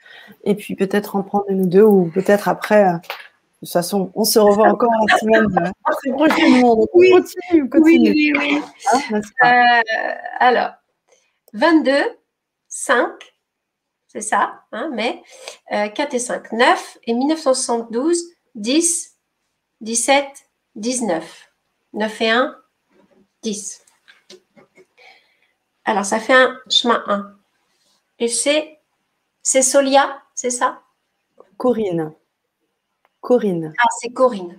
Et 0.45 0.55
puis 0.55 0.75
peut-être 0.75 1.17
en 1.17 1.23
prendre 1.23 1.47
une 1.49 1.63
ou 1.63 1.67
deux, 1.67 1.83
ou 1.83 2.11
peut-être 2.13 2.49
après. 2.49 2.85
Euh, 2.85 2.93
de 2.93 3.67
toute 3.67 3.73
façon, 3.73 4.11
on 4.17 4.25
se 4.25 4.41
revoit 4.41 4.69
encore 4.69 4.91
la 5.09 5.19
semaine 5.19 5.47
oui, 6.95 7.11
continue, 7.13 7.69
continue. 7.69 8.11
Oui, 8.11 8.33
oui, 8.37 8.61
oui. 8.61 8.63
Hein, 8.93 9.21
euh, 9.45 10.15
alors, 10.41 10.71
22, 11.55 11.93
5, 12.69 13.09
c'est 14.09 14.21
ça, 14.21 14.63
hein, 14.73 14.91
mais 14.93 15.23
4 15.71 16.01
euh, 16.01 16.17
et 16.17 16.19
5, 16.19 16.53
9, 16.53 16.99
et 17.05 17.15
1972, 17.15 18.21
10, 18.57 19.12
17, 19.83 20.27
19. 20.77 21.53
9 21.93 22.21
et 22.23 22.31
1, 22.31 22.57
10. 23.43 23.85
Alors, 25.85 26.05
ça 26.05 26.19
fait 26.21 26.35
un 26.35 26.59
chemin 26.71 27.03
1. 27.07 27.37
Et 28.21 28.29
c'est, 28.29 28.79
c'est 29.43 29.63
Solia, 29.63 30.23
c'est 30.35 30.51
ça? 30.51 30.83
Corinne. 31.57 32.15
Corinne. 33.21 33.75
Ah, 33.79 33.89
c'est 34.01 34.13
Corinne. 34.13 34.57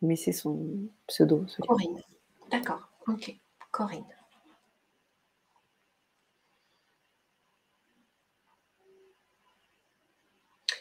Mais 0.00 0.16
c'est 0.16 0.32
son 0.32 0.88
pseudo. 1.06 1.44
Corinne. 1.66 2.00
D'accord. 2.50 2.88
Ok. 3.08 3.36
Corinne. 3.72 4.04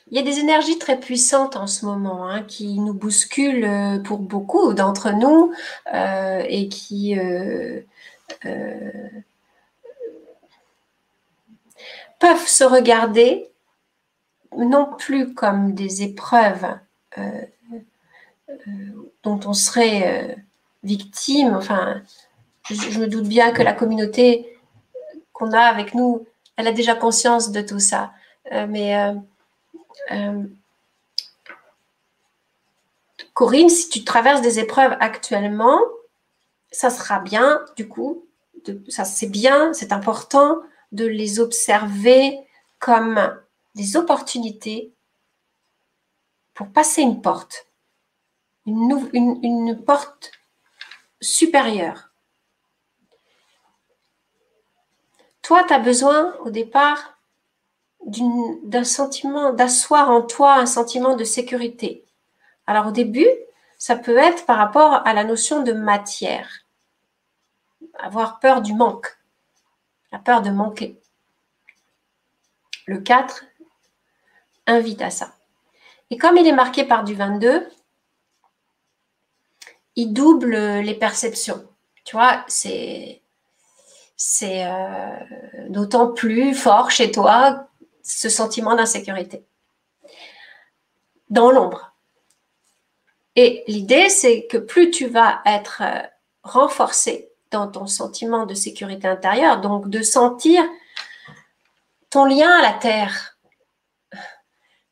Il 0.10 0.16
y 0.16 0.20
a 0.20 0.24
des 0.24 0.40
énergies 0.40 0.80
très 0.80 1.00
puissantes 1.00 1.58
en 1.58 1.68
ce 1.68 1.86
moment 1.86 2.30
hein, 2.30 2.44
qui 2.44 2.80
nous 2.80 2.94
bousculent 2.94 3.66
euh, 3.66 4.00
pour 4.00 4.20
beaucoup 4.20 4.74
d'entre 4.74 5.12
nous 5.12 5.52
euh, 5.94 6.44
et 6.48 6.70
qui 6.70 7.20
euh, 7.20 7.82
peuvent 12.20 12.48
se 12.48 12.64
regarder 12.64 13.50
non 14.58 14.90
plus 14.98 15.34
comme 15.34 15.74
des 15.74 16.04
épreuves 16.04 16.66
dont 19.24 19.40
on 19.46 19.54
serait 19.54 20.38
victime. 20.84 21.54
Enfin, 21.54 22.02
je, 22.70 23.00
me 23.00 23.08
doute 23.08 23.28
bien 23.28 23.52
que 23.52 23.62
la 23.62 23.74
communauté 23.74 24.58
qu'on 25.34 25.52
a 25.52 25.62
avec 25.62 25.94
nous, 25.94 26.26
elle 26.56 26.68
a 26.68 26.72
déjà 26.72 26.96
conscience 26.96 27.52
de 27.52 27.62
tout 27.62 27.80
ça. 27.80 28.14
mais 28.52 28.96
Corinne, 33.34 33.70
si 33.70 33.90
tu 33.90 34.04
traverses 34.04 34.42
des 34.42 34.60
épreuves 34.60 34.98
actuellement, 35.00 35.80
ça 36.72 36.90
sera 36.90 37.20
bien, 37.20 37.64
du 37.76 37.88
coup, 37.88 38.26
ça 38.90 39.06
c'est 39.06 39.30
bien, 39.30 39.74
c'est 39.74 39.92
important 39.92 40.62
de 40.92 41.06
les 41.06 41.40
observer 41.40 42.40
comme 42.80 43.40
des 43.76 43.96
opportunités 43.96 44.94
pour 46.54 46.70
passer 46.70 47.02
une 47.02 47.22
porte, 47.22 47.68
une, 48.66 49.84
porte 49.86 50.32
supérieure. 51.22 52.10
Toi, 55.44 55.64
tu 55.64 55.74
as 55.74 55.80
besoin 55.80 56.36
au 56.38 56.50
départ 56.50 57.17
d'un 58.08 58.84
sentiment, 58.84 59.54
d'asseoir 59.54 60.10
en 60.10 60.22
toi 60.22 60.56
un 60.56 60.66
sentiment 60.66 61.16
de 61.16 61.24
sécurité. 61.24 62.06
Alors 62.66 62.88
au 62.88 62.92
début, 62.92 63.30
ça 63.78 63.96
peut 63.96 64.18
être 64.18 64.46
par 64.46 64.58
rapport 64.58 65.06
à 65.06 65.14
la 65.14 65.24
notion 65.24 65.62
de 65.62 65.74
matière, 65.74 66.50
avoir 68.00 68.40
peur 68.40 68.62
du 68.62 68.74
manque 68.74 69.18
la 70.12 70.20
peur 70.20 70.42
de 70.42 70.50
manquer. 70.50 71.00
Le 72.86 73.00
4 73.00 73.46
invite 74.66 75.02
à 75.02 75.10
ça. 75.10 75.34
Et 76.10 76.18
comme 76.18 76.38
il 76.38 76.48
est 76.48 76.54
marqué 76.54 76.84
par 76.84 77.04
du 77.04 77.14
22, 77.16 77.68
il 79.96 80.14
double 80.14 80.56
les 80.56 80.96
perceptions. 80.96 81.68
Tu 82.06 82.16
vois, 82.16 82.46
c'est 82.48 83.22
c'est 84.16 84.66
euh, 84.66 85.20
d'autant 85.70 86.12
plus 86.12 86.56
fort 86.56 86.90
chez 86.90 87.12
toi 87.12 87.67
ce 88.08 88.30
sentiment 88.30 88.76
d'insécurité 88.76 89.44
dans 91.30 91.52
l'ombre. 91.52 91.94
Et 93.36 93.64
l'idée, 93.68 94.10
c'est 94.10 94.48
que 94.48 94.58
plus 94.58 94.90
tu 94.90 95.08
vas 95.08 95.42
être 95.46 95.84
euh, 95.84 96.02
renforcé 96.42 97.30
dans 97.52 97.68
ton 97.68 97.86
sentiment 97.86 98.46
de 98.46 98.54
sécurité 98.54 99.08
intérieure, 99.08 99.62
donc 99.62 99.90
de 99.90 100.02
sentir 100.02 100.64
ton 102.10 102.26
lien 102.26 102.50
à 102.50 102.62
la 102.62 102.74
terre, 102.74 103.38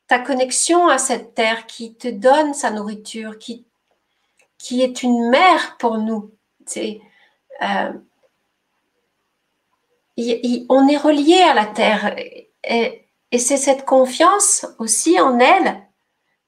ta 0.07 0.19
connexion 0.19 0.87
à 0.87 0.97
cette 0.97 1.33
terre 1.33 1.65
qui 1.65 1.95
te 1.95 2.07
donne 2.07 2.53
sa 2.53 2.69
nourriture, 2.69 3.39
qui, 3.39 3.65
est 4.69 5.03
une 5.03 5.29
mère 5.29 5.77
pour 5.77 5.97
nous. 5.97 6.31
C'est, 6.65 6.99
euh, 7.61 7.93
on 10.69 10.87
est 10.87 10.97
relié 10.97 11.41
à 11.41 11.53
la 11.53 11.65
terre 11.65 12.15
c'est 13.33 13.57
cette 13.57 13.85
confiance 13.85 14.65
aussi 14.79 15.19
en 15.19 15.39
elle 15.39 15.81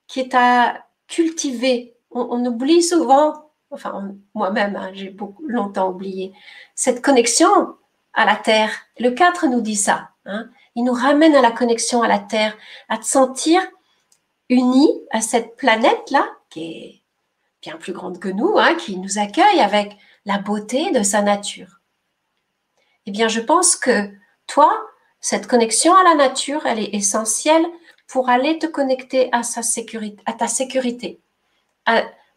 qui 0.08 0.20
est 0.20 0.34
à 0.34 0.86
cultiver. 1.08 1.96
On, 2.12 2.46
oublie 2.46 2.82
souvent, 2.82 3.52
enfin 3.72 4.16
moi-même, 4.34 4.76
hein, 4.76 4.92
j'ai 4.94 5.10
beaucoup 5.10 5.46
longtemps 5.48 5.90
oublié 5.90 6.34
cette 6.76 7.02
connexion 7.02 7.76
à 8.14 8.26
la 8.26 8.36
terre. 8.36 8.72
Le 9.00 9.12
4 9.12 9.48
nous 9.48 9.62
dit 9.62 9.76
ça. 9.76 10.10
Hein. 10.26 10.50
Il 10.76 10.84
nous 10.84 10.94
ramène 10.94 11.36
à 11.36 11.42
la 11.42 11.52
connexion 11.52 12.02
à 12.02 12.08
la 12.08 12.20
terre, 12.20 12.56
à 12.90 12.98
te 12.98 13.06
sentir 13.06 13.62
uni 14.50 14.88
à 15.12 15.22
cette 15.22 15.56
planète-là 15.58 16.26
qui 16.50 16.64
est 16.64 17.04
bien 17.62 17.76
plus 17.76 17.94
grande 17.94 18.20
que 18.20 18.30
nous, 18.30 18.58
hein, 18.58 18.76
qui 18.76 18.98
nous 18.98 19.20
accueille 19.20 19.60
avec 19.60 19.98
la 20.26 20.38
beauté 20.38 20.92
de 20.92 21.04
sa 21.04 21.22
nature 21.22 21.78
eh 23.08 23.12
bien, 23.12 23.30
je 23.30 23.40
pense 23.40 23.76
que 23.78 24.12
toi, 24.48 24.86
cette 25.20 25.48
connexion 25.48 25.96
à 25.96 26.04
la 26.04 26.16
nature, 26.16 26.66
elle 26.66 26.80
est 26.80 26.94
essentielle 26.94 27.66
pour 28.08 28.30
aller 28.30 28.58
te 28.60 28.68
connecter 28.68 29.30
à, 29.32 29.42
ta 29.42 30.48
sécurité, 30.48 31.20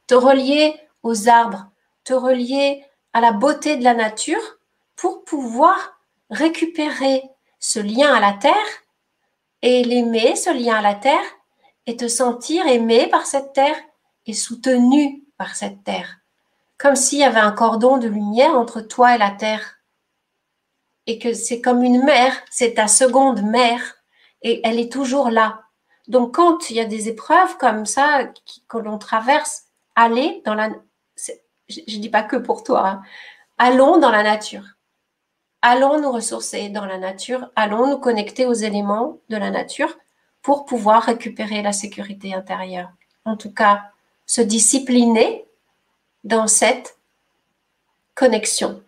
te 0.06 0.14
relier 0.14 0.74
aux 1.02 1.28
arbres, 1.28 1.70
te 2.04 2.12
relier 2.12 2.84
à 3.12 3.20
la 3.20 3.32
beauté 3.32 3.76
de 3.76 3.84
la 3.84 3.94
nature 3.94 4.58
pour 4.96 5.24
pouvoir 5.24 6.00
récupérer 6.30 7.22
ce 7.58 7.78
lien 7.78 8.12
à 8.12 8.20
la 8.20 8.32
terre 8.32 8.54
et 9.62 9.84
l'aimer, 9.84 10.36
ce 10.36 10.50
lien 10.50 10.76
à 10.76 10.82
la 10.82 10.94
terre, 10.94 11.22
et 11.86 11.96
te 11.96 12.08
sentir 12.08 12.66
aimé 12.66 13.08
par 13.08 13.26
cette 13.26 13.52
terre 13.52 13.76
et 14.26 14.32
soutenu 14.32 15.24
par 15.36 15.54
cette 15.54 15.82
terre. 15.84 16.18
Comme 16.78 16.96
s'il 16.96 17.18
y 17.18 17.24
avait 17.24 17.40
un 17.40 17.52
cordon 17.52 17.98
de 17.98 18.08
lumière 18.08 18.54
entre 18.54 18.80
toi 18.80 19.14
et 19.14 19.18
la 19.18 19.30
terre 19.30 19.79
et 21.10 21.18
que 21.18 21.34
c'est 21.34 21.60
comme 21.60 21.82
une 21.82 22.04
mère, 22.04 22.32
c'est 22.52 22.74
ta 22.74 22.86
seconde 22.86 23.42
mère 23.42 23.96
et 24.42 24.60
elle 24.62 24.78
est 24.78 24.92
toujours 24.92 25.28
là. 25.28 25.62
Donc 26.06 26.36
quand 26.36 26.70
il 26.70 26.76
y 26.76 26.80
a 26.80 26.84
des 26.84 27.08
épreuves 27.08 27.56
comme 27.58 27.84
ça 27.84 28.30
que 28.68 28.78
l'on 28.78 28.96
traverse, 28.96 29.64
allez 29.96 30.40
dans 30.44 30.54
la 30.54 30.70
je 31.68 31.96
ne 31.96 32.00
dis 32.00 32.08
pas 32.08 32.22
que 32.22 32.36
pour 32.36 32.62
toi, 32.62 32.86
hein. 32.88 33.02
allons 33.58 33.98
dans 33.98 34.10
la 34.10 34.22
nature. 34.22 34.64
Allons 35.62 36.00
nous 36.00 36.10
ressourcer 36.10 36.68
dans 36.68 36.86
la 36.86 36.98
nature, 36.98 37.50
allons 37.54 37.88
nous 37.88 37.98
connecter 37.98 38.46
aux 38.46 38.54
éléments 38.54 39.18
de 39.28 39.36
la 39.36 39.50
nature 39.50 39.96
pour 40.42 40.64
pouvoir 40.64 41.02
récupérer 41.02 41.60
la 41.62 41.72
sécurité 41.72 42.34
intérieure. 42.34 42.90
En 43.24 43.36
tout 43.36 43.52
cas, 43.52 43.82
se 44.26 44.40
discipliner 44.40 45.44
dans 46.24 46.46
cette 46.46 46.98
connexion. 48.14 48.82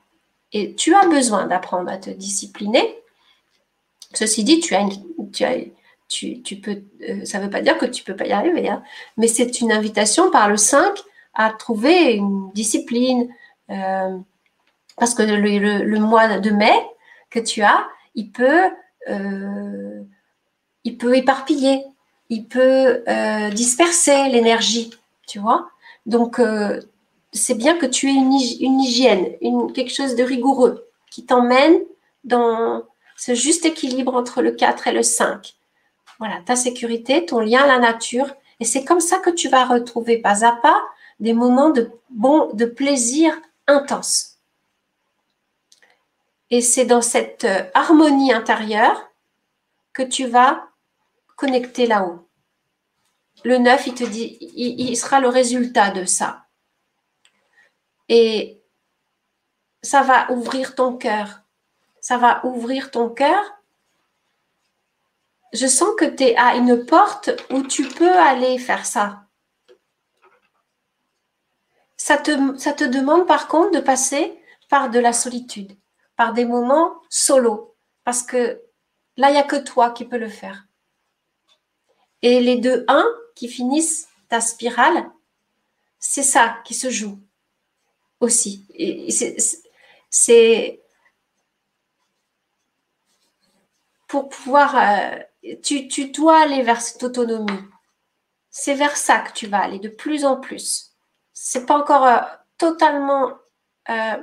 Et 0.53 0.75
tu 0.75 0.95
as 0.95 1.07
besoin 1.07 1.47
d'apprendre 1.47 1.91
à 1.91 1.97
te 1.97 2.11
discipliner. 2.11 2.99
Ceci 4.15 4.45
dit, 4.45 4.61
tu 4.61 4.75
tu, 6.45 6.57
peux, 6.57 6.83
euh, 7.09 7.25
ça 7.25 7.39
ne 7.39 7.45
veut 7.45 7.51
pas 7.51 7.63
dire 7.63 7.79
que 7.79 7.87
tu 7.87 8.03
ne 8.03 8.07
peux 8.07 8.17
pas 8.17 8.27
y 8.27 8.33
arriver, 8.33 8.69
hein. 8.69 8.83
mais 9.17 9.29
c'est 9.29 9.61
une 9.61 9.73
invitation 9.73 10.31
par 10.31 10.49
le 10.49 10.59
5 10.59 10.99
à 11.35 11.51
trouver 11.51 12.13
une 12.13 12.51
discipline. 12.53 13.29
Euh, 13.71 14.19
parce 14.99 15.15
que 15.15 15.23
le, 15.23 15.99
mois 15.99 16.39
de 16.39 16.51
mai 16.51 16.75
que 17.31 17.41
tu 17.41 17.63
as, 17.63 17.87
il 18.15 18.31
peut, 18.31 18.71
euh, 19.09 20.03
il 20.85 20.99
peut 20.99 21.17
éparpiller, 21.17 21.83
il 22.29 22.47
peut 22.47 23.03
disperser 23.53 24.29
l'énergie, 24.29 24.91
tu 25.27 25.39
vois. 25.39 25.71
Donc, 26.05 26.41
c'est 27.33 27.55
bien 27.55 27.77
que 27.77 27.87
tu 27.87 28.09
aies 28.09 28.15
une, 28.15 28.33
hygiène, 28.81 29.37
quelque 29.73 29.93
chose 29.93 30.15
de 30.15 30.23
rigoureux 30.23 30.87
qui 31.11 31.25
t'emmène 31.25 31.81
dans 32.25 32.85
ce 33.17 33.35
juste 33.35 33.65
équilibre 33.65 34.15
entre 34.15 34.43
le 34.43 34.53
4 34.53 34.89
et 34.89 34.93
le 34.93 35.03
5. 35.03 35.55
Voilà, 36.19 36.41
ta 36.45 36.57
sécurité, 36.57 37.25
ton 37.25 37.41
lien 37.41 37.63
à 37.63 37.67
la 37.67 37.79
nature. 37.79 38.35
Et 38.61 38.65
c'est 38.65 38.85
comme 38.85 39.01
ça 39.01 39.19
que 39.19 39.31
tu 39.31 39.49
vas 39.49 39.65
retrouver 39.65 40.19
pas 40.19 40.45
à 40.45 40.53
pas 40.53 40.83
des 41.21 41.33
moments 41.33 41.71
de 41.71 41.91
bon, 42.11 42.53
de 42.53 42.65
plaisir 42.65 43.35
intense. 43.67 44.39
Et 46.51 46.61
c'est 46.61 46.85
dans 46.85 47.01
cette 47.01 47.45
euh, 47.45 47.65
harmonie 47.75 48.33
intérieure 48.33 49.11
que 49.95 50.03
tu 50.03 50.27
vas 50.27 50.69
connecter 51.37 51.87
là-haut. 51.87 52.29
Le 53.45 53.59
9, 53.59 53.87
il 53.87 53.95
te 53.95 54.05
dit, 54.05 54.37
il 54.41 54.97
sera 54.97 55.19
le 55.19 55.29
résultat 55.29 55.91
de 55.91 56.05
ça. 56.05 56.42
Et 58.09 58.63
ça 59.83 60.03
va 60.03 60.31
ouvrir 60.31 60.75
ton 60.75 60.97
cœur. 60.97 61.43
Ça 62.01 62.19
va 62.19 62.45
ouvrir 62.45 62.91
ton 62.91 63.09
cœur. 63.09 63.43
Je 65.53 65.67
sens 65.67 65.91
que 65.99 66.05
tu 66.05 66.25
es 66.25 66.37
à 66.37 66.57
une 66.57 66.87
porte 66.87 67.31
où 67.51 67.63
tu 67.63 67.87
peux 67.89 68.13
aller 68.19 68.59
faire 68.59 68.87
ça. 68.87 69.27
Ça 71.97 72.17
te, 72.17 72.85
demande 72.85 73.27
par 73.27 73.49
contre 73.49 73.73
de 73.73 73.81
passer 73.81 74.37
par 74.69 74.91
de 74.91 74.99
la 74.99 75.13
solitude, 75.13 75.77
par 76.17 76.33
des 76.33 76.45
moments 76.45 76.95
solo. 77.09 77.77
Parce 78.03 78.23
que 78.23 78.61
là, 79.17 79.29
il 79.29 79.35
n'y 79.35 79.39
a 79.39 79.45
que 79.45 79.57
toi 79.57 79.91
qui 79.91 80.05
peux 80.05 80.19
le 80.19 80.29
faire. 80.29 80.67
Et 82.23 82.41
les 82.41 82.57
deux 82.57 82.85
1 82.89 83.05
qui 83.35 83.49
finissent 83.49 84.09
ta 84.29 84.41
spirale, 84.41 85.11
c'est 85.99 86.23
ça 86.23 86.57
qui 86.65 86.75
se 86.75 86.91
joue 86.91 87.21
aussi. 88.23 88.67
C'est 90.11 90.81
pour 94.07 94.29
pouvoir, 94.29 94.77
euh, 94.77 95.19
tu, 95.63 95.89
tu, 95.89 96.11
dois 96.11 96.43
aller 96.43 96.63
vers 96.63 96.81
cette 96.81 97.03
autonomie. 97.03 97.65
C'est 98.51 98.75
vers 98.75 98.97
ça 98.97 99.21
que 99.21 99.33
tu 99.33 99.47
vas 99.47 99.61
aller 99.61 99.79
de 99.79 99.89
plus 99.89 100.25
en 100.25 100.37
plus. 100.39 100.93
C'est 101.33 101.67
pas 101.67 101.79
encore 101.79 102.07
euh, 102.07 102.19
totalement 102.59 103.33
euh, 103.89 104.17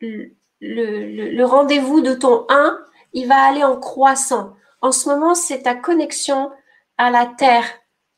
le, 0.00 0.34
le 0.60 1.44
rendez-vous 1.44 2.00
de 2.00 2.14
ton 2.14 2.46
1, 2.48 2.78
il 3.12 3.28
va 3.28 3.42
aller 3.42 3.62
en 3.62 3.78
croissant. 3.78 4.56
En 4.80 4.90
ce 4.90 5.08
moment, 5.08 5.34
c'est 5.34 5.62
ta 5.62 5.74
connexion 5.74 6.50
à 6.96 7.10
la 7.10 7.26
terre 7.26 7.66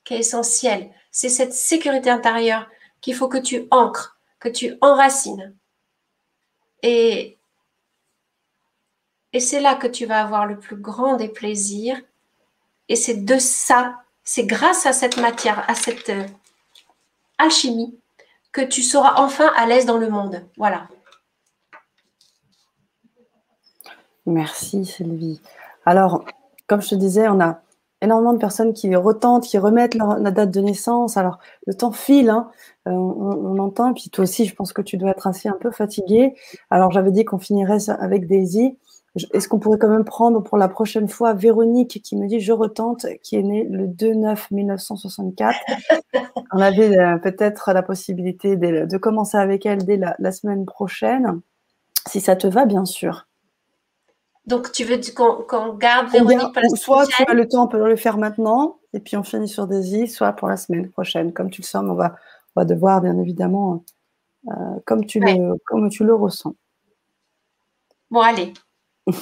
qui 0.04 0.14
est 0.14 0.20
essentielle. 0.20 0.90
C'est 1.10 1.28
cette 1.28 1.52
sécurité 1.52 2.08
intérieure 2.08 2.68
qu'il 3.06 3.14
faut 3.14 3.28
que 3.28 3.38
tu 3.38 3.68
ancres, 3.70 4.18
que 4.40 4.48
tu 4.48 4.76
enracines. 4.80 5.54
Et, 6.82 7.38
et 9.32 9.38
c'est 9.38 9.60
là 9.60 9.76
que 9.76 9.86
tu 9.86 10.06
vas 10.06 10.20
avoir 10.20 10.44
le 10.44 10.58
plus 10.58 10.74
grand 10.74 11.14
des 11.14 11.28
plaisirs. 11.28 12.02
Et 12.88 12.96
c'est 12.96 13.24
de 13.24 13.38
ça, 13.38 14.02
c'est 14.24 14.44
grâce 14.44 14.86
à 14.86 14.92
cette 14.92 15.18
matière, 15.18 15.64
à 15.70 15.76
cette 15.76 16.08
euh, 16.08 16.26
alchimie, 17.38 17.96
que 18.50 18.62
tu 18.62 18.82
seras 18.82 19.20
enfin 19.22 19.52
à 19.54 19.66
l'aise 19.66 19.86
dans 19.86 19.98
le 19.98 20.10
monde. 20.10 20.44
Voilà. 20.56 20.88
Merci 24.26 24.84
Sylvie. 24.84 25.40
Alors, 25.84 26.24
comme 26.66 26.82
je 26.82 26.88
te 26.88 26.94
disais, 26.96 27.28
on 27.28 27.40
a 27.40 27.62
énormément 28.06 28.32
de 28.32 28.38
personnes 28.38 28.72
qui 28.72 28.94
retentent, 28.96 29.44
qui 29.44 29.58
remettent 29.58 29.94
leur, 29.94 30.18
la 30.18 30.30
date 30.30 30.50
de 30.50 30.60
naissance. 30.60 31.16
Alors, 31.16 31.38
le 31.66 31.74
temps 31.74 31.92
file, 31.92 32.30
hein. 32.30 32.48
euh, 32.88 32.92
on, 32.92 33.58
entend. 33.58 33.92
Puis 33.92 34.10
toi 34.10 34.24
aussi, 34.24 34.46
je 34.46 34.54
pense 34.54 34.72
que 34.72 34.82
tu 34.82 34.96
dois 34.96 35.10
être 35.10 35.26
ainsi 35.26 35.48
un 35.48 35.56
peu 35.60 35.70
fatigué. 35.70 36.34
Alors, 36.70 36.90
j'avais 36.90 37.10
dit 37.10 37.24
qu'on 37.24 37.38
finirait 37.38 37.90
avec 37.90 38.26
Daisy. 38.26 38.78
Est-ce 39.32 39.48
qu'on 39.48 39.58
pourrait 39.58 39.78
quand 39.78 39.88
même 39.88 40.04
prendre 40.04 40.42
pour 40.42 40.58
la 40.58 40.68
prochaine 40.68 41.08
fois 41.08 41.32
Véronique 41.32 42.02
qui 42.02 42.16
me 42.16 42.26
dit 42.26 42.40
je 42.40 42.52
retente, 42.52 43.06
qui 43.22 43.36
est 43.36 43.42
née 43.42 43.64
le 43.64 43.86
2-9-1964 43.86 45.54
On 46.52 46.58
avait 46.58 46.98
euh, 46.98 47.16
peut-être 47.16 47.72
la 47.72 47.82
possibilité 47.82 48.56
de, 48.56 48.96
commencer 48.98 49.38
avec 49.38 49.66
elle 49.66 49.84
dès 49.84 49.98
la 50.18 50.32
semaine 50.32 50.66
prochaine, 50.66 51.40
si 52.06 52.20
ça 52.20 52.36
te 52.36 52.46
va, 52.46 52.66
bien 52.66 52.84
sûr. 52.84 53.26
Donc, 54.46 54.70
tu 54.70 54.84
veux 54.84 55.00
qu'on 55.16 55.74
garde 55.74 56.08
Véronique 56.10 56.52
pour 56.52 56.62
la 56.62 56.68
semaine 56.68 56.76
Soit 56.76 57.06
tu 57.06 57.24
as 57.26 57.34
le 57.34 57.48
temps, 57.48 57.64
on 57.64 57.68
peut 57.68 57.84
le 57.88 57.96
faire 57.96 58.16
maintenant, 58.16 58.78
et 58.92 59.00
puis 59.00 59.16
on 59.16 59.24
finit 59.24 59.48
sur 59.48 59.66
Daisy, 59.66 60.06
soit 60.06 60.32
pour 60.32 60.48
la 60.48 60.56
semaine 60.56 60.88
prochaine. 60.90 61.32
Comme 61.32 61.50
tu 61.50 61.62
le 61.62 61.66
sens, 61.66 61.84
on 61.88 61.94
va, 61.94 62.14
on 62.54 62.60
va 62.60 62.64
devoir, 62.64 63.00
bien 63.00 63.18
évidemment, 63.18 63.84
euh, 64.48 64.52
comme, 64.84 65.04
tu 65.04 65.18
le, 65.18 65.56
comme 65.66 65.88
tu 65.90 66.04
le 66.04 66.14
ressens. 66.14 66.54
Bon, 68.10 68.20
allez. 68.20 68.54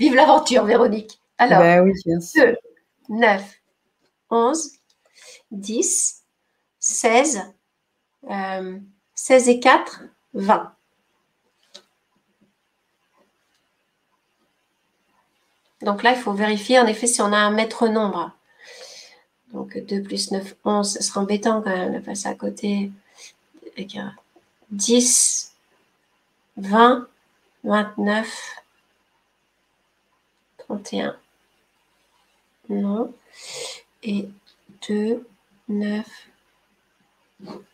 Vive 0.00 0.14
l'aventure, 0.14 0.64
Véronique. 0.64 1.20
Alors, 1.38 1.60
ben 1.60 1.84
oui, 1.84 1.92
2, 2.04 2.56
9, 3.10 3.60
11, 4.30 4.72
10, 5.52 6.24
16, 6.80 7.42
16 9.14 9.48
et 9.48 9.60
4, 9.60 10.02
20. 10.34 10.72
Donc 15.88 16.02
là, 16.02 16.12
il 16.12 16.18
faut 16.18 16.34
vérifier 16.34 16.78
en 16.78 16.86
effet 16.86 17.06
si 17.06 17.22
on 17.22 17.32
a 17.32 17.38
un 17.38 17.50
maître 17.50 17.88
nombre. 17.88 18.30
Donc 19.54 19.78
2 19.78 20.02
plus 20.02 20.30
9, 20.32 20.54
11, 20.62 20.92
ce 20.92 21.02
sera 21.02 21.22
embêtant 21.22 21.62
quand 21.62 21.74
même 21.74 21.94
de 21.94 21.98
passer 21.98 22.28
à 22.28 22.34
côté. 22.34 22.92
10, 24.70 25.54
20, 26.58 27.08
29, 27.64 28.56
31. 30.58 31.16
Non. 32.68 33.14
Et 34.02 34.28
2, 34.90 35.26
9. 35.70 36.06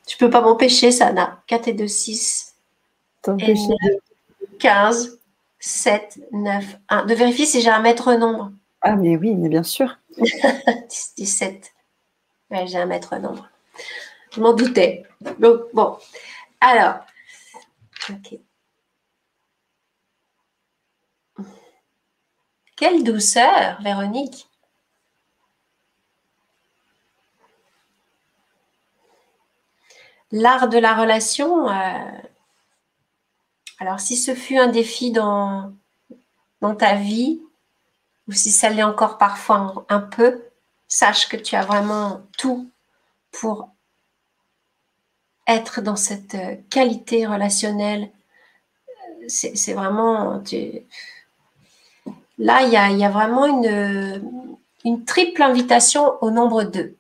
Tu 0.07 0.17
peux 0.19 0.31
pas 0.31 0.41
m'empêcher, 0.41 0.93
Sana. 0.93 1.43
4 1.49 1.67
et 1.67 1.73
2, 1.73 1.89
6. 1.89 2.55
Et 3.41 3.55
15, 4.61 5.19
7, 5.67 6.19
9, 6.33 6.77
1. 6.91 7.07
De 7.07 7.15
vérifier 7.15 7.47
si 7.47 7.63
j'ai 7.63 7.71
un 7.71 7.81
maître 7.81 8.13
nombre. 8.15 8.53
Ah, 8.83 8.97
mais 8.97 9.17
oui, 9.17 9.35
mais 9.35 9.49
bien 9.49 9.63
sûr. 9.63 9.99
17. 11.17 11.73
j'ai 12.67 12.77
un 12.77 12.85
maître 12.85 13.17
nombre. 13.17 13.49
Je 14.33 14.43
m'en 14.43 14.53
doutais. 14.53 15.05
Donc, 15.39 15.63
bon. 15.73 15.97
Alors, 16.61 16.97
ok. 18.11 18.39
Quelle 22.77 23.03
douceur, 23.03 23.81
Véronique. 23.81 24.47
L'art 30.31 30.69
de 30.69 30.77
la 30.77 30.95
relation, 30.95 31.71
euh, 31.71 32.01
alors 33.79 34.01
si 34.01 34.17
ce 34.17 34.35
fut 34.35 34.59
un 34.59 34.69
défi 34.69 35.11
dans, 35.11 35.73
ta 36.79 36.95
vie, 36.95 37.41
ou 38.29 38.33
si 38.33 38.51
ça 38.51 38.71
l'est 38.71 38.83
encore 38.83 39.19
parfois 39.19 39.85
un 39.89 40.01
peu, 40.01 40.43
sache 40.89 41.29
que 41.29 41.37
tu 41.37 41.57
as 41.57 41.65
vraiment 41.65 42.23
tout 42.39 42.71
pour 43.33 43.69
être 45.47 45.83
dans 45.83 45.97
cette 45.97 46.37
qualité 46.71 47.27
relationnelle. 47.27 48.11
C'est 49.29 49.75
vraiment... 49.75 50.43
Là, 52.39 52.63
il 52.63 52.99
y 52.99 53.05
a, 53.05 53.11
vraiment 53.11 53.47
une, 53.47 54.59
une, 54.85 55.05
triple 55.05 55.43
invitation 55.43 56.13
au 56.23 56.31
nombre 56.31 56.65
2. 56.65 56.97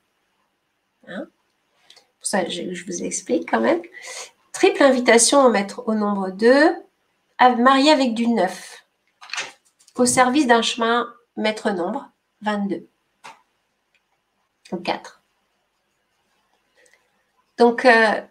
Hein? 1.09 1.27
Pour 2.19 2.27
ça, 2.27 2.49
je, 2.49 2.85
vous 2.85 3.03
explique 3.03 3.51
quand 3.51 3.61
même. 3.61 3.83
Triple 4.55 4.83
invitation 4.83 5.45
à 5.45 5.51
mettre 5.51 5.87
au 5.87 5.95
nombre 5.95 6.31
2, 6.31 6.75
marié 7.59 7.91
avec 7.91 8.15
du 8.15 8.27
9, 8.29 8.87
au 9.97 10.07
service 10.07 10.47
d'un 10.47 10.63
chemin 10.63 11.13
maître 11.37 11.71
nombre, 11.71 12.09
22. 12.41 12.89
Ou 14.73 14.77
4. 14.79 15.23
Donc, 17.59 17.85
euh, 17.85 18.23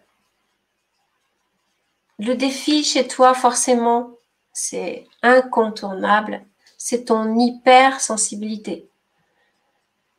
le 2.18 2.34
défi 2.34 2.82
chez 2.82 3.06
toi, 3.06 3.32
forcément, 3.34 4.10
c'est 4.52 5.06
incontournable 5.22 6.44
c'est 6.84 7.06
ton 7.06 7.38
hypersensibilité. 7.38 8.90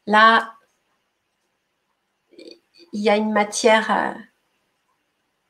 Là, 0.08 0.56
il 2.32 3.02
y 3.02 3.08
a 3.08 3.18
une 3.18 3.32
matière 3.32 3.92
euh, 3.92 4.20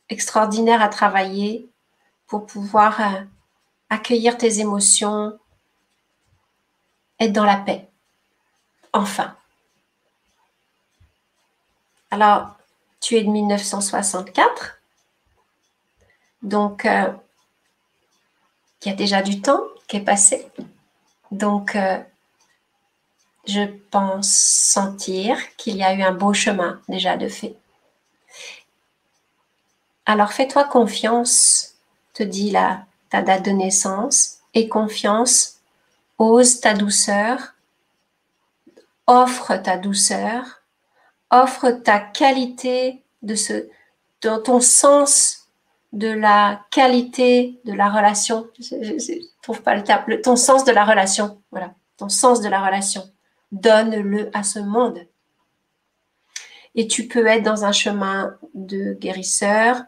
extraordinaire 0.10 0.82
à 0.82 0.90
travailler 0.90 1.70
pour 2.28 2.46
pouvoir 2.46 3.02
euh, 3.02 3.22
accueillir 3.90 4.38
tes 4.38 4.60
émotions, 4.60 5.38
être 7.20 7.34
dans 7.34 7.46
la 7.46 7.58
paix. 7.58 7.90
Enfin. 8.94 9.36
Alors, 12.12 12.56
tu 13.02 13.16
es 13.16 13.24
de 13.24 13.30
1964, 13.30 14.80
donc 16.42 16.86
euh, 16.86 17.12
il 18.82 18.90
y 18.90 18.92
a 18.92 18.96
déjà 18.96 19.22
du 19.22 19.42
temps 19.42 19.64
qui 19.88 19.98
est 19.98 20.02
passé. 20.02 20.48
Donc, 21.32 21.76
euh, 21.76 22.00
je 23.48 23.62
pense 23.92 24.30
sentir 24.30 25.38
qu'il 25.58 25.78
y 25.78 25.84
a 25.84 25.94
eu 25.94 26.02
un 26.02 26.14
beau 26.14 26.34
chemin 26.34 26.82
déjà 26.88 27.18
de 27.18 27.28
fait. 27.28 27.56
Alors, 30.06 30.34
fais-toi 30.34 30.66
confiance, 30.66 31.76
te 32.14 32.24
dit 32.24 32.52
là 32.52 32.86
ta 33.10 33.22
date 33.22 33.46
de 33.46 33.52
naissance, 33.52 34.40
et 34.54 34.68
confiance, 34.68 35.60
ose 36.18 36.60
ta 36.62 36.74
douceur, 36.74 37.54
offre 39.08 39.56
ta 39.58 39.78
douceur, 39.78 40.62
offre 41.30 41.72
ta 41.72 42.00
qualité 42.00 43.04
de 43.22 43.36
ce, 43.36 43.68
dans 44.22 44.42
ton 44.42 44.60
sens 44.60 45.50
de 45.94 46.10
la 46.10 46.62
qualité 46.72 47.60
de 47.66 47.74
la 47.74 47.90
relation. 47.90 48.48
Je, 48.60 48.76
ne 48.76 49.42
trouve 49.42 49.62
pas 49.62 49.76
le 49.76 49.84
terme. 49.84 50.04
ton 50.22 50.36
sens 50.36 50.66
de 50.66 50.72
la 50.72 50.84
relation. 50.84 51.42
Voilà. 51.52 51.74
Ton 51.98 52.10
sens 52.10 52.42
de 52.42 52.50
la 52.50 52.66
relation. 52.66 53.04
Donne-le 53.52 54.30
à 54.34 54.44
ce 54.44 54.60
monde. 54.60 55.00
Et 56.76 56.88
tu 56.88 57.08
peux 57.08 57.26
être 57.26 57.44
dans 57.44 57.64
un 57.64 57.72
chemin 57.72 58.36
de 58.54 58.94
guérisseur, 58.94 59.84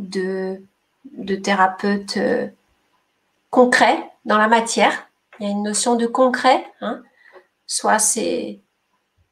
de, 0.00 0.62
de 1.04 1.34
thérapeute 1.36 2.16
euh, 2.16 2.48
concret 3.50 4.10
dans 4.24 4.38
la 4.38 4.48
matière. 4.48 5.08
Il 5.38 5.46
y 5.46 5.48
a 5.48 5.52
une 5.52 5.62
notion 5.62 5.96
de 5.96 6.06
concret. 6.06 6.64
Hein. 6.80 7.02
Soit 7.66 7.98
c'est 7.98 8.60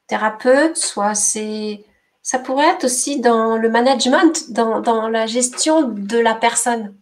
thérapeute, 0.07 0.77
soit 0.77 1.15
c'est 1.15 1.85
ça 2.28 2.39
pourrait 2.39 2.69
être 2.69 2.85
aussi 2.85 3.20
dans 3.20 3.57
le 3.57 3.70
management, 3.70 4.51
dans, 4.51 5.09
la 5.09 5.27
gestion 5.27 5.89
de 5.89 6.19
la 6.19 6.35
personne, 6.35 6.95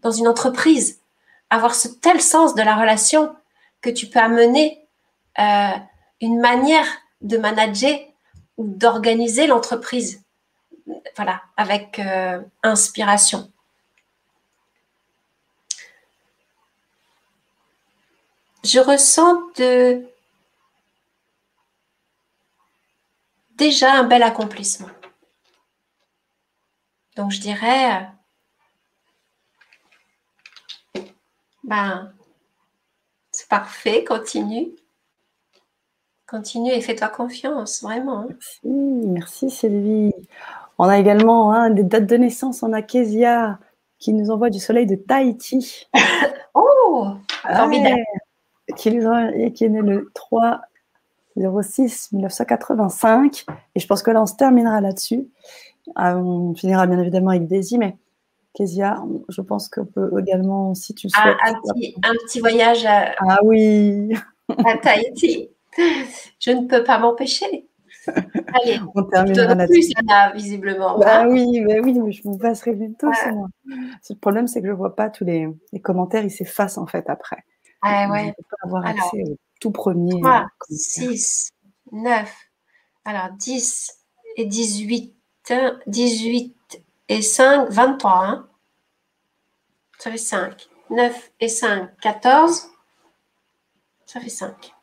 dans 0.00 0.10
une 0.10 0.28
entreprise. 0.28 1.00
Avoir 1.50 1.74
ce 1.74 1.88
tel 1.88 2.22
sens 2.22 2.54
de 2.54 2.62
la 2.62 2.74
relation 2.74 3.36
que 3.82 3.90
tu 3.90 4.06
peux 4.06 4.20
amener 4.20 4.88
euh, 5.38 5.76
une 6.22 6.40
manière 6.40 6.86
de 7.20 7.36
manager 7.36 7.98
ou 8.56 8.66
d'organiser 8.66 9.46
l'entreprise. 9.46 10.23
Voilà, 11.16 11.42
avec 11.56 11.98
euh, 11.98 12.40
inspiration. 12.62 13.50
Je 18.64 18.80
ressens 18.80 19.52
déjà 23.56 23.92
un 23.92 24.04
bel 24.04 24.22
accomplissement. 24.22 24.88
Donc 27.16 27.30
je 27.30 27.40
dirais, 27.40 28.08
ben, 31.62 32.12
c'est 33.30 33.48
parfait, 33.48 34.04
continue. 34.04 34.70
Continue 36.26 36.72
et 36.72 36.80
fais-toi 36.80 37.08
confiance, 37.08 37.82
vraiment. 37.82 38.26
Merci, 38.28 38.60
merci 38.64 39.50
Sylvie. 39.50 40.12
On 40.78 40.84
a 40.84 40.98
également 40.98 41.52
hein, 41.52 41.70
des 41.70 41.84
dates 41.84 42.06
de 42.06 42.16
naissance. 42.16 42.62
On 42.62 42.72
a 42.72 42.82
Kezia 42.82 43.58
qui 43.98 44.12
nous 44.12 44.30
envoie 44.30 44.50
du 44.50 44.58
soleil 44.58 44.86
de 44.86 44.96
Tahiti. 44.96 45.88
oh, 46.54 47.08
formidable. 47.54 48.02
qui, 48.76 48.90
qui 49.54 49.64
est 49.64 49.68
né 49.68 49.80
le 49.80 50.10
3 50.14 50.60
06 51.36 52.12
1985. 52.12 53.44
Et 53.74 53.80
je 53.80 53.86
pense 53.86 54.02
que 54.02 54.10
là, 54.10 54.22
on 54.22 54.26
se 54.26 54.34
terminera 54.34 54.80
là-dessus. 54.80 55.26
Euh, 55.98 56.14
on 56.14 56.54
finira 56.54 56.86
bien 56.86 56.98
évidemment 56.98 57.30
avec 57.30 57.46
Daisy, 57.46 57.78
mais 57.78 57.96
Kezia, 58.54 59.02
je 59.28 59.40
pense 59.40 59.68
qu'on 59.68 59.84
peut 59.84 60.10
également, 60.18 60.74
si 60.74 60.94
tu 60.94 61.08
ah, 61.14 61.22
souhaites. 61.22 61.36
un, 62.02 62.12
petit, 62.12 62.40
voyage 62.40 62.86
à, 62.86 63.14
ah, 63.18 63.38
oui. 63.44 64.14
à 64.64 64.78
Tahiti. 64.78 65.50
Je 66.38 66.50
ne 66.52 66.66
peux 66.66 66.84
pas 66.84 66.98
m'empêcher. 66.98 67.66
Allez, 68.06 68.80
on 68.94 69.04
terminera 69.04 69.54
là-dessus. 69.54 69.92
visiblement. 70.34 70.98
Bah 70.98 71.22
hein. 71.22 71.28
oui, 71.28 71.64
bah 71.66 71.74
oui, 71.82 71.94
mais 71.94 72.12
je 72.12 72.22
vous 72.22 72.38
passerai 72.38 72.72
bientôt. 72.74 73.10
Le 73.66 74.14
problème, 74.16 74.46
c'est 74.46 74.60
que 74.60 74.66
je 74.66 74.72
ne 74.72 74.76
vois 74.76 74.96
pas 74.96 75.10
tous 75.10 75.24
les, 75.24 75.48
commentaires, 75.82 76.24
ils 76.24 76.30
s'effacent 76.30 76.78
en 76.78 76.86
fait 76.86 77.08
après. 77.08 77.44
Ah 77.82 78.08
ouais. 78.10 78.34
Pas 78.50 78.56
avoir 78.66 78.86
accès 78.86 79.24
tout 79.60 79.70
premier. 79.70 80.20
3, 80.20 80.46
6, 80.70 81.52
9, 81.92 82.34
alors 83.04 83.30
10 83.36 83.92
et 84.36 84.46
18, 84.46 85.14
18 85.86 86.82
et 87.08 87.22
5, 87.22 87.70
23. 87.70 88.26
Hein. 88.26 88.48
Ça 89.98 90.10
fait 90.10 90.18
5. 90.18 90.68
9 90.90 91.30
et 91.40 91.48
5, 91.48 91.90
14. 92.00 92.68
Ça 94.06 94.20
fait 94.20 94.28
5. 94.28 94.74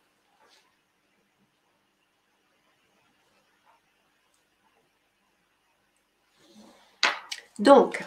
Donc, 7.62 8.04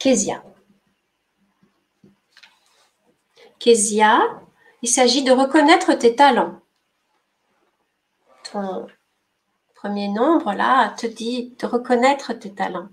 Késia. 0.00 0.42
Késia, 3.60 4.18
il 4.82 4.88
s'agit 4.88 5.22
de 5.22 5.30
reconnaître 5.30 5.94
tes 5.94 6.16
talents. 6.16 6.60
Ton 8.50 8.88
premier 9.76 10.08
nombre, 10.08 10.54
là, 10.54 10.90
te 10.90 11.06
dit 11.06 11.54
de 11.56 11.66
reconnaître 11.66 12.32
tes 12.32 12.52
talents. 12.52 12.88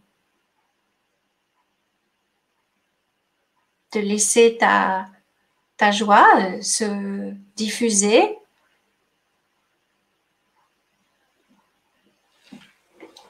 De 3.92 4.02
laisser 4.02 4.58
ta, 4.60 5.08
ta 5.78 5.90
joie 5.90 6.28
euh, 6.42 6.62
se 6.62 7.34
diffuser. 7.56 8.38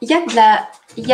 Il 0.03 0.09
y, 0.09 0.13
a 0.13 0.19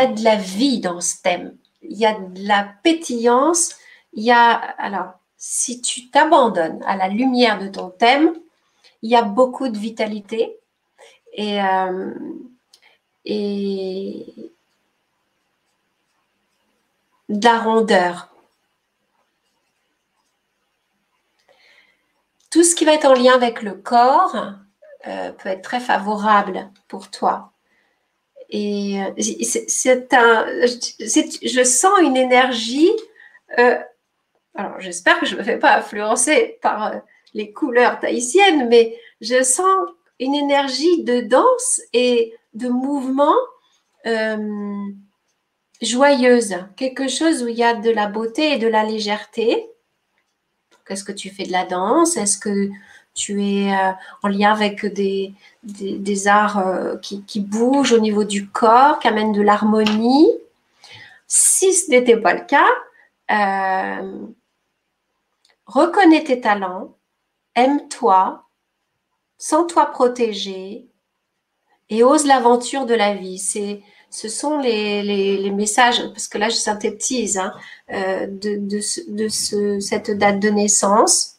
de 0.07 0.23
la, 0.23 0.35
vie 0.35 0.79
dans 0.79 0.99
ce 0.99 1.21
thème. 1.21 1.55
Il 1.83 1.95
y 1.95 2.07
a 2.07 2.19
de 2.19 2.47
la 2.47 2.63
pétillance. 2.81 3.75
Il 4.13 4.23
y 4.23 4.31
a, 4.31 4.51
alors, 4.51 5.11
si 5.37 5.79
tu 5.79 6.09
t'abandonnes 6.09 6.81
à 6.87 6.97
la 6.97 7.07
lumière 7.07 7.59
de 7.59 7.67
ton 7.67 7.91
thème, 7.91 8.33
il 9.03 9.11
y 9.11 9.15
a 9.15 9.21
beaucoup 9.21 9.69
de 9.69 9.77
vitalité 9.77 10.57
et, 11.33 11.61
euh, 11.61 12.15
de 13.27 14.33
la 17.29 17.59
rondeur. 17.59 18.29
Tout 22.49 22.63
ce 22.63 22.73
qui 22.73 22.85
va 22.85 22.95
être 22.95 23.05
en 23.05 23.13
lien 23.13 23.35
avec 23.35 23.61
le 23.61 23.75
corps 23.75 24.35
euh, 25.05 25.31
peut 25.33 25.49
être 25.49 25.61
très 25.61 25.79
favorable 25.79 26.71
pour 26.87 27.11
toi. 27.11 27.53
Et 28.49 29.01
euh, 29.01 29.11
c'est 29.67 30.13
un, 30.13 30.45
je 30.65 31.63
sens 31.63 31.99
une 32.01 32.17
énergie. 32.17 32.91
alors 34.55 34.79
j'espère 34.79 35.19
que 35.19 35.25
je 35.25 35.35
ne 35.35 35.39
me 35.39 35.43
fais 35.43 35.57
pas 35.57 35.77
influencer 35.77 36.57
par 36.61 37.01
les 37.33 37.51
couleurs 37.51 37.99
tahitiennes, 37.99 38.67
mais 38.67 38.97
je 39.21 39.43
sens 39.43 39.89
une 40.19 40.35
énergie 40.35 41.03
de 41.03 41.21
danse 41.21 41.81
et 41.93 42.33
de 42.53 42.67
mouvement 42.67 43.35
euh, 44.05 44.87
joyeuse, 45.81 46.55
quelque 46.75 47.07
chose 47.07 47.43
où 47.43 47.47
il 47.47 47.57
y 47.57 47.63
a 47.63 47.73
de 47.73 47.89
la 47.89 48.07
beauté 48.07 48.53
et 48.53 48.57
de 48.57 48.67
la 48.67 48.83
légèreté. 48.83 49.65
Est-ce 50.89 51.03
que 51.03 51.11
tu 51.11 51.29
fais 51.29 51.43
de 51.43 51.51
la 51.51 51.65
danse? 51.65 52.17
Est-ce 52.17 52.37
que 52.37 52.69
tu 53.13 53.43
es 53.43 53.73
euh, 53.73 53.91
en 54.23 54.27
lien 54.27 54.51
avec 54.51 54.85
des, 54.85 55.33
arts 56.27 56.59
euh, 56.59 56.97
qui, 56.97 57.39
bougent 57.39 57.93
au 57.93 57.99
niveau 57.99 58.23
du 58.23 58.47
corps, 58.47 58.99
qui 58.99 59.07
amènent 59.07 59.33
de 59.33 59.41
l'harmonie 59.41 60.29
Si 61.27 61.73
ce 61.73 61.91
n'était 61.91 62.17
pas 62.17 62.33
le 62.33 62.45
cas, 62.45 62.67
reconnais 65.65 66.23
tes 66.23 66.41
talents, 66.41 66.95
aime-toi, 67.55 68.45
sens-toi 69.37 69.87
protégé 69.87 70.89
et 71.89 72.03
ose 72.03 72.25
l'aventure 72.25 72.85
de 72.85 72.93
la 72.93 73.15
vie. 73.15 73.39
Ce 73.39 74.29
sont 74.29 74.59
les, 74.59 75.51
messages, 75.51 76.01
parce 76.09 76.27
que 76.27 76.37
là 76.37 76.49
je 76.49 76.55
synthétise, 76.55 77.37
hein, 77.37 77.53
euh, 77.91 78.27
de, 78.27 78.57
de, 78.57 78.79
de 79.11 79.27
ce, 79.27 79.79
cette 79.79 80.11
date 80.11 80.39
de 80.39 80.49
naissance. 80.49 81.37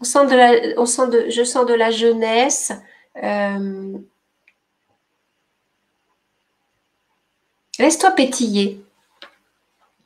On 0.00 0.04
sent 0.04 0.26
de 0.26 0.36
la, 0.36 1.30
je 1.30 1.44
sens 1.44 1.66
de 1.66 1.74
la 1.74 1.90
jeunesse. 1.90 2.72
Euh, 3.22 3.98
laisse-toi 7.78 8.10
pétiller. 8.10 8.84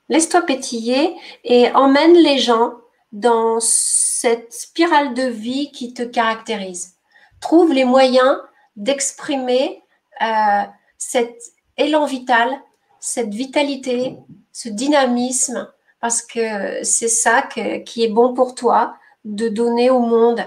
Laisse-toi 0.09 0.43
pétiller 0.43 1.15
et 1.45 1.71
emmène 1.73 2.15
les 2.15 2.39
gens 2.39 2.75
dans 3.13 3.59
cette 3.61 4.53
spirale 4.53 5.15
de 5.15 5.25
vie 5.25 5.71
qui 5.73 5.93
te 5.93 6.03
caractérise. 6.03 6.95
Trouve 7.41 7.73
les 7.73 7.85
moyens 7.85 8.39
d'exprimer 8.77 9.83
euh, 10.23 10.63
cet 10.99 11.37
élan 11.77 12.07
vital, 12.07 12.61
cette 13.01 13.35
vitalité, 13.35 14.17
ce 14.53 14.69
dynamisme, 14.69 15.69
parce 16.01 16.23
que 16.23 16.83
c'est 16.85 17.09
ça 17.09 17.43
qui 17.43 18.03
est 18.05 18.09
bon 18.09 18.35
pour 18.35 18.55
toi 18.55 18.95
de 19.25 19.49
donner 19.49 19.91
au 19.91 20.01
monde. 20.01 20.45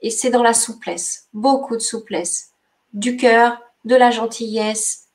Et 0.00 0.10
c'est 0.10 0.30
dans 0.30 0.42
la 0.42 0.54
souplesse, 0.54 1.28
beaucoup 1.32 1.76
de 1.76 1.82
souplesse, 1.82 2.50
du 2.92 3.16
cœur, 3.16 3.60
de 3.84 3.96
la 3.96 4.10
gentillesse. 4.10 5.06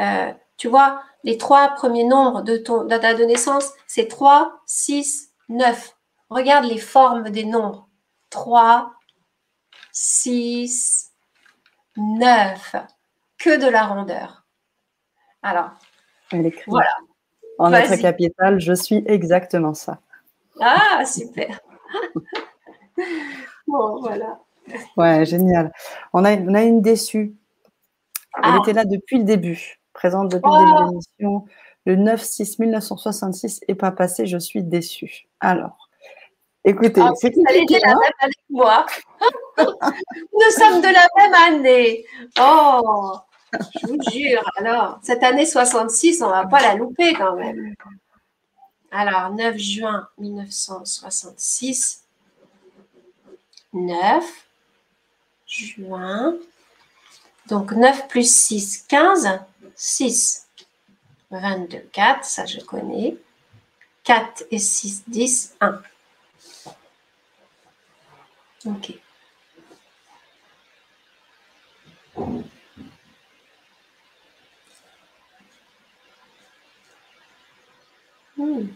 Euh, 0.00 0.32
tu 0.56 0.68
vois, 0.68 1.02
les 1.24 1.38
trois 1.38 1.70
premiers 1.70 2.04
nombres 2.04 2.42
de 2.42 2.56
ton 2.56 2.84
date 2.84 3.18
de 3.18 3.24
naissance, 3.24 3.70
c'est 3.86 4.06
3, 4.08 4.60
6, 4.66 5.32
9. 5.48 5.96
Regarde 6.30 6.64
les 6.64 6.78
formes 6.78 7.30
des 7.30 7.44
nombres. 7.44 7.88
3, 8.30 8.92
6, 9.92 11.12
9. 11.96 12.76
Que 13.38 13.60
de 13.60 13.68
la 13.68 13.86
rondeur. 13.86 14.44
Alors, 15.42 15.70
Elle 16.32 16.46
écrit. 16.46 16.64
voilà. 16.66 16.90
En 17.58 17.70
lettres 17.70 17.96
capitale, 17.96 18.60
je 18.60 18.72
suis 18.74 19.02
exactement 19.06 19.74
ça. 19.74 19.98
Ah, 20.60 21.04
super. 21.06 21.60
bon, 23.66 24.00
voilà. 24.00 24.40
Ouais, 24.96 25.24
génial. 25.24 25.72
On 26.12 26.24
a, 26.24 26.36
on 26.36 26.54
a 26.54 26.62
une 26.62 26.82
déçue. 26.82 27.34
Elle 28.42 28.52
ah. 28.54 28.58
était 28.62 28.72
là 28.72 28.84
depuis 28.84 29.18
le 29.18 29.24
début 29.24 29.78
présente 29.96 30.30
depuis 30.30 30.50
le 30.50 30.58
début 30.58 30.70
de 30.70 30.78
oh. 30.78 30.90
l'émission. 30.90 31.44
Le 31.86 31.96
9-6-1966 31.96 33.60
n'est 33.68 33.74
pas 33.74 33.90
passé, 33.90 34.26
je 34.26 34.38
suis 34.38 34.62
déçue. 34.62 35.26
Alors, 35.40 35.88
écoutez, 36.64 37.00
ah, 37.00 37.12
c'est 37.16 37.32
la 37.36 37.88
même 37.88 37.98
avec 38.20 38.38
moi. 38.50 38.86
Nous 39.58 40.50
sommes 40.50 40.82
de 40.82 40.92
la 40.92 41.06
même 41.16 41.34
année. 41.34 42.04
Oh, 42.40 43.14
je 43.52 43.86
vous 43.86 43.98
jure. 44.10 44.42
Alors, 44.58 44.98
cette 45.02 45.22
année 45.22 45.46
66, 45.46 46.22
on 46.22 46.26
ne 46.26 46.32
va 46.32 46.46
pas 46.46 46.60
la 46.60 46.74
louper 46.74 47.14
quand 47.14 47.36
même. 47.36 47.74
Alors, 48.98 49.28
9 49.30 49.58
juin 49.58 50.08
1966. 50.16 52.02
9 53.74 54.24
juin. 55.46 56.38
Donc, 57.46 57.72
9 57.72 58.08
plus 58.08 58.34
6, 58.34 58.86
15. 58.88 59.38
6, 59.74 60.48
22, 61.30 61.80
4, 61.92 62.24
ça 62.24 62.46
je 62.46 62.60
connais. 62.60 63.18
4 64.04 64.44
et 64.50 64.58
6, 64.58 65.04
10, 65.08 65.56
1. 65.60 65.82
Ok. 68.64 68.94
Hmm. 78.38 78.68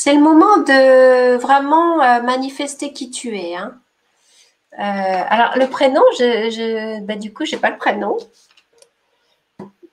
C'est 0.00 0.14
le 0.14 0.20
moment 0.20 0.58
de 0.58 1.36
vraiment 1.38 2.00
euh, 2.00 2.22
manifester 2.22 2.92
qui 2.92 3.10
tu 3.10 3.36
es. 3.36 3.56
Hein. 3.56 3.80
Euh, 4.74 4.78
alors, 4.78 5.58
le 5.58 5.66
prénom, 5.66 6.02
je, 6.16 6.50
je 6.50 7.00
ben, 7.00 7.18
du 7.18 7.34
coup, 7.34 7.44
je 7.44 7.56
n'ai 7.56 7.60
pas 7.60 7.70
le 7.70 7.78
prénom. 7.78 8.16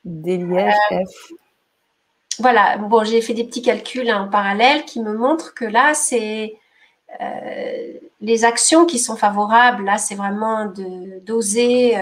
Des 0.03 0.37
lièges 0.37 0.75
euh, 0.91 1.03
F. 1.05 1.31
Voilà, 2.37 2.77
bon, 2.77 3.03
j'ai 3.03 3.19
fait 3.19 3.33
des 3.33 3.45
petits 3.45 3.63
calculs 3.63 4.13
en 4.13 4.27
parallèle 4.27 4.85
qui 4.85 4.99
me 4.99 5.11
montrent 5.11 5.55
que 5.55 5.65
là, 5.65 5.95
c'est 5.95 6.55
euh, 7.19 7.93
les 8.21 8.45
actions 8.45 8.85
qui 8.85 8.99
sont 8.99 9.15
favorables. 9.15 9.85
Là, 9.85 9.97
c'est 9.97 10.13
vraiment 10.13 10.71
d'oser 11.25 11.97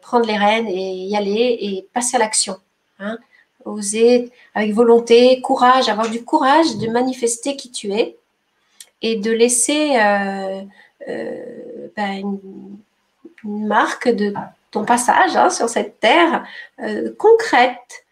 prendre 0.00 0.24
les 0.24 0.38
rênes 0.38 0.66
et 0.66 0.94
y 1.04 1.14
aller 1.14 1.58
et 1.60 1.86
passer 1.92 2.16
à 2.16 2.20
l'action. 2.20 2.56
Hein. 3.00 3.18
Oser 3.64 4.30
avec 4.54 4.72
volonté, 4.72 5.40
courage, 5.40 5.88
avoir 5.88 6.08
du 6.10 6.24
courage 6.24 6.76
de 6.76 6.88
manifester 6.88 7.56
qui 7.56 7.70
tu 7.70 7.92
es 7.92 8.16
et 9.00 9.16
de 9.16 9.30
laisser 9.30 9.94
ben, 11.96 12.12
une, 12.18 12.40
marque 13.44 14.08
de 14.08 14.32
ton 14.70 14.84
passage 14.84 15.36
hein, 15.36 15.50
sur 15.50 15.68
cette 15.68 16.00
terre 16.00 16.44
euh, 16.80 17.14
concrète. 17.18 18.04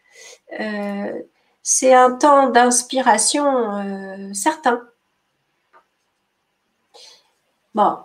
Euh, 0.59 1.23
c'est 1.63 1.95
un 1.95 2.13
temps 2.13 2.51
d'inspiration 2.51 3.79
euh, 3.79 4.33
certain. 4.35 4.83
Bon, 7.75 7.99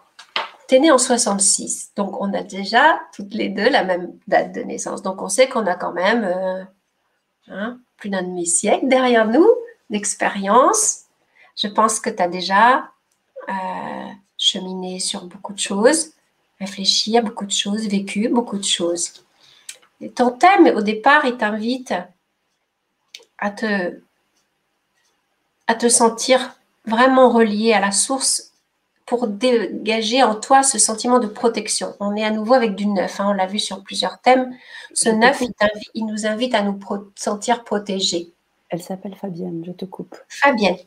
tu 0.67 0.75
es 0.75 0.79
né 0.79 0.91
en 0.91 0.97
66, 0.97 1.91
donc 1.95 2.19
on 2.21 2.33
a 2.33 2.43
déjà 2.43 2.99
toutes 3.13 3.33
les 3.33 3.49
deux 3.49 3.69
la 3.69 3.83
même 3.83 4.13
date 4.27 4.51
de 4.53 4.61
naissance. 4.61 5.01
Donc 5.01 5.21
on 5.21 5.29
sait 5.29 5.49
qu'on 5.49 5.65
a 5.65 5.75
quand 5.75 5.93
même 5.93 6.67
hein, 7.49 7.79
plus 7.97 8.09
d'un 8.09 8.23
demi-siècle 8.23 8.87
derrière 8.87 9.27
nous 9.27 9.47
d'expérience. 9.89 11.03
Je 11.55 11.67
pense 11.67 11.99
que 11.99 12.09
tu 12.09 12.21
as 12.21 12.27
déjà 12.27 12.89
cheminé 14.37 14.99
sur 14.99 15.25
beaucoup 15.25 15.53
de 15.53 15.59
choses 15.59 16.15
réfléchi 16.59 17.17
à 17.17 17.21
beaucoup 17.21 17.45
de 17.45 17.51
choses, 17.51 17.87
vécu 17.87 18.29
beaucoup 18.29 18.57
de 18.57 18.63
choses. 18.63 19.25
Et 20.01 20.09
ton 20.09 20.31
thème, 20.31 20.67
au 20.75 20.81
départ, 20.81 21.25
il 21.25 21.37
t'invite 21.37 21.93
à 23.37 23.51
te, 23.51 23.99
à 25.67 25.75
te 25.75 25.89
sentir 25.89 26.55
vraiment 26.85 27.29
relié 27.29 27.73
à 27.73 27.79
la 27.79 27.91
source 27.91 28.51
pour 29.05 29.27
dégager 29.27 30.23
en 30.23 30.35
toi 30.35 30.63
ce 30.63 30.79
sentiment 30.79 31.19
de 31.19 31.27
protection. 31.27 31.95
On 31.99 32.15
est 32.15 32.23
à 32.23 32.31
nouveau 32.31 32.53
avec 32.55 32.75
du 32.75 32.87
neuf, 32.87 33.19
hein, 33.19 33.27
on 33.29 33.33
l'a 33.33 33.45
vu 33.45 33.59
sur 33.59 33.83
plusieurs 33.83 34.19
thèmes. 34.19 34.55
Ce 34.93 35.09
neuf, 35.09 35.41
il, 35.93 36.05
nous 36.05 36.25
invite 36.25 36.55
à 36.55 36.63
nous 36.63 36.79
sentir 37.15 37.63
protégés. 37.63 38.31
Elle 38.69 38.81
s'appelle 38.81 39.15
Fabienne, 39.15 39.63
je 39.65 39.71
te 39.71 39.85
coupe. 39.85 40.17
Fabienne. 40.27 40.77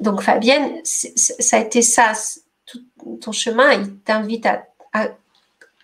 Donc 0.00 0.22
Fabienne, 0.22 0.80
ça 0.84 1.56
a 1.56 1.60
été 1.60 1.82
ça, 1.82 2.12
tout 2.66 2.80
ton 3.20 3.32
chemin, 3.32 3.72
il 3.72 3.96
t'invite 4.00 4.46
à, 4.46 4.66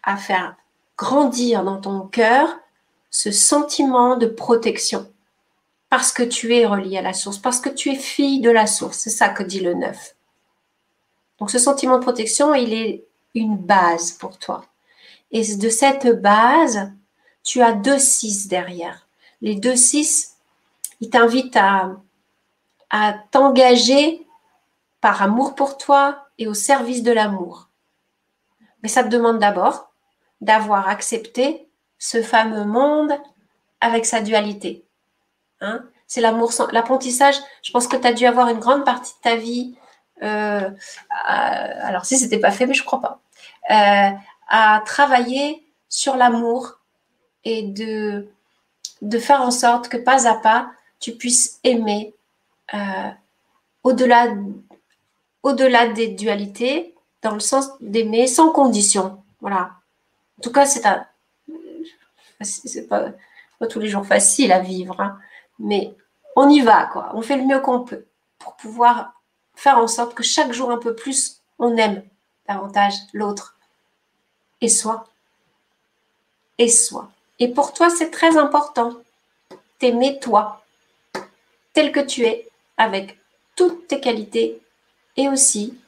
à 0.02 0.16
faire 0.16 0.56
grandir 0.97 1.64
dans 1.64 1.81
ton 1.81 2.01
cœur 2.01 2.59
ce 3.10 3.31
sentiment 3.31 4.16
de 4.16 4.26
protection 4.26 5.09
parce 5.94 6.10
que 6.10 6.24
tu 6.24 6.56
es 6.56 6.66
relié 6.66 6.98
à 6.98 7.02
la 7.02 7.12
source, 7.12 7.38
parce 7.38 7.60
que 7.60 7.68
tu 7.68 7.88
es 7.88 7.94
fille 7.94 8.40
de 8.40 8.50
la 8.50 8.66
source. 8.66 8.98
C'est 8.98 9.10
ça 9.10 9.28
que 9.28 9.44
dit 9.44 9.60
le 9.60 9.74
neuf. 9.74 10.16
Donc 11.38 11.52
ce 11.52 11.58
sentiment 11.60 11.98
de 11.98 12.02
protection, 12.02 12.52
il 12.52 12.74
est 12.74 13.04
une 13.36 13.56
base 13.56 14.10
pour 14.10 14.36
toi. 14.36 14.64
Et 15.30 15.54
de 15.54 15.68
cette 15.68 16.20
base, 16.20 16.90
tu 17.44 17.62
as 17.62 17.70
deux 17.70 18.00
six 18.00 18.48
derrière. 18.48 19.06
Les 19.40 19.54
deux 19.54 19.76
six, 19.76 20.34
ils 21.00 21.10
t'invitent 21.10 21.56
à 21.56 23.12
t'engager 23.30 24.26
par 25.00 25.22
amour 25.22 25.54
pour 25.54 25.78
toi 25.78 26.26
et 26.38 26.48
au 26.48 26.54
service 26.54 27.04
de 27.04 27.12
l'amour. 27.12 27.68
Mais 28.82 28.88
ça 28.88 29.04
te 29.04 29.10
demande 29.10 29.38
d'abord 29.38 29.92
d'avoir 30.40 30.88
accepté 30.88 31.68
ce 32.00 32.20
fameux 32.20 32.64
monde 32.64 33.12
avec 33.80 34.04
sa 34.04 34.22
dualité. 34.22 34.84
Hein. 35.65 35.85
c'est 36.07 36.20
l'amour, 36.20 36.53
l'apprentissage. 36.73 37.36
Je 37.62 37.73
pense 37.73 37.89
que 37.89 37.97
tu 37.97 38.07
as 38.07 38.12
dû 38.12 38.27
avoir 38.27 38.49
une 38.49 38.59
grande 38.59 38.85
partie 38.85 39.12
de 39.12 39.23
ta 39.23 39.36
vie. 39.36 39.77
Euh, 40.23 40.70
alors, 41.27 42.05
si 42.05 42.16
c'était 42.16 42.39
pas 42.39 42.51
fait, 42.51 42.66
mais 42.66 42.74
je 42.74 42.85
crois 42.85 43.01
pas. 43.01 43.20
Euh, 43.70 44.11
à 44.49 44.82
travailler 44.85 45.65
sur 45.89 46.16
l'amour 46.16 46.81
et 47.45 47.62
de, 47.62 48.28
faire 49.19 49.41
en 49.41 49.51
sorte 49.51 49.89
que 49.89 49.97
pas 49.97 50.28
à 50.28 50.35
pas, 50.35 50.70
tu 51.01 51.12
puisses 51.12 51.61
aimer 51.65 52.15
euh, 52.74 53.11
au-delà 53.82 54.28
au-delà 55.43 55.89
des 55.89 56.09
dualités, 56.09 56.95
dans 57.23 57.35
le 57.35 57.41
sens 57.41 57.69
d'aimer 57.81 58.27
sans 58.27 58.51
condition. 58.51 59.23
Voilà. 59.41 59.73
En 60.39 60.43
tout 60.43 60.51
cas, 60.51 60.65
c'est 60.65 60.86
un, 60.86 61.07
pas, 62.89 63.12
tous 63.69 63.78
les 63.78 63.89
jours 63.89 64.07
facile 64.07 64.53
à 64.53 64.61
vivre. 64.61 65.01
Hein. 65.01 65.19
Mais 65.59 65.94
on 66.36 66.48
y 66.48 66.60
va, 66.60 66.86
quoi. 66.86 67.10
On 67.14 67.22
fait 67.22 67.36
le 67.36 67.44
mieux 67.44 67.60
qu'on 67.60 67.81
peut 67.81 68.06
pour 68.39 68.56
pouvoir 68.56 69.12
faire 69.55 69.78
en 69.78 69.86
sorte 69.86 70.14
que 70.14 70.22
chaque 70.22 70.52
jour 70.52 70.70
un 70.70 70.78
peu 70.78 70.94
plus, 70.94 71.40
on 71.59 71.76
aime 71.76 72.02
davantage 72.48 72.94
l'autre 73.12 73.56
et 74.60 74.68
soi. 74.68 75.06
Et 76.59 76.68
soi. 76.68 77.10
Et 77.39 77.48
pour 77.48 77.72
toi, 77.72 77.90
c'est 77.90 78.10
très 78.10 78.36
important. 78.36 78.94
T'aimer 79.78 80.18
toi, 80.20 80.64
tel 81.72 81.93
que 81.93 82.01
tu 82.01 82.24
es, 82.24 82.48
avec 82.76 83.18
toutes 83.56 83.86
tes 83.86 84.01
qualités 84.01 84.60
et 85.16 85.28
aussi 85.28 85.78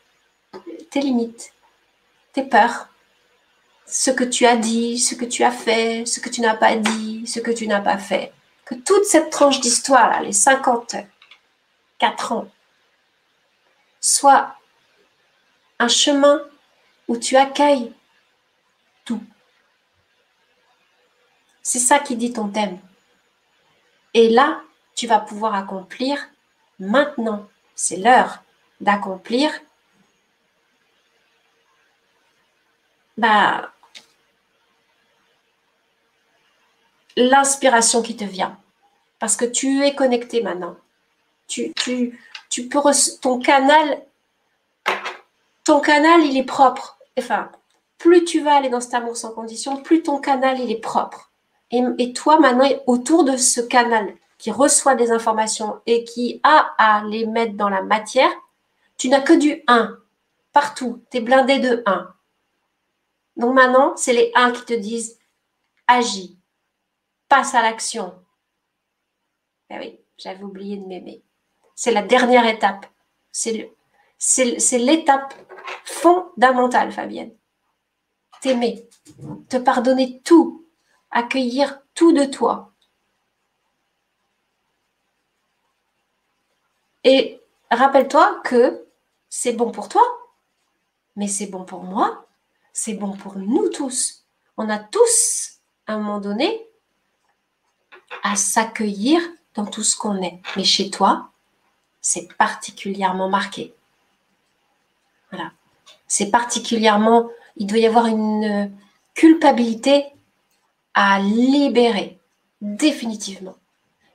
tes 0.91 1.01
limites, 1.01 1.53
tes 2.33 2.43
peurs, 2.43 2.89
ce 3.87 4.11
que 4.11 4.25
tu 4.25 4.47
as 4.47 4.57
dit, 4.57 4.99
ce 4.99 5.15
que 5.15 5.25
tu 5.25 5.43
as 5.45 5.51
fait, 5.51 6.05
ce 6.07 6.21
que 6.21 6.29
tu 6.29 6.41
n'as 6.41 6.57
pas 6.57 6.77
dit, 6.77 7.27
ce 7.27 7.41
que 7.41 7.51
tu 7.51 7.67
n'as 7.67 7.81
pas 7.81 7.99
fait 7.99 8.33
que 8.67 8.75
toute 8.75 9.05
cette 9.05 9.31
tranche 9.31 9.61
d'histoire, 9.61 10.21
les 10.21 10.33
54 10.33 12.33
ans, 12.33 12.49
soit 14.01 14.57
un 15.79 15.89
chemin 15.89 16.43
où 17.09 17.17
tu 17.17 17.37
accueilles 17.37 17.95
tout. 19.05 19.23
C'est 21.63 21.79
ça 21.79 22.01
qui 22.01 22.17
dit 22.17 22.33
ton 22.33 22.49
thème. 22.49 22.79
Et 24.15 24.29
là, 24.29 24.61
tu 24.95 25.07
vas 25.07 25.21
pouvoir 25.21 25.55
accomplir 25.55 26.29
maintenant. 26.79 27.49
C'est 27.75 27.97
l'heure 27.97 28.43
d'accomplir 28.81 29.51
bah, 33.17 33.73
l'inspiration 37.17 38.03
qui 38.03 38.17
te 38.17 38.25
vient. 38.25 38.59
Parce 39.19 39.37
que 39.37 39.45
tu 39.45 39.83
es 39.83 39.95
connecté 39.95 40.43
maintenant. 40.43 40.77
Tu, 41.49 41.73
tu, 41.75 42.21
tu 42.51 42.69
peux 42.69 42.81
ton 43.23 43.39
canal, 43.39 44.03
ton 45.65 45.81
canal, 45.81 46.23
il 46.25 46.37
est 46.37 46.45
propre. 46.45 46.99
Enfin, 47.19 47.51
plus 47.99 48.25
tu 48.25 48.41
vas 48.41 48.57
aller 48.57 48.69
dans 48.69 48.81
cet 48.81 48.95
amour 48.95 49.17
sans 49.17 49.33
condition, 49.33 49.83
plus 49.83 50.03
ton 50.03 50.19
canal, 50.19 50.61
il 50.61 50.71
est 50.71 50.81
propre. 50.81 51.31
Et, 51.71 51.83
et 51.99 52.13
toi, 52.13 52.39
maintenant, 52.39 52.69
autour 52.87 53.25
de 53.25 53.37
ce 53.37 53.61
canal 53.61 54.15
qui 54.39 54.51
reçoit 54.51 54.95
des 54.95 55.11
informations 55.11 55.81
et 55.87 56.05
qui 56.05 56.41
a 56.43 56.75
à 56.79 57.05
les 57.05 57.27
mettre 57.27 57.55
dans 57.55 57.71
la 57.71 57.83
matière, 57.83 58.31
tu 58.99 59.09
n'as 59.09 59.21
que 59.21 59.33
du 59.33 59.63
1 59.67 59.97
partout. 60.53 61.03
Tu 61.11 61.19
es 61.19 61.21
blindé 61.21 61.59
de 61.59 61.83
1. 61.87 62.15
Donc 63.37 63.55
maintenant, 63.55 63.97
c'est 63.97 64.13
les 64.13 64.33
1 64.35 64.53
qui 64.53 64.65
te 64.65 64.75
disent 64.75 65.19
agis, 65.87 66.36
passe 67.29 67.55
à 67.55 67.63
l'action. 67.63 68.15
Ben 69.69 69.81
oui, 69.81 70.01
j'avais 70.17 70.43
oublié 70.45 70.77
de 70.77 70.87
m'aimer. 70.87 71.23
C'est 71.75 71.93
la 71.93 72.03
dernière 72.03 72.47
étape. 72.47 72.87
C'est 73.31 74.79
l'étape 74.79 75.35
fondamentale, 75.85 76.93
Fabienne. 76.93 77.35
T'aimer, 78.41 78.89
te 79.49 79.57
pardonner 79.57 80.21
tout, 80.23 80.67
accueillir 81.11 81.81
tout 81.95 82.13
de 82.13 82.25
toi. 82.25 82.73
Et 87.05 87.41
rappelle-toi 87.71 88.41
que 88.45 88.87
c'est 89.29 89.53
bon 89.53 89.71
pour 89.71 89.89
toi, 89.89 90.03
mais 91.15 91.29
c'est 91.29 91.47
bon 91.47 91.65
pour 91.65 91.83
moi, 91.83 92.27
c'est 92.73 92.95
bon 92.95 93.17
pour 93.17 93.37
nous 93.37 93.69
tous. 93.69 94.27
On 94.57 94.69
a 94.69 94.79
tous, 94.79 95.61
à 95.87 95.95
un 95.95 95.99
moment 95.99 96.21
donné, 96.21 96.69
à 98.23 98.37
s'accueillir 98.37 99.21
dans 99.55 99.67
tout 99.67 99.83
ce 99.83 99.97
qu'on 99.97 100.23
est. 100.23 100.41
Mais 100.57 100.65
chez 100.65 100.91
toi, 100.91 101.31
c'est 102.01 102.29
particulièrement 102.37 103.29
marqué. 103.29 103.75
Voilà. 105.31 105.51
C'est 106.07 106.31
particulièrement, 106.31 107.29
il 107.57 107.67
doit 107.67 107.79
y 107.79 107.87
avoir 107.87 108.07
une 108.07 108.71
culpabilité 109.15 110.07
à 110.95 111.19
libérer, 111.19 112.19
définitivement. 112.61 113.57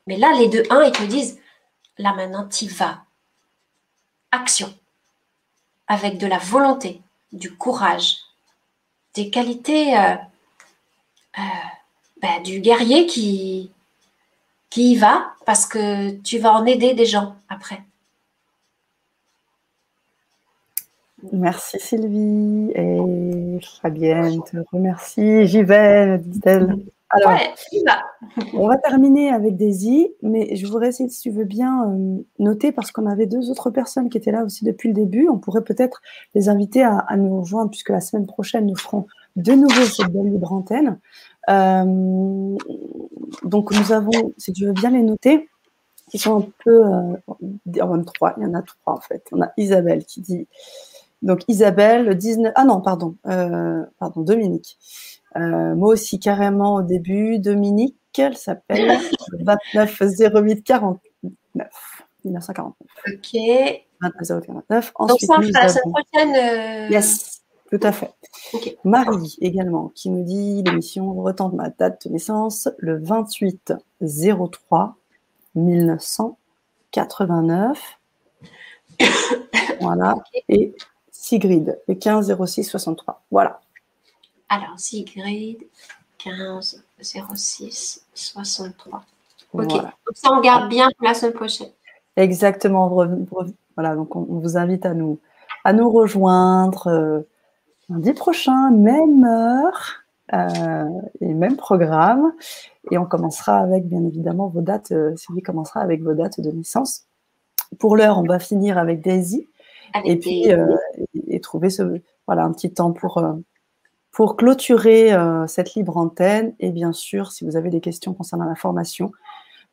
Mais 0.07 0.17
là, 0.17 0.33
les 0.33 0.47
deux 0.47 0.63
uns, 0.69 0.83
ils 0.83 0.91
te 0.91 1.03
disent, 1.03 1.39
là 1.97 2.13
maintenant, 2.13 2.47
tu 2.47 2.67
vas. 2.67 3.03
Action. 4.31 4.73
Avec 5.87 6.17
de 6.17 6.27
la 6.27 6.37
volonté, 6.37 7.01
du 7.33 7.55
courage, 7.55 8.17
des 9.13 9.29
qualités 9.29 9.97
euh, 9.97 10.15
euh, 11.37 11.41
ben, 12.21 12.41
du 12.43 12.59
guerrier 12.61 13.05
qui, 13.05 13.71
qui 14.71 14.93
y 14.93 14.95
va 14.95 15.33
parce 15.45 15.67
que 15.67 16.11
tu 16.21 16.39
vas 16.39 16.53
en 16.53 16.65
aider 16.65 16.95
des 16.95 17.05
gens 17.05 17.35
après. 17.49 17.83
Merci 21.31 21.77
Sylvie 21.79 22.71
et 22.73 23.59
Fabienne 23.81 24.41
te 24.43 24.57
remercie. 24.71 25.45
J'y 25.45 25.61
vais, 25.61 26.17
dit-elle. 26.17 26.77
Alors, 27.13 27.37
va. 27.85 28.01
on 28.53 28.67
va 28.67 28.77
terminer 28.77 29.31
avec 29.31 29.57
Daisy, 29.57 30.13
mais 30.21 30.55
je 30.55 30.65
voudrais 30.65 30.87
essayer, 30.87 31.09
si 31.09 31.21
tu 31.21 31.29
veux 31.29 31.43
bien, 31.43 31.89
euh, 31.89 32.23
noter, 32.39 32.71
parce 32.71 32.91
qu'on 32.91 33.05
avait 33.05 33.25
deux 33.25 33.51
autres 33.51 33.69
personnes 33.69 34.09
qui 34.09 34.17
étaient 34.17 34.31
là 34.31 34.45
aussi 34.45 34.63
depuis 34.63 34.87
le 34.87 34.95
début. 34.95 35.27
On 35.27 35.37
pourrait 35.37 35.63
peut-être 35.63 36.01
les 36.35 36.47
inviter 36.47 36.83
à, 36.83 36.99
à, 36.99 37.17
nous 37.17 37.41
rejoindre, 37.41 37.69
puisque 37.69 37.89
la 37.89 37.99
semaine 37.99 38.25
prochaine, 38.25 38.65
nous 38.65 38.77
ferons 38.77 39.07
de 39.35 39.51
nouveau 39.51 39.83
cette 39.83 40.07
belle 40.07 40.31
libre 40.31 40.53
antenne. 40.53 40.99
Euh, 41.49 42.55
donc 43.43 43.71
nous 43.71 43.91
avons, 43.91 44.33
si 44.37 44.53
tu 44.53 44.65
veux 44.65 44.73
bien 44.73 44.91
les 44.91 45.03
noter, 45.03 45.49
qui 46.09 46.17
sont 46.17 46.39
un 46.39 46.47
peu, 46.63 46.85
euh, 46.85 47.81
en 47.81 48.03
trois, 48.03 48.33
il 48.37 48.43
y 48.43 48.45
en 48.45 48.53
a 48.53 48.61
trois 48.61 48.93
en 48.93 48.99
fait. 48.99 49.25
On 49.31 49.41
a 49.41 49.51
Isabelle 49.57 50.05
qui 50.05 50.21
dit, 50.21 50.47
donc 51.21 51.41
Isabelle, 51.47 52.15
19, 52.15 52.51
ah 52.55 52.65
non, 52.65 52.81
pardon, 52.81 53.15
euh, 53.27 53.83
pardon, 53.99 54.21
Dominique. 54.21 54.77
Euh, 55.37 55.75
moi 55.75 55.93
aussi 55.93 56.19
carrément 56.19 56.75
au 56.75 56.81
début, 56.81 57.39
Dominique, 57.39 57.95
elle 58.17 58.35
s'appelle 58.35 58.99
29 59.39 60.01
08 60.19 60.63
49. 60.63 61.67
1949. 62.25 62.73
Ok. 63.07 63.41
29 64.01 64.93
Donc 65.07 65.19
ça, 65.21 65.35
on 65.37 65.41
fera 65.41 65.63
la 65.63 65.69
semaine 65.69 65.93
prochaine. 65.93 66.91
Yes, 66.91 67.40
tout 67.71 67.79
à 67.83 67.91
fait. 67.93 68.13
Marie 68.83 69.37
également 69.39 69.93
qui 69.95 70.09
nous 70.09 70.23
dit 70.23 70.61
l'émission 70.63 71.13
retente 71.13 71.53
ma 71.53 71.69
date 71.69 72.05
de 72.05 72.11
naissance 72.11 72.67
le 72.77 73.01
28 73.01 73.73
03 74.01 74.97
1989. 75.55 77.97
voilà. 79.79 80.15
Et 80.49 80.75
Sigrid 81.11 81.79
le 81.87 81.95
15 81.95 82.35
06 82.45 82.65
63. 82.65 83.23
Voilà. 83.31 83.61
Alors, 84.49 84.77
Sigrid, 84.77 85.65
15 86.17 86.83
06 87.01 88.05
63. 88.13 89.05
Ok. 89.53 89.69
Voilà. 89.69 89.93
Donc 90.05 90.15
ça, 90.15 90.29
on 90.31 90.41
garde 90.41 90.67
bien 90.69 90.89
pour 90.97 91.07
la 91.07 91.13
semaine 91.13 91.33
prochaine. 91.33 91.69
Exactement. 92.17 92.89
Voilà, 93.75 93.95
donc 93.95 94.13
on, 94.15 94.27
on 94.29 94.39
vous 94.39 94.57
invite 94.57 94.85
à 94.85 94.93
nous, 94.93 95.19
à 95.63 95.71
nous 95.71 95.89
rejoindre 95.89 96.87
euh, 96.87 97.21
lundi 97.91 98.13
prochain, 98.13 98.71
même 98.71 99.23
heure 99.25 100.03
euh, 100.33 100.85
et 101.19 101.33
même 101.33 101.57
programme. 101.57 102.33
Et 102.91 102.97
on 102.97 103.05
commencera 103.05 103.57
avec, 103.57 103.87
bien 103.87 104.03
évidemment, 104.05 104.47
vos 104.47 104.61
dates. 104.61 104.91
euh, 104.91 105.15
Sylvie 105.17 105.41
commencera 105.41 105.81
avec 105.81 106.01
vos 106.01 106.13
dates 106.13 106.39
de 106.39 106.51
naissance. 106.51 107.05
Pour 107.79 107.95
l'heure, 107.97 108.17
on 108.17 108.23
va 108.23 108.39
finir 108.39 108.77
avec 108.77 109.01
Daisy 109.01 109.47
Avec 109.93 110.09
et 110.09 110.15
puis 110.17 110.41
des- 110.43 110.53
euh, 110.53 110.75
et, 111.13 111.35
et 111.35 111.39
trouver 111.41 111.69
ce, 111.69 112.01
voilà, 112.27 112.43
un 112.43 112.51
petit 112.51 112.71
temps 112.71 112.91
pour, 112.91 113.23
pour 114.11 114.35
clôturer 114.37 115.15
cette 115.47 115.75
libre 115.75 115.97
antenne. 115.97 116.53
Et 116.59 116.71
bien 116.71 116.93
sûr, 116.93 117.31
si 117.31 117.45
vous 117.45 117.55
avez 117.55 117.69
des 117.69 117.81
questions 117.81 118.13
concernant 118.13 118.45
la 118.45 118.55
formation 118.55 119.11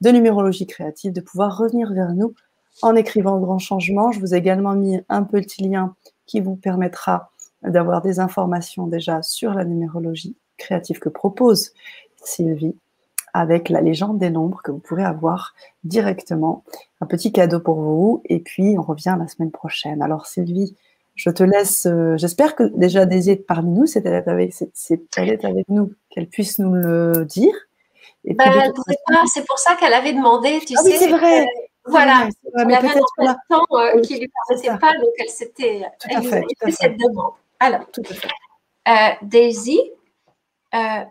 de 0.01 0.11
numérologie 0.11 0.67
créative, 0.67 1.13
de 1.13 1.21
pouvoir 1.21 1.57
revenir 1.59 1.93
vers 1.93 2.15
nous 2.15 2.35
en 2.83 2.95
écrivant 2.95 3.35
le 3.35 3.41
grand 3.41 3.59
changement. 3.59 4.13
Je 4.13 4.21
vous 4.21 4.35
ai 4.35 4.39
également 4.39 4.75
mis 4.75 5.01
un 5.09 5.25
petit 5.25 5.69
lien 5.69 5.95
qui 6.27 6.41
vous 6.41 6.55
permettra 6.55 7.33
d'avoir 7.63 8.03
des 8.03 8.21
informations 8.21 8.87
déjà 8.87 9.23
sur 9.23 9.53
la 9.55 9.65
numérologie 9.65 10.37
créative 10.57 10.99
que 10.99 11.09
propose 11.09 11.73
Sylvie 12.23 12.75
avec 13.35 13.69
la 13.69 13.81
légende 13.81 14.19
des 14.19 14.31
nombres 14.31 14.61
que 14.63 14.71
vous 14.71 14.79
pourrez 14.79 15.05
avoir 15.05 15.55
directement. 15.85 16.65
Un 17.01 17.07
petit 17.07 17.31
cadeau 17.31 17.61
pour 17.61 17.81
vous. 17.81 18.23
Et 18.25 18.41
puis, 18.41 18.77
on 18.79 18.83
revient 18.83 19.17
la 19.19 19.29
semaine 19.29 19.51
prochaine. 19.51 20.03
Alors, 20.03 20.27
Sylvie, 20.27 20.75
je 21.15 21.31
te 21.31 21.43
laisse. 21.43 21.87
euh, 21.87 22.17
J'espère 22.17 22.57
que 22.57 22.65
déjà 22.65 23.07
Daisy 23.07 23.33
est 23.33 23.37
parmi 23.37 23.71
nous. 23.73 23.87
C'est 23.87 24.05
elle 24.07 24.15
est 24.15 24.29
avec, 24.29 24.55
c'est- 24.55 24.71
c'est- 24.75 25.03
elle 25.17 25.29
est 25.29 25.45
avec 25.45 25.69
nous, 25.69 25.93
qu'elle 26.11 26.27
puisse 26.27 26.59
nous 26.59 26.73
le 26.73 27.25
dire. 27.27 27.55
Elle 28.25 28.37
pas, 28.37 28.53
c'est 29.33 29.47
pour 29.47 29.59
ça 29.59 29.75
qu'elle 29.77 29.93
avait 29.95 30.13
demandé, 30.13 30.59
tu 30.67 30.75
Ah 30.77 30.83
sais. 30.83 30.97
c'est 30.97 31.09
vrai. 31.11 31.47
voilà. 31.87 32.29
Mais 32.67 32.73
y 32.73 32.77
avait 32.77 32.89
un 33.19 33.37
temps 33.49 33.65
euh, 33.73 34.01
qui 34.01 34.15
lui 34.19 34.29
c'est 34.49 34.63
permettait 34.63 34.69
ça. 34.69 34.79
pas, 34.79 34.93
donc 34.99 35.11
elle 35.19 35.29
s'était, 35.29 35.83
Tout 36.01 36.09
elle 36.11 36.17
nous 36.19 36.23
fait, 36.25 36.41
fait 36.61 36.67
fait. 36.67 36.73
cette 36.73 36.97
demande. 36.99 37.33
Alors, 37.61 37.91
Tout 37.93 38.03
à 38.09 38.15
fait. 38.15 38.29
euh, 38.89 39.27
Daisy, 39.27 39.81
euh, 40.75 41.05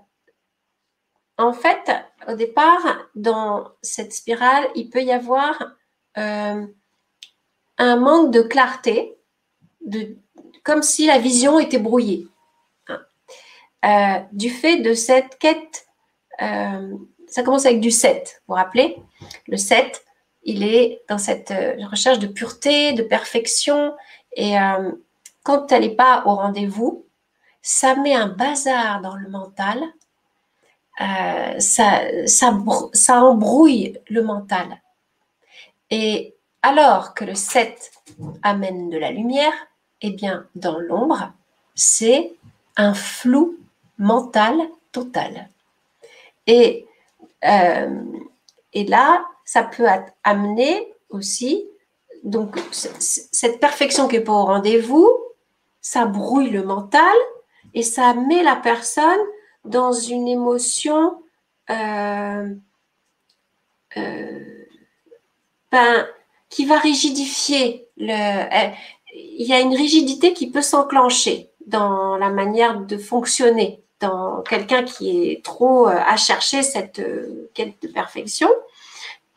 en 1.37 1.53
fait, 1.53 1.91
au 2.27 2.33
départ, 2.33 3.09
dans 3.15 3.69
cette 3.81 4.13
spirale, 4.13 4.67
il 4.75 4.89
peut 4.89 5.03
y 5.03 5.11
avoir 5.11 5.61
euh, 6.17 6.65
un 7.77 7.95
manque 7.97 8.31
de 8.31 8.41
clarté, 8.41 9.17
de, 9.85 10.17
comme 10.63 10.81
si 10.81 11.05
la 11.05 11.19
vision 11.19 11.59
était 11.59 11.77
brouillée. 11.79 12.27
hein. 13.83 14.27
Du 14.31 14.49
fait 14.49 14.77
de 14.77 14.93
cette 14.93 15.37
quête, 15.37 15.87
ça 16.39 17.43
commence 17.43 17.65
avec 17.65 17.81
du 17.81 17.91
7, 17.91 18.41
vous 18.47 18.53
vous 18.53 18.55
rappelez? 18.55 18.97
Le 19.47 19.57
7, 19.57 20.03
il 20.43 20.63
est 20.63 21.01
dans 21.09 21.17
cette 21.17 21.53
recherche 21.89 22.19
de 22.19 22.27
pureté, 22.27 22.93
de 22.93 23.03
perfection, 23.03 23.95
et 24.35 24.55
quand 25.47 25.71
elle 25.71 25.83
n'est 25.83 25.95
pas 25.95 26.23
au 26.25 26.35
rendez-vous, 26.35 27.05
ça 27.61 27.95
met 27.95 28.13
un 28.13 28.27
bazar 28.27 29.01
dans 29.01 29.15
le 29.15 29.29
mental, 29.29 29.79
euh, 30.99 31.59
ça, 31.59 32.01
ça, 32.25 32.51
brou- 32.51 32.89
ça 32.93 33.23
embrouille 33.23 33.97
le 34.09 34.21
mental. 34.23 34.67
Et 35.89 36.35
alors 36.61 37.13
que 37.13 37.23
le 37.23 37.35
7 37.35 37.91
amène 38.43 38.89
de 38.89 38.97
la 38.97 39.11
lumière, 39.11 39.53
eh 40.01 40.11
bien, 40.11 40.45
dans 40.55 40.79
l'ombre, 40.79 41.31
c'est 41.75 42.33
un 42.75 42.93
flou 42.93 43.57
mental 43.97 44.55
total. 44.91 45.49
Et, 46.45 46.85
euh, 47.45 48.03
et 48.73 48.83
là, 48.85 49.25
ça 49.45 49.63
peut 49.63 49.87
amener 50.23 50.93
aussi, 51.09 51.65
donc, 52.23 52.59
cette 52.71 53.59
perfection 53.61 54.07
qui 54.09 54.17
n'est 54.17 54.23
pas 54.23 54.33
au 54.33 54.45
rendez-vous, 54.45 55.07
ça 55.87 56.05
brouille 56.05 56.49
le 56.49 56.63
mental 56.63 57.15
et 57.73 57.81
ça 57.81 58.13
met 58.13 58.43
la 58.43 58.57
personne 58.57 59.21
dans 59.63 59.93
une 59.93 60.27
émotion 60.27 61.23
euh, 61.69 62.53
euh, 63.95 64.65
ben, 65.71 66.07
qui 66.49 66.65
va 66.65 66.77
rigidifier. 66.77 67.87
Le, 67.95 68.11
euh, 68.11 68.69
il 69.15 69.47
y 69.47 69.53
a 69.53 69.61
une 69.61 69.73
rigidité 69.73 70.33
qui 70.33 70.51
peut 70.51 70.61
s'enclencher 70.61 71.51
dans 71.67 72.17
la 72.17 72.31
manière 72.31 72.81
de 72.81 72.97
fonctionner 72.97 73.81
dans 74.01 74.41
quelqu'un 74.41 74.83
qui 74.83 75.31
est 75.31 75.41
trop 75.41 75.87
euh, 75.87 75.95
à 75.95 76.17
chercher 76.17 76.63
cette 76.63 77.01
quête 77.53 77.81
de 77.81 77.87
perfection. 77.87 78.49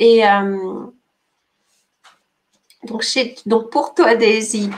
Et 0.01 0.23
donc, 2.83 3.71
pour 3.71 3.95
toi, 3.95 4.17
Daisy, 4.17 4.71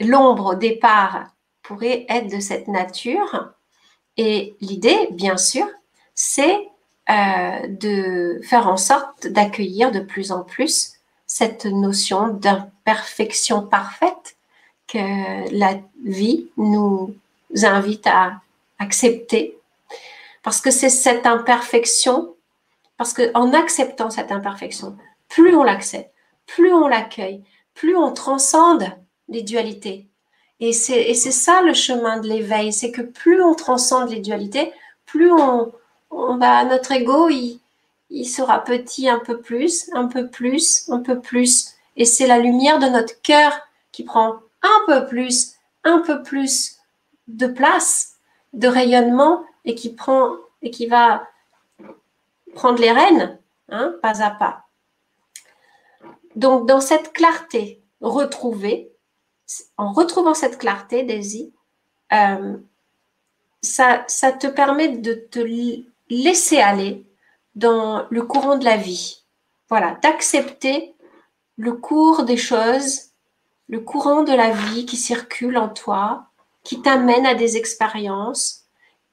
l'ombre 0.00 0.46
au 0.46 0.54
départ 0.54 1.26
pourrait 1.62 2.06
être 2.08 2.28
de 2.28 2.40
cette 2.40 2.68
nature. 2.68 3.50
Et 4.16 4.56
l'idée, 4.60 5.08
bien 5.12 5.36
sûr, 5.36 5.66
c'est 6.14 6.68
euh, 7.08 7.66
de 7.68 8.40
faire 8.42 8.68
en 8.68 8.76
sorte 8.76 9.26
d'accueillir 9.26 9.92
de 9.92 10.00
plus 10.00 10.32
en 10.32 10.42
plus 10.42 10.94
cette 11.26 11.64
notion 11.64 12.28
d'imperfection 12.28 13.62
parfaite 13.62 14.36
que 14.88 15.56
la 15.56 15.78
vie 16.04 16.48
nous 16.56 17.14
invite 17.62 18.06
à 18.06 18.40
accepter. 18.78 19.56
Parce 20.42 20.60
que 20.60 20.70
c'est 20.70 20.90
cette 20.90 21.26
imperfection, 21.26 22.34
parce 22.96 23.12
qu'en 23.12 23.52
acceptant 23.52 24.10
cette 24.10 24.32
imperfection, 24.32 24.96
plus 25.28 25.54
on 25.54 25.62
l'accepte, 25.62 26.12
plus 26.46 26.72
on 26.72 26.88
l'accueille, 26.88 27.42
plus 27.74 27.96
on 27.96 28.12
transcende 28.12 28.90
les 29.30 29.42
dualités. 29.42 30.06
Et 30.60 30.74
c'est 30.74 31.14
ça 31.14 31.62
le 31.62 31.72
chemin 31.72 32.18
de 32.18 32.28
l'éveil, 32.28 32.72
c'est 32.72 32.90
que 32.92 33.00
plus 33.00 33.42
on 33.42 33.54
transcende 33.54 34.10
les 34.10 34.20
dualités, 34.20 34.72
plus 35.06 35.32
on, 35.32 35.72
on 36.10 36.36
va, 36.36 36.64
notre 36.64 36.92
ego, 36.92 37.30
il, 37.30 37.60
il 38.10 38.26
sera 38.26 38.62
petit 38.62 39.08
un 39.08 39.20
peu 39.20 39.40
plus, 39.40 39.88
un 39.94 40.06
peu 40.06 40.28
plus, 40.28 40.90
un 40.90 41.00
peu 41.00 41.18
plus. 41.18 41.74
Et 41.96 42.04
c'est 42.04 42.26
la 42.26 42.38
lumière 42.38 42.78
de 42.78 42.86
notre 42.86 43.22
cœur 43.22 43.58
qui 43.90 44.04
prend 44.04 44.40
un 44.62 44.80
peu 44.86 45.06
plus, 45.06 45.54
un 45.84 46.00
peu 46.00 46.22
plus 46.22 46.76
de 47.28 47.46
place, 47.46 48.16
de 48.52 48.68
rayonnement 48.68 49.44
et 49.64 49.74
qui 49.74 49.94
prend 49.94 50.34
et 50.62 50.70
qui 50.70 50.86
va 50.86 51.26
prendre 52.54 52.80
les 52.80 52.92
rênes, 52.92 53.38
hein, 53.70 53.94
pas 54.02 54.22
à 54.22 54.30
pas. 54.30 54.64
Donc, 56.36 56.66
dans 56.66 56.80
cette 56.80 57.12
clarté 57.12 57.80
retrouvée, 58.00 58.89
en 59.76 59.92
retrouvant 59.92 60.34
cette 60.34 60.58
clarté, 60.58 61.02
Daisy, 61.02 61.52
euh, 62.12 62.56
ça, 63.62 64.04
ça 64.08 64.32
te 64.32 64.46
permet 64.46 64.88
de 64.88 65.14
te 65.14 65.40
laisser 66.08 66.58
aller 66.58 67.04
dans 67.54 68.06
le 68.10 68.22
courant 68.22 68.56
de 68.56 68.64
la 68.64 68.76
vie. 68.76 69.22
Voilà, 69.68 69.98
d'accepter 70.02 70.94
le 71.56 71.72
cours 71.72 72.24
des 72.24 72.36
choses, 72.36 73.10
le 73.68 73.80
courant 73.80 74.22
de 74.22 74.32
la 74.32 74.50
vie 74.50 74.86
qui 74.86 74.96
circule 74.96 75.58
en 75.58 75.68
toi, 75.68 76.24
qui 76.64 76.82
t'amène 76.82 77.26
à 77.26 77.34
des 77.34 77.56
expériences 77.56 78.64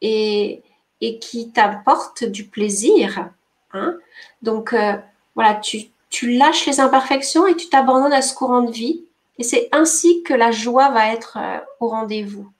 et, 0.02 0.64
et 1.02 1.20
qui 1.20 1.52
t'apporte 1.52 2.24
du 2.24 2.48
plaisir. 2.48 3.30
Hein 3.74 3.98
Donc, 4.42 4.74
euh, 4.74 4.94
voilà, 5.36 5.56
tu, 5.56 5.84
tu 6.10 6.32
lâches 6.32 6.66
les 6.66 6.80
imperfections 6.80 7.46
et 7.48 7.56
tu 7.56 7.70
t'abandonnes 7.70 8.14
à 8.14 8.22
ce 8.22 8.34
courant 8.34 8.62
de 8.62 8.72
vie. 8.72 9.06
Et 9.38 9.44
c'est 9.44 9.70
ainsi 9.72 10.24
que 10.24 10.34
la 10.34 10.52
joie 10.52 10.90
va 10.90 11.14
être 11.14 11.38
euh, 11.40 11.60
au 11.80 11.90
rendez-vous. 11.90 12.52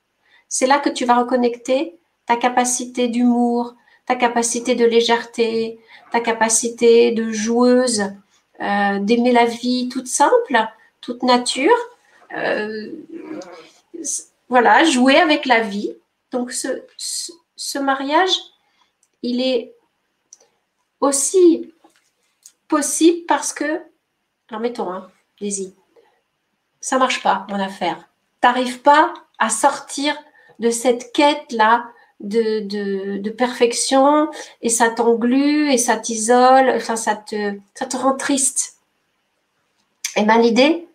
C'est 0.48 0.68
là 0.68 0.80
que 0.80 0.90
tu 0.90 1.06
vas 1.06 1.16
reconnecter 1.16 1.98
ta 2.26 2.36
capacité 2.38 3.08
d'humour, 3.08 3.76
ta 4.06 4.16
capacité 4.16 4.76
de 4.76 4.86
légèreté, 4.86 5.80
ta 6.12 6.20
capacité 6.20 7.12
de 7.12 7.32
joueuse, 7.32 8.04
euh, 8.62 9.00
d'aimer 9.00 9.32
la 9.32 9.46
vie 9.46 9.90
toute 9.90 10.08
simple, 10.08 10.58
toute 11.02 11.24
nature. 11.24 11.76
Euh, 12.36 12.92
voilà, 14.50 14.84
jouer 14.86 15.18
avec 15.18 15.46
la 15.46 15.62
vie. 15.62 15.94
Donc 16.32 16.52
ce, 16.52 17.80
mariage, 17.80 18.36
il 19.24 19.42
est 19.42 19.74
aussi 21.00 21.74
possible 22.68 23.26
parce 23.28 23.54
que 23.54 23.82
alors 24.50 24.62
mettons, 24.62 24.90
hein, 24.92 25.10
Daisy, 25.40 25.76
ça 26.88 26.98
marche 26.98 27.22
pas, 27.22 27.46
mon 27.50 27.60
affaire. 27.60 27.98
Tu 28.42 28.48
n'arrives 28.48 28.80
pas 28.80 29.14
à 29.40 29.50
sortir 29.50 30.16
de 30.60 30.70
cette 30.70 31.12
quête-là 31.12 31.86
de, 32.22 32.62
de, 32.62 33.30
perfection 33.30 34.32
et 34.62 34.70
ça 34.70 34.90
t'englue 34.90 35.70
et 35.70 35.78
ça 35.78 35.98
t'isole, 35.98 36.70
enfin, 36.70 36.96
ça 36.96 37.18
te, 37.18 37.60
ça 37.76 37.88
te 37.88 37.98
rend 37.98 38.16
triste. 38.16 38.78
Et 40.16 40.24
bien, 40.24 40.38
l'idée, 40.40 40.88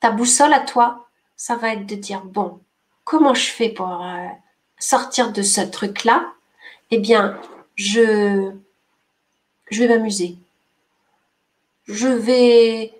ta 0.00 0.10
boussole 0.10 0.52
à 0.52 0.58
toi, 0.58 1.06
ça 1.36 1.54
va 1.54 1.74
être 1.74 1.86
de 1.86 1.94
dire, 1.94 2.24
bon, 2.24 2.58
comment 3.04 3.34
je 3.34 3.50
fais 3.50 3.68
pour 3.68 4.04
euh, 4.04 4.26
sortir 4.80 5.30
de 5.30 5.42
ce 5.42 5.60
truc-là? 5.60 6.32
Eh 6.90 6.98
bien, 6.98 7.40
je, 7.76 8.50
je 9.70 9.78
vais 9.78 9.88
m'amuser. 9.96 10.38
Je 11.86 12.08
vais 12.08 12.97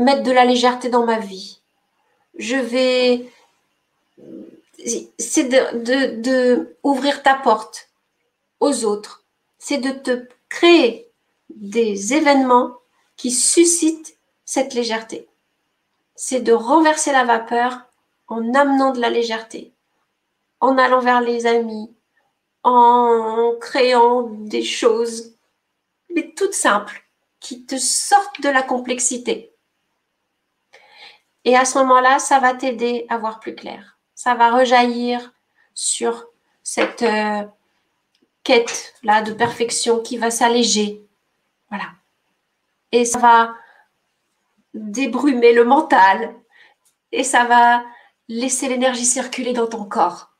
mettre 0.00 0.22
de 0.22 0.32
la 0.32 0.44
légèreté 0.44 0.88
dans 0.88 1.04
ma 1.04 1.18
vie. 1.18 1.60
Je 2.38 2.56
vais. 2.56 3.30
C'est 5.18 5.44
de, 5.44 6.20
de, 6.20 6.76
ouvrir 6.82 7.22
ta 7.22 7.34
porte 7.34 7.90
aux 8.60 8.84
autres. 8.84 9.24
C'est 9.58 9.78
de 9.78 9.90
te 9.90 10.26
créer 10.48 11.10
des 11.50 12.14
événements 12.14 12.72
qui 13.16 13.30
suscitent 13.30 14.16
cette 14.46 14.72
légèreté. 14.72 15.28
C'est 16.14 16.40
de 16.40 16.52
renverser 16.52 17.12
la 17.12 17.24
vapeur 17.24 17.82
en 18.28 18.54
amenant 18.54 18.92
de 18.92 19.00
la 19.00 19.10
légèreté, 19.10 19.72
en 20.60 20.78
allant 20.78 21.00
vers 21.00 21.20
les 21.20 21.46
amis, 21.46 21.92
en 22.62 23.54
créant 23.60 24.22
des 24.22 24.62
choses, 24.62 25.34
mais 26.14 26.32
toutes 26.34 26.54
simples, 26.54 27.04
qui 27.40 27.64
te 27.64 27.76
sortent 27.76 28.40
de 28.40 28.48
la 28.48 28.62
complexité. 28.62 29.49
Et 31.44 31.56
à 31.56 31.64
ce 31.64 31.78
moment-là, 31.78 32.18
ça 32.18 32.38
va 32.38 32.54
t'aider 32.54 33.06
à 33.08 33.18
voir 33.18 33.40
plus 33.40 33.54
clair. 33.54 33.98
Ça 34.14 34.34
va 34.34 34.50
rejaillir 34.50 35.32
sur 35.74 36.26
cette 36.62 37.02
euh, 37.02 37.42
quête 38.44 38.94
là 39.02 39.22
de 39.22 39.32
perfection 39.32 40.00
qui 40.02 40.18
va 40.18 40.30
s'alléger. 40.30 41.02
Voilà. 41.70 41.86
Et 42.92 43.04
ça 43.04 43.18
va 43.18 43.54
débrumer 44.74 45.52
le 45.52 45.64
mental 45.64 46.34
et 47.12 47.24
ça 47.24 47.44
va 47.44 47.82
laisser 48.28 48.68
l'énergie 48.68 49.04
circuler 49.04 49.52
dans 49.52 49.66
ton 49.66 49.84
corps. 49.84 50.30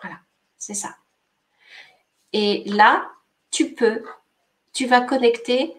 Voilà, 0.00 0.18
c'est 0.56 0.74
ça. 0.74 0.96
Et 2.32 2.62
là, 2.66 3.10
tu 3.50 3.74
peux, 3.74 4.04
tu 4.72 4.86
vas 4.86 5.00
connecter 5.00 5.74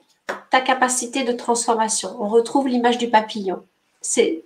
ta 0.50 0.62
capacité 0.62 1.24
de 1.24 1.32
transformation. 1.34 2.16
On 2.22 2.28
retrouve 2.28 2.68
l'image 2.68 2.98
du 2.98 3.10
papillon. 3.10 3.66
C'est, 4.02 4.44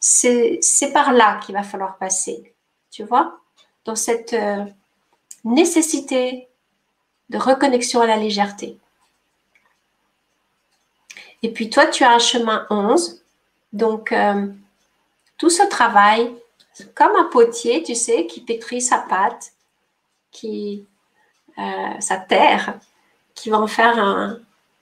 c'est, 0.00 0.58
c'est 0.62 0.92
par 0.92 1.12
là 1.12 1.40
qu'il 1.44 1.54
va 1.54 1.62
falloir 1.62 1.96
passer. 1.96 2.54
Tu 2.90 3.04
vois? 3.04 3.38
Dans 3.84 3.96
cette 3.96 4.32
euh, 4.32 4.64
nécessité 5.44 6.48
de 7.30 7.38
reconnexion 7.38 8.00
à 8.00 8.06
la 8.06 8.16
légèreté. 8.16 8.78
Et 11.42 11.52
puis 11.52 11.70
toi, 11.70 11.86
tu 11.86 12.04
as 12.04 12.12
un 12.12 12.18
chemin 12.18 12.66
11. 12.70 13.22
Donc, 13.72 14.12
euh, 14.12 14.46
tout 15.36 15.50
ce 15.50 15.62
travail, 15.68 16.34
comme 16.94 17.14
un 17.16 17.24
potier, 17.24 17.82
tu 17.82 17.94
sais, 17.94 18.26
qui 18.26 18.40
pétrit 18.40 18.80
sa 18.80 18.98
pâte, 18.98 19.52
qui, 20.30 20.84
euh, 21.58 22.00
sa 22.00 22.16
terre, 22.16 22.78
qui 23.34 23.50
va 23.50 23.60
en 23.60 23.66
faire 23.66 23.98
un, 23.98 24.38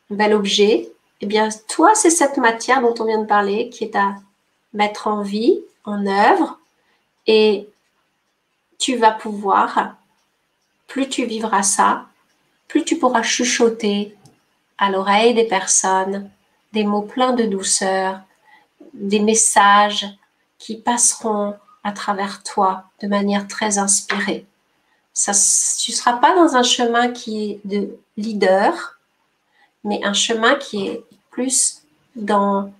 bel 0.09 0.34
objet, 0.34 0.88
eh 1.20 1.26
bien, 1.26 1.48
toi, 1.68 1.94
c'est 1.94 2.10
cette 2.10 2.36
matière 2.36 2.82
dont 2.82 2.94
on 2.98 3.05
vient 3.05 3.20
de 3.20 3.26
parler 3.26 3.70
qui 3.70 3.84
est 3.84 3.97
à 3.97 4.16
mettre 4.72 5.06
en 5.06 5.22
vie, 5.22 5.60
en 5.84 6.06
œuvre, 6.06 6.59
et 7.26 7.68
tu 8.78 8.97
vas 8.97 9.12
pouvoir, 9.12 9.97
plus 10.86 11.09
tu 11.09 11.24
vivras 11.24 11.62
ça, 11.62 12.06
plus 12.68 12.84
tu 12.84 12.98
pourras 12.98 13.22
chuchoter 13.22 14.14
à 14.78 14.90
l'oreille 14.90 15.34
des 15.34 15.47
personnes 15.47 16.30
des 16.76 16.84
mots 16.84 17.02
pleins 17.02 17.32
de 17.32 17.44
douceur, 17.44 18.20
des 18.93 19.20
messages 19.20 20.06
qui 20.59 20.76
passeront 20.76 21.55
à 21.82 21.93
travers 21.93 22.43
toi 22.43 22.84
de 23.01 23.09
manière 23.09 23.48
très 23.48 23.78
inspirée. 23.78 24.44
Ça, 25.14 25.32
tu 25.32 25.93
ne 25.93 25.97
seras 25.97 26.18
pas 26.18 26.34
dans 26.34 26.55
un 26.55 26.62
chemin 26.62 27.09
qui 27.12 27.52
est 27.52 27.60
de 27.64 27.97
leader, 28.18 28.95
mais 29.87 30.05
un 30.05 30.13
chemin 30.13 30.57
qui 30.57 30.89
est 30.89 31.05
plus 31.31 31.83
dans, 32.15 32.73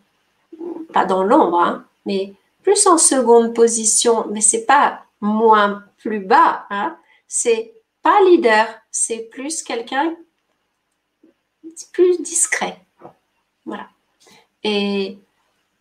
pas 0.93 1.07
dans 1.07 1.23
l'ombre, 1.23 1.61
hein, 1.61 1.85
mais 2.05 2.35
plus 2.63 2.87
en 2.87 2.99
seconde 2.99 3.55
position, 3.55 4.27
mais 4.31 4.43
c'est 4.43 4.67
pas 4.67 5.05
moins 5.21 5.85
plus 5.99 6.21
bas, 6.21 6.67
hein, 6.69 6.97
c'est 7.27 7.73
pas 8.03 8.21
leader, 8.23 8.67
c'est 8.91 9.31
plus 9.31 9.63
quelqu'un 9.63 10.15
plus 11.93 12.21
discret. 12.23 12.81
Voilà. 13.65 13.89
Et 14.63 15.19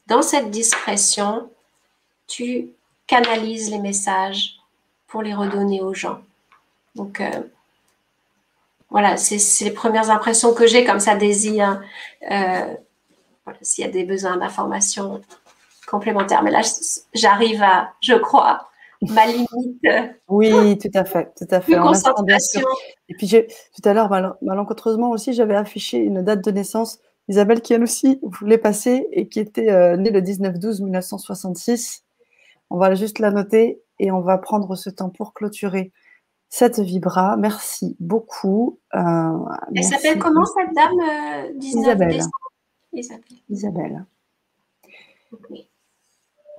dans 0.08 0.22
cette 0.22 0.52
discrétion, 0.52 1.50
tu 2.28 2.70
canalises 3.08 3.72
les 3.72 3.80
messages 3.80 4.58
pour 5.08 5.22
les 5.22 5.34
redonner 5.34 5.82
aux 5.82 5.94
gens. 5.94 6.22
Donc, 6.96 7.22
euh, 7.22 7.44
voilà, 8.90 9.18
c'est 9.18 9.66
les 9.66 9.72
premières 9.72 10.10
impressions 10.10 10.54
que 10.54 10.68
j'ai 10.68 10.86
comme 10.86 11.00
ça, 11.00 11.16
désir. 11.16 11.82
Euh, 12.32 12.74
S'il 13.62 13.86
y 13.86 13.88
a 13.88 13.92
des 13.92 14.04
besoins 14.04 14.38
d'informations 14.38 15.22
complémentaires. 15.86 16.44
Mais 16.44 16.52
là, 16.52 16.62
j'arrive 17.14 17.62
à, 17.62 17.94
je 18.02 18.14
crois, 18.14 18.70
ma 19.02 19.26
limite. 19.28 19.50
Oui, 20.28 20.78
tout 20.78 20.90
à 20.94 21.06
fait, 21.06 21.32
tout 21.38 21.48
à 21.52 21.62
fait. 21.62 21.76
concentration. 21.78 22.62
Et 23.10 23.16
puis, 23.16 23.28
tout 23.28 23.90
à 23.90 23.94
l'heure, 23.94 24.10
malencontreusement 24.42 25.12
aussi, 25.12 25.34
j'avais 25.34 25.56
affiché 25.56 25.98
une 25.98 26.22
date 26.22 26.44
de 26.44 26.52
naissance. 26.52 27.00
Isabelle, 27.28 27.62
qui 27.62 27.74
elle 27.74 27.82
aussi 27.84 28.20
voulait 28.22 28.60
passer 28.60 29.08
et 29.12 29.28
qui 29.28 29.40
était 29.40 29.72
euh, 29.72 29.98
née 29.98 30.12
le 30.12 30.22
19-12-1966. 30.22 32.02
On 32.70 32.78
va 32.78 32.94
juste 32.94 33.18
la 33.18 33.32
noter 33.32 33.82
et 34.00 34.12
on 34.12 34.22
va 34.22 34.38
prendre 34.38 34.76
ce 34.76 34.92
temps 34.92 35.10
pour 35.10 35.34
clôturer 35.34 35.92
cette 36.56 36.80
vibra. 36.80 37.36
Merci 37.36 37.98
beaucoup. 38.00 38.80
Euh, 38.94 39.00
Elle 39.76 39.84
s'appelle 39.84 40.18
comment 40.18 40.46
cette 40.46 40.74
dame 40.74 41.00
euh, 41.02 41.52
Isabelle. 41.60 42.22
Isabelle. 43.50 44.06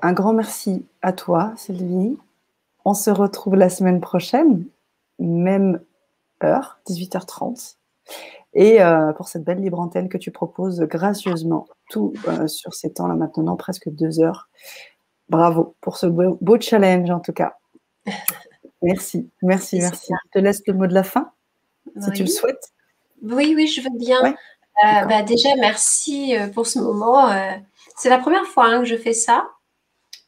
Un 0.02 0.12
grand 0.12 0.35
merci 0.35 0.85
à 1.01 1.14
toi, 1.14 1.55
Sylvie. 1.56 2.18
On 2.85 2.93
se 2.93 3.09
retrouve 3.09 3.55
la 3.55 3.70
semaine 3.70 4.02
prochaine, 4.02 4.66
même 5.18 5.81
heure, 6.44 6.78
18h30. 6.86 7.77
Et 8.52 8.82
euh, 8.82 9.14
pour 9.14 9.28
cette 9.28 9.44
belle 9.44 9.62
libre 9.62 9.81
antenne 9.81 10.10
que 10.10 10.18
tu 10.18 10.31
proposes 10.31 10.81
gracieusement, 10.82 11.68
tout 11.89 12.12
sur 12.48 12.74
ces 12.74 12.93
temps-là 12.93 13.14
maintenant, 13.14 13.56
presque 13.56 13.89
deux 13.89 14.20
heures. 14.20 14.51
Bravo 15.31 15.74
pour 15.81 15.97
ce 15.97 16.05
beau 16.06 16.60
challenge 16.60 17.10
en 17.10 17.20
tout 17.20 17.32
cas. 17.32 17.56
Merci, 18.87 19.29
merci, 19.43 19.81
merci. 19.81 20.13
Je 20.27 20.31
te 20.31 20.39
laisse 20.39 20.63
le 20.65 20.73
mot 20.73 20.87
de 20.87 20.95
la 20.95 21.03
fin, 21.03 21.33
si 22.01 22.13
tu 22.13 22.23
le 22.23 22.29
souhaites. 22.29 22.73
Oui, 23.21 23.53
oui, 23.57 23.67
je 23.67 23.81
veux 23.81 23.99
bien. 23.99 24.25
Euh, 24.25 25.05
bah, 25.07 25.23
déjà, 25.23 25.57
merci 25.57 26.37
euh, 26.37 26.47
pour 26.47 26.69
ce 26.69 26.79
moment. 26.79 27.29
Euh, 27.29 27.51
c'est 27.97 28.09
la 28.09 28.19
première 28.19 28.47
fois 28.47 28.67
hein, 28.67 28.79
que 28.81 28.85
je 28.85 28.97
fais 28.97 29.13
ça, 29.13 29.49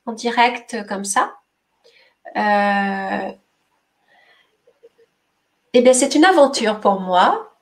en 0.06 0.12
direct 0.12 0.76
comme 0.88 1.04
ça. 1.04 1.36
Eh 2.34 3.38
bien, 5.80 5.92
c'est 5.92 6.16
une 6.16 6.24
aventure 6.24 6.80
pour 6.80 7.00
moi 7.00 7.54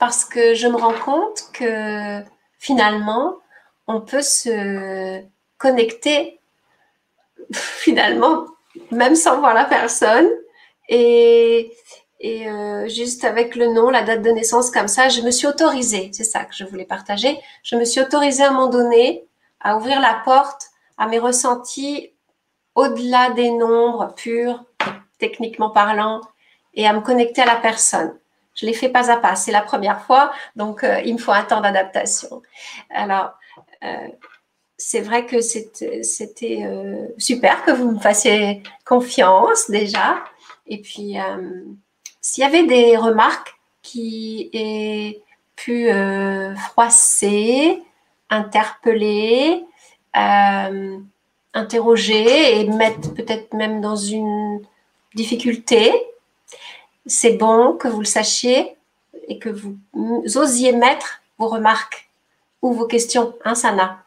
parce 0.00 0.24
que 0.24 0.54
je 0.54 0.66
me 0.66 0.76
rends 0.76 0.98
compte 1.04 1.44
que 1.52 2.24
finalement, 2.58 3.36
on 3.86 4.00
peut 4.00 4.22
se 4.22 5.22
connecter 5.58 6.40
finalement 7.52 8.46
même 8.90 9.14
sans 9.14 9.38
voir 9.38 9.54
la 9.54 9.64
personne. 9.64 10.28
Et, 10.90 11.72
euh, 12.24 12.88
juste 12.88 13.24
avec 13.24 13.54
le 13.54 13.68
nom, 13.72 13.90
la 13.90 14.02
date 14.02 14.22
de 14.22 14.30
naissance 14.30 14.70
comme 14.70 14.88
ça, 14.88 15.08
je 15.08 15.22
me 15.22 15.30
suis 15.30 15.46
autorisée, 15.46 16.10
c'est 16.12 16.24
ça 16.24 16.44
que 16.44 16.54
je 16.54 16.64
voulais 16.64 16.84
partager, 16.84 17.38
je 17.62 17.76
me 17.76 17.84
suis 17.84 18.00
autorisée 18.00 18.42
à 18.42 18.48
un 18.48 18.52
moment 18.52 18.66
donné 18.66 19.24
à 19.60 19.76
ouvrir 19.76 20.00
la 20.00 20.20
porte 20.24 20.70
à 20.98 21.06
mes 21.06 21.18
ressentis 21.18 22.12
au-delà 22.74 23.30
des 23.30 23.50
nombres 23.50 24.12
purs, 24.16 24.64
techniquement 25.18 25.70
parlant, 25.70 26.20
et 26.74 26.86
à 26.86 26.92
me 26.92 27.00
connecter 27.00 27.42
à 27.42 27.46
la 27.46 27.56
personne. 27.56 28.18
Je 28.54 28.66
l'ai 28.66 28.74
fait 28.74 28.88
pas 28.88 29.10
à 29.10 29.16
pas, 29.16 29.36
c'est 29.36 29.52
la 29.52 29.62
première 29.62 30.02
fois, 30.02 30.32
donc 30.56 30.82
euh, 30.82 31.00
il 31.04 31.14
me 31.14 31.18
faut 31.18 31.32
un 31.32 31.44
temps 31.44 31.60
d'adaptation. 31.60 32.42
Alors, 32.90 33.32
euh, 33.84 34.08
c'est 34.76 35.00
vrai 35.00 35.24
que 35.26 35.40
c'était 35.40 36.02
super 37.18 37.64
que 37.64 37.70
vous 37.70 37.92
me 37.92 38.00
fassiez 38.00 38.62
confiance 38.84 39.70
déjà. 39.70 40.24
Et 40.70 40.78
puis, 40.78 41.18
euh, 41.18 41.64
s'il 42.20 42.42
y 42.42 42.46
avait 42.46 42.64
des 42.64 42.96
remarques 42.96 43.56
qui 43.82 44.48
aient 44.52 45.20
pu 45.56 45.90
euh, 45.90 46.54
froisser, 46.54 47.82
interpeller, 48.30 49.64
euh, 50.16 50.98
interroger 51.52 52.60
et 52.60 52.68
mettre 52.68 53.12
peut-être 53.12 53.52
même 53.52 53.80
dans 53.80 53.96
une 53.96 54.62
difficulté. 55.14 55.92
C'est 57.04 57.32
bon 57.32 57.76
que 57.76 57.88
vous 57.88 58.00
le 58.00 58.06
sachiez 58.06 58.76
et 59.26 59.40
que 59.40 59.48
vous 59.48 59.76
osiez 60.36 60.72
mettre 60.72 61.20
vos 61.38 61.48
remarques 61.48 62.08
ou 62.62 62.72
vos 62.72 62.86
questions, 62.86 63.34
hein, 63.44 63.56
Sana. 63.56 64.04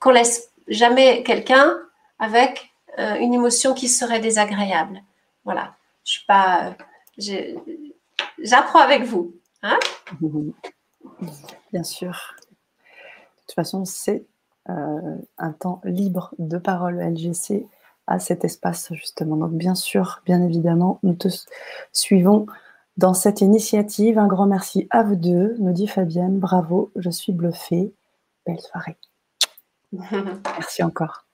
Qu'on 0.00 0.10
laisse 0.10 0.50
jamais 0.66 1.22
quelqu'un 1.22 1.78
avec 2.18 2.72
une 2.98 3.32
émotion 3.32 3.72
qui 3.72 3.88
serait 3.88 4.20
désagréable. 4.20 5.02
Voilà. 5.44 5.74
Je 6.10 6.16
suis 6.16 6.26
pas. 6.26 6.74
J'apprends 8.40 8.80
avec 8.80 9.04
vous. 9.04 9.36
Hein 9.62 9.78
Bien 11.72 11.84
sûr. 11.84 12.34
De 12.40 13.40
toute 13.46 13.54
façon, 13.54 13.84
c'est 13.84 14.26
euh, 14.68 15.16
un 15.38 15.52
temps 15.52 15.80
libre 15.84 16.34
de 16.40 16.58
parole 16.58 16.98
LGC 16.98 17.64
à 18.08 18.18
cet 18.18 18.44
espace, 18.44 18.92
justement. 18.92 19.36
Donc, 19.36 19.52
bien 19.52 19.76
sûr, 19.76 20.20
bien 20.26 20.42
évidemment, 20.42 20.98
nous 21.04 21.14
te 21.14 21.28
suivons 21.92 22.46
dans 22.96 23.14
cette 23.14 23.40
initiative. 23.40 24.18
Un 24.18 24.26
grand 24.26 24.46
merci 24.46 24.88
à 24.90 25.04
vous 25.04 25.14
deux, 25.14 25.54
nous 25.60 25.72
dit 25.72 25.86
Fabienne. 25.86 26.40
Bravo, 26.40 26.90
je 26.96 27.10
suis 27.10 27.32
bluffée. 27.32 27.94
Belle 28.46 28.58
soirée. 28.58 28.96
merci 29.92 30.82
encore. 30.82 31.24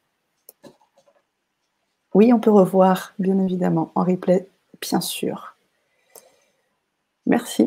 Oui, 2.13 2.31
on 2.35 2.41
peut 2.41 2.51
revoir, 2.51 3.15
bien 3.19 3.39
évidemment, 3.39 3.91
en 3.95 4.05
replay, 4.05 4.51
bien 4.81 5.01
sûr. 5.01 5.57
Merci. 7.27 7.65